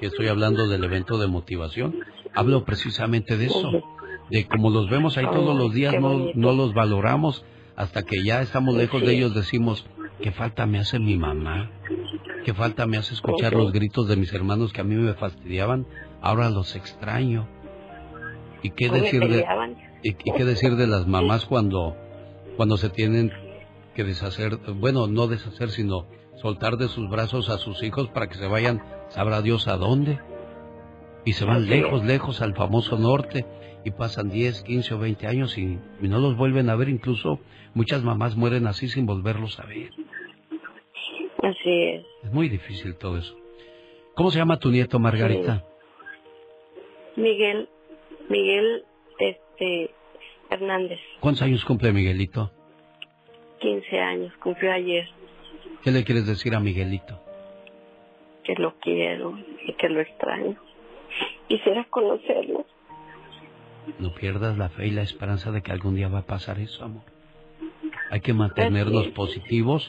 que 0.00 0.06
estoy 0.06 0.28
hablando 0.28 0.68
del 0.68 0.84
evento 0.84 1.18
de 1.18 1.26
motivación, 1.26 1.96
hablo 2.34 2.64
precisamente 2.64 3.36
de 3.36 3.46
eso, 3.46 3.82
de 4.30 4.46
como 4.46 4.70
los 4.70 4.88
vemos 4.88 5.18
ahí 5.18 5.26
todos 5.26 5.56
los 5.56 5.74
días, 5.74 5.92
qué 5.92 6.00
no, 6.00 6.30
no 6.34 6.52
los 6.52 6.72
valoramos 6.72 7.44
hasta 7.76 8.02
que 8.02 8.22
ya 8.22 8.40
estamos 8.42 8.76
lejos 8.76 9.02
de 9.02 9.14
ellos, 9.14 9.34
decimos, 9.34 9.86
qué 10.20 10.30
falta 10.30 10.66
me 10.66 10.78
hace 10.78 10.98
mi 10.98 11.16
mamá, 11.16 11.70
qué 12.44 12.54
falta 12.54 12.86
me 12.86 12.96
hace 12.96 13.14
escuchar 13.14 13.52
los 13.52 13.72
gritos 13.72 14.08
de 14.08 14.16
mis 14.16 14.32
hermanos 14.32 14.72
que 14.72 14.80
a 14.80 14.84
mí 14.84 14.94
me 14.94 15.14
fastidiaban, 15.14 15.86
ahora 16.20 16.50
los 16.50 16.76
extraño. 16.76 17.48
¿Y 18.62 18.70
qué 18.70 18.88
¿Cómo 18.88 18.98
me 18.98 19.04
decir 19.04 19.20
de, 19.20 19.28
peleaban? 19.28 19.76
y, 20.02 20.10
y 20.10 20.32
qué 20.36 20.44
decir 20.44 20.76
de 20.76 20.86
las 20.86 21.06
mamás 21.06 21.46
cuando, 21.46 21.96
cuando 22.56 22.76
se 22.76 22.90
tienen 22.90 23.32
que 23.94 24.04
deshacer, 24.04 24.56
bueno, 24.74 25.06
no 25.06 25.26
deshacer, 25.26 25.70
sino 25.70 26.06
soltar 26.36 26.76
de 26.76 26.88
sus 26.88 27.08
brazos 27.08 27.48
a 27.50 27.58
sus 27.58 27.82
hijos 27.82 28.08
para 28.08 28.28
que 28.28 28.36
se 28.36 28.46
vayan, 28.46 28.82
sabrá 29.08 29.42
Dios 29.42 29.68
a 29.68 29.76
dónde. 29.76 30.18
Y 31.24 31.34
se 31.34 31.44
van 31.44 31.66
lejos, 31.68 32.04
lejos 32.04 32.40
al 32.42 32.54
famoso 32.56 32.98
norte 32.98 33.46
y 33.84 33.90
pasan 33.92 34.28
10, 34.28 34.62
15 34.62 34.94
o 34.94 34.98
20 34.98 35.26
años 35.28 35.56
y, 35.56 35.78
y 36.00 36.08
no 36.08 36.18
los 36.18 36.36
vuelven 36.36 36.68
a 36.68 36.74
ver. 36.74 36.88
Incluso 36.88 37.38
muchas 37.74 38.02
mamás 38.02 38.36
mueren 38.36 38.66
así 38.66 38.88
sin 38.88 39.06
volverlos 39.06 39.60
a 39.60 39.66
ver. 39.66 39.90
Así 41.42 41.82
es. 41.82 42.04
Es 42.24 42.32
muy 42.32 42.48
difícil 42.48 42.96
todo 42.96 43.18
eso. 43.18 43.36
¿Cómo 44.14 44.30
se 44.30 44.38
llama 44.38 44.58
tu 44.58 44.70
nieto, 44.70 44.98
Margarita? 44.98 45.64
Miguel, 47.16 47.68
Miguel, 48.28 48.84
este, 49.18 49.90
Hernández, 50.50 51.00
¿Cuántos 51.20 51.42
años 51.42 51.64
cumple 51.64 51.92
Miguelito? 51.92 52.50
15 53.60 54.00
años, 54.00 54.32
cumplió 54.42 54.72
ayer, 54.72 55.08
¿Qué 55.82 55.90
le 55.90 56.04
quieres 56.04 56.26
decir 56.26 56.54
a 56.54 56.60
Miguelito? 56.60 57.20
que 58.44 58.54
lo 58.56 58.74
quiero 58.80 59.38
y 59.66 59.72
que 59.74 59.88
lo 59.88 60.00
extraño. 60.00 60.56
Quisiera 61.46 61.84
conocerlo. 61.84 62.66
No 64.00 64.12
pierdas 64.14 64.58
la 64.58 64.68
fe 64.68 64.88
y 64.88 64.90
la 64.90 65.02
esperanza 65.02 65.52
de 65.52 65.62
que 65.62 65.70
algún 65.70 65.94
día 65.94 66.08
va 66.08 66.20
a 66.20 66.26
pasar 66.26 66.58
eso, 66.58 66.84
amor. 66.84 67.04
Hay 68.10 68.20
que 68.20 68.32
mantenernos 68.32 69.06
positivos 69.08 69.88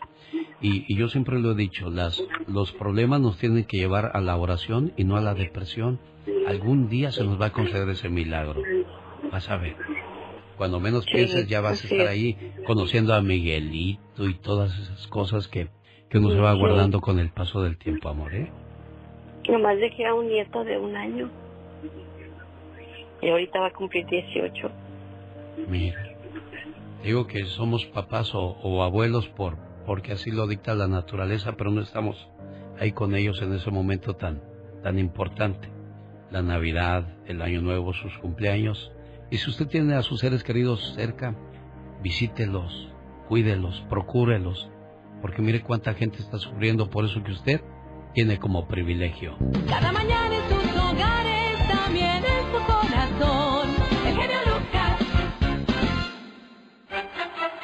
Y, 0.64 0.86
y 0.88 0.96
yo 0.98 1.10
siempre 1.10 1.40
lo 1.40 1.52
he 1.52 1.56
dicho, 1.56 1.90
las, 1.90 2.24
los 2.48 2.72
problemas 2.72 3.20
nos 3.20 3.38
tienen 3.38 3.66
que 3.66 3.78
llevar 3.78 4.12
a 4.14 4.22
la 4.22 4.38
oración 4.38 4.94
y 4.96 5.04
no 5.04 5.18
a 5.18 5.22
la 5.22 5.36
depresión. 5.36 6.00
Algún 6.48 6.88
día 6.88 7.12
se 7.12 7.26
nos 7.26 7.40
va 7.40 7.48
a 7.48 7.52
conceder 7.52 7.90
ese 7.90 8.08
milagro. 8.08 8.62
Vas 9.30 9.50
a 9.50 9.58
ver. 9.58 9.76
Cuando 10.58 10.80
menos 10.80 11.06
pienses 11.06 11.48
ya 11.48 11.60
vas 11.60 11.84
a 11.84 11.88
estar 11.88 12.08
es. 12.08 12.10
ahí 12.10 12.54
conociendo 12.66 13.14
a 13.14 13.22
Miguelito 13.22 14.30
y 14.30 14.36
todas 14.36 14.72
esas 14.80 15.06
cosas 15.08 15.50
que, 15.50 15.68
que 16.10 16.18
uno 16.18 16.30
se 16.30 16.40
va 16.40 16.54
guardando 16.54 17.02
con 17.02 17.20
el 17.20 17.30
paso 17.30 17.62
del 17.62 17.78
tiempo, 17.78 18.08
amor, 18.08 18.34
¿eh? 18.34 18.50
Nomás 19.50 19.78
dejé 19.80 20.06
a 20.06 20.14
un 20.14 20.30
nieto 20.30 20.64
de 20.64 20.78
un 20.78 20.96
año. 20.96 21.30
Y 23.22 23.28
ahorita 23.30 23.60
va 23.60 23.68
a 23.68 23.74
cumplir 23.74 24.06
18. 24.06 24.72
Mira, 25.68 26.16
digo 27.04 27.28
que 27.28 27.44
somos 27.46 27.86
papás 27.88 28.34
o, 28.34 28.42
o 28.42 28.82
abuelos 28.84 29.28
por 29.28 29.58
porque 29.86 30.14
así 30.14 30.32
lo 30.32 30.48
dicta 30.48 30.76
la 30.76 30.88
naturaleza, 30.88 31.54
pero 31.54 31.72
no 31.72 31.82
estamos 31.82 32.30
ahí 32.80 32.92
con 32.92 33.16
ellos 33.16 33.42
en 33.42 33.54
ese 33.54 33.72
momento 33.72 34.16
tan 34.16 34.42
tan 34.84 35.00
importante. 35.00 35.70
La 36.30 36.42
Navidad, 36.42 37.08
el 37.26 37.42
Año 37.42 37.62
Nuevo, 37.62 37.94
sus 37.94 38.18
cumpleaños. 38.20 38.92
Y 39.32 39.38
si 39.38 39.50
usted 39.50 39.68
tiene 39.68 39.96
a 39.96 40.04
sus 40.04 40.20
seres 40.20 40.44
queridos 40.44 40.94
cerca, 40.96 41.36
visítelos, 42.02 42.92
cuídelos, 43.30 43.84
procúrelos, 43.90 44.70
porque 45.22 45.42
mire 45.42 45.62
cuánta 45.62 45.94
gente 45.94 46.18
está 46.18 46.38
sufriendo 46.38 46.90
por 46.90 47.06
eso 47.06 47.24
que 47.24 47.32
usted 47.32 47.62
tiene 48.14 48.38
como 48.38 48.68
privilegio. 48.68 49.38
Cada 49.68 49.92
mañana 49.92 50.36
en 50.36 50.50
tus 50.50 50.76
hogares, 50.84 51.68
también 51.68 52.33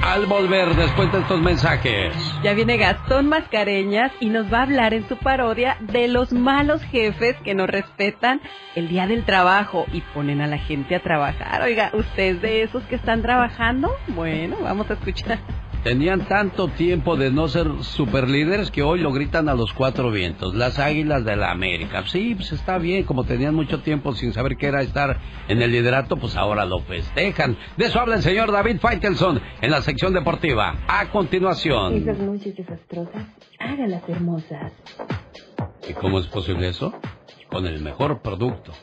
Al 0.10 0.26
volver 0.26 0.76
después 0.76 1.11
de 1.11 1.19
estos 1.19 1.40
mensajes. 1.40 2.15
Ya 2.41 2.56
viene 2.56 2.77
Gastón 2.77 3.27
Mascareñas 3.30 4.11
y 4.19 4.30
nos 4.30 4.52
va 4.52 4.57
a 4.57 4.64
hablar 4.64 4.95
en 4.95 5.07
su 5.07 5.18
parodia 5.18 5.77
de 5.81 6.07
los 6.07 6.34
malos 6.34 6.81
jefes 6.81 7.36
que 7.44 7.53
no 7.53 7.68
respetan 7.68 8.41
el 8.73 8.90
día 8.90 9.06
del 9.06 9.23
trabajo 9.23 9.86
y 9.94 10.02
ponen 10.02 10.41
a 10.41 10.48
la 10.48 10.57
gente 10.57 10.95
a 10.95 11.03
trabajar. 11.03 11.61
Oiga, 11.61 11.91
¿usted 11.94 12.38
es 12.38 12.41
de 12.41 12.64
esos 12.64 12.81
que 12.86 12.95
están 12.95 13.22
trabajando? 13.22 13.95
Bueno, 14.07 14.57
vamos 14.64 14.90
a 14.90 14.94
escuchar. 14.94 15.38
Tenían 15.84 16.28
tanto 16.28 16.68
tiempo 16.68 17.16
de 17.16 17.32
no 17.32 17.48
ser 17.48 17.68
superlíderes 17.82 18.70
que 18.70 18.84
hoy 18.84 19.00
lo 19.00 19.14
gritan 19.14 19.48
a 19.48 19.54
los 19.54 19.72
cuatro 19.72 20.12
vientos, 20.12 20.54
las 20.54 20.78
águilas 20.78 21.24
de 21.24 21.38
la 21.38 21.52
América. 21.52 22.04
Sí, 22.06 22.36
pues 22.36 22.52
está 22.52 22.78
bien, 22.78 23.06
como 23.06 23.24
tenían 23.24 23.56
mucho 23.56 23.80
tiempo 23.80 24.14
sin 24.14 24.34
saber 24.34 24.58
qué 24.58 24.68
era 24.68 24.82
estar 24.82 25.22
en 25.48 25.62
el 25.62 25.72
liderato, 25.72 26.18
pues 26.18 26.36
ahora 26.36 26.66
lo 26.66 26.82
festejan. 26.82 27.58
De 27.78 27.86
eso 27.86 28.00
habla 28.00 28.16
el 28.16 28.24
señor 28.24 28.52
David 28.52 28.80
Faitelson 28.82 29.42
en 29.62 29.72
la 29.72 29.82
sección 29.82 30.14
deportiva. 30.14 30.76
A 30.88 31.10
continuación. 31.12 31.94
Esas 31.94 32.20
noches 32.20 32.58
desastrosas, 32.58 33.28
hágalas 33.60 34.04
hermosas. 34.10 34.74
¿Y 35.88 35.94
cómo 35.94 36.20
es 36.20 36.28
posible 36.28 36.68
eso? 36.68 36.94
Con 37.50 37.66
el 37.66 37.82
mejor 37.82 38.22
producto, 38.22 38.74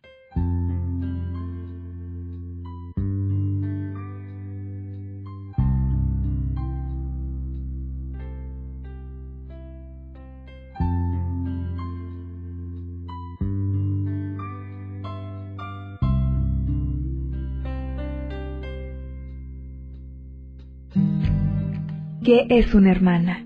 ¿Qué 22.24 22.48
es 22.50 22.74
una 22.74 22.92
hermana? 22.92 23.46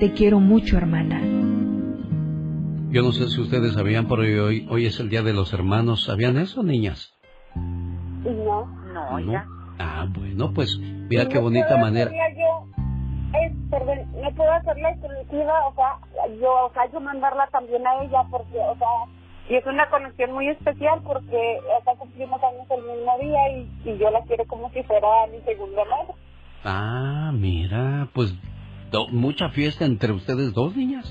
Te 0.00 0.12
quiero 0.12 0.40
mucho, 0.40 0.76
hermana. 0.78 1.20
Yo 2.90 3.02
no 3.02 3.12
sé 3.12 3.28
si 3.28 3.40
ustedes 3.40 3.74
sabían, 3.74 4.08
pero 4.08 4.22
hoy, 4.22 4.66
hoy 4.68 4.86
es 4.86 4.98
el 4.98 5.10
Día 5.10 5.22
de 5.22 5.32
los 5.32 5.52
Hermanos. 5.52 6.04
¿Sabían 6.04 6.38
eso, 6.38 6.62
niñas? 6.62 7.12
No, 7.54 8.66
no, 8.92 9.20
¿No? 9.20 9.32
ya. 9.32 9.46
Ah, 9.78 10.06
bueno, 10.12 10.52
pues 10.54 10.76
mira 10.78 11.26
qué 11.28 11.36
¿No 11.36 11.42
bonita 11.42 11.76
manera. 11.76 12.10
yo? 12.10 12.66
Eh, 13.38 13.54
perdón, 13.70 13.98
¿no 14.20 14.30
puedo 14.34 14.50
hacerla 14.52 14.90
exclusiva? 14.90 15.66
O 15.68 15.74
sea, 15.74 15.98
yo, 16.40 16.66
o 16.66 16.72
sea, 16.72 16.90
yo 16.92 17.00
mandarla 17.00 17.46
también 17.52 17.86
a 17.86 18.02
ella 18.02 18.24
porque, 18.30 18.58
o 18.58 18.76
sea, 18.76 18.88
y 19.48 19.54
es 19.54 19.66
una 19.66 19.88
conexión 19.88 20.32
muy 20.32 20.48
especial 20.48 21.00
porque, 21.06 21.58
o 21.78 21.84
sea, 21.84 21.94
cumplimos 21.96 22.40
años 22.42 22.66
el 22.70 22.82
mismo 22.96 23.18
día 23.20 23.38
y, 23.52 23.90
y 23.90 23.98
yo 23.98 24.10
la 24.10 24.22
quiero 24.22 24.44
como 24.46 24.70
si 24.70 24.82
fuera 24.82 25.06
mi 25.30 25.40
segunda 25.44 25.82
madre. 25.84 26.14
Ah, 26.64 27.30
mira, 27.32 28.08
pues 28.12 28.34
mucha 29.10 29.48
fiesta 29.50 29.84
entre 29.84 30.12
ustedes 30.12 30.52
dos, 30.52 30.76
niñas. 30.76 31.06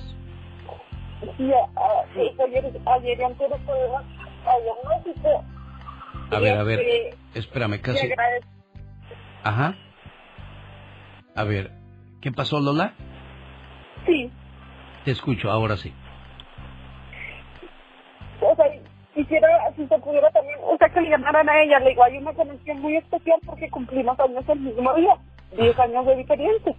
Sí, 1.36 1.50
ah, 1.76 2.02
sí, 2.14 2.30
ayer, 2.46 2.64
ayer 2.86 3.24
antes 3.24 3.50
en 3.50 4.88
México. 4.88 5.44
A 6.30 6.38
ver, 6.38 6.58
a 6.58 6.62
ver, 6.62 6.80
Este, 6.80 7.16
espérame, 7.34 7.80
casi. 7.80 8.10
Ajá. 9.42 9.74
A 11.34 11.44
ver, 11.44 11.70
¿qué 12.20 12.30
pasó, 12.32 12.60
Lola? 12.60 12.94
Sí, 14.06 14.30
Te 15.04 15.10
escucho, 15.10 15.50
ahora 15.50 15.76
sí. 15.76 15.92
o 18.40 18.54
sea, 18.56 18.66
quisiera, 19.14 19.48
si 19.76 19.86
se 19.86 19.98
pudiera 19.98 20.30
también, 20.30 20.58
o 20.62 20.76
sea, 20.78 20.88
que 20.88 21.00
le 21.00 21.10
llamaran 21.10 21.48
a 21.48 21.62
ella, 21.62 21.78
le 21.80 21.90
digo, 21.90 22.04
hay 22.04 22.16
una 22.18 22.32
conexión 22.32 22.80
muy 22.80 22.96
especial 22.96 23.38
porque 23.44 23.68
cumplimos 23.70 24.18
años 24.20 24.44
el 24.48 24.60
mismo 24.60 24.94
día, 24.94 25.16
10 25.56 25.78
años 25.78 26.06
de 26.06 26.16
diferencia. 26.16 26.74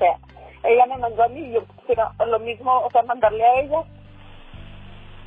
O 0.00 0.02
sea, 0.02 0.16
ella 0.64 0.86
me 0.86 0.96
mandó 0.96 1.22
a 1.22 1.28
mí 1.28 1.40
y 1.40 1.52
yo 1.52 1.64
quisiera 1.66 2.12
lo 2.26 2.38
mismo, 2.38 2.80
o 2.80 2.90
sea, 2.90 3.02
mandarle 3.02 3.44
a 3.44 3.60
ella 3.60 3.84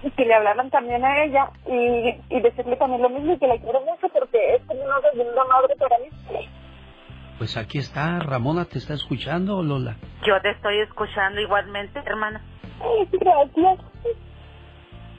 y 0.02 0.10
que 0.12 0.26
le 0.26 0.34
hablaran 0.34 0.72
también 0.72 1.06
a 1.06 1.24
ella 1.24 1.52
y, 1.68 2.36
y 2.36 2.42
decirle 2.42 2.76
también 2.78 3.04
lo 3.04 3.10
mismo 3.10 3.34
y 3.34 3.38
que 3.38 3.48
la 3.48 3.58
quiero 3.60 3.82
mucho 3.82 4.10
porque 4.10 4.56
es 4.56 4.62
como 4.66 4.82
una 4.82 5.00
segunda 5.12 5.44
madre 5.46 5.76
para 5.78 5.98
mí. 6.00 6.50
Pues 7.38 7.56
aquí 7.56 7.78
está, 7.78 8.20
Ramona 8.20 8.66
te 8.66 8.80
está 8.80 8.96
escuchando, 8.96 9.62
Lola. 9.62 9.98
Yo 10.26 10.42
te 10.42 10.50
estoy 10.52 10.80
escuchando 10.80 11.40
igualmente, 11.40 12.00
hermana. 12.00 12.42
Gracias. 13.12 13.80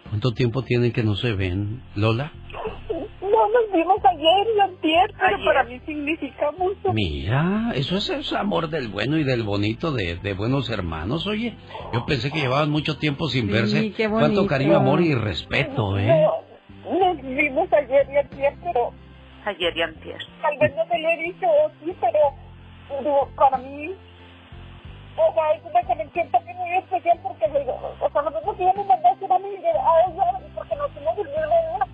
¿Cuánto 0.09 0.32
tiempo 0.32 0.62
tienen 0.62 0.93
que 0.93 1.02
no 1.02 1.14
se 1.14 1.32
ven, 1.32 1.82
Lola? 1.94 2.32
No, 3.47 3.61
nos 3.61 3.73
vimos 3.73 3.99
ayer 4.05 4.47
y 4.57 4.61
antier, 4.61 5.15
pero 5.19 5.45
para 5.45 5.65
mí 5.65 5.81
significa 5.87 6.51
mucho. 6.53 6.93
Mira, 6.93 7.73
eso 7.75 7.97
es, 7.97 8.09
es 8.11 8.33
amor 8.33 8.69
del 8.69 8.89
bueno 8.89 9.19
y 9.19 9.25
del 9.25 9.43
bonito, 9.43 9.93
de, 9.93 10.16
de 10.16 10.33
buenos 10.35 10.71
hermanos. 10.71 11.27
Oye, 11.27 11.55
yo 11.93 12.07
pensé 12.07 12.31
que 12.31 12.41
llevaban 12.41 12.71
mucho 12.71 12.97
tiempo 12.99 13.29
sin 13.29 13.47
Sí, 13.47 13.53
verse. 13.53 13.93
qué 13.93 14.09
Cuánto 14.09 14.47
cariño, 14.47 14.77
amor 14.77 15.01
y 15.03 15.15
respeto, 15.15 15.99
¿eh? 15.99 16.07
No, 16.87 16.99
nos 16.99 17.23
vimos 17.23 17.73
ayer 17.73 18.07
y 18.12 18.16
antier, 18.16 18.55
pero 18.62 18.93
Ayer 19.47 19.77
y 19.77 19.83
antier. 19.83 20.19
tal 20.41 20.57
vez 20.59 20.75
no 20.75 20.87
te 20.87 20.99
lo 20.99 21.09
he 21.11 21.16
dicho, 21.19 21.47
sí, 21.85 21.95
pero 22.01 22.19
digo, 23.03 23.29
para 23.37 23.59
mí, 23.59 23.91
o 25.16 25.35
sea, 25.35 25.53
es 25.53 25.62
una 25.71 25.83
conexión 25.83 26.31
también 26.31 26.57
muy 26.57 26.71
especial 26.79 27.19
porque, 27.23 27.47
digo, 27.49 27.79
o 28.01 28.11
sea, 28.11 28.23
me 28.23 28.31
mandaste 28.31 28.65
a 28.65 29.39
mí, 29.39 29.49
a 29.57 30.11
ella, 30.11 30.41
porque 30.55 30.77
nos 30.77 30.91
el 30.97 31.03
mismo 31.05 31.25
día. 31.25 31.87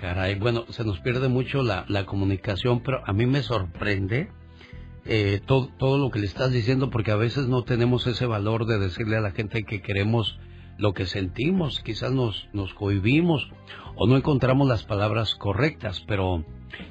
Caray, 0.00 0.36
bueno, 0.36 0.64
se 0.70 0.82
nos 0.82 0.98
pierde 1.00 1.28
mucho 1.28 1.62
la, 1.62 1.84
la 1.88 2.06
comunicación, 2.06 2.80
pero 2.80 3.02
a 3.06 3.12
mí 3.12 3.26
me 3.26 3.42
sorprende 3.42 4.30
eh, 5.04 5.42
todo, 5.44 5.68
todo 5.78 5.98
lo 5.98 6.10
que 6.10 6.20
le 6.20 6.26
estás 6.26 6.50
diciendo, 6.52 6.88
porque 6.88 7.10
a 7.10 7.16
veces 7.16 7.48
no 7.48 7.64
tenemos 7.64 8.06
ese 8.06 8.24
valor 8.24 8.64
de 8.64 8.78
decirle 8.78 9.18
a 9.18 9.20
la 9.20 9.32
gente 9.32 9.62
que 9.64 9.82
queremos 9.82 10.38
lo 10.78 10.94
que 10.94 11.04
sentimos, 11.04 11.80
quizás 11.80 12.12
nos, 12.12 12.48
nos 12.54 12.72
cohibimos 12.72 13.50
o 13.94 14.06
no 14.06 14.16
encontramos 14.16 14.66
las 14.66 14.84
palabras 14.84 15.34
correctas, 15.34 16.02
pero 16.08 16.46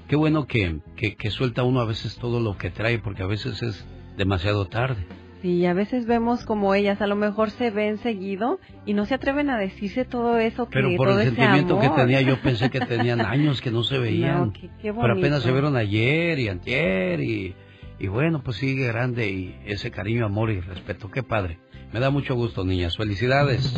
qué 0.08 0.16
bueno 0.16 0.46
que, 0.46 0.80
que, 0.96 1.16
que 1.16 1.32
suelta 1.32 1.64
uno 1.64 1.80
a 1.80 1.86
veces 1.86 2.16
todo 2.18 2.40
lo 2.40 2.60
que 2.60 2.70
trae, 2.70 3.00
porque 3.00 3.24
a 3.24 3.28
veces 3.28 3.64
es 3.64 3.88
demasiado 4.18 4.68
tarde. 4.68 5.08
Sí, 5.42 5.66
a 5.66 5.74
veces 5.74 6.06
vemos 6.06 6.44
como 6.46 6.76
ellas 6.76 7.02
a 7.02 7.08
lo 7.08 7.16
mejor 7.16 7.50
se 7.52 7.70
ven 7.72 7.98
seguido 8.00 8.60
y 8.86 8.94
no 8.94 9.06
se 9.06 9.14
atreven 9.16 9.50
a 9.50 9.58
decirse 9.58 10.04
todo 10.04 10.38
eso 10.38 10.66
que 10.68 10.74
Pero 10.82 10.90
por 10.98 11.08
todo 11.08 11.20
el 11.22 11.28
sentimiento 11.28 11.80
que 11.80 11.90
tenía, 11.90 12.20
yo 12.22 12.42
pensé 12.42 12.70
que 12.70 12.82
tenían 12.82 13.22
años 13.22 13.62
que 13.62 13.72
no 13.72 13.84
se 13.84 13.98
veían. 14.00 14.48
No, 14.48 14.54
qué- 14.54 14.70
qué 14.82 14.94
pero 14.94 15.14
apenas 15.14 15.42
se 15.44 15.52
vieron 15.54 15.78
ayer 15.78 16.40
y 16.40 16.50
antier 16.50 17.22
y, 17.22 17.56
y 18.00 18.08
bueno, 18.08 18.42
pues 18.44 18.58
sigue 18.58 18.88
grande 18.88 19.30
y 19.30 19.56
ese 19.66 19.92
cariño, 19.92 20.26
amor 20.26 20.52
y 20.52 20.60
respeto. 20.60 21.10
Qué 21.10 21.24
padre. 21.24 21.60
Me 21.94 22.02
da 22.02 22.10
mucho 22.10 22.36
gusto, 22.36 22.66
niñas. 22.66 22.98
Felicidades. 22.98 23.74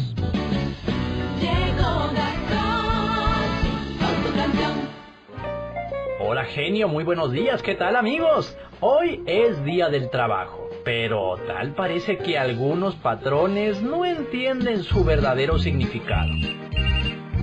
Hola 6.19 6.45
genio, 6.45 6.87
muy 6.87 7.03
buenos 7.03 7.31
días, 7.31 7.61
¿qué 7.61 7.75
tal 7.75 7.95
amigos? 7.95 8.55
Hoy 8.79 9.21
es 9.25 9.63
día 9.65 9.89
del 9.89 10.09
trabajo, 10.09 10.69
pero 10.83 11.37
tal 11.47 11.73
parece 11.73 12.17
que 12.17 12.37
algunos 12.37 12.95
patrones 12.95 13.81
no 13.81 14.05
entienden 14.05 14.83
su 14.83 15.03
verdadero 15.03 15.59
significado. 15.59 16.31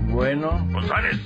Bueno. 0.09 0.67
González, 0.73 1.21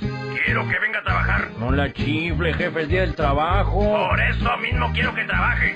quiero 0.45 0.67
que 0.67 0.79
venga 0.79 0.99
a 0.99 1.03
trabajar. 1.03 1.51
No 1.59 1.71
la 1.71 1.91
chifle, 1.93 2.53
jefe, 2.53 2.81
es 2.81 2.89
día 2.89 3.01
del 3.01 3.15
trabajo. 3.15 3.79
Por 3.79 4.21
eso 4.21 4.57
mismo 4.57 4.91
quiero 4.93 5.15
que 5.15 5.23
trabaje. 5.25 5.75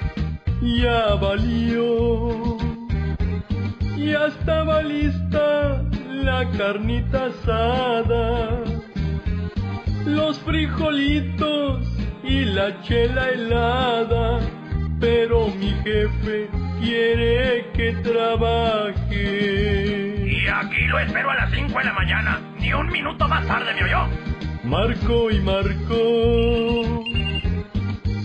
Ya 0.61 1.15
valió. 1.15 2.57
Ya 3.97 4.27
estaba 4.27 4.81
lista 4.81 5.84
la 6.09 6.49
carnita 6.57 7.26
asada. 7.26 8.64
Los 10.05 10.39
frijolitos 10.39 11.88
y 12.23 12.45
la 12.45 12.81
chela 12.81 13.30
helada. 13.30 14.39
Pero 14.99 15.48
mi 15.49 15.69
jefe 15.84 16.49
quiere 16.82 17.65
que 17.74 17.94
trabaje. 18.03 19.15
Y 20.26 20.48
aquí 20.48 20.86
lo 20.88 20.99
espero 20.99 21.30
a 21.30 21.36
las 21.36 21.52
5 21.52 21.78
de 21.78 21.84
la 21.86 21.94
mañana. 21.94 22.41
Ni 22.60 22.74
un 22.74 22.90
minuto 22.90 23.28
más 23.28 23.45
tarde, 23.45 23.74
¿me 23.76 23.84
oyó? 23.84 24.07
Marcó 24.64 25.30
y 25.32 25.40
marcó. 25.40 27.03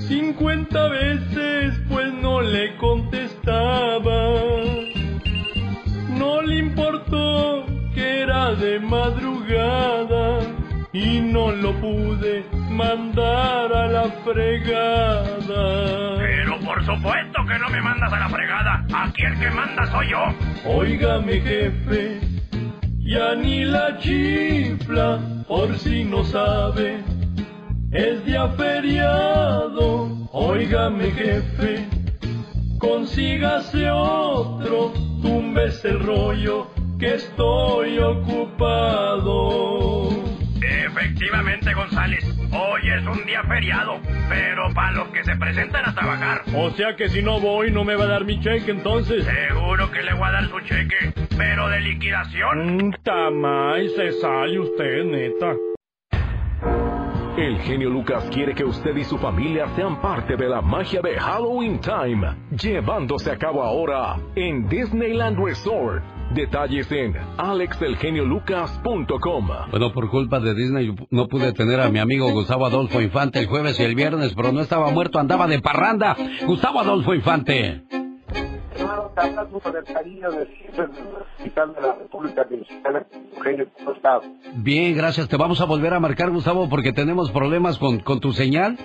Cincuenta 0.09 0.89
veces 0.89 1.75
pues 1.89 2.13
no 2.15 2.41
le 2.41 2.77
contestaba. 2.77 4.41
No 6.19 6.43
le 6.43 6.57
importó 6.57 7.67
que 7.95 8.23
era 8.23 8.55
de 8.55 8.81
madrugada 8.81 10.41
y 10.93 11.21
no 11.21 11.53
lo 11.53 11.73
pude 11.81 12.45
mandar 12.71 13.73
a 13.73 13.87
la 13.89 14.11
fregada. 14.25 16.19
Pero 16.19 16.61
por 16.61 16.85
supuesto 16.85 17.47
que 17.49 17.59
no 17.59 17.71
me 17.71 17.81
mandas 17.81 18.13
a 18.13 18.19
la 18.19 18.29
fregada. 18.29 18.85
Aquí 18.95 19.23
el 19.23 19.39
que 19.39 19.51
manda 19.51 19.87
soy 19.87 20.11
yo. 20.11 20.23
Óigame 20.71 21.41
jefe, 21.41 22.21
ya 22.99 23.35
ni 23.35 23.65
la 23.65 23.99
chifla, 23.99 25.19
por 25.49 25.79
si 25.79 26.05
no 26.05 26.25
sabe, 26.25 27.03
es 27.91 28.25
día 28.27 28.49
feriado. 28.49 30.29
Óigame 30.33 31.11
jefe, 31.13 31.87
consígase 32.79 33.91
otro, 33.91 34.93
tumbes 35.23 35.83
el 35.85 36.01
rollo, 36.01 36.69
que 36.99 37.15
estoy 37.15 37.99
ocupado. 37.99 39.53
Efectivamente, 40.63 41.75
González. 41.75 42.25
Hoy 42.53 42.83
es 42.89 43.07
un 43.07 43.25
día 43.27 43.43
feriado. 43.45 44.01
Pero 44.29 44.73
para 44.75 44.93
los 44.93 45.09
que 45.09 45.25
se 45.25 45.37
presentan 45.37 45.89
a 45.89 45.95
trabajar. 45.95 46.43
O 46.55 46.71
sea 46.71 46.97
que 46.97 47.09
si 47.09 47.23
no 47.23 47.41
voy 47.41 47.71
no 47.71 47.85
me 47.85 47.97
va 47.97 48.05
a 48.05 48.09
dar 48.09 48.25
mi 48.25 48.41
cheque 48.41 48.71
entonces. 48.71 49.25
Seguro 49.25 49.91
que 49.91 50.03
le 50.03 50.15
voy 50.15 50.29
a 50.29 50.33
dar 50.33 50.45
su 50.49 50.61
cheque. 50.61 51.13
Pero 51.37 51.69
de 51.69 51.81
liquidación. 51.81 52.97
Tamay, 53.03 53.89
se 53.91 54.13
sale 54.13 54.59
usted, 54.59 55.05
neta. 55.05 55.55
El 57.37 57.59
genio 57.61 57.89
Lucas 57.89 58.29
quiere 58.31 58.55
que 58.55 58.63
usted 58.63 58.95
y 58.95 59.05
su 59.05 59.17
familia 59.17 59.67
sean 59.75 60.03
parte 60.03 60.37
de 60.37 60.49
la 60.49 60.61
magia 60.61 61.01
de 61.01 61.19
Halloween 61.19 61.81
Time, 61.81 62.37
llevándose 62.51 63.31
a 63.31 63.39
cabo 63.39 63.63
ahora 63.63 64.17
en 64.37 64.69
Disneyland 64.69 65.43
Resort. 65.43 66.05
Detalles 66.35 66.91
en 66.91 67.15
alexelgeniolucas.com. 67.37 69.49
Bueno, 69.71 69.93
por 69.93 70.09
culpa 70.09 70.41
de 70.41 70.55
Disney 70.55 70.95
no 71.11 71.29
pude 71.29 71.53
tener 71.53 71.79
a 71.81 71.91
mi 71.91 71.99
amigo 71.99 72.33
Gustavo 72.33 72.65
Adolfo 72.65 73.03
Infante 73.03 73.41
el 73.41 73.47
jueves 73.47 73.79
y 73.79 73.83
el 73.83 73.95
viernes, 73.95 74.33
pero 74.35 74.51
no 74.51 74.61
estaba 74.61 74.91
muerto, 74.91 75.19
andaba 75.19 75.47
de 75.47 75.61
parranda. 75.61 76.17
Gustavo 76.47 76.81
Adolfo 76.81 77.15
Infante. 77.15 77.83
Bien, 84.55 84.97
gracias. 84.97 85.29
Te 85.29 85.37
vamos 85.37 85.61
a 85.61 85.67
volver 85.67 85.93
a 85.93 86.01
marcar, 86.01 86.31
Gustavo, 86.31 86.71
porque 86.71 86.95
tenemos 86.95 87.31
problemas 87.31 87.77
con, 87.77 88.01
con 88.01 88.21
tu 88.21 88.33
señal. 88.33 88.79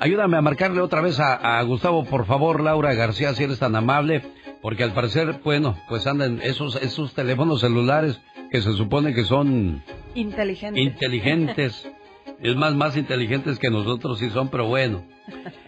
Ayúdame 0.00 0.36
a 0.36 0.42
marcarle 0.42 0.80
otra 0.80 1.00
vez 1.00 1.20
a 1.20 1.62
Gustavo, 1.62 2.04
por 2.04 2.26
favor, 2.26 2.60
Laura 2.60 2.94
García, 2.94 3.34
si 3.34 3.44
eres 3.44 3.58
tan 3.58 3.74
amable, 3.74 4.22
porque 4.62 4.84
al 4.84 4.92
parecer, 4.92 5.40
bueno, 5.44 5.76
pues 5.88 6.06
andan 6.06 6.40
esos, 6.42 6.76
esos 6.76 7.14
teléfonos 7.14 7.60
celulares 7.60 8.20
que 8.50 8.60
se 8.62 8.72
supone 8.72 9.14
que 9.14 9.24
son 9.24 9.82
Inteligente. 10.14 10.80
inteligentes. 10.80 11.88
Es 12.40 12.54
más, 12.54 12.72
más 12.76 12.96
inteligentes 12.96 13.58
que 13.58 13.68
nosotros 13.68 14.20
sí 14.20 14.30
son, 14.30 14.48
pero 14.48 14.66
bueno. 14.66 15.02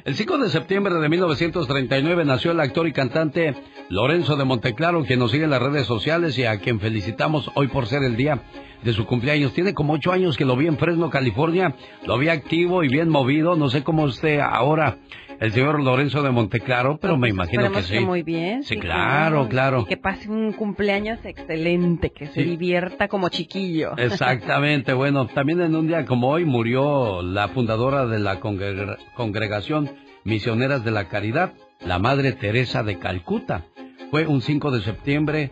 El 0.04 0.14
5 0.14 0.38
de 0.38 0.50
septiembre 0.50 0.94
de 0.94 1.08
1939 1.08 2.24
nació 2.24 2.52
el 2.52 2.60
actor 2.60 2.86
y 2.86 2.92
cantante 2.92 3.56
Lorenzo 3.88 4.36
de 4.36 4.44
Monteclaro, 4.44 5.04
quien 5.04 5.18
nos 5.18 5.32
sigue 5.32 5.44
en 5.44 5.50
las 5.50 5.60
redes 5.60 5.86
sociales 5.86 6.38
y 6.38 6.44
a 6.44 6.58
quien 6.60 6.78
felicitamos 6.78 7.50
hoy 7.56 7.66
por 7.66 7.86
ser 7.86 8.04
el 8.04 8.14
día 8.16 8.42
de 8.84 8.92
su 8.92 9.04
cumpleaños. 9.04 9.52
Tiene 9.52 9.74
como 9.74 9.94
ocho 9.94 10.12
años 10.12 10.36
que 10.36 10.44
lo 10.44 10.54
vi 10.56 10.68
en 10.68 10.78
Fresno, 10.78 11.10
California. 11.10 11.74
Lo 12.06 12.18
vi 12.18 12.28
activo 12.28 12.84
y 12.84 12.88
bien 12.88 13.08
movido. 13.08 13.56
No 13.56 13.68
sé 13.68 13.82
cómo 13.82 14.06
esté 14.06 14.40
ahora 14.40 14.98
el 15.40 15.52
señor 15.52 15.82
Lorenzo 15.82 16.22
de 16.22 16.30
Monteclaro, 16.30 16.98
pero 17.00 17.16
me 17.16 17.28
imagino 17.30 17.72
que 17.72 17.82
sí. 17.82 17.94
que 17.94 18.00
muy 18.00 18.22
bien. 18.22 18.62
Sí, 18.62 18.76
claro, 18.76 19.48
claro. 19.48 19.80
Y 19.80 19.86
que 19.86 19.96
pase 19.96 20.28
un 20.30 20.52
cumpleaños 20.52 21.18
excelente, 21.24 22.10
que 22.10 22.26
se 22.28 22.44
divierta 22.44 23.08
como 23.08 23.28
chiquillo. 23.30 23.96
Exactamente, 23.96 24.92
bueno, 24.92 25.26
también 25.26 25.60
en 25.62 25.74
un 25.74 25.88
día 25.88 26.04
como 26.04 26.28
hoy 26.28 26.44
murió 26.44 27.22
la 27.22 27.48
fundadora 27.48 28.06
de 28.06 28.18
la 28.18 28.40
congre- 28.40 28.98
congregación 29.14 29.90
Misioneras 30.24 30.84
de 30.84 30.90
la 30.90 31.08
Caridad, 31.08 31.52
la 31.84 31.98
Madre 31.98 32.32
Teresa 32.32 32.82
de 32.82 32.98
Calcuta. 32.98 33.64
Fue 34.10 34.26
un 34.26 34.42
5 34.42 34.70
de 34.70 34.82
septiembre 34.82 35.50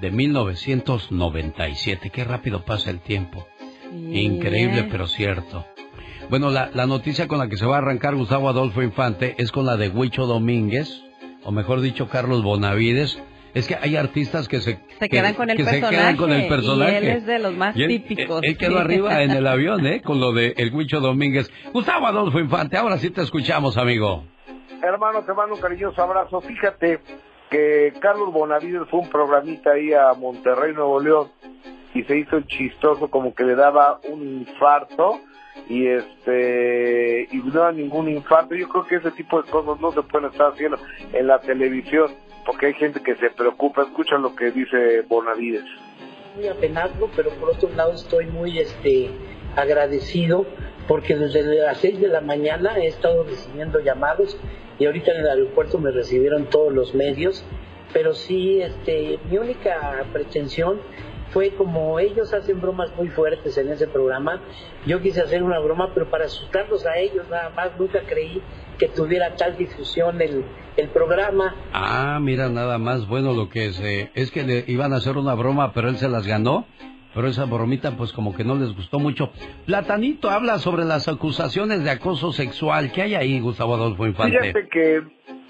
de 0.00 0.10
1997. 0.10 2.10
Qué 2.10 2.24
rápido 2.24 2.64
pasa 2.64 2.90
el 2.90 3.00
tiempo. 3.00 3.46
Increíble, 3.92 4.88
pero 4.90 5.06
cierto. 5.06 5.66
Bueno, 6.28 6.50
la, 6.50 6.70
la 6.74 6.86
noticia 6.86 7.28
con 7.28 7.38
la 7.38 7.48
que 7.48 7.56
se 7.56 7.66
va 7.66 7.76
a 7.76 7.78
arrancar 7.78 8.14
Gustavo 8.16 8.48
Adolfo 8.48 8.82
Infante 8.82 9.34
es 9.38 9.52
con 9.52 9.64
la 9.64 9.76
de 9.76 9.88
Huicho 9.90 10.26
Domínguez, 10.26 11.02
o 11.44 11.52
mejor 11.52 11.80
dicho, 11.80 12.08
Carlos 12.08 12.42
Bonavides. 12.42 13.20
Es 13.54 13.66
que 13.66 13.74
hay 13.74 13.96
artistas 13.96 14.48
que 14.48 14.60
se, 14.60 14.80
Se 14.98 15.08
que- 15.08 15.08
quedan 15.08 15.32
con 15.34 15.48
el 15.48 15.56
que 15.56 15.64
se 15.64 15.70
personaje. 15.70 15.96
quedan 15.96 16.16
con 16.18 16.30
el 16.32 16.46
personaje. 16.46 16.92
Y 16.92 16.96
él 16.96 17.04
es 17.08 17.26
de 17.26 17.38
los 17.38 17.54
más 17.54 17.74
él- 17.74 17.88
típicos. 17.88 18.40
Él, 18.42 18.58
quedó 18.58 18.72
sí. 18.72 18.78
arriba 18.78 19.22
en 19.22 19.30
el 19.30 19.46
avión, 19.46 19.86
¿eh? 19.86 20.02
Con 20.02 20.20
lo 20.20 20.32
de 20.32 20.52
el 20.58 20.74
Huicho 20.74 21.00
Domínguez. 21.00 21.50
Gustavo 21.72 22.06
Adolfo 22.06 22.38
Infante, 22.38 22.76
ahora 22.76 22.98
sí 22.98 23.08
te 23.10 23.22
escuchamos, 23.22 23.78
amigo. 23.78 24.24
Hermano, 24.82 25.22
te 25.24 25.32
mando 25.32 25.54
un 25.54 25.60
cariñoso 25.60 26.02
abrazo. 26.02 26.42
Fíjate 26.42 27.00
que 27.48 27.94
Carlos 28.00 28.30
Bonavides 28.30 28.82
fue 28.90 29.00
un 29.00 29.08
programita 29.08 29.70
ahí 29.70 29.90
a 29.94 30.12
Monterrey, 30.12 30.74
Nuevo 30.74 31.00
León, 31.00 31.28
y 31.94 32.02
se 32.02 32.18
hizo 32.18 32.38
chistoso 32.42 33.08
como 33.08 33.34
que 33.34 33.44
le 33.44 33.54
daba 33.54 34.00
un 34.10 34.40
infarto 34.40 35.18
y 35.68 35.86
este 35.86 37.28
y 37.30 37.36
no 37.38 37.50
da 37.50 37.72
ningún 37.72 38.08
infarto. 38.08 38.54
Yo 38.54 38.68
creo 38.68 38.86
que 38.86 38.96
ese 38.96 39.10
tipo 39.12 39.42
de 39.42 39.50
cosas 39.50 39.80
no 39.80 39.92
se 39.92 40.02
pueden 40.02 40.30
estar 40.30 40.52
haciendo 40.52 40.78
en 41.12 41.26
la 41.26 41.40
televisión 41.40 42.10
porque 42.44 42.66
hay 42.66 42.74
gente 42.74 43.00
que 43.02 43.16
se 43.16 43.30
preocupa. 43.30 43.82
Escucha 43.82 44.16
lo 44.18 44.34
que 44.34 44.50
dice 44.50 45.02
Bonavides. 45.08 45.64
muy 46.36 46.48
apenado, 46.48 47.10
pero 47.16 47.30
por 47.30 47.50
otro 47.50 47.68
lado 47.70 47.92
estoy 47.92 48.26
muy 48.26 48.58
este 48.58 49.10
agradecido 49.56 50.46
porque 50.86 51.16
desde 51.16 51.42
las 51.42 51.78
6 51.78 52.00
de 52.00 52.08
la 52.08 52.20
mañana 52.20 52.78
he 52.78 52.86
estado 52.86 53.24
recibiendo 53.24 53.80
llamados 53.80 54.38
y 54.78 54.86
ahorita 54.86 55.12
en 55.12 55.20
el 55.20 55.28
aeropuerto 55.28 55.78
me 55.78 55.90
recibieron 55.90 56.46
todos 56.46 56.72
los 56.72 56.94
medios, 56.94 57.44
pero 57.92 58.12
sí 58.12 58.60
este 58.60 59.18
mi 59.30 59.38
única 59.38 60.04
pretensión 60.12 60.80
fue 61.36 61.50
como 61.50 62.00
ellos 62.00 62.32
hacen 62.32 62.62
bromas 62.62 62.96
muy 62.96 63.08
fuertes 63.08 63.58
en 63.58 63.68
ese 63.68 63.86
programa, 63.86 64.40
yo 64.86 65.02
quise 65.02 65.20
hacer 65.20 65.42
una 65.42 65.58
broma, 65.58 65.90
pero 65.92 66.08
para 66.08 66.24
asustarlos 66.24 66.86
a 66.86 66.96
ellos 66.96 67.28
nada 67.28 67.50
más, 67.50 67.78
nunca 67.78 68.00
creí 68.08 68.40
que 68.78 68.88
tuviera 68.88 69.36
tal 69.36 69.54
difusión 69.54 70.22
el, 70.22 70.46
el 70.78 70.88
programa. 70.88 71.54
Ah, 71.74 72.18
mira, 72.22 72.48
nada 72.48 72.78
más 72.78 73.06
bueno 73.06 73.34
lo 73.34 73.50
que 73.50 73.66
es. 73.66 73.78
es 74.14 74.30
que 74.30 74.44
le 74.44 74.64
iban 74.66 74.94
a 74.94 74.96
hacer 74.96 75.18
una 75.18 75.34
broma, 75.34 75.74
pero 75.74 75.90
él 75.90 75.98
se 75.98 76.08
las 76.08 76.26
ganó. 76.26 76.64
Pero 77.16 77.28
esa 77.28 77.46
bromita, 77.46 77.92
pues 77.96 78.12
como 78.12 78.34
que 78.34 78.44
no 78.44 78.56
les 78.56 78.76
gustó 78.76 78.98
mucho. 78.98 79.30
Platanito 79.64 80.28
habla 80.28 80.58
sobre 80.58 80.84
las 80.84 81.08
acusaciones 81.08 81.82
de 81.82 81.88
acoso 81.88 82.30
sexual. 82.30 82.92
¿Qué 82.92 83.00
hay 83.00 83.14
ahí, 83.14 83.40
Gustavo 83.40 83.74
Adolfo 83.74 84.06
Infante? 84.06 84.38
Fíjate 84.38 84.68
que 84.68 85.02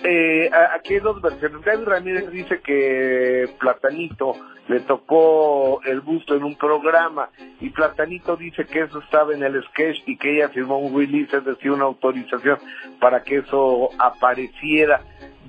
eh, 0.04 0.48
aquí 0.76 0.94
hay 0.94 1.00
dos 1.00 1.20
versiones. 1.20 1.64
David 1.64 1.86
Ramírez 1.86 2.30
dice 2.30 2.60
que 2.60 3.48
Platanito 3.58 4.34
le 4.68 4.78
tocó 4.78 5.80
el 5.82 6.02
busto 6.02 6.36
en 6.36 6.44
un 6.44 6.54
programa 6.54 7.30
y 7.60 7.70
Platanito 7.70 8.36
dice 8.36 8.64
que 8.64 8.82
eso 8.82 9.00
estaba 9.00 9.34
en 9.34 9.42
el 9.42 9.60
sketch 9.64 10.04
y 10.06 10.16
que 10.16 10.36
ella 10.36 10.50
firmó 10.50 10.78
un 10.78 10.96
release, 10.96 11.36
es 11.36 11.44
decir, 11.44 11.72
una 11.72 11.86
autorización 11.86 12.58
para 13.00 13.24
que 13.24 13.38
eso 13.38 13.88
apareciera. 13.98 15.00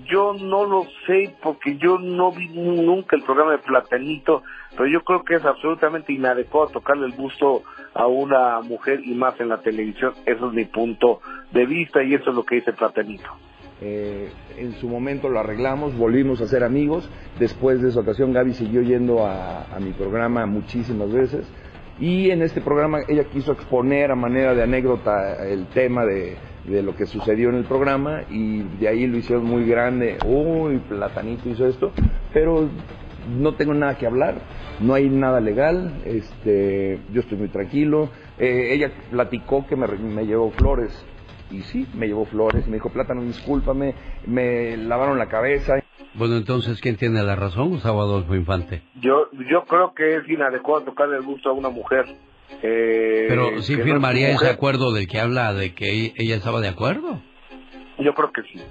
Yo 0.05 0.33
no 0.33 0.65
lo 0.65 0.87
sé 1.05 1.35
porque 1.43 1.77
yo 1.77 1.99
no 1.99 2.31
vi 2.31 2.47
nunca 2.47 3.15
el 3.15 3.21
programa 3.21 3.51
de 3.51 3.57
Platanito, 3.59 4.41
pero 4.77 4.89
yo 4.89 5.03
creo 5.03 5.23
que 5.23 5.35
es 5.35 5.43
absolutamente 5.43 6.13
inadecuado 6.13 6.67
tocarle 6.67 7.07
el 7.07 7.13
busto 7.13 7.63
a 7.95 8.05
una 8.05 8.61
mujer 8.61 9.01
y 9.03 9.15
más 9.15 9.39
en 9.41 9.49
la 9.49 9.57
televisión. 9.57 10.13
Eso 10.23 10.47
es 10.47 10.53
mi 10.53 10.65
punto 10.65 11.19
de 11.51 11.65
vista 11.65 12.03
y 12.03 12.13
eso 12.13 12.29
es 12.29 12.35
lo 12.35 12.43
que 12.43 12.55
dice 12.55 12.73
Platanito. 12.73 13.25
Eh, 13.81 14.29
en 14.57 14.73
su 14.73 14.87
momento 14.87 15.29
lo 15.29 15.39
arreglamos, 15.39 15.97
volvimos 15.97 16.41
a 16.41 16.47
ser 16.47 16.63
amigos. 16.63 17.09
Después 17.39 17.81
de 17.81 17.89
esa 17.89 18.01
ocasión 18.01 18.33
Gaby 18.33 18.53
siguió 18.53 18.81
yendo 18.83 19.25
a, 19.25 19.65
mi 19.81 19.93
programa 19.93 20.45
muchísimas 20.45 21.11
veces. 21.11 21.51
Y 21.99 22.29
en 22.29 22.43
este 22.43 22.61
programa 22.61 22.99
ella 23.07 23.23
quiso 23.23 23.53
exponer 23.53 24.11
a 24.11 24.15
manera 24.15 24.53
de 24.53 24.61
anécdota 24.61 25.43
el 25.43 25.65
tema 25.69 26.05
de, 26.05 26.37
de 26.65 26.83
lo 26.83 26.95
que 26.95 27.07
sucedió 27.07 27.49
en 27.49 27.55
el 27.55 27.65
programa 27.65 28.21
y 28.29 28.61
de 28.61 28.87
ahí 28.87 29.07
lo 29.07 29.17
hicieron 29.17 29.45
muy 29.45 29.65
grande. 29.65 30.19
Uy, 30.23 30.77
Platanito 30.87 31.49
hizo 31.49 31.65
esto. 31.65 31.91
Pero 32.31 32.69
no 33.27 33.55
tengo 33.55 33.73
nada 33.73 33.97
que 33.97 34.05
hablar, 34.05 34.35
no 34.79 34.93
hay 34.93 35.09
nada 35.09 35.39
legal, 35.39 36.01
este, 36.05 36.99
yo 37.11 37.21
estoy 37.21 37.37
muy 37.37 37.49
tranquilo. 37.49 38.09
Eh, 38.37 38.73
ella 38.73 38.91
platicó 39.11 39.65
que 39.67 39.75
me, 39.75 39.87
me 39.87 40.25
llevó 40.25 40.51
flores 40.51 40.91
y 41.49 41.61
sí, 41.61 41.87
me 41.95 42.07
llevó 42.07 42.25
flores, 42.25 42.67
me 42.67 42.75
dijo, 42.75 42.89
Plátano, 42.89 43.21
discúlpame, 43.23 43.95
me 44.25 44.77
lavaron 44.77 45.17
la 45.17 45.27
cabeza. 45.27 45.75
Bueno, 46.13 46.37
entonces, 46.37 46.81
¿quién 46.81 46.97
tiene 46.97 47.21
la 47.23 47.35
razón, 47.35 47.69
Gustavo 47.69 48.01
Adolfo 48.01 48.35
Infante? 48.35 48.81
Yo 49.01 49.29
yo 49.49 49.65
creo 49.65 49.93
que 49.93 50.17
es 50.17 50.27
inadecuado 50.27 50.83
tocarle 50.83 51.17
el 51.17 51.23
busto 51.23 51.49
a 51.49 51.53
una 51.53 51.69
mujer. 51.69 52.05
Eh, 52.63 53.25
Pero 53.27 53.61
sí 53.61 53.73
que 53.73 53.79
no 53.79 53.85
es 53.85 53.91
firmaría 53.91 54.31
ese 54.31 54.49
acuerdo 54.49 54.93
del 54.93 55.07
que 55.07 55.19
habla, 55.19 55.53
de 55.53 55.73
que 55.73 56.13
ella 56.15 56.35
estaba 56.35 56.59
de 56.59 56.69
acuerdo. 56.69 57.21
Yo 57.99 58.13
creo 58.13 58.31
que 58.31 58.41
sí. 58.43 58.61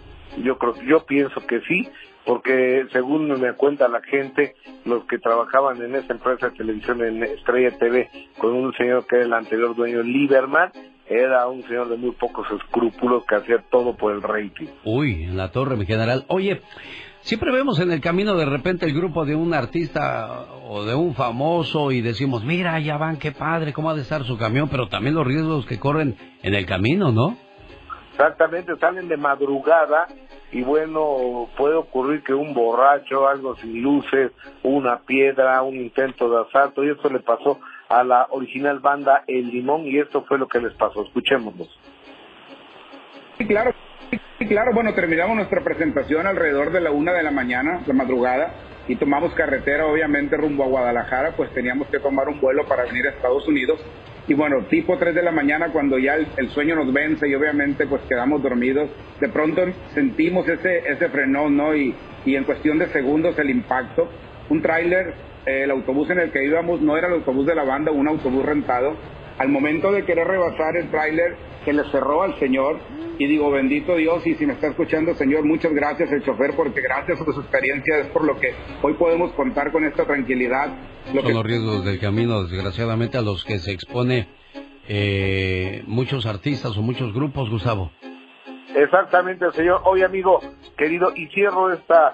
Yo 0.43 0.59
creo, 0.59 0.75
yo 0.89 1.07
pienso 1.07 1.41
que 1.47 1.61
sí, 1.69 1.89
porque 2.27 2.87
según 2.93 3.29
me 3.41 3.53
cuenta 3.53 3.87
la 3.87 4.03
gente, 4.03 4.57
los 4.85 5.05
que 5.05 5.19
trabajaban 5.19 5.81
en 5.81 5.95
esa 5.95 6.13
empresa 6.13 6.49
de 6.49 6.57
televisión 6.57 7.01
en 7.03 7.23
Estrella 7.23 7.79
TV, 7.79 8.11
con 8.37 8.53
un 8.53 8.75
señor 8.75 9.07
que 9.07 9.17
era 9.17 9.25
el 9.27 9.33
anterior 9.33 9.77
dueño, 9.77 10.03
Lieberman, 10.03 10.73
era 11.09 11.47
un 11.47 11.63
señor 11.63 11.89
de 11.89 11.97
muy 11.97 12.11
pocos 12.11 12.45
escrúpulos 12.51 13.25
que 13.27 13.37
hacía 13.37 13.65
todo 13.71 13.97
por 13.97 14.13
el 14.13 14.23
rating. 14.23 14.67
Uy, 14.85 15.23
en 15.23 15.37
la 15.37 15.53
torre, 15.53 15.77
mi 15.77 15.87
general. 15.87 16.25
Oye, 16.27 16.63
siempre 17.21 17.53
vemos 17.53 17.79
en 17.79 17.93
el 17.93 18.01
camino 18.01 18.35
de 18.35 18.45
repente 18.45 18.87
el 18.87 18.93
grupo 18.93 19.25
de 19.25 19.37
un 19.37 19.55
artista 19.55 20.47
o 20.69 20.85
de 20.85 20.97
un 20.97 21.15
famoso 21.15 21.93
y 21.93 22.01
decimos, 22.01 22.45
mira, 22.45 22.81
ya 22.81 22.97
van, 22.99 23.19
qué 23.19 23.31
padre, 23.31 23.73
cómo 23.73 23.91
ha 23.91 23.95
de 23.95 24.03
estar 24.03 24.25
su 24.25 24.37
camión, 24.37 24.69
pero 24.69 24.89
también 24.89 25.15
los 25.15 25.25
riesgos 25.25 25.65
que 25.65 25.79
corren 25.79 26.17
en 26.43 26.55
el 26.55 26.67
camino, 26.67 27.13
¿no? 27.13 27.37
Exactamente, 28.11 28.75
salen 28.81 29.07
de 29.07 29.17
madrugada 29.17 30.09
y 30.53 30.63
bueno, 30.63 31.49
puede 31.57 31.75
ocurrir 31.75 32.23
que 32.23 32.33
un 32.33 32.55
borracho, 32.55 33.29
algo 33.29 33.57
sin 33.57 33.83
luces, 33.83 34.33
una 34.63 35.01
piedra, 35.01 35.63
un 35.63 35.77
intento 35.77 36.31
de 36.31 36.49
asalto, 36.49 36.85
y 36.85 36.91
esto 36.91 37.11
le 37.11 37.21
pasó 37.21 37.61
a 37.89 38.05
la 38.05 38.27
original 38.31 38.79
banda 38.81 39.25
El 39.27 39.49
Limón 39.49 39.87
y 39.87 39.99
esto 39.99 40.25
fue 40.25 40.39
lo 40.39 40.49
que 40.49 40.61
les 40.61 40.73
pasó. 40.75 41.03
Escuchémoslos. 41.03 41.69
Sí, 43.39 43.47
claro. 43.47 43.75
Sí, 44.39 44.47
claro. 44.47 44.73
Bueno, 44.75 44.95
terminamos 44.95 45.37
nuestra 45.37 45.63
presentación 45.63 46.27
alrededor 46.27 46.71
de 46.71 46.81
la 46.81 46.91
una 46.91 47.13
de 47.13 47.23
la 47.23 47.31
mañana, 47.31 47.83
la 47.87 47.95
madrugada, 47.95 48.55
y 48.89 48.97
tomamos 48.97 49.35
carretera, 49.35 49.87
obviamente, 49.87 50.37
rumbo 50.37 50.65
a 50.65 50.69
Guadalajara, 50.69 51.33
pues 51.37 51.53
teníamos 51.53 51.89
que 51.89 51.99
tomar 51.99 52.29
un 52.29 52.41
vuelo 52.41 52.65
para 52.67 52.85
venir 52.85 53.07
a 53.07 53.11
Estados 53.11 53.47
Unidos. 53.49 53.81
Y 54.29 54.35
bueno, 54.35 54.65
tipo 54.69 54.99
3 54.99 55.15
de 55.15 55.23
la 55.23 55.31
mañana, 55.31 55.69
cuando 55.69 55.99
ya 55.99 56.17
el, 56.17 56.49
sueño 56.51 56.75
nos 56.75 56.93
vence 56.93 57.29
y 57.29 57.35
obviamente 57.35 57.87
pues 57.87 58.03
quedamos 58.09 58.43
dormidos, 58.43 58.91
de 59.21 59.29
pronto 59.29 59.63
sentimos 59.95 60.49
ese, 60.49 60.79
ese 60.79 61.09
frenón, 61.09 61.57
¿no? 61.57 61.77
Y, 61.77 61.95
y 62.25 62.35
en 62.35 62.45
cuestión 62.45 62.79
de 62.79 62.89
segundos 62.89 63.39
el 63.39 63.51
impacto. 63.51 64.09
Un 64.49 64.63
tráiler, 64.63 65.15
eh, 65.47 65.63
el 65.63 65.71
autobús 65.71 66.11
en 66.11 66.19
el 66.19 66.33
que 66.33 66.45
íbamos 66.45 66.81
no 66.81 66.97
era 66.97 67.07
el 67.07 67.15
autobús 67.15 67.47
de 67.47 67.55
la 67.55 67.63
banda, 67.63 67.93
un 67.93 68.09
autobús 68.09 68.45
rentado. 68.45 68.97
Al 69.39 69.49
momento 69.49 69.93
de 69.93 70.05
querer 70.05 70.27
rebasar 70.27 70.77
el 70.77 70.91
tráiler, 70.91 71.37
se 71.65 71.73
le 71.73 71.85
cerró 71.91 72.23
al 72.23 72.39
señor 72.39 72.79
y 73.19 73.27
digo, 73.27 73.51
bendito 73.51 73.97
Dios, 73.97 74.27
y 74.27 74.35
si 74.35 74.47
me 74.47 74.53
está 74.53 74.69
escuchando, 74.69 75.15
Señor, 75.15 75.45
muchas 75.45 75.73
gracias 75.73 76.13
el 76.13 76.23
chofer, 76.23 76.55
porque 76.55 76.83
gracias 76.83 77.21
a 77.21 77.25
su 77.25 77.41
experiencia 77.41 77.99
es 77.99 78.07
por 78.09 78.25
lo 78.25 78.39
que 78.39 78.55
hoy 78.83 78.93
podemos 78.95 79.33
contar 79.33 79.73
con 79.73 79.85
esta 79.85 80.05
tranquilidad. 80.05 80.69
Lo 81.15 81.23
Son 81.23 81.29
que 81.29 81.35
los 81.35 81.45
riesgos 81.45 81.85
del 81.85 81.99
camino, 81.99 82.43
desgraciadamente, 82.45 83.17
a 83.17 83.23
los 83.23 83.45
que 83.45 83.59
se 83.59 83.73
expone 83.73 84.29
eh, 84.89 85.83
muchos 85.87 86.27
artistas 86.27 86.77
o 86.77 86.83
muchos 86.83 87.15
grupos, 87.15 87.49
Gustavo. 87.49 87.91
Exactamente, 88.75 89.51
señor. 89.53 89.81
Oye, 89.85 90.05
amigo, 90.05 90.41
querido, 90.77 91.13
y 91.15 91.29
cierro 91.29 91.73
esta 91.73 92.13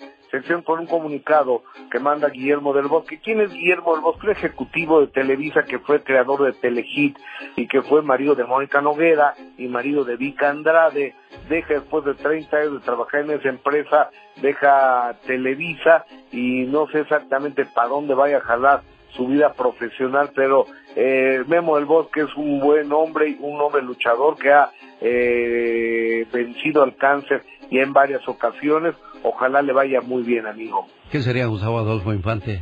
con 0.64 0.80
un 0.80 0.86
comunicado 0.86 1.62
que 1.90 1.98
manda 1.98 2.28
Guillermo 2.30 2.72
del 2.72 2.86
Bosque. 2.86 3.20
¿Quién 3.22 3.40
es 3.40 3.52
Guillermo 3.52 3.92
del 3.92 4.00
Bosque? 4.00 4.26
El 4.28 4.32
ejecutivo 4.32 5.00
de 5.00 5.08
Televisa 5.08 5.64
que 5.64 5.78
fue 5.78 6.02
creador 6.02 6.44
de 6.44 6.52
Telehit 6.54 7.18
y 7.56 7.66
que 7.66 7.82
fue 7.82 8.00
marido 8.00 8.34
de 8.34 8.44
Mónica 8.44 8.80
Noguera 8.80 9.34
y 9.58 9.68
marido 9.68 10.04
de 10.04 10.16
Vika 10.16 10.48
Andrade. 10.48 11.14
Deja 11.48 11.74
después 11.74 12.04
de 12.04 12.14
30 12.14 12.56
años 12.56 12.72
de 12.72 12.80
trabajar 12.80 13.20
en 13.20 13.32
esa 13.32 13.48
empresa, 13.50 14.10
deja 14.40 15.16
Televisa 15.26 16.06
y 16.30 16.64
no 16.64 16.86
sé 16.88 17.00
exactamente 17.00 17.66
para 17.66 17.88
dónde 17.88 18.14
vaya 18.14 18.38
a 18.38 18.40
jalar 18.40 18.82
su 19.10 19.26
vida 19.26 19.52
profesional, 19.52 20.30
pero 20.34 20.64
eh, 20.96 21.44
Memo 21.46 21.76
del 21.76 21.84
Bosque 21.84 22.22
es 22.22 22.34
un 22.36 22.60
buen 22.60 22.90
hombre 22.92 23.28
y 23.28 23.36
un 23.40 23.60
hombre 23.60 23.82
luchador 23.82 24.38
que 24.38 24.50
ha 24.50 24.70
eh, 25.02 26.26
vencido 26.32 26.82
al 26.82 26.96
cáncer 26.96 27.42
y 27.70 27.78
en 27.78 27.92
varias 27.92 28.26
ocasiones. 28.28 28.94
Ojalá 29.22 29.62
le 29.62 29.72
vaya 29.72 30.00
muy 30.00 30.22
bien, 30.22 30.46
amigo. 30.46 30.86
¿Qué 31.10 31.20
sería 31.20 31.46
Gustavo 31.46 31.78
Adolfo 31.78 32.12
Infante? 32.12 32.60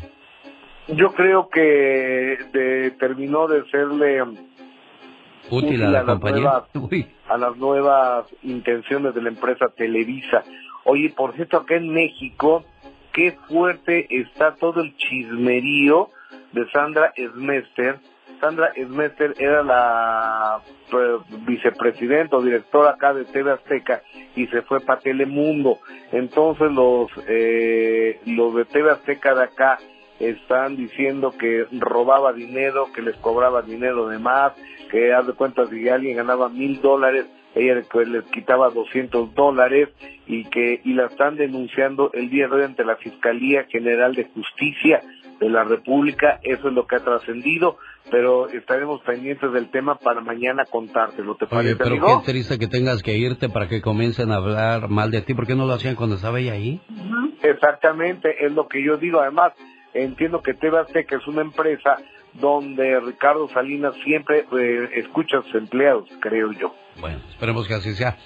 Yo 0.88 1.12
creo 1.12 1.48
que 1.48 2.38
de- 2.52 2.90
terminó 2.98 3.46
de 3.46 3.64
serle 3.70 4.22
Útil 5.50 5.82
a 5.82 5.86
la 5.86 6.02
las 6.02 6.04
compañía. 6.06 6.40
nuevas- 6.74 7.06
a 7.28 7.36
las 7.38 7.56
nuevas 7.56 8.26
intenciones 8.42 9.14
de 9.14 9.22
la 9.22 9.28
empresa 9.30 9.68
Televisa. 9.76 10.44
Oye, 10.84 11.12
por 11.16 11.34
cierto, 11.34 11.58
acá 11.58 11.76
en 11.76 11.88
México, 11.92 12.64
qué 13.12 13.32
fuerte 13.48 14.06
está 14.10 14.54
todo 14.56 14.80
el 14.80 14.96
chismerío 14.96 16.08
de 16.52 16.68
Sandra 16.70 17.12
Esmester. 17.16 17.98
Sandra 18.40 18.72
Esmester 18.74 19.34
era 19.38 19.62
la 19.62 20.60
pues, 20.90 21.20
vicepresidenta 21.46 22.36
o 22.36 22.42
directora 22.42 22.90
acá 22.90 23.12
de 23.12 23.24
TV 23.26 23.52
Azteca 23.52 24.02
y 24.34 24.46
se 24.46 24.62
fue 24.62 24.80
para 24.80 25.00
Telemundo. 25.00 25.78
Entonces 26.12 26.70
los, 26.72 27.10
eh, 27.28 28.20
los 28.26 28.54
de 28.54 28.64
TV 28.64 28.90
Azteca 28.90 29.34
de 29.34 29.44
acá 29.44 29.78
están 30.18 30.76
diciendo 30.76 31.34
que 31.38 31.66
robaba 31.72 32.32
dinero, 32.32 32.88
que 32.94 33.02
les 33.02 33.16
cobraba 33.16 33.62
dinero 33.62 34.08
de 34.08 34.18
más, 34.18 34.52
que 34.90 35.12
haz 35.12 35.26
de 35.26 35.32
cuenta 35.32 35.66
si 35.66 35.88
alguien 35.88 36.16
ganaba 36.16 36.48
mil 36.48 36.80
dólares, 36.80 37.26
ella 37.54 37.82
pues, 37.90 38.06
les 38.08 38.24
quitaba 38.26 38.70
200 38.70 39.34
dólares 39.34 39.88
y 40.26 40.44
que 40.44 40.80
y 40.84 40.92
la 40.92 41.06
están 41.06 41.36
denunciando 41.36 42.10
el 42.12 42.30
día 42.30 42.48
de 42.48 42.56
hoy 42.56 42.62
ante 42.62 42.84
la 42.84 42.96
Fiscalía 42.96 43.64
General 43.64 44.14
de 44.14 44.24
Justicia 44.24 45.02
de 45.40 45.48
la 45.48 45.64
República, 45.64 46.38
eso 46.42 46.68
es 46.68 46.74
lo 46.74 46.86
que 46.86 46.96
ha 46.96 47.00
trascendido, 47.00 47.78
pero 48.10 48.48
estaremos 48.48 49.00
pendientes 49.02 49.52
del 49.52 49.70
tema 49.70 49.96
para 49.96 50.20
mañana 50.20 50.64
contártelo, 50.70 51.34
¿te 51.36 51.44
Oye, 51.46 51.50
parece, 51.50 51.76
pero 51.76 51.90
amigo? 51.90 52.22
qué 52.24 52.32
triste 52.32 52.58
que 52.58 52.66
tengas 52.66 53.02
que 53.02 53.16
irte 53.16 53.48
para 53.48 53.68
que 53.68 53.80
comiencen 53.80 54.32
a 54.32 54.36
hablar 54.36 54.88
mal 54.88 55.10
de 55.10 55.22
ti. 55.22 55.34
¿Por 55.34 55.46
qué 55.46 55.54
no 55.54 55.66
lo 55.66 55.74
hacían 55.74 55.94
cuando 55.96 56.16
estaba 56.16 56.38
ella 56.40 56.52
ahí? 56.52 56.80
Exactamente, 57.42 58.44
es 58.44 58.52
lo 58.52 58.68
que 58.68 58.82
yo 58.84 58.96
digo. 58.96 59.20
Además, 59.20 59.52
entiendo 59.94 60.42
que 60.42 60.54
TV 60.54 60.78
Azteca 60.78 61.16
es 61.16 61.26
una 61.26 61.42
empresa 61.42 61.96
donde 62.34 63.00
Ricardo 63.00 63.48
Salinas 63.48 63.94
siempre 64.04 64.46
eh, 64.58 64.88
escucha 64.94 65.38
a 65.38 65.42
sus 65.42 65.54
empleados, 65.54 66.08
creo 66.20 66.52
yo. 66.52 66.74
Bueno, 67.00 67.18
esperemos 67.28 67.66
que 67.66 67.74
así 67.74 67.94
sea. 67.94 68.16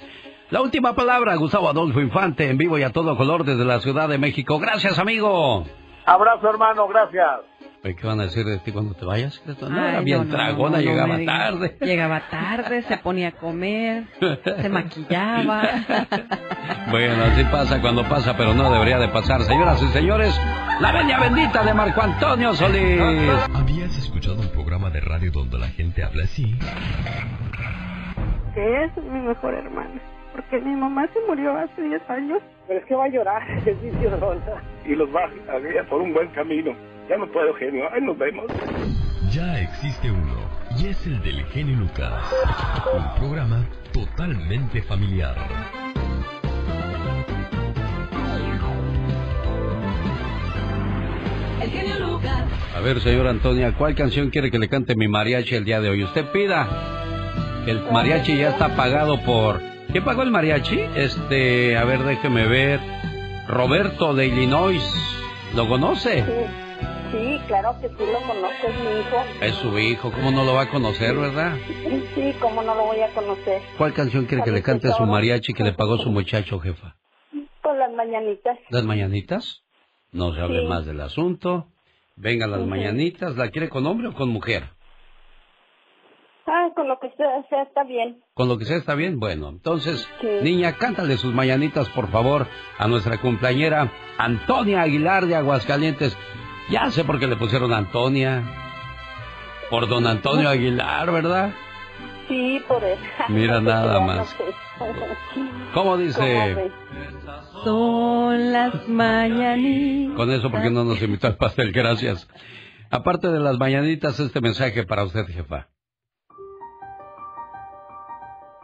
La 0.50 0.60
última 0.60 0.94
palabra, 0.94 1.34
Gustavo 1.36 1.68
Adolfo 1.68 2.00
Infante, 2.00 2.48
en 2.48 2.58
vivo 2.58 2.78
y 2.78 2.82
a 2.82 2.90
todo 2.90 3.16
color 3.16 3.44
desde 3.44 3.64
la 3.64 3.80
Ciudad 3.80 4.08
de 4.08 4.18
México. 4.18 4.58
Gracias, 4.58 4.98
amigo. 4.98 5.64
Abrazo, 6.04 6.50
hermano, 6.50 6.86
gracias. 6.86 7.40
Oye, 7.84 7.96
¿Qué 7.96 8.06
van 8.06 8.18
a 8.20 8.24
decir 8.24 8.46
de 8.46 8.58
ti 8.58 8.72
cuando 8.72 8.94
te 8.94 9.04
vayas? 9.04 9.42
No, 9.44 9.54
Ay, 9.68 9.88
era 9.90 10.00
bien 10.00 10.28
no, 10.28 10.34
tragona, 10.34 10.78
no, 10.78 10.84
no 10.84 10.90
llegaba 10.90 11.18
tarde. 11.24 11.76
Llegaba 11.80 12.22
tarde, 12.30 12.82
se 12.82 12.96
ponía 12.96 13.28
a 13.28 13.32
comer, 13.32 14.04
se 14.44 14.68
maquillaba. 14.68 15.62
Bueno, 16.90 17.24
así 17.24 17.44
pasa 17.44 17.80
cuando 17.80 18.04
pasa, 18.08 18.36
pero 18.36 18.54
no 18.54 18.70
debería 18.70 18.98
de 18.98 19.08
pasar. 19.08 19.42
Señoras 19.42 19.82
y 19.82 19.86
señores, 19.88 20.38
la 20.80 20.92
venia 20.92 21.18
bendita 21.18 21.64
de 21.64 21.74
Marco 21.74 22.00
Antonio 22.00 22.54
Solís. 22.54 23.00
¿Habías 23.54 23.96
escuchado 23.98 24.40
un 24.40 24.48
programa 24.48 24.90
de 24.90 25.00
radio 25.00 25.30
donde 25.32 25.58
la 25.58 25.68
gente 25.68 26.02
habla 26.02 26.24
así? 26.24 26.56
que 28.54 28.84
es 28.84 28.96
mi 28.96 29.20
mejor 29.20 29.54
hermana. 29.54 30.00
Porque 30.32 30.58
mi 30.58 30.74
mamá 30.74 31.06
se 31.12 31.20
murió 31.26 31.56
hace 31.56 31.82
10 31.82 32.10
años. 32.10 32.38
Pero 32.66 32.80
es 32.80 32.86
que 32.86 32.94
va 32.94 33.04
a 33.04 33.08
llorar, 33.08 33.42
es 33.66 33.82
idiota. 33.82 34.62
Y 34.86 34.94
los 34.94 35.08
va 35.14 35.24
a 35.24 35.58
guiar 35.58 35.86
por 35.88 36.00
un 36.00 36.12
buen 36.14 36.28
camino. 36.28 36.72
Ya 37.08 37.16
no 37.18 37.30
puedo, 37.30 37.54
genio. 37.54 37.84
Ahí 37.92 38.00
nos 38.00 38.16
vemos. 38.18 38.46
Ya 39.30 39.60
existe 39.60 40.10
uno, 40.10 40.36
y 40.78 40.86
es 40.86 41.06
el 41.06 41.20
del 41.22 41.44
genio 41.46 41.76
Lucas. 41.76 42.32
Un 42.94 43.20
programa 43.20 43.66
totalmente 43.92 44.80
familiar. 44.82 45.36
El 51.60 51.70
genio 51.70 51.98
Lucas. 52.06 52.44
A 52.76 52.80
ver, 52.80 53.00
señora 53.00 53.30
Antonia, 53.30 53.74
¿cuál 53.76 53.94
canción 53.94 54.30
quiere 54.30 54.50
que 54.50 54.58
le 54.58 54.68
cante 54.68 54.94
mi 54.94 55.08
mariachi 55.08 55.56
el 55.56 55.64
día 55.64 55.80
de 55.80 55.90
hoy? 55.90 56.04
Usted 56.04 56.26
pida. 56.32 56.68
El 57.66 57.82
mariachi 57.90 58.36
ya 58.36 58.50
está 58.50 58.76
pagado 58.76 59.20
por... 59.22 59.60
¿Quién 59.90 60.04
pagó 60.04 60.22
el 60.22 60.30
mariachi? 60.30 60.80
Este, 60.96 61.76
a 61.76 61.84
ver, 61.84 62.00
déjeme 62.00 62.46
ver. 62.46 62.80
Roberto 63.48 64.14
de 64.14 64.26
Illinois. 64.26 64.82
¿Lo 65.54 65.68
conoce? 65.68 66.24
Sí, 66.24 66.63
claro 67.46 67.74
que 67.80 67.88
sí 67.88 67.94
lo 67.98 68.20
conozco, 68.26 68.66
es 68.66 68.80
mi 68.80 69.00
hijo. 69.00 69.16
Es 69.40 69.54
su 69.56 69.78
hijo, 69.78 70.10
¿cómo 70.12 70.30
no 70.30 70.44
lo 70.44 70.54
va 70.54 70.62
a 70.62 70.68
conocer, 70.68 71.16
verdad? 71.16 71.56
Sí, 72.14 72.34
cómo 72.40 72.62
no 72.62 72.74
lo 72.74 72.84
voy 72.86 73.00
a 73.00 73.08
conocer. 73.14 73.62
¿Cuál 73.78 73.92
canción 73.94 74.26
quiere 74.26 74.42
que 74.44 74.50
le 74.50 74.62
cante 74.62 74.88
a 74.88 74.92
su 74.92 75.04
mariachi 75.04 75.52
que 75.52 75.62
le 75.64 75.72
pagó 75.72 75.98
su 75.98 76.10
muchacho, 76.10 76.58
jefa? 76.60 76.96
Con 77.62 77.78
las 77.78 77.92
mañanitas. 77.92 78.58
¿Las 78.70 78.84
mañanitas? 78.84 79.62
No 80.12 80.32
se 80.34 80.40
hable 80.40 80.60
Sí. 80.62 80.66
más 80.66 80.86
del 80.86 81.00
asunto. 81.00 81.68
Vengan 82.16 82.50
las 82.50 82.60
mañanitas. 82.66 83.36
¿La 83.36 83.48
quiere 83.50 83.68
con 83.68 83.86
hombre 83.86 84.08
o 84.08 84.14
con 84.14 84.28
mujer? 84.28 84.64
Ah, 86.46 86.68
con 86.76 86.86
lo 86.88 86.98
que 87.00 87.08
sea, 87.16 87.42
sea 87.48 87.62
está 87.62 87.84
bien. 87.84 88.22
Con 88.34 88.48
lo 88.48 88.58
que 88.58 88.66
sea 88.66 88.76
está 88.76 88.94
bien. 88.94 89.18
Bueno, 89.18 89.48
entonces, 89.48 90.06
Sí. 90.20 90.28
niña, 90.42 90.74
cántale 90.76 91.16
sus 91.16 91.32
mañanitas, 91.34 91.88
por 91.90 92.10
favor, 92.10 92.46
a 92.78 92.86
nuestra 92.86 93.18
cumpleañera 93.20 93.90
Antonia 94.18 94.82
Aguilar 94.82 95.26
de 95.26 95.36
Aguascalientes. 95.36 96.16
Ya 96.70 96.90
sé 96.90 97.04
por 97.04 97.18
qué 97.18 97.26
le 97.26 97.36
pusieron 97.36 97.72
Antonia. 97.72 98.42
Por 99.70 99.88
don 99.88 100.06
Antonio 100.06 100.48
Aguilar, 100.48 101.10
¿verdad? 101.10 101.52
Sí, 102.28 102.60
por 102.66 102.82
eso. 102.82 103.00
Mira 103.28 103.60
nada 103.62 104.00
más. 104.00 104.34
¿Cómo 105.74 105.96
dice? 105.96 106.72
Son 107.64 108.52
las 108.52 108.88
mañanitas. 108.88 110.16
Con 110.16 110.30
eso, 110.30 110.50
¿por 110.50 110.62
qué 110.62 110.70
no 110.70 110.84
nos 110.84 111.00
invitó 111.02 111.26
al 111.26 111.36
pastel? 111.36 111.72
Gracias. 111.72 112.28
Aparte 112.90 113.28
de 113.28 113.40
las 113.40 113.58
mañanitas, 113.58 114.18
este 114.20 114.40
mensaje 114.40 114.84
para 114.84 115.04
usted, 115.04 115.26
jefa. 115.26 115.68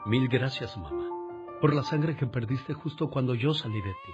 Mil 0.06 0.28
gracias, 0.28 0.76
mamá, 0.76 1.06
por 1.60 1.74
la 1.74 1.82
sangre 1.82 2.16
que 2.16 2.26
perdiste 2.26 2.72
justo 2.72 3.10
cuando 3.10 3.34
yo 3.34 3.52
salí 3.52 3.80
de 3.80 3.90
ti. 3.90 4.12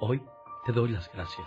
Hoy 0.00 0.22
te 0.64 0.72
doy 0.72 0.90
las 0.90 1.10
gracias 1.12 1.46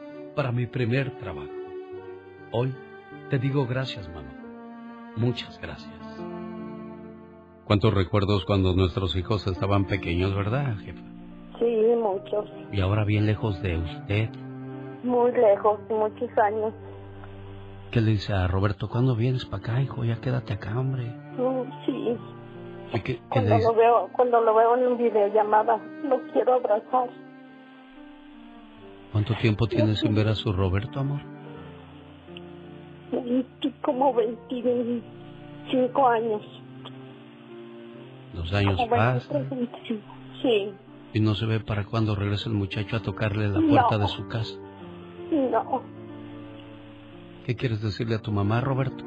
para 0.35 0.51
mi 0.51 0.65
primer 0.67 1.11
trabajo. 1.19 1.49
Hoy 2.51 2.73
te 3.29 3.37
digo 3.39 3.65
gracias, 3.65 4.07
mamá. 4.09 4.31
Muchas 5.17 5.59
gracias. 5.61 5.93
¿Cuántos 7.65 7.93
recuerdos 7.93 8.43
cuando 8.45 8.73
nuestros 8.73 9.15
hijos 9.15 9.45
estaban 9.47 9.85
pequeños, 9.85 10.35
verdad, 10.35 10.75
jefa? 10.83 11.01
Sí, 11.59 11.77
muchos. 11.97 12.49
Y 12.71 12.81
ahora 12.81 13.05
bien 13.05 13.25
lejos 13.25 13.61
de 13.61 13.77
usted. 13.77 14.29
Muy 15.03 15.31
lejos, 15.31 15.79
muchos 15.89 16.29
años. 16.37 16.73
¿Qué 17.91 18.01
le 18.01 18.11
dice 18.11 18.33
a 18.33 18.47
Roberto? 18.47 18.89
¿Cuándo 18.89 19.15
vienes 19.15 19.45
para 19.45 19.63
acá, 19.63 19.81
hijo? 19.81 20.03
Ya 20.03 20.19
quédate 20.21 20.53
acá, 20.53 20.79
hombre. 20.79 21.03
Mm, 21.37 21.85
Sí, 21.85 22.17
¿Y 22.93 22.99
qué, 23.01 23.03
qué 23.03 23.13
le 23.13 23.19
cuando 23.29 23.55
dice? 23.55 23.67
lo 23.67 23.75
veo, 23.75 24.09
cuando 24.13 24.41
lo 24.41 24.53
veo 24.55 24.77
en 24.77 24.87
un 24.87 24.97
videollamada, 24.97 25.77
lo 26.03 26.21
quiero 26.33 26.53
abrazar. 26.55 27.09
¿Cuánto 29.11 29.33
tiempo 29.35 29.67
tiene 29.67 29.95
sin 29.95 30.15
ver 30.15 30.27
a 30.29 30.35
su 30.35 30.53
Roberto, 30.53 30.99
amor? 30.99 31.19
Como 33.81 34.13
25 34.13 36.07
años. 36.07 36.41
Los 38.33 38.53
años 38.53 38.75
Como 38.77 38.89
pasan 38.89 39.47
23, 39.49 39.49
25. 39.49 40.01
Sí, 40.41 40.71
y 41.13 41.19
no 41.19 41.35
se 41.35 41.45
ve 41.45 41.59
para 41.59 41.83
cuándo 41.83 42.15
regresa 42.15 42.49
el 42.49 42.55
muchacho 42.55 42.95
a 42.95 43.01
tocarle 43.01 43.49
la 43.49 43.59
No. 43.59 43.67
puerta 43.67 43.97
de 43.97 44.07
su 44.07 44.27
casa. 44.27 44.55
no. 45.31 45.81
¿Qué 47.45 47.55
quieres 47.55 47.81
decirle 47.81 48.15
a 48.15 48.19
tu 48.21 48.31
mamá, 48.31 48.61
Roberto? 48.61 49.03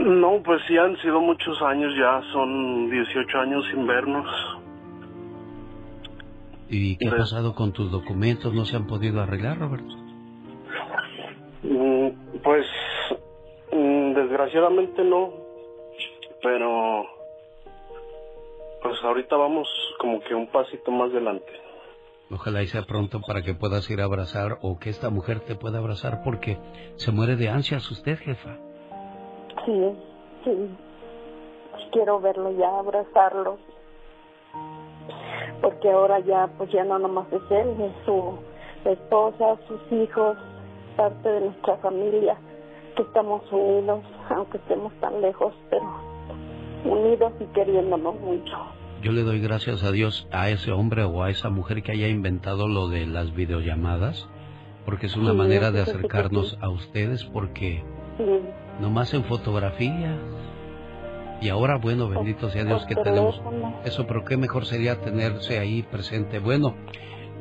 No, 0.00 0.42
pues 0.42 0.60
sí 0.66 0.76
han 0.76 0.96
sido 0.98 1.20
muchos 1.20 1.60
años 1.62 1.92
ya, 1.96 2.20
son 2.32 2.90
18 2.90 3.38
años 3.38 3.64
sin 3.70 3.86
vernos. 3.86 4.53
¿Y 6.68 6.96
qué 6.96 7.08
ha 7.08 7.16
pasado 7.16 7.54
con 7.54 7.72
tus 7.72 7.90
documentos? 7.90 8.52
¿No 8.54 8.64
se 8.64 8.76
han 8.76 8.86
podido 8.86 9.20
arreglar, 9.20 9.58
Roberto? 9.58 9.94
Mm, 11.62 12.08
Pues 12.42 12.66
mm, 13.72 14.14
desgraciadamente 14.14 15.02
no, 15.04 15.32
pero 16.42 17.04
pues 18.82 19.02
ahorita 19.02 19.36
vamos 19.36 19.68
como 19.98 20.20
que 20.20 20.34
un 20.34 20.46
pasito 20.48 20.90
más 20.90 21.10
adelante. 21.10 21.50
Ojalá 22.30 22.62
y 22.62 22.66
sea 22.66 22.82
pronto 22.82 23.20
para 23.26 23.42
que 23.42 23.54
puedas 23.54 23.88
ir 23.90 24.00
a 24.00 24.04
abrazar 24.04 24.58
o 24.62 24.78
que 24.78 24.90
esta 24.90 25.10
mujer 25.10 25.40
te 25.40 25.54
pueda 25.54 25.78
abrazar 25.78 26.22
porque 26.24 26.58
se 26.96 27.12
muere 27.12 27.36
de 27.36 27.48
ansias 27.48 27.90
usted, 27.90 28.18
jefa. 28.18 28.56
Sí, 29.64 29.92
sí. 30.44 30.50
Quiero 31.92 32.20
verlo 32.20 32.50
ya, 32.58 32.78
abrazarlo. 32.78 33.58
Porque 35.60 35.90
ahora 35.90 36.20
ya, 36.20 36.48
pues 36.58 36.70
ya 36.72 36.84
no 36.84 36.98
nomás 36.98 37.26
es 37.32 37.42
él, 37.50 37.68
es 37.80 37.92
su 38.04 38.38
esposa, 38.88 39.56
sus 39.66 39.80
hijos, 39.92 40.36
parte 40.96 41.28
de 41.28 41.40
nuestra 41.42 41.76
familia, 41.78 42.36
que 42.96 43.02
estamos 43.02 43.42
unidos, 43.50 44.00
aunque 44.30 44.58
estemos 44.58 44.92
tan 45.00 45.20
lejos, 45.20 45.52
pero 45.70 45.84
unidos 46.84 47.32
y 47.40 47.44
queriéndonos 47.46 48.20
mucho. 48.20 48.56
Yo 49.02 49.12
le 49.12 49.22
doy 49.22 49.40
gracias 49.40 49.82
a 49.84 49.90
Dios 49.90 50.28
a 50.32 50.48
ese 50.50 50.72
hombre 50.72 51.04
o 51.04 51.22
a 51.22 51.30
esa 51.30 51.50
mujer 51.50 51.82
que 51.82 51.92
haya 51.92 52.08
inventado 52.08 52.68
lo 52.68 52.88
de 52.88 53.06
las 53.06 53.34
videollamadas, 53.34 54.28
porque 54.86 55.06
es 55.06 55.16
una 55.16 55.30
Sí, 55.32 55.36
manera 55.36 55.70
de 55.70 55.80
acercarnos 55.82 56.50
sí. 56.52 56.56
a 56.60 56.68
ustedes, 56.70 57.24
porque 57.24 57.82
Sí, 58.18 58.24
nomás 58.80 59.12
en 59.14 59.24
fotografías. 59.24 60.18
Y 61.40 61.48
ahora, 61.48 61.76
bueno, 61.76 62.08
bendito 62.08 62.48
sea 62.48 62.64
Dios 62.64 62.86
que 62.86 62.94
tenemos 62.94 63.40
eso, 63.84 64.06
pero 64.06 64.24
qué 64.24 64.36
mejor 64.36 64.64
sería 64.66 65.00
tenerse 65.00 65.58
ahí 65.58 65.82
presente. 65.82 66.38
Bueno, 66.38 66.74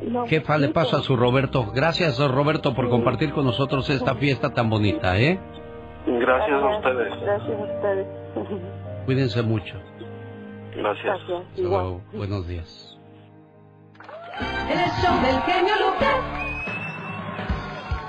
No, 0.02 0.28
Jefa, 0.28 0.58
le 0.58 0.70
paso 0.70 0.98
a 0.98 1.02
su 1.02 1.16
Roberto. 1.16 1.72
Gracias, 1.74 2.20
Roberto, 2.20 2.74
por 2.74 2.90
compartir 2.90 3.32
con 3.32 3.46
nosotros 3.46 3.90
esta 3.90 4.16
fiesta 4.16 4.54
tan 4.54 4.70
bonita, 4.70 5.18
¿eh? 5.18 5.40
Gracias 6.06 6.62
a 6.62 6.78
ustedes. 6.78 7.22
Gracias 7.22 7.60
a 7.60 7.64
ustedes. 7.64 8.08
Cuídense 9.06 9.42
mucho. 9.44 9.76
Gracias. 10.76 11.20
Hasta 11.22 11.62
luego. 11.62 12.02
Buenos 12.14 12.48
días. 12.48 12.98
En 14.70 14.80
el 14.80 14.90
show 15.02 15.16
del 15.22 15.42
genio 15.44 15.74
Lucas. 15.86 16.16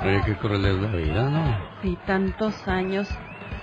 Oye, 0.02 0.20
qué 0.26 0.36
cruel 0.36 0.64
es 0.64 0.74
la 0.74 0.88
vida, 0.96 1.30
¿no? 1.30 1.56
Sí, 1.82 1.96
tantos 2.06 2.66
años. 2.68 3.08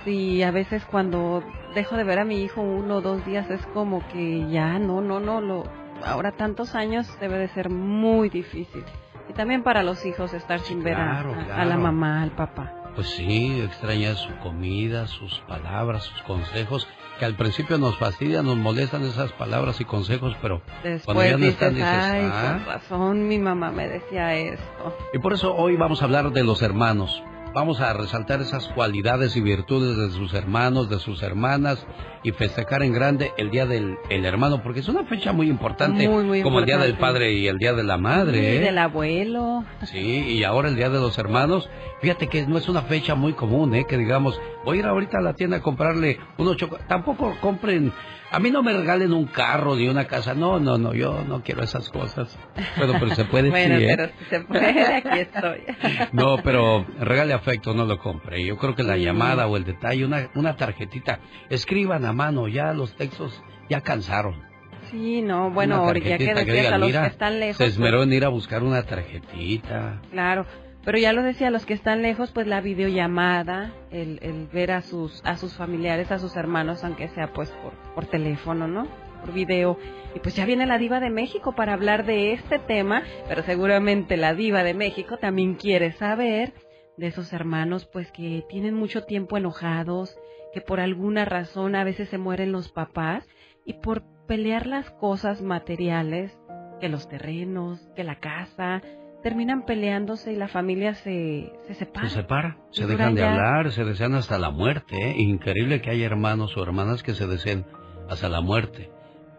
Sí, 0.04 0.42
a 0.42 0.50
veces 0.50 0.84
cuando 0.86 1.42
dejo 1.74 1.96
de 1.96 2.04
ver 2.04 2.18
a 2.18 2.24
mi 2.24 2.42
hijo 2.42 2.60
uno 2.60 2.96
o 2.96 3.00
dos 3.00 3.24
días 3.24 3.48
es 3.50 3.64
como 3.68 4.06
que 4.08 4.48
ya, 4.50 4.78
no, 4.78 5.00
no, 5.00 5.20
no, 5.20 5.40
lo, 5.40 5.64
ahora 6.04 6.32
tantos 6.32 6.74
años 6.74 7.06
debe 7.20 7.38
de 7.38 7.48
ser 7.48 7.70
muy 7.70 8.28
difícil. 8.28 8.84
Y 9.28 9.32
también 9.34 9.62
para 9.62 9.82
los 9.82 10.04
hijos 10.04 10.34
estar 10.34 10.60
sin 10.60 10.82
ver 10.82 10.96
a- 10.96 11.22
claro, 11.22 11.64
la 11.64 11.76
mamá, 11.78 12.22
al 12.22 12.32
papá. 12.32 12.74
Pues 12.94 13.08
sí, 13.08 13.60
extraña 13.62 14.14
su 14.14 14.36
comida, 14.38 15.06
sus 15.06 15.38
palabras, 15.48 16.02
sus 16.04 16.22
consejos, 16.22 16.86
que 17.18 17.24
al 17.24 17.36
principio 17.36 17.78
nos 17.78 17.96
fastidian, 17.96 18.44
nos 18.44 18.56
molestan 18.58 19.02
esas 19.04 19.32
palabras 19.32 19.80
y 19.80 19.84
consejos, 19.86 20.36
pero 20.42 20.60
cuando 21.04 21.24
ya 21.24 21.32
no 21.32 21.36
dices, 21.38 21.52
están, 21.54 21.74
dices, 21.74 21.88
ay, 21.88 22.28
ah. 22.30 22.58
con 22.58 22.66
razón, 22.66 23.28
mi 23.28 23.38
mamá 23.38 23.70
me 23.70 23.88
decía 23.88 24.34
esto. 24.34 24.96
Y 25.14 25.18
por 25.20 25.32
eso 25.32 25.54
hoy 25.54 25.76
vamos 25.76 26.02
a 26.02 26.04
hablar 26.04 26.30
de 26.32 26.44
los 26.44 26.60
hermanos. 26.60 27.22
Vamos 27.54 27.80
a 27.80 27.92
resaltar 27.92 28.40
esas 28.40 28.66
cualidades 28.68 29.36
y 29.36 29.42
virtudes 29.42 29.96
de 29.98 30.10
sus 30.10 30.32
hermanos, 30.32 30.88
de 30.88 30.98
sus 30.98 31.22
hermanas 31.22 31.84
y 32.22 32.32
festejar 32.32 32.82
en 32.82 32.94
grande 32.94 33.32
el 33.36 33.50
Día 33.50 33.66
del 33.66 33.98
el 34.08 34.24
Hermano, 34.24 34.62
porque 34.62 34.80
es 34.80 34.88
una 34.88 35.04
fecha 35.04 35.32
muy 35.32 35.48
importante, 35.48 36.08
Muy, 36.08 36.24
muy 36.24 36.42
como 36.42 36.60
el 36.60 36.66
Día 36.66 36.78
del. 36.78 36.96
Padre 36.96 37.32
y 37.32 37.48
el 37.48 37.58
Día 37.58 37.74
de 37.74 37.82
la 37.82 37.98
Madre. 37.98 38.38
Y 38.38 38.56
¿eh? 38.56 38.60
del 38.60 38.78
abuelo. 38.78 39.64
Sí, 39.84 39.98
y 39.98 40.44
ahora 40.44 40.68
el 40.68 40.76
Día 40.76 40.88
de 40.88 40.98
los 40.98 41.18
Hermanos, 41.18 41.68
fíjate 42.00 42.28
que 42.28 42.46
no 42.46 42.56
es 42.56 42.68
una 42.68 42.82
fecha 42.82 43.14
muy 43.14 43.34
común, 43.34 43.74
¿eh? 43.74 43.84
Que 43.86 43.98
digamos, 43.98 44.40
voy 44.64 44.78
a 44.78 44.80
ir 44.80 44.86
ahorita 44.86 45.18
a 45.18 45.20
la 45.20 45.34
tienda 45.34 45.58
a 45.58 45.60
comprarle 45.60 46.18
unos 46.38 46.56
chocolates. 46.56 46.88
Tampoco 46.88 47.36
compren, 47.40 47.92
a 48.30 48.38
mí 48.38 48.50
no 48.50 48.62
me 48.62 48.72
regalen 48.72 49.12
un 49.12 49.26
carro 49.26 49.76
ni 49.76 49.88
una 49.88 50.06
casa, 50.06 50.34
no, 50.34 50.58
no, 50.58 50.78
no, 50.78 50.94
yo 50.94 51.24
no 51.26 51.42
quiero 51.42 51.62
esas 51.62 51.88
cosas. 51.90 52.38
Pero, 52.76 52.94
pero 52.94 53.14
se 53.14 53.24
puede 53.24 53.50
bueno, 53.50 53.78
sí, 53.78 53.84
¿eh? 53.84 53.94
pero 53.96 54.12
si 54.18 54.24
se 54.26 54.40
puede, 54.40 54.94
aquí 54.94 55.18
estoy. 55.18 55.60
No, 56.12 56.38
pero 56.42 56.86
regale 57.00 57.32
afecto, 57.32 57.74
no 57.74 57.84
lo 57.84 57.98
compre. 57.98 58.44
Yo 58.44 58.56
creo 58.56 58.74
que 58.74 58.82
la 58.82 58.96
llamada 58.96 59.46
o 59.46 59.56
el 59.56 59.64
detalle, 59.64 60.04
una, 60.04 60.30
una 60.34 60.56
tarjetita, 60.56 61.20
escriban 61.50 62.04
a 62.04 62.12
mano, 62.12 62.48
ya 62.48 62.72
los 62.72 62.94
textos 62.96 63.42
ya 63.68 63.80
cansaron. 63.80 64.52
Sí, 64.90 65.22
no, 65.22 65.50
bueno, 65.50 65.86
ya 65.94 66.18
que 66.18 66.34
decías 66.34 66.46
digan, 66.46 66.74
a 66.74 66.78
los 66.78 66.88
"Mira, 66.88 67.02
que 67.02 67.08
están 67.08 67.40
lejos. 67.40 67.56
Se 67.56 67.64
esmeró 67.64 67.98
pues, 67.98 68.08
en 68.08 68.12
ir 68.12 68.24
a 68.26 68.28
buscar 68.28 68.62
una 68.62 68.82
tarjetita. 68.82 70.02
Claro, 70.10 70.44
pero 70.84 70.98
ya 70.98 71.12
lo 71.12 71.22
decía, 71.22 71.50
los 71.50 71.64
que 71.64 71.74
están 71.74 72.02
lejos, 72.02 72.32
pues 72.32 72.46
la 72.46 72.60
videollamada, 72.60 73.72
el, 73.90 74.18
el 74.22 74.48
ver 74.48 74.72
a 74.72 74.82
sus, 74.82 75.20
a 75.24 75.36
sus 75.36 75.54
familiares, 75.54 76.10
a 76.10 76.18
sus 76.18 76.36
hermanos, 76.36 76.82
aunque 76.82 77.08
sea 77.08 77.32
pues 77.32 77.50
por, 77.62 77.72
por 77.94 78.06
teléfono, 78.06 78.66
¿no? 78.66 78.88
Por 79.20 79.32
video. 79.32 79.78
Y 80.14 80.18
pues 80.18 80.34
ya 80.34 80.44
viene 80.44 80.66
la 80.66 80.78
diva 80.78 80.98
de 80.98 81.10
México 81.10 81.54
para 81.54 81.74
hablar 81.74 82.04
de 82.04 82.32
este 82.32 82.58
tema, 82.58 83.02
pero 83.28 83.42
seguramente 83.44 84.16
la 84.16 84.34
diva 84.34 84.64
de 84.64 84.74
México 84.74 85.18
también 85.18 85.54
quiere 85.54 85.92
saber 85.92 86.52
de 86.96 87.06
esos 87.06 87.32
hermanos, 87.32 87.86
pues 87.86 88.10
que 88.10 88.44
tienen 88.48 88.74
mucho 88.74 89.04
tiempo 89.04 89.36
enojados, 89.36 90.18
que 90.52 90.60
por 90.60 90.80
alguna 90.80 91.24
razón 91.24 91.76
a 91.76 91.84
veces 91.84 92.08
se 92.08 92.18
mueren 92.18 92.52
los 92.52 92.70
papás 92.70 93.26
y 93.64 93.74
por 93.74 94.02
pelear 94.26 94.66
las 94.66 94.90
cosas 94.90 95.42
materiales, 95.42 96.36
que 96.80 96.88
los 96.88 97.08
terrenos, 97.08 97.80
que 97.94 98.04
la 98.04 98.18
casa, 98.18 98.82
terminan 99.22 99.64
peleándose 99.64 100.32
y 100.32 100.36
la 100.36 100.48
familia 100.48 100.94
se, 100.94 101.52
se 101.66 101.74
separa. 101.74 102.08
Se 102.08 102.14
separa, 102.16 102.58
se 102.70 102.86
dejan 102.86 103.14
de 103.14 103.20
ya- 103.22 103.32
hablar, 103.32 103.72
se 103.72 103.84
desean 103.84 104.14
hasta 104.14 104.38
la 104.38 104.50
muerte. 104.50 104.96
¿eh? 104.96 105.14
Increíble 105.18 105.80
que 105.80 105.90
haya 105.90 106.06
hermanos 106.06 106.56
o 106.56 106.62
hermanas 106.62 107.02
que 107.02 107.14
se 107.14 107.26
deseen 107.26 107.64
hasta 108.08 108.28
la 108.28 108.40
muerte. 108.40 108.90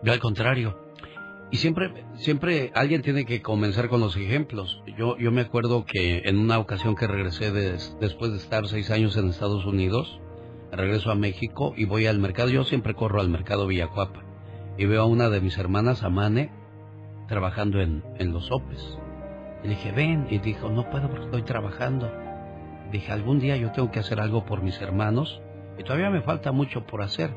Yo 0.03 0.13
al 0.13 0.19
contrario. 0.19 0.79
Y 1.51 1.57
siempre, 1.57 1.91
siempre 2.15 2.71
alguien 2.73 3.03
tiene 3.03 3.25
que 3.25 3.41
comenzar 3.43 3.87
con 3.87 3.99
los 3.99 4.17
ejemplos. 4.17 4.81
Yo, 4.97 5.17
yo 5.17 5.31
me 5.31 5.41
acuerdo 5.41 5.85
que 5.85 6.23
en 6.25 6.39
una 6.39 6.57
ocasión 6.57 6.95
que 6.95 7.05
regresé 7.05 7.51
des- 7.51 7.95
después 8.01 8.31
de 8.31 8.37
estar 8.37 8.65
seis 8.67 8.89
años 8.89 9.15
en 9.17 9.29
Estados 9.29 9.63
Unidos, 9.65 10.19
regreso 10.71 11.11
a 11.11 11.15
México 11.15 11.73
y 11.77 11.85
voy 11.85 12.07
al 12.07 12.17
mercado. 12.17 12.49
Yo 12.49 12.63
siempre 12.63 12.95
corro 12.95 13.21
al 13.21 13.29
mercado 13.29 13.67
Villacuapa 13.67 14.23
y 14.79 14.85
veo 14.85 15.03
a 15.03 15.05
una 15.05 15.29
de 15.29 15.41
mis 15.41 15.55
hermanas, 15.59 16.01
Amane, 16.01 16.49
trabajando 17.27 17.79
en, 17.81 18.03
en 18.17 18.33
los 18.33 18.47
sopes. 18.47 18.97
Le 19.63 19.69
dije, 19.69 19.91
ven. 19.91 20.27
Y 20.29 20.39
dijo, 20.39 20.69
no 20.69 20.89
puedo 20.89 21.09
porque 21.09 21.25
estoy 21.25 21.43
trabajando. 21.43 22.11
Dije, 22.91 23.11
algún 23.11 23.39
día 23.39 23.57
yo 23.57 23.71
tengo 23.71 23.91
que 23.91 23.99
hacer 23.99 24.19
algo 24.19 24.45
por 24.45 24.61
mis 24.61 24.79
hermanos. 24.81 25.41
Y 25.77 25.83
todavía 25.83 26.09
me 26.09 26.21
falta 26.21 26.51
mucho 26.51 26.85
por 26.85 27.01
hacer. 27.01 27.31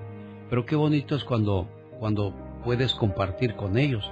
Pero 0.51 0.67
qué 0.67 0.77
bonito 0.77 1.15
es 1.17 1.25
cuando, 1.25 1.69
cuando 1.99 2.35
puedes 2.65 2.95
compartir 2.95 3.55
con 3.57 3.79
ellos. 3.79 4.11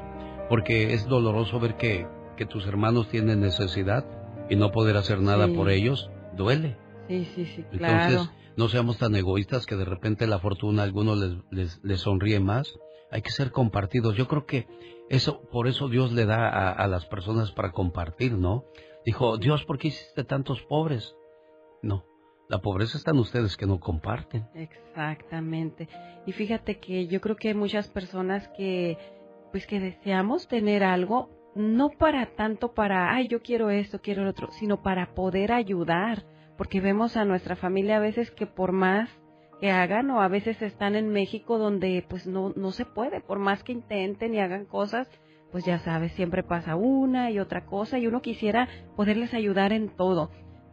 Porque 0.49 0.95
es 0.95 1.07
doloroso 1.07 1.59
ver 1.61 1.77
que, 1.77 2.07
que 2.37 2.47
tus 2.47 2.67
hermanos 2.67 3.09
tienen 3.09 3.41
necesidad 3.41 4.05
y 4.49 4.57
no 4.57 4.71
poder 4.73 4.97
hacer 4.97 5.21
nada 5.21 5.47
Sí. 5.47 5.53
por 5.55 5.71
ellos. 5.71 6.11
Duele. 6.37 6.77
Sí, 7.09 7.25
sí, 7.35 7.45
sí, 7.47 7.65
Entonces, 7.73 7.79
claro. 7.79 8.31
no 8.57 8.69
seamos 8.69 8.99
tan 8.99 9.15
egoístas 9.15 9.67
que 9.67 9.77
de 9.77 9.85
repente 9.85 10.27
la 10.27 10.39
fortuna 10.39 10.83
a 10.83 10.85
algunos 10.87 11.19
les, 11.19 11.35
les, 11.51 11.81
les 11.85 12.01
sonríe 12.01 12.41
más. 12.41 12.75
Hay 13.15 13.23
que 13.23 13.31
ser 13.31 13.53
compartidos. 13.53 14.17
Yo 14.17 14.27
creo 14.27 14.45
que 14.45 14.67
eso, 15.09 15.41
por 15.53 15.69
eso 15.69 15.89
Dios 15.89 16.13
le 16.13 16.27
da 16.27 16.73
a, 16.73 16.89
las 16.89 17.07
personas 17.07 17.53
para 17.53 17.71
compartir, 17.71 18.33
¿no? 18.33 18.65
Dijo, 19.07 19.39
Dios, 19.39 19.65
¿por 19.65 19.79
qué 19.79 19.89
hiciste 19.89 20.25
tantos 20.25 20.61
pobres? 20.63 21.15
No, 21.81 22.05
la 22.49 22.59
pobreza 22.59 22.99
está 22.99 23.13
en 23.13 23.19
ustedes 23.19 23.57
que 23.57 23.67
no 23.67 23.79
comparten. 23.79 24.49
Exactamente. 24.55 25.89
Y 26.27 26.33
fíjate 26.33 26.81
que 26.81 27.07
yo 27.07 27.21
creo 27.21 27.37
que 27.37 27.49
hay 27.49 27.55
muchas 27.55 27.89
personas 27.89 28.49
que, 28.57 28.99
pues 29.53 29.69
que 29.69 29.79
deseamos 29.79 30.49
tener 30.49 30.83
algo, 30.83 31.31
no 31.55 31.91
para 31.91 32.35
tanto 32.35 32.75
para, 32.75 33.15
ay, 33.15 33.29
yo 33.29 33.43
quiero 33.43 33.71
esto, 33.71 34.01
quiero 34.01 34.25
lo 34.25 34.31
otro, 34.31 34.51
sino 34.51 34.83
para 34.83 35.15
poder 35.15 35.53
ayudar. 35.53 36.27
Porque 36.59 36.81
vemos 36.81 37.17
a 37.17 37.25
nuestra 37.25 37.55
familia 37.55 37.99
a 37.99 38.01
veces 38.01 38.33
que 38.33 38.47
por 38.47 38.73
más 38.73 39.09
hagan 39.71 40.11
o 40.11 40.21
a 40.21 40.29
veces 40.29 40.61
están 40.63 40.95
en 40.97 41.11
México 41.11 41.59
donde 41.59 42.05
pues 42.09 42.27
no, 42.27 42.53
no 42.57 42.71
se 42.73 42.85
puede, 42.85 43.21
por 43.21 43.39
más 43.39 43.63
que 43.63 43.73
intenten 43.73 44.35
y 44.35 44.41
hagan 44.41 44.67
cosas, 44.67 45.09
pues 45.53 45.65
ya 45.65 45.79
sabes, 45.79 46.13
siempre 46.13 46.43
pasa 46.43 46.75
una 46.75 47.31
y 47.31 47.39
otra 47.39 47.65
cosa 47.65 47.99
y 47.99 48.07
uno 48.07 48.23
quisiera 48.23 48.69
poderles 48.97 49.35
ayudar 49.35 49.73
en 49.73 49.89
todo. 49.89 50.31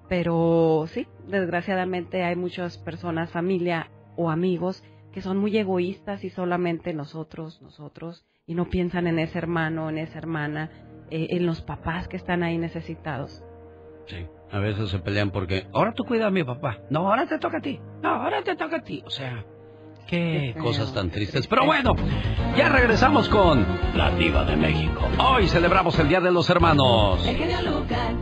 Pero 0.10 0.86
sí, 0.88 1.08
desgraciadamente 1.28 2.24
hay 2.24 2.36
muchas 2.36 2.78
personas, 2.80 3.32
familia 3.32 3.90
o 4.18 4.30
amigos, 4.30 4.84
que 5.14 5.22
son 5.22 5.38
muy 5.38 5.58
egoístas 5.58 6.24
y 6.24 6.30
solamente 6.30 6.94
nosotros, 6.94 7.62
nosotros, 7.62 8.26
y 8.46 8.56
no 8.56 8.70
piensan 8.70 9.08
en 9.08 9.20
ese 9.20 9.38
hermano, 9.38 9.90
en 9.90 10.00
esa 10.00 10.18
hermana, 10.18 10.70
eh, 11.12 11.28
en 11.30 11.46
los 11.46 11.62
papás 11.62 12.08
que 12.08 12.18
están 12.18 12.44
ahí 12.44 12.58
necesitados. 12.58 13.44
Sí. 14.08 14.26
A 14.52 14.60
veces 14.60 14.90
se 14.90 15.00
pelean 15.00 15.32
porque, 15.32 15.68
ahora 15.74 15.94
tú 15.94 16.04
cuida 16.04 16.28
a 16.28 16.32
mi 16.32 16.44
papá. 16.44 16.78
No, 16.90 17.08
ahora 17.10 17.26
te 17.26 17.40
toca 17.40 17.58
a 17.58 17.62
ti. 17.62 17.80
No, 18.02 18.10
ahora 18.10 18.44
te 18.44 18.56
toca 18.56 18.78
a 18.78 18.82
ti. 18.82 19.02
O 19.06 19.10
sea, 19.10 19.46
qué 20.08 20.54
cosas 20.60 20.94
tan 20.94 21.10
tristes. 21.10 21.48
Pero 21.48 21.66
bueno, 21.66 21.96
ya 22.58 22.68
regresamos 22.68 23.30
con 23.30 23.66
la 23.96 24.12
diva 24.12 24.44
de 24.44 24.58
México. 24.58 25.08
Hoy 25.20 25.48
celebramos 25.48 25.98
el 26.00 26.10
Día 26.10 26.20
de 26.20 26.32
los 26.32 26.50
Hermanos. 26.50 27.26
El 27.26 27.38
genio 27.38 27.62
Lucas. 27.62 28.14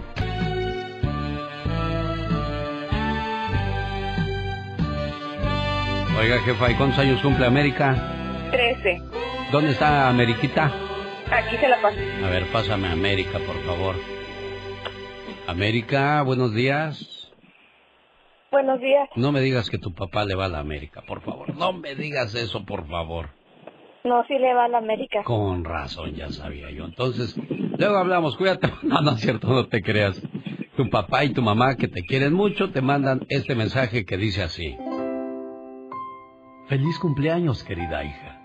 Oiga, 6.20 6.40
jefa, 6.42 6.70
¿y 6.70 6.76
cuántos 6.76 7.00
años 7.00 7.22
cumple 7.22 7.46
América? 7.46 7.96
Trece. 8.52 9.02
¿Dónde 9.52 9.72
está 9.72 10.10
Ameriquita? 10.10 10.72
Aquí 11.32 11.58
se 11.58 11.68
la 11.68 11.82
paso. 11.82 11.98
A 12.24 12.30
ver, 12.30 12.46
pásame 12.52 12.88
a 12.88 12.92
América, 12.92 13.40
por 13.40 13.56
favor. 13.64 13.96
América, 15.50 16.22
buenos 16.22 16.54
días. 16.54 17.32
Buenos 18.52 18.80
días. 18.80 19.10
No 19.16 19.32
me 19.32 19.42
digas 19.42 19.70
que 19.70 19.78
tu 19.78 19.94
papá 19.94 20.26
le 20.26 20.36
va 20.36 20.46
a 20.46 20.50
la 20.50 20.60
América, 20.60 21.02
por 21.08 21.22
favor. 21.22 21.56
No 21.56 21.74
me 21.74 21.96
digas 21.96 22.36
eso, 22.36 22.66
por 22.66 22.88
favor. 22.88 23.30
No, 24.04 24.24
sí 24.28 24.38
le 24.38 24.54
va 24.54 24.66
a 24.66 24.68
la 24.68 24.78
América. 24.78 25.24
Con 25.24 25.64
razón, 25.64 26.14
ya 26.14 26.32
sabía 26.32 26.70
yo. 26.72 26.86
Entonces, 26.86 27.36
luego 27.78 27.98
hablamos, 27.98 28.38
cuídate. 28.38 28.72
No, 28.84 29.02
no 29.02 29.12
es 29.12 29.22
cierto, 29.22 29.48
no 29.48 29.68
te 29.68 29.82
creas. 29.82 30.22
Tu 30.78 30.90
papá 30.90 31.26
y 31.26 31.34
tu 31.34 31.42
mamá, 31.42 31.76
que 31.76 31.88
te 31.88 32.04
quieren 32.04 32.34
mucho, 32.34 32.72
te 32.72 32.82
mandan 32.82 33.26
este 33.30 33.56
mensaje 33.56 34.06
que 34.06 34.18
dice 34.18 34.44
así. 34.44 34.78
Feliz 36.68 36.98
cumpleaños, 37.00 37.64
querida 37.64 38.04
hija. 38.04 38.42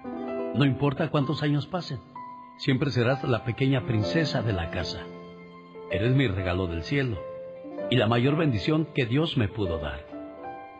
No 0.54 0.64
importa 0.64 1.10
cuántos 1.10 1.42
años 1.42 1.66
pasen, 1.66 2.00
siempre 2.56 2.90
serás 2.90 3.22
la 3.24 3.44
pequeña 3.44 3.86
princesa 3.86 4.42
de 4.42 4.52
la 4.54 4.70
casa. 4.70 5.06
Eres 5.90 6.14
mi 6.14 6.26
regalo 6.26 6.66
del 6.66 6.82
cielo 6.82 7.18
y 7.90 7.96
la 7.96 8.06
mayor 8.06 8.36
bendición 8.36 8.86
que 8.94 9.06
Dios 9.06 9.36
me 9.36 9.48
pudo 9.48 9.78
dar. 9.78 10.00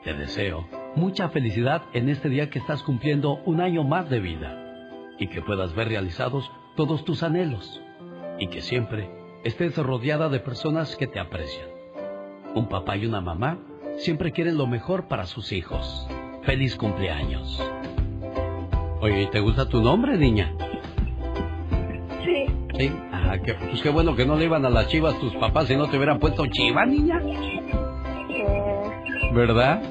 Te 0.05 0.15
deseo 0.15 0.67
mucha 0.97 1.29
felicidad 1.31 1.83
en 1.93 2.09
este 2.09 2.29
día 2.29 2.51
que 2.51 2.59
estás 2.59 2.83
cumpliendo 2.83 3.41
un 3.45 3.61
año 3.61 3.85
más 3.85 4.09
de 4.11 4.21
vida 4.21 4.61
y 5.19 5.29
que 5.29 5.43
puedas 5.43 5.75
ver 5.75 5.89
realizados 5.89 6.51
todos 6.77 7.05
tus 7.05 7.23
anhelos. 7.23 7.81
y 8.39 8.49
que 8.49 8.63
siempre 8.63 9.09
estés 9.45 9.77
rodeada 9.77 10.29
de 10.29 10.41
personas 10.41 10.97
que 10.97 11.07
te 11.07 11.21
aprecian. 11.21 11.69
Un 12.57 12.69
papá 12.69 12.97
y 12.97 13.07
una 13.07 13.21
mamá 13.21 13.59
siempre 13.97 14.33
quieren 14.33 14.57
lo 14.59 14.67
mejor 14.67 15.07
para 15.07 15.27
sus 15.27 15.53
hijos. 15.53 16.09
Feliz 16.43 16.75
cumpleaños. 16.77 17.63
Oye, 19.01 19.27
¿te 19.27 19.39
gusta 19.41 19.69
tu 19.69 19.81
nombre, 19.81 20.17
niña? 20.19 20.53
Sí. 22.25 22.47
Sí. 22.79 22.93
Qué, 23.43 23.55
pues 23.55 23.83
qué 23.83 23.91
bueno 23.91 24.15
que 24.17 24.27
no 24.27 24.37
le 24.37 24.45
iban 24.45 24.65
a 24.65 24.71
las 24.71 24.89
chivas 24.89 25.19
tus 25.19 25.35
papás 25.37 25.67
si 25.67 25.77
no 25.77 25.89
te 25.89 25.97
hubieran 25.97 26.19
puesto 26.19 26.47
chiva, 26.47 26.85
niña. 26.87 27.21
¿Verdad? 29.33 29.83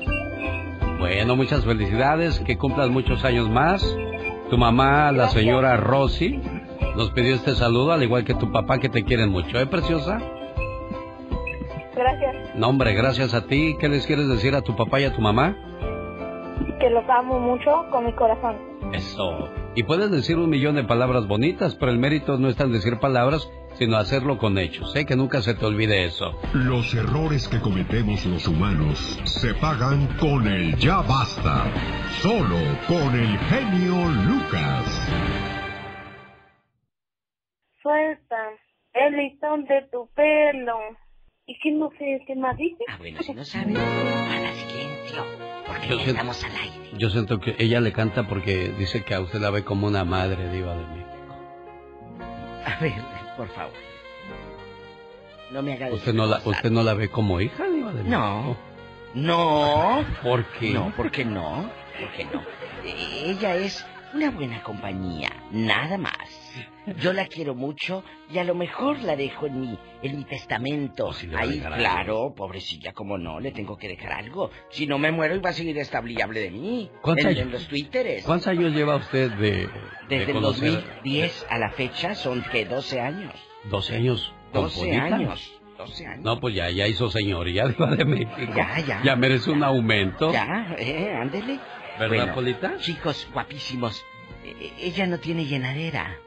Bueno, 0.99 1.36
muchas 1.36 1.65
felicidades, 1.65 2.40
que 2.40 2.57
cumplas 2.57 2.90
muchos 2.90 3.26
años 3.26 3.49
más. 3.49 3.84
Tu 4.49 4.57
mamá, 4.57 5.11
la 5.11 5.30
señora 5.30 5.76
Rosy, 5.78 6.40
nos 6.95 7.11
pidió 7.11 7.36
este 7.36 7.56
saludo, 7.56 7.91
al 7.91 8.03
igual 8.03 8.24
que 8.24 8.34
tu 8.36 8.52
papá, 8.52 8.80
que 8.80 8.90
te 8.90 9.03
quieren 9.03 9.30
mucho, 9.30 9.60
¿eh, 9.60 9.65
preciosa? 9.65 10.20
Gracias. 11.95 12.56
No, 12.56 12.70
hombre, 12.70 12.94
gracias 12.94 13.34
a 13.34 13.45
ti. 13.45 13.76
¿Qué 13.80 13.90
les 13.90 14.06
quieres 14.06 14.30
decir 14.30 14.56
a 14.56 14.61
tu 14.61 14.76
papá 14.76 14.99
y 14.99 15.06
a 15.06 15.14
tu 15.14 15.22
mamá? 15.22 15.56
Que 16.80 16.90
los 16.90 17.03
amo 17.10 17.40
mucho 17.40 17.86
con 17.91 18.06
mi 18.06 18.14
corazón. 18.14 18.56
Eso. 18.94 19.49
Y 19.76 19.84
puedes 19.84 20.12
decir 20.12 20.38
un 20.38 20.52
millón 20.52 20.76
de 20.76 20.84
palabras 20.84 21.28
bonitas, 21.28 21.76
pero 21.76 21.91
el 21.91 21.98
mérito 21.98 22.38
no 22.38 22.48
está 22.48 22.66
en 22.66 22.74
decir 22.74 23.00
palabras, 23.00 23.50
sino 23.74 23.98
hacerlo 23.98 24.38
con 24.38 24.60
hechos. 24.60 24.95
¿eh? 24.95 25.06
Que 25.06 25.16
nunca 25.16 25.41
se 25.41 25.56
te 25.56 25.66
olvide 25.66 26.06
eso. 26.06 26.40
Los 26.54 26.94
errores 26.94 27.48
que 27.48 27.60
cometemos 27.60 28.24
los 28.26 28.48
humanos 28.48 29.20
se 29.24 29.56
pagan 29.56 30.08
con 30.20 30.48
el 30.48 30.76
ya 30.78 31.02
basta. 31.02 31.66
Solo 32.22 32.60
con 32.88 33.16
el 33.16 33.36
genio 33.40 33.95
Lucas. 34.28 34.86
Suelta 37.82 38.50
el 38.94 39.18
listón 39.18 39.66
de 39.66 39.82
tu 39.91 40.08
pelo. 40.14 40.78
¿Y 41.45 41.57
qué 41.60 41.72
no 41.72 41.90
sé 41.99 42.22
qué 42.26 42.36
más 42.36 42.56
dice? 42.57 42.84
Ah, 42.88 42.95
bueno, 42.98 43.22
si 43.22 43.34
no 43.34 43.44
sabe, 43.44 43.74
haga 43.76 44.53
silencio. 44.53 45.26
Porque 45.68 45.88
Yo 45.90 45.98
ya 45.98 46.03
sé- 46.06 46.10
estamos 46.11 46.44
al 46.44 46.52
aire. 46.56 46.90
Yo 46.98 47.10
siento 47.10 47.40
que 47.40 47.56
ella 47.60 47.82
le 47.82 47.91
canta 47.91 48.28
porque 48.28 48.70
dice 48.78 49.03
que 49.03 49.14
a 49.14 49.20
usted 49.20 49.40
la 49.40 49.49
ve 49.49 49.64
como 49.64 49.88
una 49.88 50.06
madre 50.06 50.49
diva 50.49 50.74
de 50.76 50.86
mí. 50.88 51.03
A 52.65 52.80
ver, 52.80 52.94
por 53.36 53.48
favor. 53.49 53.74
No 55.52 55.61
me 55.61 55.74
haga 55.74 55.91
¿Usted 55.91 56.14
no 56.14 56.26
la, 56.26 56.41
usted 56.45 56.72
no 56.72 56.82
la 56.82 56.94
ve 56.94 57.10
como 57.10 57.40
hija 57.41 57.65
diva 57.70 57.91
de 57.91 58.03
mí? 58.03 58.10
No. 58.10 58.56
No. 59.14 60.03
¿Por 60.24 60.45
qué? 60.53 60.72
No, 60.72 60.91
¿por 60.95 61.11
qué 61.11 61.26
no? 61.26 61.70
¿Por 61.99 62.11
qué 62.14 62.26
no? 62.26 62.41
Ella 62.86 63.56
es 63.57 63.86
una 64.14 64.32
buena 64.32 64.64
compañía, 64.64 65.30
nada 65.52 65.98
más. 65.98 66.43
Yo 67.00 67.14
la 67.14 67.26
quiero 67.28 67.56
mucho 67.56 68.04
y 68.32 68.38
a 68.40 68.44
lo 68.44 68.56
mejor 68.56 69.00
la 69.04 69.16
dejo 69.16 69.48
en 69.48 69.62
mi, 69.62 69.80
en 70.02 70.18
mi 70.18 70.24
testamento. 70.26 71.10
a 71.12 71.40
Ahí, 71.40 71.60
claro, 71.60 72.34
pobrecilla, 72.36 72.94
como 72.94 73.18
no, 73.18 73.40
le 73.40 73.52
tengo 73.52 73.78
que 73.78 73.88
dejar 73.88 74.14
algo. 74.14 74.52
Si 74.70 74.86
no 74.88 74.98
me 75.00 75.12
muero 75.12 75.40
va 75.42 75.50
a 75.52 75.54
seguir 75.54 75.78
hable 76.22 76.40
de 76.42 76.52
mí. 76.52 76.90
¿Cuántos 77.02 77.26
En, 77.26 77.32
años- 77.32 77.42
en 77.44 77.52
los 77.52 77.68
twitteres. 77.68 78.24
¿Cuántos 78.26 78.48
años 78.48 78.74
lleva 78.74 78.96
usted 78.98 79.32
de, 79.32 79.52
de 79.52 79.70
Desde 80.10 80.24
el 80.26 80.34
conocer? 80.34 80.72
2010 80.72 81.46
a 81.50 81.58
la 81.58 81.70
fecha 81.72 82.16
son 82.16 82.44
que 82.52 82.66
12 82.66 83.00
años. 83.00 83.34
12 83.70 83.96
años. 83.96 84.34
con 84.52 84.64
12 84.64 84.80
Polita. 84.80 85.04
años. 85.16 85.54
12 85.78 86.06
años. 86.06 86.24
No, 86.24 86.40
pues 86.40 86.54
ya, 86.54 86.70
ya 86.70 86.88
hizo 86.88 87.10
señoría 87.10 87.66
de 87.68 88.06
México. 88.06 88.54
Ya, 88.56 88.80
ya. 88.80 89.02
Ya 89.04 89.16
merece 89.16 89.50
un 89.52 89.64
aumento. 89.64 90.32
Ya, 90.32 90.76
eh, 90.78 91.12
ándele. 91.20 91.60
¿Verdad, 92.00 92.08
Bueno, 92.18 92.34
Polita? 92.36 92.78
Chicos 92.80 93.28
guapísimos, 93.34 94.04
eh, 94.44 94.72
ella 94.80 95.06
no 95.08 95.20
tiene 95.20 95.46
llenadera. 95.46 96.18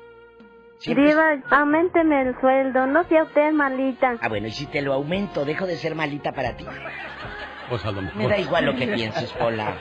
Siempre- 0.78 1.06
Diva, 1.08 1.42
aumenteme 1.50 2.22
el 2.22 2.40
sueldo, 2.40 2.86
no 2.86 3.04
sea 3.08 3.24
usted 3.24 3.52
malita. 3.52 4.16
Ah, 4.20 4.28
bueno, 4.28 4.46
y 4.46 4.52
si 4.52 4.66
te 4.66 4.82
lo 4.82 4.92
aumento, 4.92 5.44
dejo 5.44 5.66
de 5.66 5.76
ser 5.76 5.94
malita 5.94 6.32
para 6.32 6.56
ti. 6.56 6.66
Pues 7.68 7.84
a 7.84 7.90
lo 7.92 8.02
mejor. 8.02 8.16
Me 8.22 8.28
da 8.28 8.38
igual 8.38 8.66
lo 8.66 8.76
que 8.76 8.86
pienses, 8.86 9.32
Pola. 9.32 9.76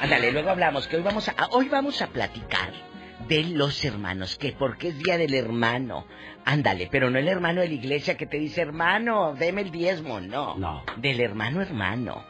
Ándale, 0.00 0.32
luego 0.32 0.50
hablamos, 0.50 0.88
que 0.88 0.96
hoy 0.96 1.02
vamos 1.02 1.28
a, 1.28 1.34
hoy 1.50 1.68
vamos 1.68 2.00
a 2.00 2.06
platicar 2.08 2.72
de 3.28 3.44
los 3.44 3.84
hermanos, 3.84 4.36
que 4.38 4.52
porque 4.52 4.88
es 4.88 4.98
día 4.98 5.18
del 5.18 5.34
hermano. 5.34 6.06
Ándale, 6.46 6.88
pero 6.90 7.10
no 7.10 7.18
el 7.18 7.28
hermano 7.28 7.60
de 7.60 7.68
la 7.68 7.74
iglesia 7.74 8.16
que 8.16 8.26
te 8.26 8.38
dice, 8.38 8.62
hermano, 8.62 9.34
deme 9.34 9.60
el 9.60 9.70
diezmo, 9.70 10.20
no. 10.20 10.56
No. 10.56 10.82
Del 10.96 11.20
hermano 11.20 11.60
hermano, 11.60 12.24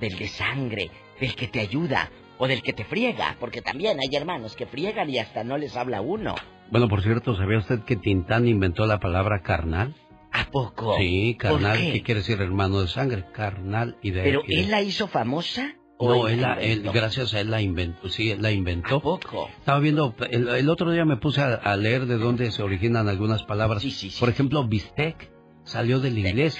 del 0.00 0.18
de 0.18 0.26
sangre, 0.26 0.90
del 1.20 1.34
que 1.36 1.46
te 1.46 1.60
ayuda, 1.60 2.10
o 2.38 2.48
del 2.48 2.60
que 2.62 2.72
te 2.72 2.84
friega, 2.84 3.36
porque 3.38 3.62
también 3.62 3.98
hay 4.00 4.14
hermanos 4.16 4.56
que 4.56 4.66
friegan 4.66 5.08
y 5.08 5.18
hasta 5.20 5.44
no 5.44 5.56
les 5.58 5.76
habla 5.76 6.00
uno. 6.00 6.34
Bueno, 6.70 6.88
por 6.88 7.02
cierto, 7.02 7.36
¿sabía 7.36 7.58
usted 7.58 7.80
que 7.80 7.96
Tintán 7.96 8.46
inventó 8.46 8.86
la 8.86 9.00
palabra 9.00 9.42
carnal? 9.42 9.94
¿A 10.32 10.44
poco? 10.50 10.96
Sí, 10.98 11.36
¿Por 11.40 11.60
carnal, 11.60 11.78
qué? 11.78 11.92
¿qué 11.92 12.02
quiere 12.02 12.20
decir 12.20 12.40
hermano 12.40 12.80
de 12.80 12.88
sangre? 12.88 13.24
Carnal 13.32 13.96
y 14.02 14.10
de... 14.12 14.22
¿Pero 14.22 14.42
y 14.46 14.54
de- 14.56 14.60
él 14.62 14.70
la 14.70 14.80
hizo 14.82 15.08
famosa? 15.08 15.74
¿o 16.02 16.14
No, 16.14 16.28
él, 16.28 16.40
la 16.40 16.54
él- 16.54 16.82
gracias 16.94 17.34
a 17.34 17.40
él 17.40 17.50
la 17.50 17.60
inventó, 17.60 18.08
sí, 18.08 18.34
la 18.38 18.52
inventó. 18.52 18.96
¿A 18.98 19.02
poco? 19.02 19.48
Estaba 19.58 19.80
viendo, 19.80 20.14
el, 20.30 20.48
el 20.48 20.68
otro 20.70 20.92
día 20.92 21.04
me 21.04 21.16
puse 21.16 21.42
a, 21.42 21.54
a 21.54 21.76
leer 21.76 22.06
de 22.06 22.16
dónde 22.16 22.50
se 22.52 22.62
originan 22.62 23.08
algunas 23.08 23.42
palabras. 23.42 23.82
Sí, 23.82 23.90
sí, 23.90 24.08
sí. 24.10 24.20
Por 24.20 24.28
ejemplo, 24.28 24.64
bistec 24.66 25.28
salió 25.64 25.98
del 26.00 26.16
inglés, 26.18 26.56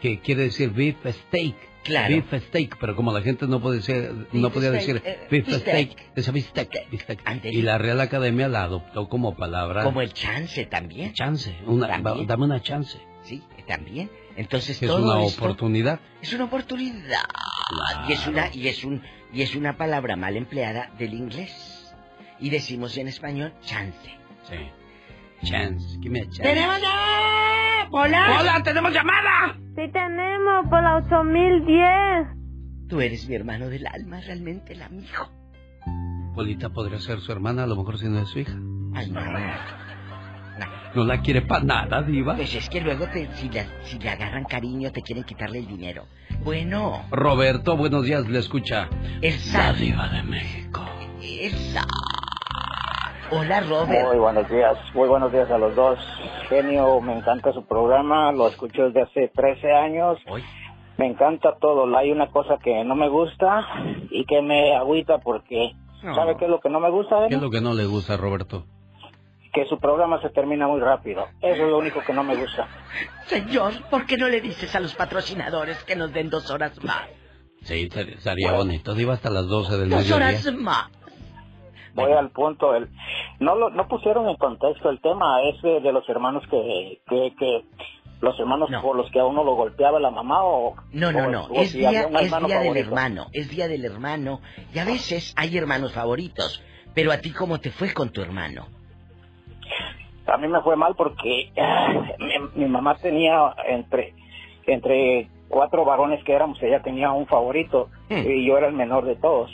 que 0.00 0.20
quiere 0.20 0.44
decir 0.44 0.70
beef 0.70 0.96
steak. 1.04 1.56
Claro. 1.88 2.14
Beef 2.14 2.44
steak, 2.48 2.76
pero 2.78 2.94
como 2.94 3.12
la 3.12 3.22
gente 3.22 3.46
no, 3.46 3.60
puede 3.60 3.76
decir, 3.78 4.26
no 4.32 4.50
podía 4.50 4.68
steak, 4.68 4.80
decir 4.80 5.02
eh, 5.04 5.26
beef 5.30 5.46
bistec. 5.46 5.62
steak, 5.62 6.14
decía 6.14 6.32
bistec, 6.32 6.90
bistec. 6.90 7.20
Y 7.44 7.62
la 7.62 7.78
Real 7.78 8.00
Academia 8.00 8.46
la 8.48 8.64
adoptó 8.64 9.08
como 9.08 9.36
palabra. 9.36 9.84
Como 9.84 10.02
el 10.02 10.12
chance 10.12 10.66
también. 10.66 11.14
Chance, 11.14 11.56
una, 11.66 11.88
También. 11.88 12.26
dame 12.26 12.44
una 12.44 12.60
chance. 12.60 12.98
Sí, 13.22 13.42
también. 13.66 14.10
Entonces 14.36 14.80
es 14.82 14.88
todo 14.88 15.02
una 15.02 15.24
esto 15.24 15.42
oportunidad. 15.42 16.00
es 16.22 16.32
una 16.32 16.44
oportunidad. 16.44 17.24
Y 18.08 18.12
es 18.12 18.26
una 18.26 18.54
y 18.54 18.68
es 18.68 18.84
un 18.84 19.02
y 19.32 19.42
es 19.42 19.54
una 19.54 19.76
palabra 19.76 20.16
mal 20.16 20.36
empleada 20.36 20.90
del 20.98 21.14
inglés. 21.14 21.94
Y 22.40 22.50
decimos 22.50 22.96
en 22.96 23.08
español 23.08 23.52
chance. 23.64 24.10
Sí. 24.48 25.46
Chance, 25.48 25.98
give 26.00 26.10
me 26.10 26.20
a 26.20 26.24
chance. 26.24 26.42
¡Tenemos 26.42 26.80
¡Hola! 27.90 28.38
¡Hola, 28.40 28.62
tenemos 28.62 28.92
llamada! 28.92 29.54
Sí 29.74 29.88
tenemos 29.92 30.66
por 30.68 30.82
la 30.82 30.96
8010. 30.96 32.88
Tú 32.88 33.00
eres 33.00 33.28
mi 33.28 33.34
hermano 33.34 33.68
del 33.68 33.86
alma, 33.86 34.20
realmente 34.20 34.72
el 34.72 34.82
amigo. 34.82 35.30
Polita 36.34 36.70
podría 36.70 36.98
ser 37.00 37.20
su 37.20 37.32
hermana, 37.32 37.64
a 37.64 37.66
lo 37.66 37.76
mejor 37.76 37.98
si 37.98 38.08
no 38.08 38.18
es 38.20 38.28
su 38.28 38.38
hija. 38.40 38.54
Ay, 38.94 39.10
no. 39.10 39.20
No 40.94 41.04
la 41.04 41.20
quiere 41.20 41.42
para 41.42 41.62
nada, 41.64 42.02
diva. 42.02 42.34
Pues 42.34 42.54
es 42.54 42.68
que 42.68 42.80
luego 42.80 43.06
te, 43.08 43.28
si, 43.36 43.48
la- 43.50 43.66
si 43.84 43.98
le 43.98 44.08
agarran 44.10 44.44
cariño 44.44 44.90
te 44.90 45.02
quieren 45.02 45.22
quitarle 45.24 45.58
el 45.60 45.66
dinero. 45.68 46.06
Bueno, 46.42 47.04
Roberto, 47.10 47.76
buenos 47.76 48.04
días, 48.04 48.26
le 48.28 48.38
escucha. 48.38 48.88
Elsa. 49.20 49.58
La 49.68 49.72
diva 49.74 50.08
de 50.08 50.22
México. 50.24 50.84
Elsa. 51.22 51.86
Hola, 53.30 53.60
Robert. 53.60 54.06
Muy 54.06 54.18
buenos 54.18 54.48
días, 54.50 54.78
muy 54.94 55.08
buenos 55.08 55.30
días 55.32 55.50
a 55.50 55.58
los 55.58 55.74
dos. 55.76 55.98
Genio, 56.48 57.00
me 57.00 57.18
encanta 57.18 57.52
su 57.52 57.64
programa, 57.66 58.32
lo 58.32 58.48
escucho 58.48 58.84
desde 58.90 59.02
hace 59.02 59.28
13 59.34 59.72
años. 59.72 60.18
Me 60.96 61.06
encanta 61.06 61.54
todo, 61.60 61.94
hay 61.96 62.10
una 62.10 62.28
cosa 62.30 62.56
que 62.62 62.82
no 62.84 62.94
me 62.96 63.08
gusta 63.08 63.66
y 64.10 64.24
que 64.24 64.40
me 64.42 64.74
agüita 64.74 65.18
porque, 65.18 65.72
No. 66.02 66.14
¿sabe 66.14 66.36
qué 66.38 66.46
es 66.46 66.50
lo 66.50 66.60
que 66.60 66.70
no 66.70 66.80
me 66.80 66.90
gusta? 66.90 67.28
¿Qué 67.28 67.34
es 67.34 67.42
lo 67.42 67.50
que 67.50 67.60
no 67.60 67.74
le 67.74 67.84
gusta 67.86 68.16
Roberto? 68.16 68.64
Que 69.52 69.66
su 69.66 69.78
programa 69.78 70.20
se 70.22 70.30
termina 70.30 70.66
muy 70.66 70.80
rápido. 70.80 71.26
Eso 71.40 71.64
es 71.64 71.70
lo 71.70 71.78
único 71.78 72.02
que 72.04 72.12
no 72.14 72.24
me 72.24 72.34
gusta. 72.34 72.66
Señor, 73.26 73.72
¿por 73.90 74.06
qué 74.06 74.16
no 74.16 74.28
le 74.28 74.40
dices 74.40 74.74
a 74.74 74.80
los 74.80 74.94
patrocinadores 74.94 75.84
que 75.84 75.96
nos 75.96 76.12
den 76.12 76.30
dos 76.30 76.50
horas 76.50 76.82
más? 76.82 77.08
Sí, 77.62 77.88
estaría- 77.92 78.52
bonito. 78.52 78.94
Diva 78.94 79.14
hasta 79.14 79.30
las 79.30 79.46
12 79.46 79.76
del 79.76 79.90
Dos 79.90 80.00
mediodía. 80.04 80.16
horas 80.16 80.52
más. 80.54 80.90
Voy 82.04 82.12
al 82.12 82.30
punto. 82.30 82.74
El, 82.74 82.88
no 83.40 83.54
lo, 83.54 83.70
no 83.70 83.88
pusieron 83.88 84.28
en 84.28 84.36
contexto 84.36 84.90
el 84.90 85.00
tema 85.00 85.42
ese 85.42 85.80
de 85.80 85.92
los 85.92 86.08
hermanos 86.08 86.44
que, 86.50 87.00
que, 87.08 87.34
que 87.38 87.64
los 88.20 88.38
hermanos 88.40 88.68
por 88.82 88.96
los 88.96 89.10
que 89.10 89.20
a 89.20 89.24
uno 89.24 89.44
lo 89.44 89.54
golpeaba 89.54 90.00
la 90.00 90.10
mamá 90.10 90.42
o 90.44 90.74
No, 90.92 91.12
no, 91.12 91.26
o- 91.26 91.30
no. 91.30 91.44
o 91.44 91.60
Es 91.60 91.70
si 91.70 91.78
día, 91.78 92.08
es 92.20 92.30
día 92.46 92.58
del 92.60 92.76
hermano. 92.76 93.26
Es 93.32 93.48
día 93.48 93.68
del 93.68 93.84
hermano. 93.84 94.40
Y 94.74 94.78
a 94.78 94.84
veces 94.84 95.32
hay 95.36 95.56
hermanos 95.56 95.92
favoritos. 95.92 96.62
Pero 96.94 97.12
a 97.12 97.18
ti, 97.18 97.32
¿cómo 97.32 97.60
te 97.60 97.70
fue 97.70 97.92
con 97.94 98.10
tu 98.10 98.20
hermano? 98.22 98.66
A 100.26 100.36
mí 100.36 100.46
me 100.48 100.60
fue 100.62 100.76
mal 100.76 100.94
porque 100.94 101.50
ah, 101.58 101.92
mi, 102.18 102.62
mi 102.64 102.68
mamá 102.68 102.96
tenía 102.96 103.54
entre 103.66 104.14
entre 104.66 105.28
cuatro 105.48 105.86
varones 105.86 106.22
que 106.24 106.32
éramos, 106.34 106.62
ella 106.62 106.82
tenía 106.82 107.10
un 107.12 107.26
favorito 107.26 107.88
y 108.10 108.46
yo 108.46 108.58
era 108.58 108.66
el 108.66 108.74
menor 108.74 109.06
de 109.06 109.16
todos. 109.16 109.50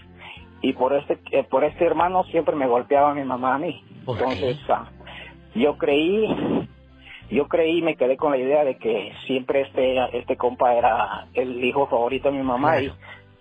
Y 0.62 0.72
por 0.72 0.94
este 0.94 1.18
eh, 1.30 1.44
por 1.44 1.64
este 1.64 1.84
hermano 1.84 2.24
siempre 2.24 2.56
me 2.56 2.66
golpeaba 2.66 3.14
mi 3.14 3.24
mamá 3.24 3.56
a 3.56 3.58
mí. 3.58 3.82
Entonces, 4.06 4.58
ah, 4.68 4.90
yo 5.54 5.76
creí 5.76 6.68
yo 7.30 7.48
creí 7.48 7.82
me 7.82 7.96
quedé 7.96 8.16
con 8.16 8.32
la 8.32 8.38
idea 8.38 8.64
de 8.64 8.76
que 8.76 9.12
siempre 9.26 9.62
este 9.62 10.18
este 10.18 10.36
compa 10.36 10.74
era 10.74 11.26
el 11.34 11.62
hijo 11.64 11.86
favorito 11.86 12.30
de 12.30 12.38
mi 12.38 12.44
mamá 12.44 12.80
y 12.80 12.92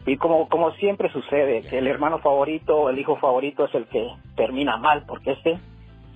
y 0.05 0.17
como 0.17 0.49
como 0.49 0.71
siempre 0.73 1.11
sucede 1.11 1.61
que 1.61 1.77
el 1.77 1.87
hermano 1.87 2.19
favorito 2.19 2.75
o 2.75 2.89
el 2.89 2.99
hijo 2.99 3.17
favorito 3.17 3.65
es 3.65 3.75
el 3.75 3.85
que 3.87 4.05
termina 4.35 4.77
mal 4.77 5.05
porque 5.07 5.31
este 5.31 5.59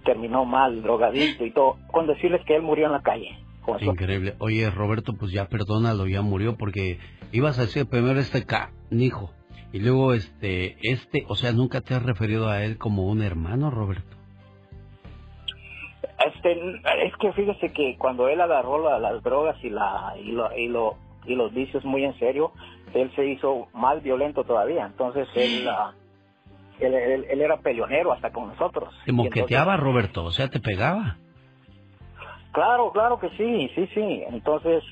terminó 0.08 0.46
mal, 0.46 0.82
drogadicto 0.82 1.46
y 1.46 1.52
todo, 1.52 1.76
con 1.92 2.08
decirles 2.08 2.42
que 2.46 2.56
él 2.56 2.62
murió 2.62 2.86
en 2.86 2.94
la 2.94 3.02
calle. 3.02 3.38
Increíble. 3.82 4.36
Oye, 4.40 4.70
Roberto, 4.70 5.12
pues 5.20 5.34
ya 5.34 5.50
perdónalo, 5.50 6.08
ya 6.08 6.22
murió 6.22 6.56
porque 6.56 7.00
ibas 7.34 7.60
a 7.60 7.64
decir 7.64 7.86
primero 7.88 8.18
este 8.18 8.46
canijo 8.46 9.32
y 9.78 9.80
luego 9.80 10.14
este, 10.14 10.76
este, 10.82 11.24
o 11.28 11.36
sea, 11.36 11.52
nunca 11.52 11.82
te 11.82 11.94
has 11.94 12.02
referido 12.02 12.50
a 12.50 12.64
él 12.64 12.80
como 12.80 13.06
un 13.06 13.22
hermano, 13.22 13.70
Roberto. 13.70 14.18
Este, 16.26 16.52
es 17.06 17.16
que 17.20 17.32
fíjese 17.34 17.72
que 17.74 17.96
cuando 18.00 18.28
él 18.28 18.42
agarró 18.42 18.84
la- 18.84 18.98
las 19.00 19.22
drogas 19.22 19.56
y 19.64 19.70
la 19.70 20.16
y, 20.20 20.32
lo, 20.32 20.56
y, 20.58 20.68
lo- 20.68 20.96
y 21.26 21.36
los 21.36 21.54
vicios 21.54 21.86
muy 21.86 22.04
en 22.06 22.18
serio, 22.18 22.52
él 22.96 23.12
se 23.16 23.26
hizo 23.28 23.68
más 23.74 24.02
violento 24.02 24.44
todavía. 24.44 24.88
Entonces 24.88 25.28
él, 25.36 25.68
ah, 25.70 25.94
él, 26.80 26.94
él- 26.96 27.26
él 27.30 27.42
era 27.42 27.58
peleonero 27.58 28.12
hasta 28.14 28.32
con 28.32 28.48
nosotros. 28.48 28.94
Te 29.06 29.12
moqueteaba, 29.12 29.78
Roberto, 29.78 30.24
o 30.26 30.32
sea, 30.32 30.48
te 30.50 30.60
pegaba. 30.60 31.18
Claro, 32.52 32.92
claro 32.92 33.20
que 33.20 33.30
sí, 33.38 33.70
sí, 33.76 33.88
sí. 33.94 34.24
Entonces, 34.28 34.84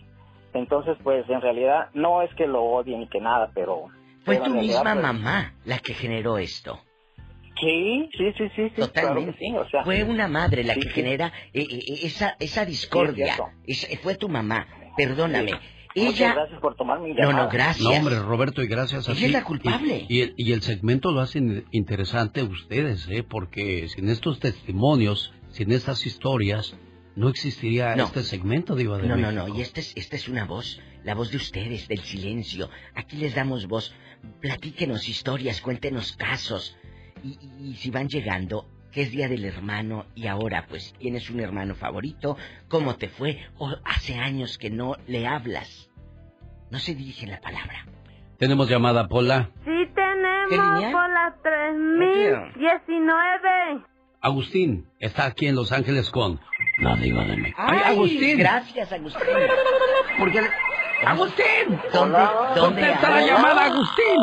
entonces 0.53 0.95
pues 1.03 1.27
en 1.27 1.41
realidad 1.41 1.89
no 1.95 2.21
es 2.21 2.31
que 2.35 2.45
lo 2.45 2.63
odie 2.63 2.95
ni 2.97 3.07
que 3.07 3.19
nada, 3.19 3.49
pero... 3.55 3.87
Fue 4.25 4.37
tu 4.37 4.49
misma 4.55 4.81
pues, 4.83 4.95
mamá 5.03 5.53
la 5.65 5.79
que 5.79 5.93
generó 5.93 6.37
esto. 6.37 6.81
Sí, 7.59 8.09
sí, 8.17 8.25
sí, 8.37 8.43
sí, 8.55 8.63
sí, 8.69 8.81
Totalmente. 8.81 9.31
claro 9.31 9.37
sí, 9.39 9.55
o 9.55 9.69
sea, 9.69 9.83
Fue 9.85 10.03
una 10.03 10.27
madre 10.27 10.63
la 10.65 10.73
sí, 10.73 10.81
que 10.81 10.87
sí. 10.89 10.93
genera 10.95 11.31
eh, 11.53 11.65
eh, 11.69 11.99
esa, 12.03 12.35
esa 12.39 12.65
discordia. 12.65 13.35
cierto. 13.35 13.45
Es- 13.65 13.87
fue 14.01 14.15
tu 14.15 14.27
mamá. 14.27 14.67
Perdóname. 14.97 15.51
Muchas 15.97 16.15
Ella. 16.19 16.33
gracias 16.33 16.59
por 16.59 16.75
tomar 16.75 16.99
mi 16.99 17.11
No, 17.13 17.15
llamada. 17.29 17.43
no, 17.45 17.49
gracias. 17.49 17.81
No, 17.87 17.91
hombre, 17.91 18.19
Roberto, 18.19 18.61
y 18.61 18.67
gracias 18.67 19.07
a 19.07 19.13
Ella 19.13 19.19
ti. 19.19 19.25
es 19.27 19.31
la 19.31 19.43
culpable. 19.45 20.05
Y, 20.09 20.17
y 20.17 20.21
el, 20.21 20.33
y 20.35 20.51
el 20.51 20.61
segmento 20.61 21.11
lo 21.13 21.21
hacen 21.21 21.65
interesante 21.71 22.43
ustedes, 22.43 23.07
¿eh? 23.09 23.23
Porque 23.23 23.87
sin 23.87 24.09
estos 24.09 24.39
testimonios, 24.41 25.33
sin 25.51 25.71
estas 25.71 26.05
historias, 26.05 26.75
no 27.15 27.29
existiría 27.29 27.95
No. 27.95 28.03
este 28.05 28.23
segmento, 28.23 28.75
Diva 28.75 28.97
de 28.97 29.07
No, 29.07 29.15
no, 29.15 29.27
México. 29.31 29.47
no. 29.47 29.57
Y 29.57 29.61
esta 29.61 29.79
es, 29.79 29.93
esta 29.95 30.17
es 30.17 30.27
una 30.27 30.43
voz. 30.43 30.81
La 31.05 31.15
voz 31.15 31.31
de 31.31 31.37
ustedes, 31.37 31.87
del 31.87 31.99
silencio. 31.99 32.69
Aquí 32.95 33.15
les 33.15 33.33
damos 33.33 33.65
voz. 33.67 33.95
Platíquenos 34.41 35.07
historias, 35.09 35.61
cuéntenos 35.61 36.15
casos. 36.17 36.77
Y, 37.23 37.37
y- 37.41 37.71
y 37.71 37.75
si 37.75 37.89
van 37.91 38.07
llegando, 38.09 38.67
que 38.91 39.01
es 39.03 39.11
Día 39.11 39.27
del 39.27 39.43
Hermano 39.45 40.05
y 40.15 40.27
ahora, 40.27 40.65
pues, 40.69 40.93
¿tienes 40.99 41.29
un 41.29 41.39
hermano 41.39 41.75
favorito? 41.75 42.37
¿Cómo 42.69 42.95
te 42.95 43.09
fue? 43.09 43.39
¿O 43.57 43.73
hace 43.83 44.15
años 44.15 44.57
que 44.57 44.69
no 44.69 44.95
le 45.07 45.27
hablas? 45.27 45.89
No 46.71 46.79
se 46.79 46.95
dirige 46.95 47.27
la 47.27 47.39
palabra. 47.41 47.85
Tenemos 48.37 48.69
llamada, 48.69 49.07
Pola. 49.07 49.49
Sí 49.63 49.71
¿Qué 50.49 50.57
tenemos 50.57 51.09
las 51.09 51.41
3019. 51.41 53.83
Agustín 54.21 54.87
está 54.99 55.25
aquí 55.25 55.47
en 55.47 55.55
Los 55.55 55.71
Ángeles 55.71 56.09
con 56.09 56.39
la 56.79 56.95
Diva 56.95 57.23
de 57.25 57.37
México. 57.37 57.61
¡Ay, 57.61 57.79
Agustín! 57.85 58.39
Gracias, 58.39 58.91
Agustín. 58.91 59.21
Porque... 60.19 60.41
¡Agustín! 61.03 61.79
¿Dónde, 61.93 62.19
dónde 62.55 62.81
Contesta 62.81 63.09
la 63.09 63.21
llamada, 63.21 63.65
Agustín. 63.65 64.17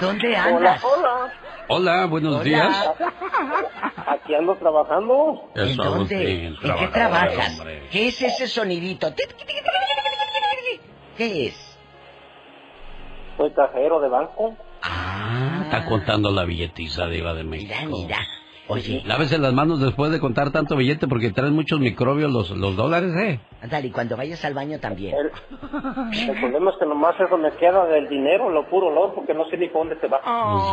¿Dónde 0.00 0.36
andas? 0.36 0.82
hola. 0.84 1.32
Hola, 1.68 2.06
buenos 2.06 2.34
Hola. 2.34 2.44
días. 2.44 2.90
Aquí 4.06 4.34
ando 4.34 4.56
trabajando. 4.56 5.50
¿En 5.54 5.68
Eso, 5.68 5.84
dónde? 5.84 6.46
¿En 6.46 6.56
qué 6.56 6.86
trabajas? 6.92 7.58
hombre. 7.58 7.88
¿Qué 7.90 8.08
es 8.08 8.20
ese 8.22 8.46
sonidito? 8.48 9.12
¿Qué 11.16 11.46
es? 11.48 11.78
Soy 13.36 13.50
cajero 13.52 14.00
de 14.00 14.08
banco. 14.08 14.56
Ah, 14.82 15.60
está 15.64 15.84
contando 15.86 16.30
la 16.30 16.44
billetiza, 16.44 17.06
Diva 17.06 17.34
de 17.34 17.44
México. 17.44 17.74
Mira, 17.86 17.86
mira. 17.88 18.18
Oye, 18.70 19.02
Lávese 19.04 19.38
las 19.38 19.52
manos 19.52 19.80
después 19.80 20.10
de 20.12 20.20
contar 20.20 20.50
tanto 20.52 20.76
billete 20.76 21.06
porque 21.08 21.30
traen 21.30 21.54
muchos 21.54 21.80
microbios 21.80 22.30
los, 22.32 22.50
los 22.50 22.76
dólares, 22.76 23.12
¿eh? 23.16 23.40
ándale, 23.62 23.88
y 23.88 23.90
cuando 23.90 24.16
vayas 24.16 24.44
al 24.44 24.54
baño 24.54 24.78
también. 24.80 25.14
El 25.16 26.40
problema 26.40 26.70
es 26.70 26.76
que 26.78 26.86
nomás 26.86 27.14
eso 27.20 27.36
me 27.36 27.50
queda 27.52 27.86
del 27.86 28.08
dinero, 28.08 28.50
lo 28.50 28.68
puro 28.68 28.88
olor, 28.88 29.14
porque 29.14 29.34
no 29.34 29.44
sé 29.50 29.56
ni 29.56 29.68
por 29.68 29.86
dónde 29.88 30.00
se 30.00 30.08
va. 30.08 30.20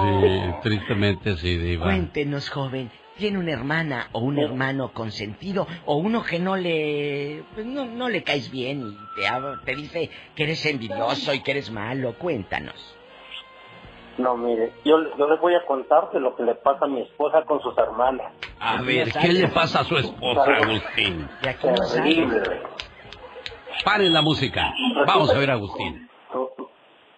Sí, 0.02 0.70
tristemente 0.70 1.36
sí, 1.38 1.58
Diva. 1.58 1.86
Cuéntenos, 1.86 2.50
joven. 2.50 2.90
¿Tiene 3.18 3.40
una 3.40 3.52
hermana 3.52 4.10
o 4.12 4.20
un 4.20 4.38
hermano 4.38 4.92
consentido 4.94 5.66
o 5.86 5.98
uno 5.98 6.22
que 6.24 6.38
no 6.38 6.56
le 6.56 7.44
pues 7.56 7.66
no, 7.66 7.86
no 7.86 8.10
le 8.10 8.22
caes 8.22 8.52
bien 8.52 8.90
y 8.90 8.98
te, 9.16 9.26
habla- 9.28 9.60
te 9.66 9.76
dice 9.76 10.12
que 10.36 10.44
eres 10.44 10.64
envidioso 10.68 11.34
y 11.34 11.40
que 11.42 11.50
eres 11.52 11.72
malo? 11.72 12.14
Cuéntanos. 12.20 12.76
No, 14.18 14.36
mire, 14.36 14.74
yo, 14.84 14.98
yo 15.16 15.28
les 15.30 15.40
voy 15.40 15.54
a 15.54 15.66
contar 15.66 16.10
de 16.12 16.20
lo 16.20 16.36
que 16.36 16.44
le 16.44 16.56
pasa 16.56 16.86
a 16.86 16.88
mi 16.88 17.02
esposa 17.02 17.44
con 17.46 17.62
sus 17.62 17.78
hermanas. 17.78 18.34
A 18.60 18.82
ver, 18.82 19.12
¿qué 19.22 19.28
le 19.34 19.48
pasa 19.50 19.82
a 19.82 19.84
su 19.84 19.96
esposa, 19.98 20.44
Agustín? 20.56 21.30
Terrible. 21.94 22.62
Paren 23.86 24.14
la 24.14 24.22
música. 24.24 24.74
Vamos 25.06 25.30
a 25.34 25.38
ver, 25.38 25.52
Agustín. 25.52 26.10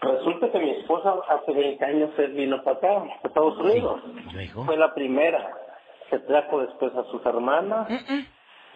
Resulta 0.02 0.52
que 0.52 0.60
mi 0.60 0.70
esposa 0.72 1.14
hace 1.30 1.52
20 1.54 1.86
años 1.86 2.10
se 2.16 2.28
vino 2.28 2.62
para 2.64 2.78
acá, 2.78 2.88
a 3.24 3.28
Estados 3.28 3.58
Unidos. 3.60 4.02
Fue 4.66 4.78
la 4.78 4.94
primera. 4.94 5.50
Se 6.10 6.20
trajo 6.20 6.60
después 6.62 6.94
a 6.96 7.04
sus 7.12 7.26
hermanas. 7.26 7.88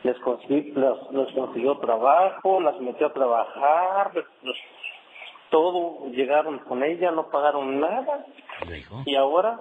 Les, 0.04 0.18
consi- 0.18 0.74
las- 0.76 1.12
les 1.12 1.34
consiguió 1.34 1.78
trabajo, 1.80 2.60
las 2.62 2.80
metió 2.82 3.08
a 3.08 3.14
trabajar. 3.14 4.12
les- 4.14 4.26
todo, 5.54 6.10
llegaron 6.10 6.58
con 6.68 6.84
ella, 6.84 7.12
no 7.12 7.30
pagaron 7.30 7.80
nada. 7.80 8.26
Y 9.06 9.16
ahora 9.16 9.60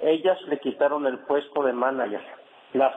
ellas 0.00 0.40
le 0.48 0.58
quitaron 0.60 1.06
el 1.06 1.18
puesto 1.26 1.62
de 1.62 1.74
manager. 1.74 2.22
Las 2.72 2.94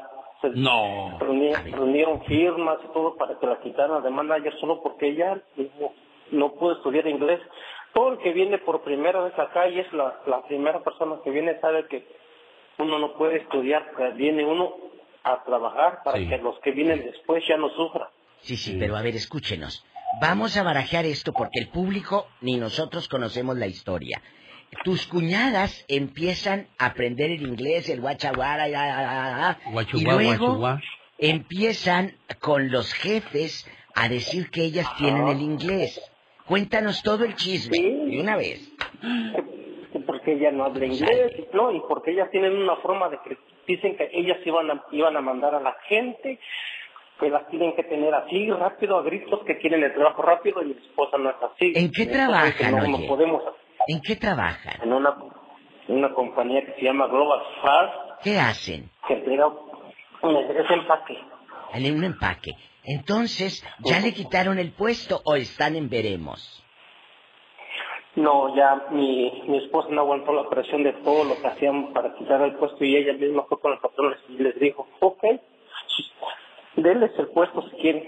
No. 0.55 1.19
reuni- 1.19 1.53
reunieron 1.71 2.23
firmas 2.23 2.77
y 2.85 2.93
todo 2.93 3.15
para 3.17 3.37
que 3.39 3.45
la 3.45 3.59
quitaran 3.59 4.01
de 4.03 4.09
manager 4.09 4.53
solo 4.59 4.81
porque 4.81 5.09
ella 5.09 5.41
no, 5.57 5.91
no 6.31 6.53
pudo 6.53 6.73
estudiar 6.77 7.07
inglés. 7.07 7.41
Todo 7.93 8.13
el 8.13 8.17
que 8.19 8.31
viene 8.31 8.57
por 8.57 8.83
primera 8.83 9.19
vez 9.21 9.37
acá 9.37 9.67
y 9.67 9.79
es 9.79 9.91
la, 9.93 10.21
la 10.25 10.41
primera 10.47 10.81
persona 10.81 11.17
que 11.23 11.29
viene 11.29 11.59
sabe 11.59 11.87
que 11.87 12.07
uno 12.79 12.99
no 12.99 13.13
puede 13.15 13.37
estudiar, 13.37 13.83
viene 14.15 14.45
uno 14.45 14.73
a 15.23 15.43
trabajar 15.43 15.99
para 16.05 16.17
Sí. 16.17 16.27
que 16.29 16.37
los 16.37 16.57
que 16.59 16.71
vienen 16.71 17.03
después 17.03 17.43
ya 17.47 17.57
no 17.57 17.69
sufran. 17.69 18.07
Sí, 18.39 18.55
sí, 18.57 18.77
pero 18.79 18.95
a 18.97 19.01
ver, 19.01 19.15
escúchenos. 19.15 19.85
Vamos 20.21 20.57
a 20.57 20.63
barajear 20.63 21.05
esto 21.05 21.33
porque 21.33 21.59
el 21.59 21.69
público 21.69 22.27
ni 22.41 22.57
nosotros 22.57 23.07
conocemos 23.07 23.57
la 23.57 23.67
historia. 23.67 24.21
Tus 24.83 25.05
cuñadas 25.07 25.85
empiezan 25.87 26.67
a 26.79 26.87
aprender 26.87 27.31
el 27.31 27.41
inglés, 27.41 27.89
el 27.89 28.01
guachaguara, 28.01 28.67
ya, 28.67 28.85
ya, 28.87 29.01
ya, 29.01 29.59
ya, 29.71 29.87
y 29.93 30.03
luego 30.03 30.79
empiezan 31.17 32.13
con 32.39 32.71
los 32.71 32.93
jefes 32.93 33.69
a 33.95 34.09
decir 34.09 34.49
que 34.49 34.63
ellas 34.63 34.87
tienen 34.97 35.27
el 35.27 35.41
inglés. 35.41 36.01
Cuéntanos 36.47 37.03
todo 37.03 37.23
el 37.23 37.35
chisme, 37.35 37.77
de 37.77 38.19
una 38.19 38.35
vez. 38.35 38.59
porque 40.05 40.33
ella 40.33 40.51
no 40.51 40.65
habla 40.65 40.85
inglés, 40.85 41.33
no, 41.53 41.71
y 41.71 41.79
porque 41.87 42.11
ellas 42.11 42.29
tienen 42.31 42.53
una 42.53 42.75
forma 42.77 43.09
de 43.09 43.19
que 43.23 43.37
dicen 43.67 43.95
que 43.95 44.09
ellas 44.13 44.37
iban 44.45 44.69
a, 44.71 44.83
iban 44.91 45.15
a 45.15 45.21
mandar 45.21 45.55
a 45.55 45.59
la 45.59 45.75
gente, 45.87 46.39
que 47.23 47.29
las 47.29 47.47
tienen 47.47 47.73
que 47.75 47.83
tener 47.83 48.13
así 48.13 48.49
rápido, 48.51 48.97
a 48.97 49.03
gritos, 49.03 49.39
que 49.45 49.57
quieren 49.57 49.81
el 49.81 49.93
trabajo 49.93 50.21
rápido, 50.21 50.61
y 50.61 50.65
mi 50.65 50.71
esposa 50.73 51.17
no 51.17 51.29
es 51.29 51.35
así. 51.41 51.71
¿En 51.75 51.89
qué 51.91 52.05
trabajan, 52.05 52.71
No, 52.75 52.87
no 52.87 52.97
oye? 52.97 53.07
podemos. 53.07 53.41
¿En 53.87 54.01
qué 54.01 54.15
trabajan? 54.17 54.81
En 54.83 54.91
una, 54.93 55.15
una 55.87 56.13
compañía 56.13 56.65
que 56.65 56.73
se 56.73 56.81
llama 56.81 57.07
Global 57.07 57.39
Fast, 57.61 58.23
¿Qué 58.23 58.37
hacen? 58.39 58.89
que 59.07 59.13
entrega 59.13 59.47
ese 60.21 60.73
empaque. 60.73 61.17
En 61.73 61.95
un 61.97 62.03
empaque. 62.03 62.51
Entonces, 62.85 63.65
¿ya 63.79 63.99
le 64.01 64.13
quitaron 64.13 64.59
el 64.59 64.71
puesto 64.73 65.21
o 65.25 65.35
están 65.35 65.75
en 65.77 65.89
veremos? 65.89 66.59
No, 68.15 68.55
ya 68.55 68.87
mi, 68.91 69.43
mi 69.47 69.57
esposa 69.57 69.87
no 69.91 70.01
aguantó 70.01 70.33
la 70.33 70.47
presión 70.49 70.83
de 70.83 70.93
todo 70.93 71.23
lo 71.23 71.41
que 71.41 71.47
hacían 71.47 71.93
para 71.93 72.13
quitar 72.15 72.41
el 72.41 72.55
puesto 72.55 72.83
y 72.85 72.95
ella 72.95 73.13
misma 73.13 73.43
fue 73.49 73.59
con 73.59 73.71
los 73.71 73.79
patrones 73.79 74.19
y 74.29 74.33
les 74.33 74.59
dijo, 74.59 74.87
ok, 74.99 75.23
denles 76.75 77.11
el 77.17 77.27
puesto 77.29 77.61
si 77.69 77.75
quieren. 77.77 78.03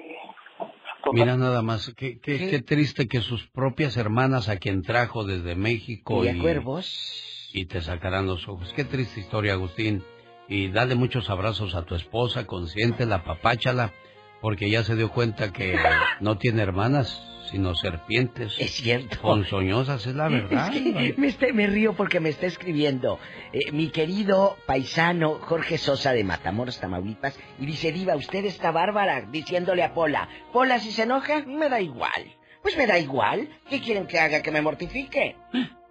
Mira 1.13 1.37
nada 1.37 1.61
más, 1.61 1.93
qué, 1.95 2.19
qué, 2.19 2.49
qué 2.49 2.61
triste 2.63 3.07
que 3.07 3.21
sus 3.21 3.45
propias 3.49 3.95
hermanas 3.95 4.49
a 4.49 4.57
quien 4.57 4.81
trajo 4.81 5.23
desde 5.23 5.55
México 5.55 6.25
Y 6.25 6.29
a 6.29 6.31
y, 6.33 6.39
cuervos. 6.39 7.51
y 7.53 7.65
te 7.65 7.81
sacarán 7.81 8.25
los 8.25 8.47
ojos. 8.47 8.73
Qué 8.75 8.85
triste 8.85 9.19
historia, 9.19 9.53
Agustín. 9.53 10.03
Y 10.47 10.69
dale 10.69 10.95
muchos 10.95 11.29
abrazos 11.29 11.75
a 11.75 11.83
tu 11.85 11.95
esposa, 11.95 12.45
consiéntela, 12.47 13.23
papáchala, 13.23 13.93
porque 14.41 14.69
ya 14.69 14.83
se 14.83 14.95
dio 14.95 15.09
cuenta 15.11 15.51
que 15.53 15.77
no 16.19 16.37
tiene 16.37 16.61
hermanas, 16.61 17.21
sino 17.51 17.75
serpientes. 17.75 18.55
Es 18.59 18.71
cierto. 18.71 19.21
Ponzoñosas, 19.21 20.05
es 20.07 20.15
la 20.15 20.27
verdad. 20.29 20.73
Es 20.73 20.81
que 20.81 21.13
me, 21.17 21.27
está- 21.27 21.53
me 21.53 21.67
río 21.67 21.93
porque 21.93 22.19
me 22.19 22.29
está 22.29 22.47
escribiendo 22.47 23.19
eh, 23.53 23.71
mi 23.71 23.89
querido 23.89 24.57
paisano 24.65 25.35
Jorge 25.35 25.77
Sosa 25.77 26.11
de 26.13 26.23
Matamoros, 26.23 26.79
Tamaulipas, 26.79 27.39
y 27.59 27.65
dice, 27.65 27.91
Diva, 27.91 28.15
usted 28.15 28.45
está 28.45 28.71
bárbara, 28.71 29.21
diciéndole 29.31 29.83
a 29.83 29.93
Pola, 29.93 30.27
Pola, 30.51 30.79
si 30.79 30.91
se 30.91 31.03
enoja, 31.03 31.43
me 31.45 31.69
da 31.69 31.79
igual. 31.81 32.33
Pues 32.63 32.75
me 32.77 32.87
da 32.87 32.97
igual. 32.97 33.47
¿Qué 33.69 33.79
quieren 33.79 34.07
que 34.07 34.19
haga? 34.19 34.41
¿Que 34.41 34.49
me 34.51 34.61
mortifique? 34.61 35.35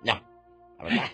No, 0.02 0.20
la 0.78 0.84
verdad. 0.84 1.04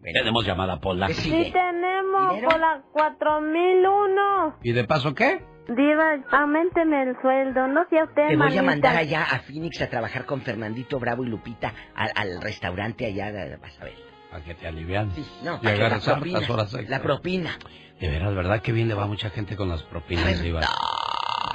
Tenemos 0.00 0.46
llamada, 0.46 0.80
Pola. 0.80 1.08
¿Qué 1.08 1.14
Sí 1.14 1.30
tenemos 1.52 2.32
llamo 2.34 2.48
por 2.48 2.60
la 2.60 2.82
4001. 2.92 4.58
¿Y 4.62 4.72
de 4.72 4.84
paso 4.84 5.14
qué? 5.14 5.42
Diva, 5.68 6.18
aumenteme 6.30 7.04
el 7.04 7.16
sueldo, 7.22 7.66
no 7.68 7.86
sea 7.88 8.04
usted 8.04 8.28
Te 8.28 8.36
voy 8.36 8.58
a 8.58 8.62
mandar 8.62 8.96
allá 8.96 9.24
a 9.24 9.38
Phoenix 9.38 9.80
a 9.80 9.88
trabajar 9.88 10.26
con 10.26 10.42
Fernandito 10.42 10.98
Bravo 10.98 11.24
y 11.24 11.28
Lupita 11.28 11.72
al, 11.94 12.10
al 12.14 12.42
restaurante 12.42 13.06
allá, 13.06 13.32
vas 13.60 13.80
a 13.80 13.84
ver. 13.84 13.94
Para 14.30 14.44
que 14.44 14.54
te 14.54 14.66
alivian. 14.66 15.10
No, 15.42 15.56
y 15.56 15.64
para 15.64 15.74
que 15.74 15.80
la 15.80 16.00
propina, 16.00 16.40
horas 16.50 16.74
extra. 16.74 16.98
la 16.98 17.02
propina. 17.02 17.58
De 17.98 18.10
veras, 18.10 18.34
¿verdad? 18.34 18.60
Que 18.60 18.72
bien 18.72 18.88
le 18.88 18.94
va 18.94 19.06
mucha 19.06 19.30
gente 19.30 19.56
con 19.56 19.68
las 19.70 19.82
propinas, 19.84 20.42
Diva. 20.42 20.60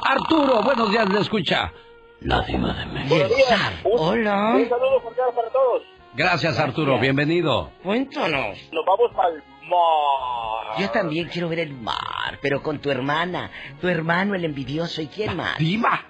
Arturo, 0.03 0.63
buenos 0.63 0.89
días, 0.89 1.07
le 1.09 1.19
escucha. 1.19 1.71
La 2.21 2.41
Diva 2.41 2.73
de 2.73 2.85
México. 2.87 3.15
Hola. 3.83 4.53
Un 4.55 4.69
saludo 4.69 5.03
cordial 5.03 5.29
para 5.35 5.49
todos. 5.49 5.83
Gracias, 6.15 6.57
Arturo, 6.57 6.97
bienvenido. 6.97 7.69
Cuéntanos. 7.83 8.57
Nos 8.71 8.85
vamos 8.85 9.11
al 9.23 9.43
mar. 9.69 10.79
Yo 10.79 10.89
también 10.91 11.27
quiero 11.27 11.49
ver 11.49 11.59
el 11.59 11.73
mar, 11.73 12.39
pero 12.41 12.61
con 12.61 12.79
tu 12.79 12.91
hermana, 12.91 13.51
tu 13.79 13.87
hermano 13.87 14.35
el 14.35 14.45
envidioso 14.45 15.01
y 15.01 15.07
quién 15.07 15.35
más. 15.37 15.57
Diva. 15.57 16.05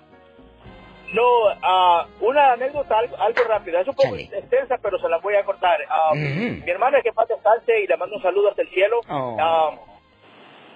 No, 1.13 1.23
ah, 1.63 2.05
una 2.21 2.53
anécdota 2.53 2.99
algo, 2.99 3.17
algo 3.17 3.43
rápida. 3.43 3.81
Es 3.81 3.87
un 3.87 3.95
poco 3.95 4.15
extensa, 4.15 4.77
pero 4.81 4.99
se 4.99 5.09
la 5.09 5.17
voy 5.17 5.35
a 5.35 5.43
cortar. 5.43 5.79
Ujú. 6.11 6.63
Mi 6.63 6.69
hermana 6.69 7.01
que 7.01 7.11
paz 7.11 7.27
descanse 7.27 7.81
y 7.81 7.87
le 7.87 7.97
mando 7.97 8.15
un 8.15 8.21
saludo 8.21 8.49
hasta 8.49 8.61
el 8.61 8.69
cielo. 8.69 9.01
Oh. 9.09 9.37
Ah, 9.39 9.71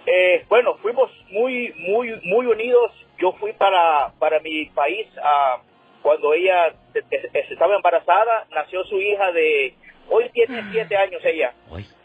eh, 0.05 0.43
bueno, 0.49 0.75
fuimos 0.81 1.11
muy, 1.29 1.71
muy, 1.77 2.19
muy 2.23 2.47
unidos. 2.47 2.91
Yo 3.19 3.33
fui 3.33 3.53
para, 3.53 4.11
para 4.17 4.39
mi 4.39 4.65
país 4.67 5.07
cuando 6.01 6.33
ella 6.33 6.73
estaba 7.49 7.75
embarazada. 7.75 8.47
Nació 8.49 8.83
su 8.85 8.99
hija 8.99 9.31
de... 9.31 9.75
Hoy 10.09 10.29
tiene 10.33 10.63
siete 10.71 10.97
años 10.97 11.21
ella. 11.23 11.53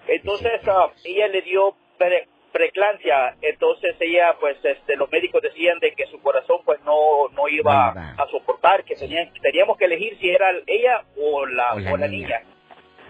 Entonces 0.08 0.60
ah, 0.66 0.90
ella 1.04 1.28
le 1.28 1.42
dio 1.42 1.74
pre- 1.98 2.26
preclancia. 2.52 3.36
Entonces 3.42 3.94
ella, 4.00 4.34
pues, 4.40 4.56
este, 4.64 4.96
los 4.96 5.10
médicos 5.12 5.42
decían 5.42 5.78
de 5.80 5.92
que 5.92 6.06
su 6.06 6.20
corazón, 6.22 6.60
pues, 6.64 6.80
no, 6.84 7.28
no 7.32 7.46
iba 7.48 7.90
a 8.18 8.26
soportar, 8.30 8.84
que 8.84 8.96
tenían, 8.96 9.32
teníamos 9.42 9.76
que 9.76 9.84
elegir 9.84 10.16
si 10.18 10.30
era 10.30 10.50
ella 10.66 11.04
o 11.20 11.46
la, 11.46 11.74
O 11.74 11.78
la 11.78 11.92
o 11.92 11.96
la 11.96 12.08
niña. 12.08 12.40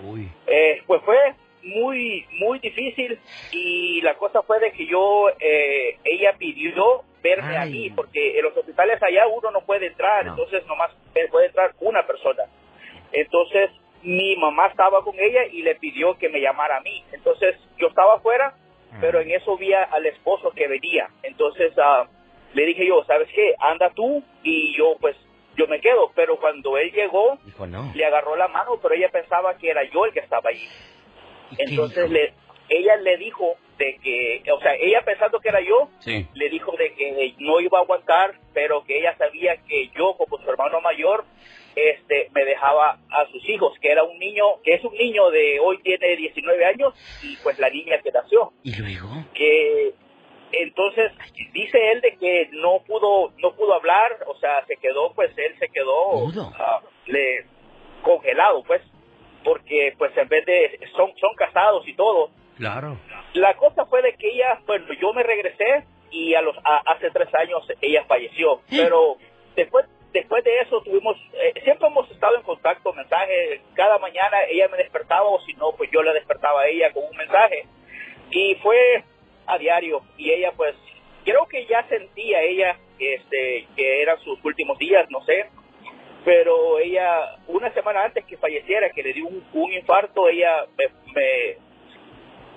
niña. 0.02 0.30
Eh, 0.46 0.82
pues 0.86 1.00
fue 1.02 1.16
muy, 1.62 2.26
muy 2.32 2.58
difícil 2.60 3.18
y 3.52 4.00
la 4.02 4.14
cosa 4.14 4.42
fue 4.42 4.58
de 4.60 4.72
que 4.72 4.86
yo, 4.86 5.28
eh, 5.40 5.98
ella 6.04 6.34
pidió 6.38 7.04
verme 7.22 7.56
a 7.56 7.64
mí, 7.66 7.90
porque 7.90 8.38
en 8.38 8.44
los 8.44 8.56
hospitales 8.56 9.02
allá 9.02 9.26
uno 9.26 9.50
no 9.50 9.60
puede 9.62 9.86
entrar, 9.88 10.24
entonces 10.26 10.64
nomás 10.66 10.90
puede 11.30 11.46
entrar 11.46 11.74
una 11.80 12.06
persona. 12.06 12.44
Entonces 13.12 13.70
mi 14.02 14.36
mamá 14.36 14.66
estaba 14.68 15.02
con 15.02 15.18
ella 15.18 15.44
y 15.50 15.62
le 15.62 15.74
pidió 15.76 16.16
que 16.18 16.28
me 16.28 16.40
llamara 16.40 16.76
a 16.78 16.80
mí. 16.80 17.04
Entonces 17.12 17.56
yo 17.78 17.88
estaba 17.88 18.14
afuera, 18.14 18.54
pero 19.00 19.20
en 19.20 19.30
eso 19.30 19.56
vi 19.56 19.72
al 19.72 20.06
esposo 20.06 20.50
que 20.52 20.66
venía. 20.68 21.08
Entonces 21.22 21.72
ah, 21.78 22.06
le 22.54 22.66
dije 22.66 22.86
yo, 22.86 23.04
¿sabes 23.04 23.28
qué? 23.34 23.54
Anda 23.58 23.90
tú 23.90 24.22
y 24.42 24.76
yo 24.76 24.96
pues 25.00 25.16
yo 25.56 25.66
me 25.66 25.80
quedo. 25.80 26.12
Pero 26.14 26.38
cuando 26.38 26.78
él 26.78 26.90
llegó, 26.92 27.38
Dijo, 27.44 27.66
no. 27.66 27.90
le 27.94 28.04
agarró 28.04 28.36
la 28.36 28.48
mano, 28.48 28.78
pero 28.80 28.94
ella 28.94 29.08
pensaba 29.10 29.56
que 29.58 29.68
era 29.70 29.82
yo 29.90 30.04
el 30.06 30.12
que 30.12 30.20
estaba 30.20 30.50
ahí. 30.50 30.66
Entonces 31.58 32.10
le, 32.10 32.34
ella 32.68 32.96
le 32.96 33.16
dijo 33.16 33.54
de 33.78 33.96
que, 34.02 34.42
o 34.52 34.60
sea, 34.60 34.74
ella 34.74 35.02
pensando 35.04 35.40
que 35.40 35.48
era 35.48 35.60
yo, 35.60 35.88
Sí. 36.00 36.26
le 36.34 36.48
dijo 36.50 36.72
de 36.76 36.92
que 36.94 37.34
no 37.38 37.60
iba 37.60 37.78
a 37.78 37.82
aguantar, 37.82 38.34
pero 38.52 38.84
que 38.84 38.98
ella 38.98 39.16
sabía 39.16 39.56
que 39.68 39.88
yo 39.96 40.14
como 40.16 40.36
su 40.42 40.50
hermano 40.50 40.80
mayor 40.80 41.24
este 41.90 42.28
me 42.34 42.44
dejaba 42.44 42.98
a 43.10 43.26
sus 43.32 43.48
hijos, 43.48 43.76
que 43.80 43.90
era 43.90 44.02
un 44.04 44.18
niño, 44.18 44.44
que 44.64 44.74
es 44.74 44.84
un 44.84 44.94
niño 44.94 45.30
de 45.30 45.58
hoy 45.60 45.78
tiene 45.82 46.16
19 46.16 46.64
años 46.64 46.94
y 47.22 47.36
pues 47.42 47.58
la 47.58 47.70
niña 47.70 47.98
que 48.02 48.10
nació. 48.12 48.52
¿Y 48.62 48.74
luego? 48.76 49.08
Que 49.34 49.94
entonces 50.52 51.12
dice 51.52 51.78
él 51.92 52.00
de 52.00 52.16
que 52.16 52.48
no 52.52 52.80
pudo 52.86 53.32
no 53.38 53.54
pudo 53.54 53.74
hablar, 53.74 54.18
o 54.26 54.34
sea, 54.38 54.64
se 54.66 54.76
quedó 54.76 55.12
pues 55.14 55.30
él 55.36 55.54
se 55.58 55.68
quedó 55.68 56.26
ah, 56.58 56.80
le 57.06 57.44
congelado 58.02 58.62
pues 58.64 58.82
porque 59.44 59.94
pues 59.98 60.16
en 60.16 60.28
vez 60.28 60.44
de 60.46 60.80
son 60.96 61.12
son 61.18 61.34
casados 61.36 61.86
y 61.86 61.94
todo 61.94 62.30
Claro. 62.56 62.98
la 63.34 63.54
cosa 63.56 63.86
fue 63.86 64.02
de 64.02 64.14
que 64.14 64.30
ella, 64.30 64.58
bueno, 64.66 64.86
yo 65.00 65.12
me 65.12 65.22
regresé 65.22 65.84
y 66.10 66.34
a 66.34 66.42
los 66.42 66.56
a- 66.64 66.82
hace 66.92 67.08
tres 67.12 67.28
años 67.34 67.62
ella 67.80 68.04
falleció. 68.08 68.62
Pero 68.68 69.16
después 69.54 69.86
después 70.20 70.44
de 70.44 70.60
eso 70.60 70.80
tuvimos, 70.82 71.16
eh, 71.34 71.52
siempre 71.64 71.88
hemos 71.88 72.10
estado 72.10 72.36
en 72.36 72.42
contacto, 72.42 72.92
mensajes. 72.92 73.60
Cada 73.74 73.98
mañana 73.98 74.36
ella 74.50 74.68
me 74.68 74.76
despertaba 74.78 75.24
o 75.28 75.40
si 75.42 75.52
no, 75.54 75.72
pues 75.72 75.90
yo 75.90 76.02
la 76.02 76.12
despertaba 76.12 76.62
a 76.62 76.68
ella 76.68 76.92
con 76.92 77.04
un 77.04 77.16
mensaje. 77.16 77.66
Y 78.30 78.54
fue 78.56 79.02
a 79.46 79.56
diario 79.58 80.02
y 80.18 80.30
ella 80.30 80.52
pues 80.56 80.74
creo 81.24 81.46
que 81.46 81.66
ya 81.66 81.86
sentía 81.88 82.42
ella 82.42 82.78
este 82.98 83.66
que 83.76 84.02
eran 84.02 84.18
sus 84.20 84.38
últimos 84.44 84.78
días, 84.78 85.06
no 85.10 85.22
sé. 85.24 85.48
Pero 86.24 86.78
ella, 86.78 87.36
una 87.46 87.72
semana 87.72 88.04
antes 88.04 88.24
que 88.26 88.36
falleciera, 88.36 88.90
que 88.90 89.02
le 89.02 89.12
dio 89.14 89.26
un, 89.26 89.42
un 89.54 89.72
infarto, 89.72 90.28
ella 90.28 90.66
me, 90.76 90.86
me- 91.14 91.56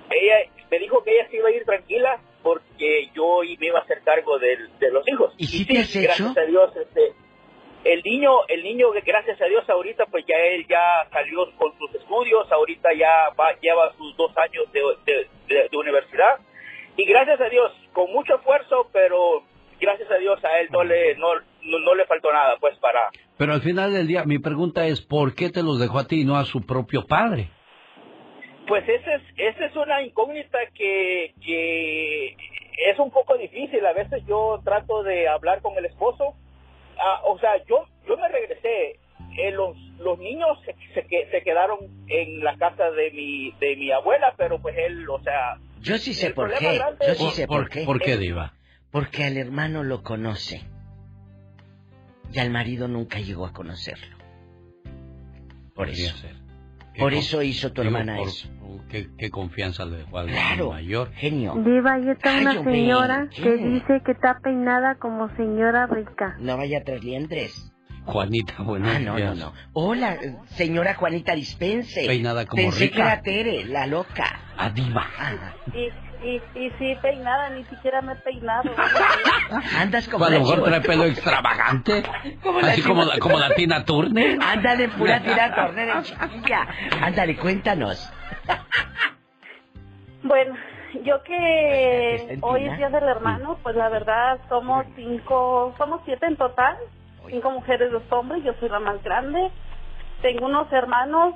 ella 0.09 0.35
me 0.69 0.79
dijo 0.79 1.03
que 1.03 1.11
ella 1.15 1.27
se 1.29 1.37
iba 1.37 1.47
a 1.49 1.51
ir 1.51 1.63
tranquila 1.65 2.19
porque 2.43 3.09
yo 3.13 3.41
me 3.59 3.67
iba 3.67 3.79
a 3.79 3.83
hacer 3.83 4.01
cargo 4.03 4.39
del- 4.39 4.77
de, 4.79 4.91
los 4.91 5.07
hijos. 5.07 5.33
¿Y 5.37 5.45
si 5.45 5.65
te 5.65 5.77
has 5.79 5.93
gracias 5.93 6.31
hecho? 6.31 6.39
a 6.39 6.43
Dios, 6.45 6.75
este, 6.75 7.13
el 7.83 8.01
niño, 8.03 8.31
el 8.47 8.63
niño 8.63 8.91
que 8.91 9.01
gracias 9.01 9.41
a 9.41 9.45
Dios 9.45 9.67
ahorita 9.69 10.05
pues 10.07 10.23
ya 10.27 10.35
él 10.37 10.65
ya 10.69 11.07
salió 11.11 11.51
con 11.57 11.77
sus 11.77 11.93
estudios, 11.95 12.51
ahorita 12.51 12.89
ya 12.93 13.29
va, 13.39 13.53
lleva 13.59 13.91
sus 13.97 14.15
dos 14.17 14.31
años 14.37 14.71
de, 14.71 14.81
de- 15.05 15.27
de- 15.47 15.69
de 15.69 15.77
universidad 15.77 16.39
y 16.97 17.05
gracias 17.05 17.41
a 17.41 17.49
Dios 17.49 17.71
con 17.93 18.11
mucho 18.11 18.35
esfuerzo, 18.35 18.87
pero 18.93 19.43
gracias 19.79 20.11
a 20.11 20.15
Dios 20.17 20.43
a 20.45 20.59
él 20.59 20.67
no 20.71 20.83
le 20.83 21.15
no, 21.15 21.33
no, 21.63 21.79
no 21.79 21.95
le 21.95 22.05
faltó 22.05 22.31
nada 22.31 22.57
pues 22.59 22.77
para 22.79 23.09
Pero 23.37 23.53
al 23.53 23.61
final 23.61 23.91
del 23.93 24.07
día, 24.07 24.23
mi 24.25 24.37
pregunta 24.37 24.85
es, 24.85 25.01
¿por 25.01 25.33
qué 25.33 25.49
te 25.49 25.63
los 25.63 25.79
dejó 25.79 25.99
a 25.99 26.07
ti 26.07 26.21
y 26.21 26.25
no 26.25 26.35
a 26.37 26.45
su 26.45 26.63
propio 26.65 27.07
padre? 27.07 27.49
Pues 28.67 28.87
esa 28.87 29.15
es, 29.15 29.21
esa 29.37 29.65
es 29.65 29.75
una 29.75 30.01
incógnita 30.03 30.59
que, 30.75 31.33
que 31.43 32.27
es 32.91 32.99
un 32.99 33.09
poco 33.11 33.35
difícil. 33.37 33.83
A 33.85 33.93
veces 33.93 34.23
yo 34.27 34.61
trato 34.63 35.03
de 35.03 35.27
hablar 35.27 35.61
con 35.61 35.75
el 35.77 35.85
esposo. 35.85 36.35
Ah, 37.01 37.21
o 37.25 37.37
sea, 37.39 37.51
yo 37.67 37.85
yo 38.07 38.17
me 38.17 38.27
regresé. 38.29 38.99
Eh, 39.37 39.51
los, 39.51 39.77
los 39.99 40.19
niños 40.19 40.59
se, 40.65 40.75
se, 40.93 41.07
que- 41.07 41.25
se 41.31 41.41
quedaron 41.41 41.79
en 42.09 42.43
la 42.43 42.57
casa 42.57 42.91
de 42.91 43.11
mi 43.11 43.51
de 43.61 43.77
mi 43.77 43.89
abuela, 43.91 44.33
pero 44.37 44.61
pues 44.61 44.75
él, 44.77 45.07
o 45.09 45.21
sea... 45.23 45.57
Yo 45.79 45.97
sí 45.97 46.13
sé 46.13 46.27
el 46.27 46.33
por 46.33 46.49
problema 46.49 46.71
qué. 46.71 46.77
grande 46.77 47.05
Yo 47.07 47.15
sí 47.15 47.29
sé 47.31 47.47
por, 47.47 47.69
qué. 47.69 47.83
¿Por 47.85 48.01
qué, 48.01 48.17
Diva? 48.17 48.53
Porque 48.91 49.23
al 49.23 49.37
hermano 49.37 49.83
lo 49.83 50.03
conoce. 50.03 50.61
Y 52.33 52.39
al 52.39 52.49
marido 52.49 52.87
nunca 52.89 53.19
llegó 53.19 53.45
a 53.45 53.53
conocerlo. 53.53 54.17
Por 55.73 55.87
Podría 55.87 56.07
eso. 56.07 56.17
ser. 56.17 56.35
¿Qué 56.93 56.99
Por 56.99 57.13
eso 57.13 57.41
hizo 57.41 57.71
tu 57.71 57.81
digo, 57.81 57.95
hermana 57.97 58.17
por- 58.17 58.27
eso. 58.27 58.49
¿qué, 58.89 59.09
qué 59.17 59.29
confianza 59.29 59.85
le 59.85 59.97
dejó 59.97 60.17
al 60.19 60.27
Claro. 60.27 60.71
mayor? 60.71 61.11
Genio. 61.13 61.55
Diva, 61.63 61.97
y 61.99 62.09
está 62.09 62.37
una 62.39 62.63
señora 62.63 63.29
que 63.33 63.55
dice 63.57 64.01
que 64.05 64.11
está 64.11 64.39
peinada 64.43 64.95
como 64.95 65.33
señora 65.37 65.87
rica. 65.87 66.35
No 66.39 66.57
vaya 66.57 66.83
tras 66.83 67.01
liendres. 67.03 67.71
Juanita, 68.05 68.63
buenos 68.63 68.95
Ah, 68.95 68.99
no, 68.99 69.11
no, 69.11 69.15
días. 69.17 69.37
no. 69.37 69.53
Hola, 69.73 70.15
eh, 70.15 70.35
señora 70.55 70.95
Juanita 70.95 71.35
Dispense. 71.35 72.05
Peinada 72.07 72.45
como 72.47 72.63
Pensé 72.63 72.85
rica. 72.85 72.95
que 72.95 73.01
era 73.01 73.21
Tere, 73.21 73.65
la 73.65 73.85
loca. 73.87 74.39
A 74.57 74.69
Diva. 74.71 75.07
Y, 75.73 75.87
y, 76.23 76.41
y 76.55 76.69
sí, 76.77 76.95
peinada, 77.01 77.49
ni 77.49 77.63
siquiera 77.65 78.01
me 78.01 78.13
he 78.13 78.15
peinado. 78.17 78.69
Andas 79.79 80.07
como 80.07 80.25
a 80.25 80.29
lo 80.29 80.39
mejor 80.39 80.63
trae 80.63 80.81
pelo 80.81 81.05
extravagante. 81.05 82.03
Como 82.43 82.61
la 82.61 82.67
así 82.67 82.81
como, 82.83 83.03
la- 83.05 83.17
como 83.19 83.39
la 83.39 83.49
Tina 83.55 83.83
Turner. 83.85 84.37
Ándale, 84.41 84.89
pura 84.89 85.19
tira 85.21 85.53
Turner 85.55 85.89
en 85.89 86.03
chiquilla. 86.03 86.67
Ándale, 87.01 87.35
cuéntanos. 87.37 88.11
Bueno, 90.23 90.55
yo 91.03 91.23
que 91.23 92.37
hoy 92.41 92.59
Tina. 92.61 92.71
es 92.73 92.77
Día 92.77 92.89
del 92.89 93.03
Hermano, 93.09 93.57
pues 93.63 93.75
la 93.75 93.89
verdad 93.89 94.39
somos 94.49 94.85
cinco, 94.95 95.73
somos 95.77 96.01
siete 96.05 96.27
en 96.27 96.35
total, 96.37 96.77
cinco 97.27 97.49
mujeres, 97.51 97.91
dos 97.91 98.03
hombres, 98.11 98.43
yo 98.43 98.53
soy 98.59 98.69
la 98.69 98.79
más 98.79 99.01
grande. 99.03 99.49
Tengo 100.21 100.45
unos 100.45 100.71
hermanos 100.71 101.35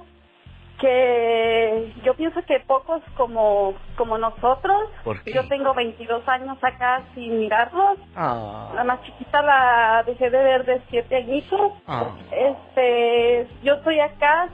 que 0.80 1.94
yo 2.04 2.14
pienso 2.16 2.42
que 2.44 2.60
pocos 2.62 3.02
como 3.16 3.74
como 3.98 4.18
nosotros. 4.18 4.90
Yo 5.34 5.48
tengo 5.48 5.74
22 5.74 6.28
años 6.28 6.58
acá 6.62 7.04
sin 7.14 7.40
mirarlos. 7.40 7.98
Ah, 8.16 8.72
La 8.76 8.84
más 8.84 9.02
chiquita 9.04 9.42
la 9.42 10.04
dejé 10.06 10.30
de 10.30 10.44
ver 10.44 10.66
de 10.66 10.82
siete 10.90 11.16
añitos. 11.18 11.72
ah. 11.88 12.10
Este, 12.32 13.48
yo 13.64 13.76
estoy 13.76 14.00
acá, 14.00 14.50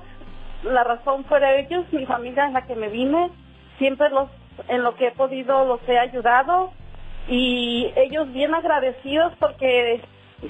la 0.63 0.83
razón 0.83 1.25
fuera 1.25 1.55
ellos, 1.55 1.85
mi 1.91 2.05
familia 2.05 2.47
es 2.47 2.53
la 2.53 2.65
que 2.67 2.75
me 2.75 2.89
vine, 2.89 3.29
siempre 3.77 4.09
los, 4.09 4.29
en 4.67 4.83
lo 4.83 4.95
que 4.95 5.07
he 5.07 5.11
podido 5.11 5.65
los 5.65 5.81
he 5.89 5.97
ayudado 5.97 6.71
y 7.27 7.91
ellos 7.95 8.31
bien 8.31 8.53
agradecidos 8.53 9.33
porque 9.39 10.01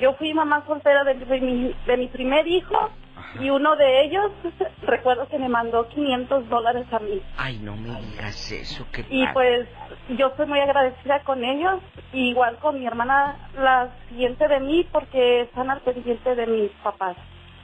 yo 0.02 0.14
fui 0.14 0.34
mamá 0.34 0.64
soltera 0.68 1.04
de, 1.04 1.16
de 1.16 1.42
mi, 1.42 1.76
de 1.86 1.98
mi 1.98 2.08
primer 2.08 2.48
hijo 2.48 2.90
y 3.40 3.50
uno 3.50 3.76
de 3.76 4.04
ellos 4.06 4.32
recuerdo 4.84 5.28
que 5.28 5.38
me 5.40 5.50
mandó 5.50 5.88
500 5.90 6.50
dólares 6.50 6.86
a 6.92 7.00
mí. 7.00 7.22
Ay, 7.38 7.58
no 7.60 7.76
me 7.76 7.90
digas 8.02 8.52
eso, 8.52 8.86
qué 8.92 9.06
Y 9.10 9.26
padre. 9.26 9.34
pues 9.34 10.18
yo 10.18 10.28
estoy 10.28 10.48
muy 10.48 10.60
agradecida 10.60 11.22
con 11.24 11.44
ellos, 11.44 11.80
igual 12.14 12.58
con 12.58 12.80
mi 12.80 12.86
hermana, 12.86 13.50
la 13.56 13.90
siguiente 14.10 14.48
de 14.48 14.60
mí, 14.60 14.88
porque 14.92 15.42
están 15.42 15.70
al 15.70 15.82
pendiente 15.82 16.36
de 16.36 16.48
mis 16.48 16.72
papás. 16.84 17.16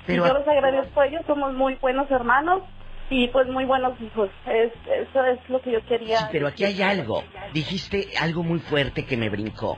Pero 0.05 0.25
y 0.25 0.27
yo 0.29 0.37
les 0.37 0.47
agradezco 0.47 1.01
a 1.01 1.07
ellos, 1.07 1.21
somos 1.27 1.53
muy 1.53 1.75
buenos 1.75 2.09
hermanos 2.09 2.61
y 3.09 3.27
pues 3.29 3.47
muy 3.47 3.65
buenos 3.65 3.99
hijos. 4.01 4.29
Es, 4.45 4.71
eso 4.89 5.25
es 5.25 5.39
lo 5.49 5.61
que 5.61 5.71
yo 5.71 5.85
quería. 5.85 6.17
Sí, 6.17 6.25
pero 6.31 6.47
aquí 6.47 6.63
hay 6.65 6.81
algo. 6.81 7.23
Dijiste 7.53 8.07
algo 8.19 8.43
muy 8.43 8.59
fuerte 8.59 9.05
que 9.05 9.17
me 9.17 9.29
brincó. 9.29 9.77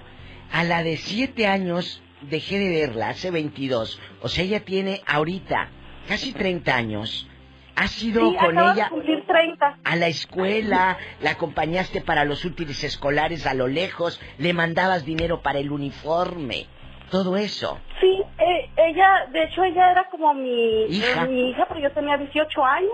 A 0.51 0.63
la 0.63 0.83
de 0.83 0.97
siete 0.97 1.47
años 1.47 2.01
dejé 2.21 2.59
de 2.59 2.85
verla, 2.87 3.09
hace 3.09 3.31
22. 3.31 3.99
O 4.21 4.27
sea, 4.27 4.43
ella 4.43 4.61
tiene 4.65 5.01
ahorita 5.07 5.69
casi 6.07 6.33
30 6.33 6.75
años. 6.75 7.27
¿Has 7.75 8.03
ido 8.03 8.29
Sí, 8.31 8.37
con 8.37 8.55
de 8.55 8.61
ella 8.73 8.89
cumplir 8.89 9.23
30. 9.25 9.77
a 9.85 9.95
la 9.95 10.07
escuela? 10.07 10.97
¿La 11.21 11.31
acompañaste 11.31 12.01
para 12.01 12.25
los 12.25 12.43
útiles 12.43 12.83
escolares 12.83 13.45
a 13.47 13.53
lo 13.53 13.67
lejos? 13.67 14.19
¿Le 14.37 14.51
mandabas 14.53 15.05
dinero 15.05 15.41
para 15.41 15.59
el 15.59 15.71
uniforme? 15.71 16.65
Todo 17.09 17.37
eso. 17.37 17.79
Sí, 18.01 18.21
eh, 18.37 18.69
ella, 18.77 19.27
de 19.31 19.43
hecho 19.45 19.63
ella 19.63 19.91
era 19.91 20.03
como 20.11 20.33
mi 20.33 20.83
Hija. 20.89 21.23
eh, 21.23 21.27
mi 21.27 21.49
hija, 21.49 21.65
pero 21.67 21.79
yo 21.79 21.91
tenía 21.91 22.17
18 22.17 22.63
años. 22.65 22.91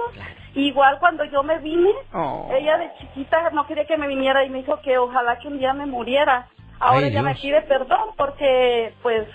Igual 0.53 0.99
cuando 0.99 1.25
yo 1.25 1.43
me 1.43 1.57
vine, 1.59 1.89
Oh. 2.13 2.49
ella 2.53 2.77
de 2.77 2.91
chiquita 2.99 3.49
no 3.49 3.65
quería 3.67 3.85
que 3.85 3.97
me 3.97 4.07
viniera 4.07 4.45
y 4.45 4.49
me 4.49 4.59
dijo 4.59 4.79
que 4.81 4.97
ojalá 4.97 5.37
que 5.39 5.47
un 5.49 5.57
día 5.59 5.73
me 5.73 5.85
muriera. 5.85 6.47
Ahora 6.79 7.05
Ay, 7.07 7.11
ella 7.11 7.21
me 7.23 7.35
pide 7.35 7.61
perdón 7.63 8.09
porque, 8.17 8.93
pues, 9.01 9.27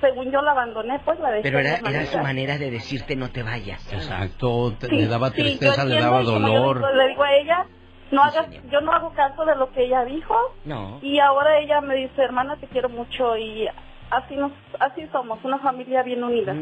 según 0.00 0.30
yo 0.30 0.42
la 0.42 0.50
abandoné, 0.52 1.00
pues 1.04 1.18
la 1.20 1.30
dejé. 1.30 1.42
Pero 1.42 1.58
era, 1.58 1.78
de 1.78 1.90
era 1.96 2.06
su 2.06 2.18
manera. 2.18 2.58
de 2.58 2.70
decirte 2.70 3.16
no 3.16 3.30
te 3.30 3.42
vayas. 3.42 3.92
Exacto, 3.92 4.72
te- 4.78 4.86
Sí, 4.88 4.96
le 4.96 5.06
daba 5.06 5.30
sí, 5.30 5.36
yo 5.38 5.44
tristeza, 5.44 5.84
le 5.84 5.94
entiendo, 5.94 6.06
daba 6.12 6.22
yo 6.22 6.30
dolor. 6.32 6.76
digo- 6.78 6.90
le 6.92 7.08
digo 7.08 7.22
a 7.22 7.34
ella, 7.34 7.66
no 8.10 8.22
hagas, 8.22 8.46
yo 8.70 8.80
no 8.82 8.92
hago 8.92 9.12
caso 9.14 9.44
de 9.46 9.56
lo 9.56 9.72
que 9.72 9.84
ella 9.86 10.04
dijo. 10.04 10.34
No. 10.66 10.98
Y 11.02 11.18
ahora 11.18 11.58
ella 11.60 11.80
me 11.80 11.94
dice, 11.96 12.22
hermana, 12.22 12.56
te 12.56 12.66
quiero 12.66 12.88
mucho 12.90 13.36
y 13.38 13.66
así 14.10 14.36
nos, 14.36 14.52
así 14.78 15.06
somos, 15.10 15.42
una 15.44 15.58
familia 15.60 16.02
bien 16.02 16.22
unida. 16.22 16.54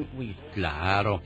Claro. 0.54 1.22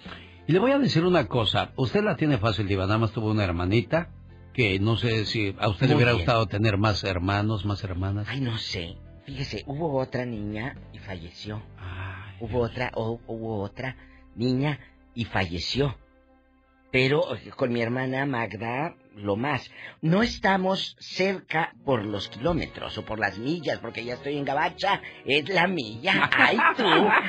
Y 0.46 0.52
le 0.52 0.58
voy 0.58 0.72
a 0.72 0.78
decir 0.78 1.04
una 1.04 1.26
cosa. 1.26 1.70
Usted 1.76 2.02
la 2.02 2.16
tiene 2.16 2.38
fácil, 2.38 2.66
Diva. 2.66 2.86
Nada 2.86 2.98
más 2.98 3.12
tuvo 3.12 3.30
una 3.30 3.44
hermanita 3.44 4.08
que 4.54 4.78
no 4.78 4.96
sé 4.96 5.26
si 5.26 5.54
a 5.58 5.68
usted 5.68 5.86
le 5.88 5.94
Muy 5.94 5.96
hubiera 5.96 6.12
bien. 6.12 6.24
gustado 6.24 6.46
tener 6.46 6.78
más 6.78 7.04
hermanos, 7.04 7.64
más 7.66 7.82
hermanas. 7.84 8.26
Ay, 8.30 8.40
no 8.40 8.56
sé. 8.56 8.96
Fíjese, 9.26 9.64
hubo 9.66 9.98
otra 9.98 10.24
niña 10.24 10.76
y 10.92 10.98
falleció. 10.98 11.62
hubo 12.40 12.60
otra, 12.60 12.90
o- 12.94 13.20
hubo 13.26 13.60
otra 13.62 13.96
niña 14.36 14.78
y 15.14 15.24
falleció. 15.24 15.96
Pero 16.92 17.34
eh, 17.36 17.50
con 17.56 17.72
mi 17.72 17.80
hermana 17.82 18.26
Magda, 18.26 18.94
lo 19.16 19.36
más. 19.36 19.70
No 20.00 20.22
estamos 20.22 20.96
cerca 20.98 21.72
por 21.84 22.04
los 22.04 22.28
kilómetros 22.28 22.98
o 22.98 23.04
por 23.04 23.18
las 23.18 23.38
millas, 23.38 23.78
porque 23.78 24.04
ya 24.04 24.14
estoy 24.14 24.36
en 24.38 24.44
Gabacha. 24.44 25.00
Es 25.24 25.48
la 25.48 25.66
milla. 25.66 26.28
Ay, 26.36 26.58
tú. 26.76 26.84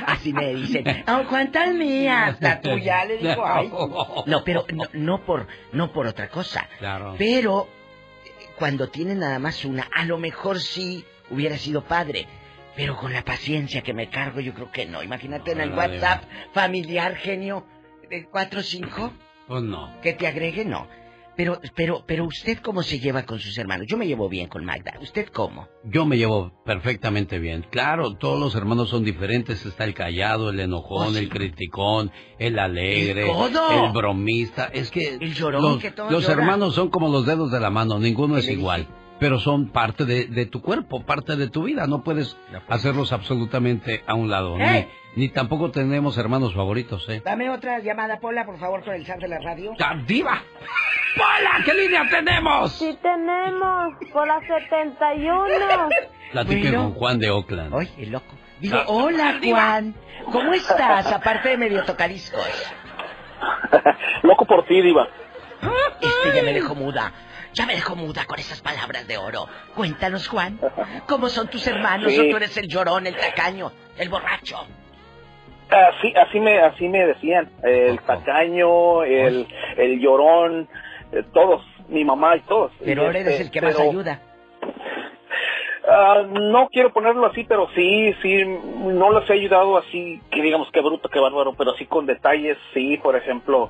Así 0.08 0.34
me 0.34 0.54
dicen. 0.56 0.84
"Ah, 1.08 1.24
¿Cuántas 1.30 1.74
millas? 1.74 2.38
La 2.42 2.60
tuya, 2.62 3.06
le 3.06 3.18
digo. 3.18 3.46
Ay, 3.46 3.70
tú". 3.70 4.24
No, 4.26 4.44
pero 4.44 4.66
no, 4.74 4.86
no 4.94 5.24
por, 5.26 5.48
no 5.74 5.92
por 5.94 6.08
otra 6.08 6.30
cosa. 6.30 6.68
Claro. 6.80 7.16
Pero 7.18 7.68
eh, 8.26 8.48
cuando 8.58 8.88
tienen 8.90 9.20
nada 9.20 9.40
más 9.40 9.64
una, 9.66 9.88
a 9.94 10.06
lo 10.06 10.18
mejor 10.18 10.60
sí 10.60 11.06
hubiera 11.30 11.58
sido 11.58 11.84
padre. 11.84 12.28
Pero 12.76 12.98
con 12.98 13.14
la 13.14 13.24
paciencia 13.24 13.82
que 13.84 13.94
me 13.94 14.10
cargo, 14.10 14.42
yo 14.42 14.54
creo 14.54 14.70
que 14.72 14.86
no. 14.86 15.02
Imagínate 15.02 15.52
en 15.52 15.62
el 15.62 15.70
No, 15.70 15.78
WhatsApp 15.78 16.24
familiar, 16.54 17.16
genio, 17.16 17.66
de 18.10 18.26
4 18.26 18.60
o 18.60 18.64
5, 18.64 19.14
Pues 19.48 19.64
no. 19.64 20.02
que 20.02 20.12
te 20.14 20.28
agregue, 20.28 20.66
no. 20.66 20.86
Pero, 21.38 21.60
pero, 21.76 22.04
pero 22.08 22.26
usted 22.26 22.60
cómo 22.60 22.82
se 22.82 23.00
lleva 23.00 23.24
con 23.24 23.40
sus 23.40 23.58
hermanos. 23.58 23.88
Yo 23.90 23.98
me 23.98 24.08
llevo 24.08 24.30
bien 24.30 24.48
con 24.48 24.64
Magda. 24.64 24.94
¿Usted 25.02 25.28
cómo? 25.34 25.68
Yo 25.84 26.06
me 26.06 26.18
llevo 26.18 26.52
perfectamente 26.64 27.40
bien. 27.40 27.66
Claro, 27.70 28.16
todos 28.16 28.40
los 28.40 28.56
hermanos 28.56 28.90
son 28.90 29.04
diferentes. 29.04 29.66
Está 29.66 29.84
el 29.84 29.94
callado, 29.94 30.50
el 30.50 30.60
enojón, 30.60 31.08
Oh, 31.08 31.12
sí. 31.12 31.20
el 31.20 31.30
criticón, 31.30 32.12
el 32.40 32.58
alegre, 32.58 33.30
El 33.30 33.92
bromista. 33.92 34.66
Es 34.74 34.92
que 34.92 35.16
El 35.16 35.34
llorón 35.34 35.62
los, 35.62 35.78
que 35.80 36.32
hermanos 36.32 36.76
son 36.76 36.90
como 36.90 37.10
los 37.10 37.26
dedos 37.26 37.52
de 37.52 37.60
la 37.60 37.70
mano. 37.70 38.00
Ninguno 38.00 38.38
es 38.38 38.46
dije? 38.48 38.58
igual. 38.60 38.88
Pero 39.20 39.40
son 39.40 39.70
parte 39.70 40.04
de, 40.06 40.26
de 40.26 40.46
tu 40.46 40.62
cuerpo, 40.62 41.06
parte 41.06 41.36
de 41.38 41.50
tu 41.50 41.64
vida. 41.64 41.88
No 41.88 42.04
puedes 42.04 42.38
hacerlos 42.68 43.12
absolutamente 43.14 44.04
a 44.08 44.14
un 44.14 44.30
lado. 44.30 44.58
¿Eh? 44.60 44.88
Ni, 45.16 45.24
ni 45.28 45.30
tampoco 45.30 45.72
tenemos 45.72 46.18
hermanos 46.18 46.54
favoritos, 46.54 47.08
¿eh? 47.10 47.22
Dame 47.24 47.50
otra 47.50 47.80
llamada, 47.80 48.20
Pola, 48.20 48.46
por 48.46 48.60
favor, 48.60 48.84
con 48.84 48.94
el 48.94 49.06
chat 49.06 49.20
de 49.20 49.28
la 49.30 49.40
radio. 49.40 49.72
¡Ya, 49.80 49.96
diva! 50.06 50.42
¡Pola! 51.16 51.64
¿Qué 51.64 51.74
línea 51.74 52.04
tenemos? 52.10 52.74
Sí 52.74 52.98
tenemos, 53.02 53.94
por 54.12 54.28
la 54.28 54.40
71. 54.42 55.46
Platique 56.32 56.62
Bueno. 56.70 56.84
con 56.84 56.94
Juan 56.94 57.20
de 57.20 57.30
Oakland. 57.32 57.74
Ay, 57.80 57.90
el 58.00 58.12
loco. 58.12 58.34
Digo, 58.60 58.78
hola, 58.88 59.40
Juan. 59.44 59.94
¿Cómo 60.32 60.54
estás? 60.54 61.12
Aparte 61.12 61.50
de 61.50 61.58
medio 61.58 61.84
tocadiscos. 61.84 62.74
Loco 64.24 64.46
por 64.46 64.66
ti, 64.66 64.82
Diva. 64.82 65.08
Este 66.02 66.36
ya 66.38 66.44
me 66.44 66.54
dejó 66.54 66.74
muda. 66.76 67.12
Ya 67.54 67.66
me 67.66 67.74
dejó 67.76 67.96
muda 67.96 68.26
con 68.26 68.40
esas 68.40 68.62
palabras 68.62 69.08
de 69.08 69.18
oro. 69.18 69.48
Cuéntanos, 69.76 70.28
Juan. 70.28 70.60
¿Cómo 71.08 71.30
son 71.30 71.48
tus 71.50 71.66
hermanos 71.68 72.12
Sí. 72.12 72.20
o 72.20 72.30
tú 72.32 72.38
eres 72.38 72.56
el 72.58 72.68
llorón, 72.68 73.08
el 73.08 73.16
tacaño, 73.16 73.72
el 73.98 74.10
borracho? 74.10 74.58
Así, 75.70 76.14
así 76.16 76.40
me, 76.40 76.60
así 76.60 76.88
me 76.88 77.06
decían. 77.08 77.50
El 77.64 78.00
tacaño, 78.02 79.04
el, 79.04 79.48
el 79.78 80.00
llorón, 80.00 80.70
eh, 81.12 81.24
todos, 81.34 81.64
mi 81.88 82.04
mamá 82.06 82.36
y 82.38 82.42
todos. 82.42 82.72
Pero 82.84 83.04
Y 83.04 83.06
ahora 83.06 83.20
eres 83.20 83.34
este, 83.34 83.44
el 83.44 83.52
que 83.52 83.62
más 83.62 83.76
ayuda. 83.80 84.22
ah, 85.88 86.24
no 86.30 86.68
quiero 86.70 86.92
ponerlo 86.92 87.26
así, 87.28 87.44
pero 87.44 87.68
sí, 87.76 88.14
sí, 88.22 88.44
no 88.46 89.12
los 89.12 89.30
he 89.30 89.34
ayudado 89.34 89.78
así, 89.78 90.22
que 90.32 90.42
digamos 90.42 90.70
que 90.72 90.82
bruto, 90.82 91.10
que 91.10 91.20
bárbaro, 91.20 91.54
pero 91.58 91.74
sí 91.76 91.86
con 91.86 92.06
detalles, 92.06 92.58
sí, 92.74 92.98
por 92.98 93.16
ejemplo. 93.16 93.70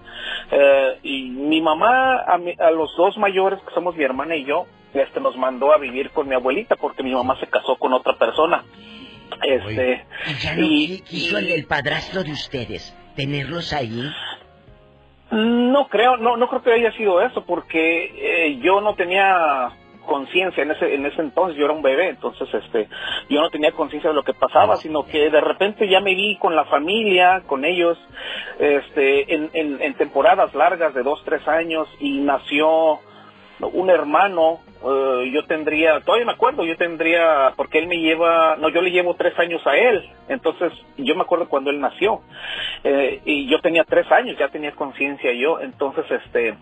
eh, 0.52 1.00
y 1.04 1.24
mi 1.30 1.62
mamá, 1.62 2.22
a, 2.28 2.38
mi- 2.38 2.56
a 2.60 2.72
los 2.72 2.96
dos 2.98 3.18
mayores, 3.18 3.60
que 3.68 3.74
somos 3.74 3.96
mi 3.96 4.04
hermana 4.04 4.36
y 4.36 4.46
yo, 4.46 4.66
este, 4.94 5.20
nos 5.20 5.36
mandó 5.38 5.74
a 5.74 5.78
vivir 5.78 6.12
con 6.12 6.28
mi 6.28 6.36
abuelita 6.36 6.76
porque 6.78 7.04
mi 7.04 7.14
mamá 7.14 7.38
se 7.40 7.48
casó 7.48 7.76
con 7.76 7.92
otra 7.94 8.14
persona. 8.18 8.64
Este, 9.44 10.06
Y 10.28 10.34
ya 10.36 10.56
no 10.56 10.66
y- 10.66 10.88
qui- 11.00 11.04
quiso 11.04 11.38
el, 11.38 11.52
el 11.52 11.66
padrastro 11.66 12.24
de 12.24 12.32
ustedes 12.32 12.96
tenerlos 13.16 13.74
ahí. 13.74 14.10
No 15.32 15.88
creo, 15.88 16.18
no, 16.18 16.38
no 16.38 16.48
creo 16.48 16.62
que 16.62 16.74
haya 16.74 16.92
sido 16.94 17.22
eso, 17.22 17.45
porque 17.45 18.12
eh, 18.16 18.60
yo 18.62 18.82
no 18.82 18.95
tenía 18.95 19.72
conciencia 20.06 20.64
en 20.64 20.72
ese, 20.72 20.94
en 20.94 21.06
ese 21.06 21.22
entonces, 21.22 21.58
yo 21.58 21.66
era 21.66 21.74
un 21.74 21.82
bebé, 21.82 22.10
entonces 22.10 22.48
este, 22.54 22.88
yo 23.28 23.42
no 23.42 23.50
tenía 23.50 23.72
conciencia 23.72 24.12
de 24.12 24.16
lo 24.16 24.24
que 24.24 24.34
pasaba, 24.34 24.78
sino 24.78 25.06
que 25.06 25.30
de 25.30 25.42
repente 25.42 25.90
ya 25.90 26.00
me 26.00 26.14
vi 26.14 26.38
con 26.38 26.56
la 26.56 26.66
familia, 26.66 27.42
con 27.48 27.66
ellos, 27.66 27.98
este, 28.60 29.34
en, 29.34 29.50
en, 29.54 29.82
en 29.82 29.94
temporadas 29.95 30.54
largas 30.54 30.94
de 30.94 31.02
dos, 31.02 31.24
tres 31.26 31.45
años, 31.48 31.88
y 32.00 32.20
nació 32.20 33.00
un 33.61 33.90
hermano, 33.90 34.59
eh, 34.84 35.32
yo 35.32 35.45
tendría, 35.45 36.01
todavía 36.01 36.25
me 36.25 36.34
acuerdo, 36.34 36.66
yo 36.66 36.75
tendría, 36.77 37.53
porque 37.56 37.80
él 37.80 37.88
me 37.88 37.98
lleva, 37.98 38.58
no, 38.58 38.69
yo 38.69 38.82
le 38.82 38.92
llevo 38.92 39.16
tres 39.16 39.38
años 39.40 39.66
a 39.66 39.77
él, 39.77 40.09
entonces 40.27 40.74
yo 40.98 41.16
me 41.16 41.22
acuerdo 41.22 41.48
cuando 41.48 41.69
él 41.69 41.80
nació, 41.80 42.22
eh, 42.84 43.22
y 43.25 43.48
yo 43.50 43.59
tenía 43.61 43.84
tres 43.84 44.11
años, 44.11 44.38
ya 44.38 44.50
tenía 44.50 44.74
conciencia 44.74 45.32
yo, 45.34 45.59
entonces 45.61 46.06
este, 46.09 46.56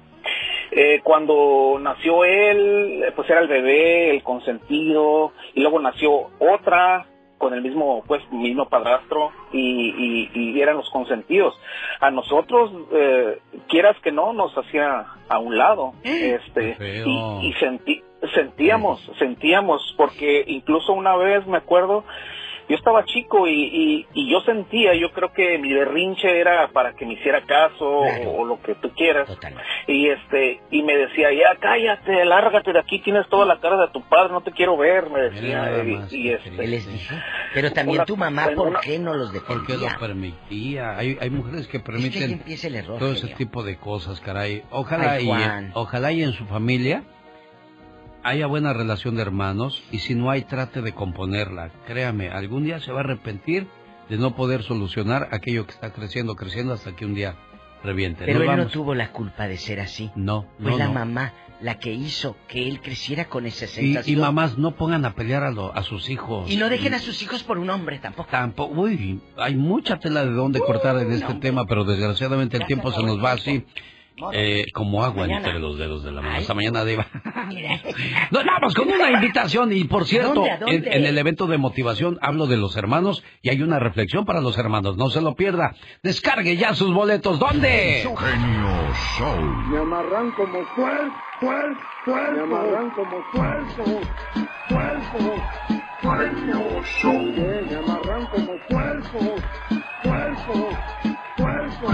eh, 0.72 1.02
cuando 1.04 1.78
nació 1.80 2.24
él, 2.24 3.06
pues 3.16 3.30
era 3.30 3.42
el 3.42 3.48
bebé, 3.48 4.12
el 4.12 4.24
consentido, 4.24 5.34
y 5.54 5.62
luego 5.62 5.80
nació 5.80 6.30
otra 6.40 7.06
con 7.44 7.54
el 7.54 7.62
mismo, 7.62 8.06
pues, 8.08 8.22
mismo 8.32 8.70
padrastro 8.70 9.32
y, 9.52 9.60
y, 9.60 10.30
y 10.34 10.62
eran 10.62 10.78
los 10.78 10.90
consentidos. 10.92 11.54
A 12.00 12.10
nosotros, 12.10 12.72
eh, 12.94 13.40
quieras 13.68 13.98
que 14.02 14.14
no, 14.14 14.32
nos 14.32 14.58
hacía 14.58 15.08
a 15.28 15.40
un 15.40 15.58
lado, 15.58 15.92
este, 16.04 16.78
y, 17.06 17.48
y 17.48 17.54
sentí, 17.60 18.02
sentíamos, 18.34 19.02
sentíamos, 19.20 19.94
porque 19.98 20.46
incluso 20.48 20.94
una 20.94 21.18
vez 21.18 21.46
me 21.46 21.58
acuerdo, 21.58 22.06
yo 22.70 22.76
estaba 22.76 23.04
chico 23.06 23.48
y, 23.48 23.52
y, 23.52 24.08
y 24.14 24.32
yo 24.32 24.42
sentía, 24.42 24.94
yo 24.96 25.12
creo 25.12 25.32
que 25.34 25.58
mi 25.58 25.74
berrinche 25.74 26.40
era 26.40 26.68
para 26.70 26.94
que 26.94 27.06
me 27.06 27.14
hiciera 27.14 27.42
caso 27.46 27.86
o, 27.88 28.42
o 28.42 28.46
lo 28.46 28.62
que 28.62 28.76
tú 28.76 28.90
quieras. 28.96 29.30
Y 29.88 30.08
este, 30.10 30.62
y 30.72 30.82
me 30.84 30.96
decía, 30.96 31.32
ya 31.34 31.58
cállate, 31.60 32.24
lárgate 32.26 32.72
de 32.74 32.80
aquí, 32.80 33.00
tienes 33.00 33.28
toda 33.30 33.46
la 33.46 33.60
cara 33.60 33.78
de 33.78 33.88
tu 33.92 34.02
padre, 34.04 34.32
no 34.32 34.42
te 34.42 34.52
quiero 34.52 34.78
ver, 34.78 35.10
me 35.10 35.22
decía. 35.24 35.84
y- 36.12 36.30
este, 36.30 36.68
les 36.68 36.88
dije? 36.88 37.16
Pero 37.54 37.72
también 37.72 37.98
Una- 38.00 38.06
tu 38.06 38.18
mamá, 38.18 38.50
¿por 38.56 38.68
una- 38.70 38.80
qué 38.80 38.98
no 39.00 39.14
los 39.14 39.32
Porque 39.32 39.74
defendía? 39.74 39.94
lo 39.94 40.00
permitía. 40.00 40.98
Hay, 40.98 41.18
hay 41.20 41.30
mujeres 41.30 41.68
que 41.68 41.78
Es 41.78 41.84
que 41.84 41.92
permiten 41.92 42.42
el 42.64 42.76
error, 42.76 43.00
todo 43.00 43.12
ese 43.14 43.28
tipo 43.36 43.64
de 43.64 43.78
cosas, 43.78 44.20
caray. 44.22 44.64
Ojalá 44.72 45.12
Ay, 45.14 45.26
y 45.30 45.72
ojalá 45.74 46.12
y 46.12 46.24
en 46.24 46.34
su 46.34 46.46
familia 46.46 47.04
haya 48.24 48.48
buena 48.48 48.74
relación 48.74 49.16
de 49.16 49.22
hermanos 49.22 49.84
y 49.92 50.00
si 50.00 50.16
no 50.16 50.30
hay 50.32 50.44
trate 50.44 50.82
de 50.82 50.94
componerla. 50.94 51.72
Créame, 51.88 52.30
algún 52.30 52.64
día 52.64 52.80
se 52.80 52.92
va 52.92 53.00
a 53.00 53.04
arrepentir 53.04 53.68
de 54.10 54.18
no 54.18 54.36
poder 54.36 54.64
solucionar 54.64 55.30
aquello 55.32 55.66
que 55.66 55.72
está 55.74 55.92
creciendo, 55.92 56.36
creciendo 56.36 56.74
hasta 56.74 56.96
que 56.96 57.06
un 57.06 57.14
día 57.16 57.36
reviente. 57.84 58.26
Pero 58.26 58.40
Nos 58.40 58.50
él 58.50 58.58
no 58.58 58.68
tuvo 58.68 58.96
la 58.96 59.12
culpa 59.12 59.48
de 59.48 59.58
ser 59.58 59.80
así. 59.80 60.10
No, 60.16 60.46
Fue 60.62 60.72
no, 60.72 60.78
la 60.78 60.88
no. 60.88 60.94
mamá 60.94 61.34
la 61.62 61.80
que 61.80 61.94
hizo 61.94 62.36
que 62.50 62.68
él 62.68 62.82
creciera 62.82 63.26
con 63.26 63.46
esa 63.46 63.64
Y, 63.66 63.68
sensación. 63.70 64.18
y 64.18 64.20
mamás, 64.22 64.58
no 64.58 64.72
pongan 64.76 65.06
a 65.06 65.14
pelear 65.16 65.44
a, 65.44 65.52
lo- 65.52 65.74
a 65.74 65.82
sus 65.84 66.10
hijos. 66.10 66.52
Y 66.52 66.58
no 66.58 66.68
dejen 66.68 66.94
a 66.94 67.00
sus 67.00 67.22
hijos 67.22 67.44
por 67.44 67.58
un 67.58 67.70
hombre 67.70 68.00
tampoco. 68.00 68.28
Tampoco, 68.30 68.82
uy, 68.82 69.22
hay 69.38 69.56
mucha 69.56 69.98
tela 70.00 70.26
de 70.26 70.32
dónde 70.32 70.60
cortar 70.60 70.98
en 70.98 71.12
este 71.14 71.34
tema, 71.36 71.66
pero 71.66 71.86
desgraciadamente 71.86 72.58
el 72.58 72.66
tiempo 72.66 72.92
se 72.92 73.02
nos 73.04 73.24
va 73.24 73.34
así, 73.34 73.66
eh, 74.34 74.66
como 74.74 75.04
agua 75.04 75.24
Mañana. 75.28 75.48
entre 75.48 75.60
los 75.60 75.78
dedos 75.78 76.04
de 76.04 76.12
la 76.12 76.22
mano. 76.22 76.36
Hasta 76.38 76.54
mañana, 76.54 76.84
Diva. 76.86 77.08
Nos 78.32 78.46
vamos 78.46 78.74
con 78.74 78.88
una 78.90 79.12
invitación 79.12 79.72
y 79.74 79.84
por 79.86 80.06
cierto, 80.06 80.34
¿Dónde, 80.36 80.52
a 80.52 80.58
dónde? 80.58 80.76
En, 80.76 80.88
en 80.94 81.06
el 81.06 81.18
evento 81.18 81.48
de 81.48 81.58
motivación 81.58 82.18
hablo 82.22 82.46
de 82.48 82.58
los 82.58 82.76
hermanos 82.78 83.24
y 83.42 83.50
hay 83.50 83.62
una 83.62 83.80
reflexión 83.80 84.26
para 84.26 84.42
los 84.42 84.58
hermanos. 84.58 84.98
No 84.98 85.10
se 85.10 85.22
lo 85.22 85.36
pierda. 85.36 85.76
Descargue 86.04 86.56
ya 86.58 86.74
sus 86.74 86.94
boletos. 86.94 87.40
¿Dónde? 87.40 88.02
Genio 88.04 88.94
Show. 89.18 89.38
Me 89.70 89.78
amarran 89.80 90.32
como 90.32 90.60
puerco, 90.76 91.16
puerco, 91.40 91.80
puerco. 92.06 92.32
Me 92.34 92.42
amarran 92.42 92.90
como 92.92 93.24
puerco, 93.32 93.84
puerco, 94.70 95.36
puerco. 96.02 96.84
Sí, 97.02 97.08
Me 97.08 97.76
amarran 97.76 98.26
como 98.28 98.54
puerco, 98.70 99.36
puerco, 100.04 100.70
puerco. 101.38 101.88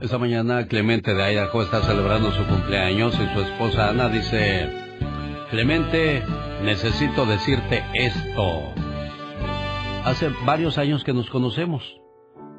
Esta 0.00 0.16
mañana 0.16 0.66
Clemente 0.66 1.12
de 1.12 1.32
Idaho 1.34 1.60
está 1.60 1.82
celebrando 1.82 2.30
su 2.32 2.42
cumpleaños 2.46 3.14
y 3.16 3.34
su 3.34 3.40
esposa 3.42 3.90
Ana 3.90 4.08
dice, 4.08 4.66
Clemente, 5.50 6.22
necesito 6.64 7.26
decirte 7.26 7.84
esto. 7.92 8.62
Hace 10.06 10.30
varios 10.46 10.78
años 10.78 11.04
que 11.04 11.12
nos 11.12 11.28
conocemos. 11.28 12.00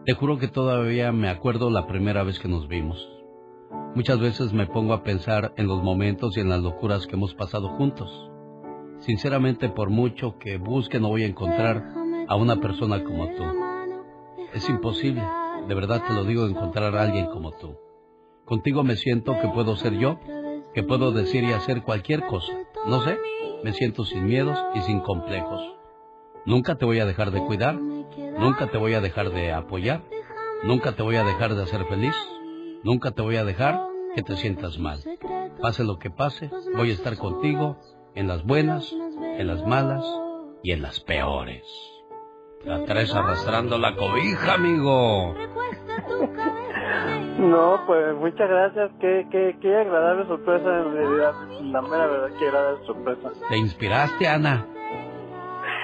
Te 0.05 0.13
juro 0.13 0.37
que 0.37 0.49
todavía 0.49 1.11
me 1.11 1.29
acuerdo 1.29 1.71
la 1.71 1.87
primera 1.87 2.21
vez 2.21 2.37
que 2.37 2.47
nos 2.47 2.67
vimos. 2.67 3.09
Muchas 3.95 4.19
veces 4.19 4.53
me 4.53 4.67
pongo 4.67 4.93
a 4.93 5.01
pensar 5.01 5.51
en 5.57 5.65
los 5.65 5.81
momentos 5.81 6.37
y 6.37 6.41
en 6.41 6.49
las 6.49 6.61
locuras 6.61 7.07
que 7.07 7.15
hemos 7.15 7.33
pasado 7.33 7.69
juntos. 7.69 8.29
Sinceramente, 8.99 9.67
por 9.67 9.89
mucho 9.89 10.37
que 10.37 10.57
busque, 10.57 10.99
no 10.99 11.09
voy 11.09 11.23
a 11.23 11.27
encontrar 11.27 11.91
a 12.27 12.35
una 12.35 12.57
persona 12.57 13.03
como 13.03 13.25
tú. 13.29 13.43
Es 14.53 14.69
imposible, 14.69 15.23
de 15.71 15.75
verdad 15.75 16.03
te 16.05 16.13
lo 16.13 16.25
digo, 16.25 16.47
encontrar 16.47 16.97
a 16.97 17.01
alguien 17.01 17.27
como 17.27 17.53
tú. 17.53 17.77
Contigo 18.43 18.83
me 18.83 18.97
siento 18.97 19.39
que 19.39 19.47
puedo 19.47 19.77
ser 19.77 19.93
yo, 19.93 20.19
que 20.73 20.83
puedo 20.83 21.13
decir 21.13 21.45
y 21.45 21.53
hacer 21.53 21.83
cualquier 21.83 22.25
cosa. 22.25 22.51
No 22.87 23.01
sé, 23.03 23.17
me 23.63 23.71
siento 23.71 24.03
sin 24.03 24.25
miedos 24.25 24.61
y 24.75 24.81
sin 24.81 24.99
complejos. 24.99 25.61
Nunca 26.45 26.75
te 26.75 26.83
voy 26.83 26.99
a 26.99 27.05
dejar 27.05 27.31
de 27.31 27.39
cuidar, 27.45 27.75
nunca 27.75 28.67
te 28.67 28.77
voy 28.77 28.95
a 28.95 28.99
dejar 28.99 29.29
de 29.31 29.53
apoyar, 29.53 30.03
nunca 30.63 30.91
te 30.91 31.03
voy 31.03 31.15
a 31.15 31.23
dejar 31.23 31.55
de 31.55 31.63
hacer 31.63 31.85
feliz, 31.85 32.15
nunca 32.83 33.11
te 33.11 33.21
voy 33.21 33.37
a 33.37 33.45
dejar 33.45 33.81
que 34.13 34.23
te 34.23 34.35
sientas 34.35 34.77
mal. 34.77 35.01
Pase 35.61 35.85
lo 35.85 35.99
que 35.99 36.09
pase, 36.09 36.51
voy 36.75 36.91
a 36.91 36.95
estar 36.95 37.15
contigo 37.15 37.77
en 38.13 38.27
las 38.27 38.43
buenas, 38.43 38.91
en 38.91 39.47
las 39.47 39.65
malas 39.65 40.03
y 40.63 40.73
en 40.73 40.81
las 40.81 40.99
peores. 40.99 41.63
La 42.65 42.85
traes 42.85 43.13
arrastrando 43.13 43.77
la 43.77 43.95
cobija, 43.95 44.53
amigo. 44.53 45.33
No, 47.39 47.81
pues 47.87 48.15
muchas 48.17 48.47
gracias. 48.47 48.91
Qué, 48.99 49.27
qué, 49.31 49.57
qué 49.61 49.75
agradable 49.75 50.27
sorpresa 50.27 50.69
en 50.69 50.93
realidad. 50.93 51.33
La 51.63 51.81
mera 51.81 52.05
verdad, 52.05 52.29
qué 52.37 52.47
agradable 52.47 52.85
sorpresa. 52.85 53.29
¿Te 53.49 53.57
inspiraste, 53.57 54.27
Ana? 54.27 54.67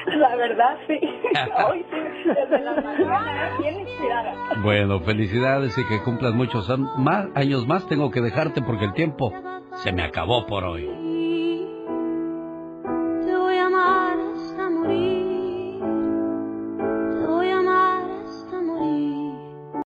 La 0.05 0.35
verdad, 0.35 0.77
sí. 0.87 0.99
Hoy 1.67 1.85
sí, 1.89 2.29
desde 2.29 2.63
la 2.63 2.81
mañana, 2.81 3.57
bien 3.59 3.79
inspirada. 3.79 4.33
Bueno, 4.61 4.99
felicidades 5.01 5.77
y 5.77 5.85
que 5.85 6.03
cumplas 6.03 6.33
muchos 6.33 6.69
más, 6.97 7.27
años 7.35 7.67
más. 7.67 7.87
Tengo 7.87 8.11
que 8.11 8.21
dejarte 8.21 8.61
porque 8.61 8.85
el 8.85 8.93
tiempo 8.93 9.33
se 9.83 9.91
me 9.91 10.03
acabó 10.03 10.45
por 10.45 10.63
hoy. 10.63 11.16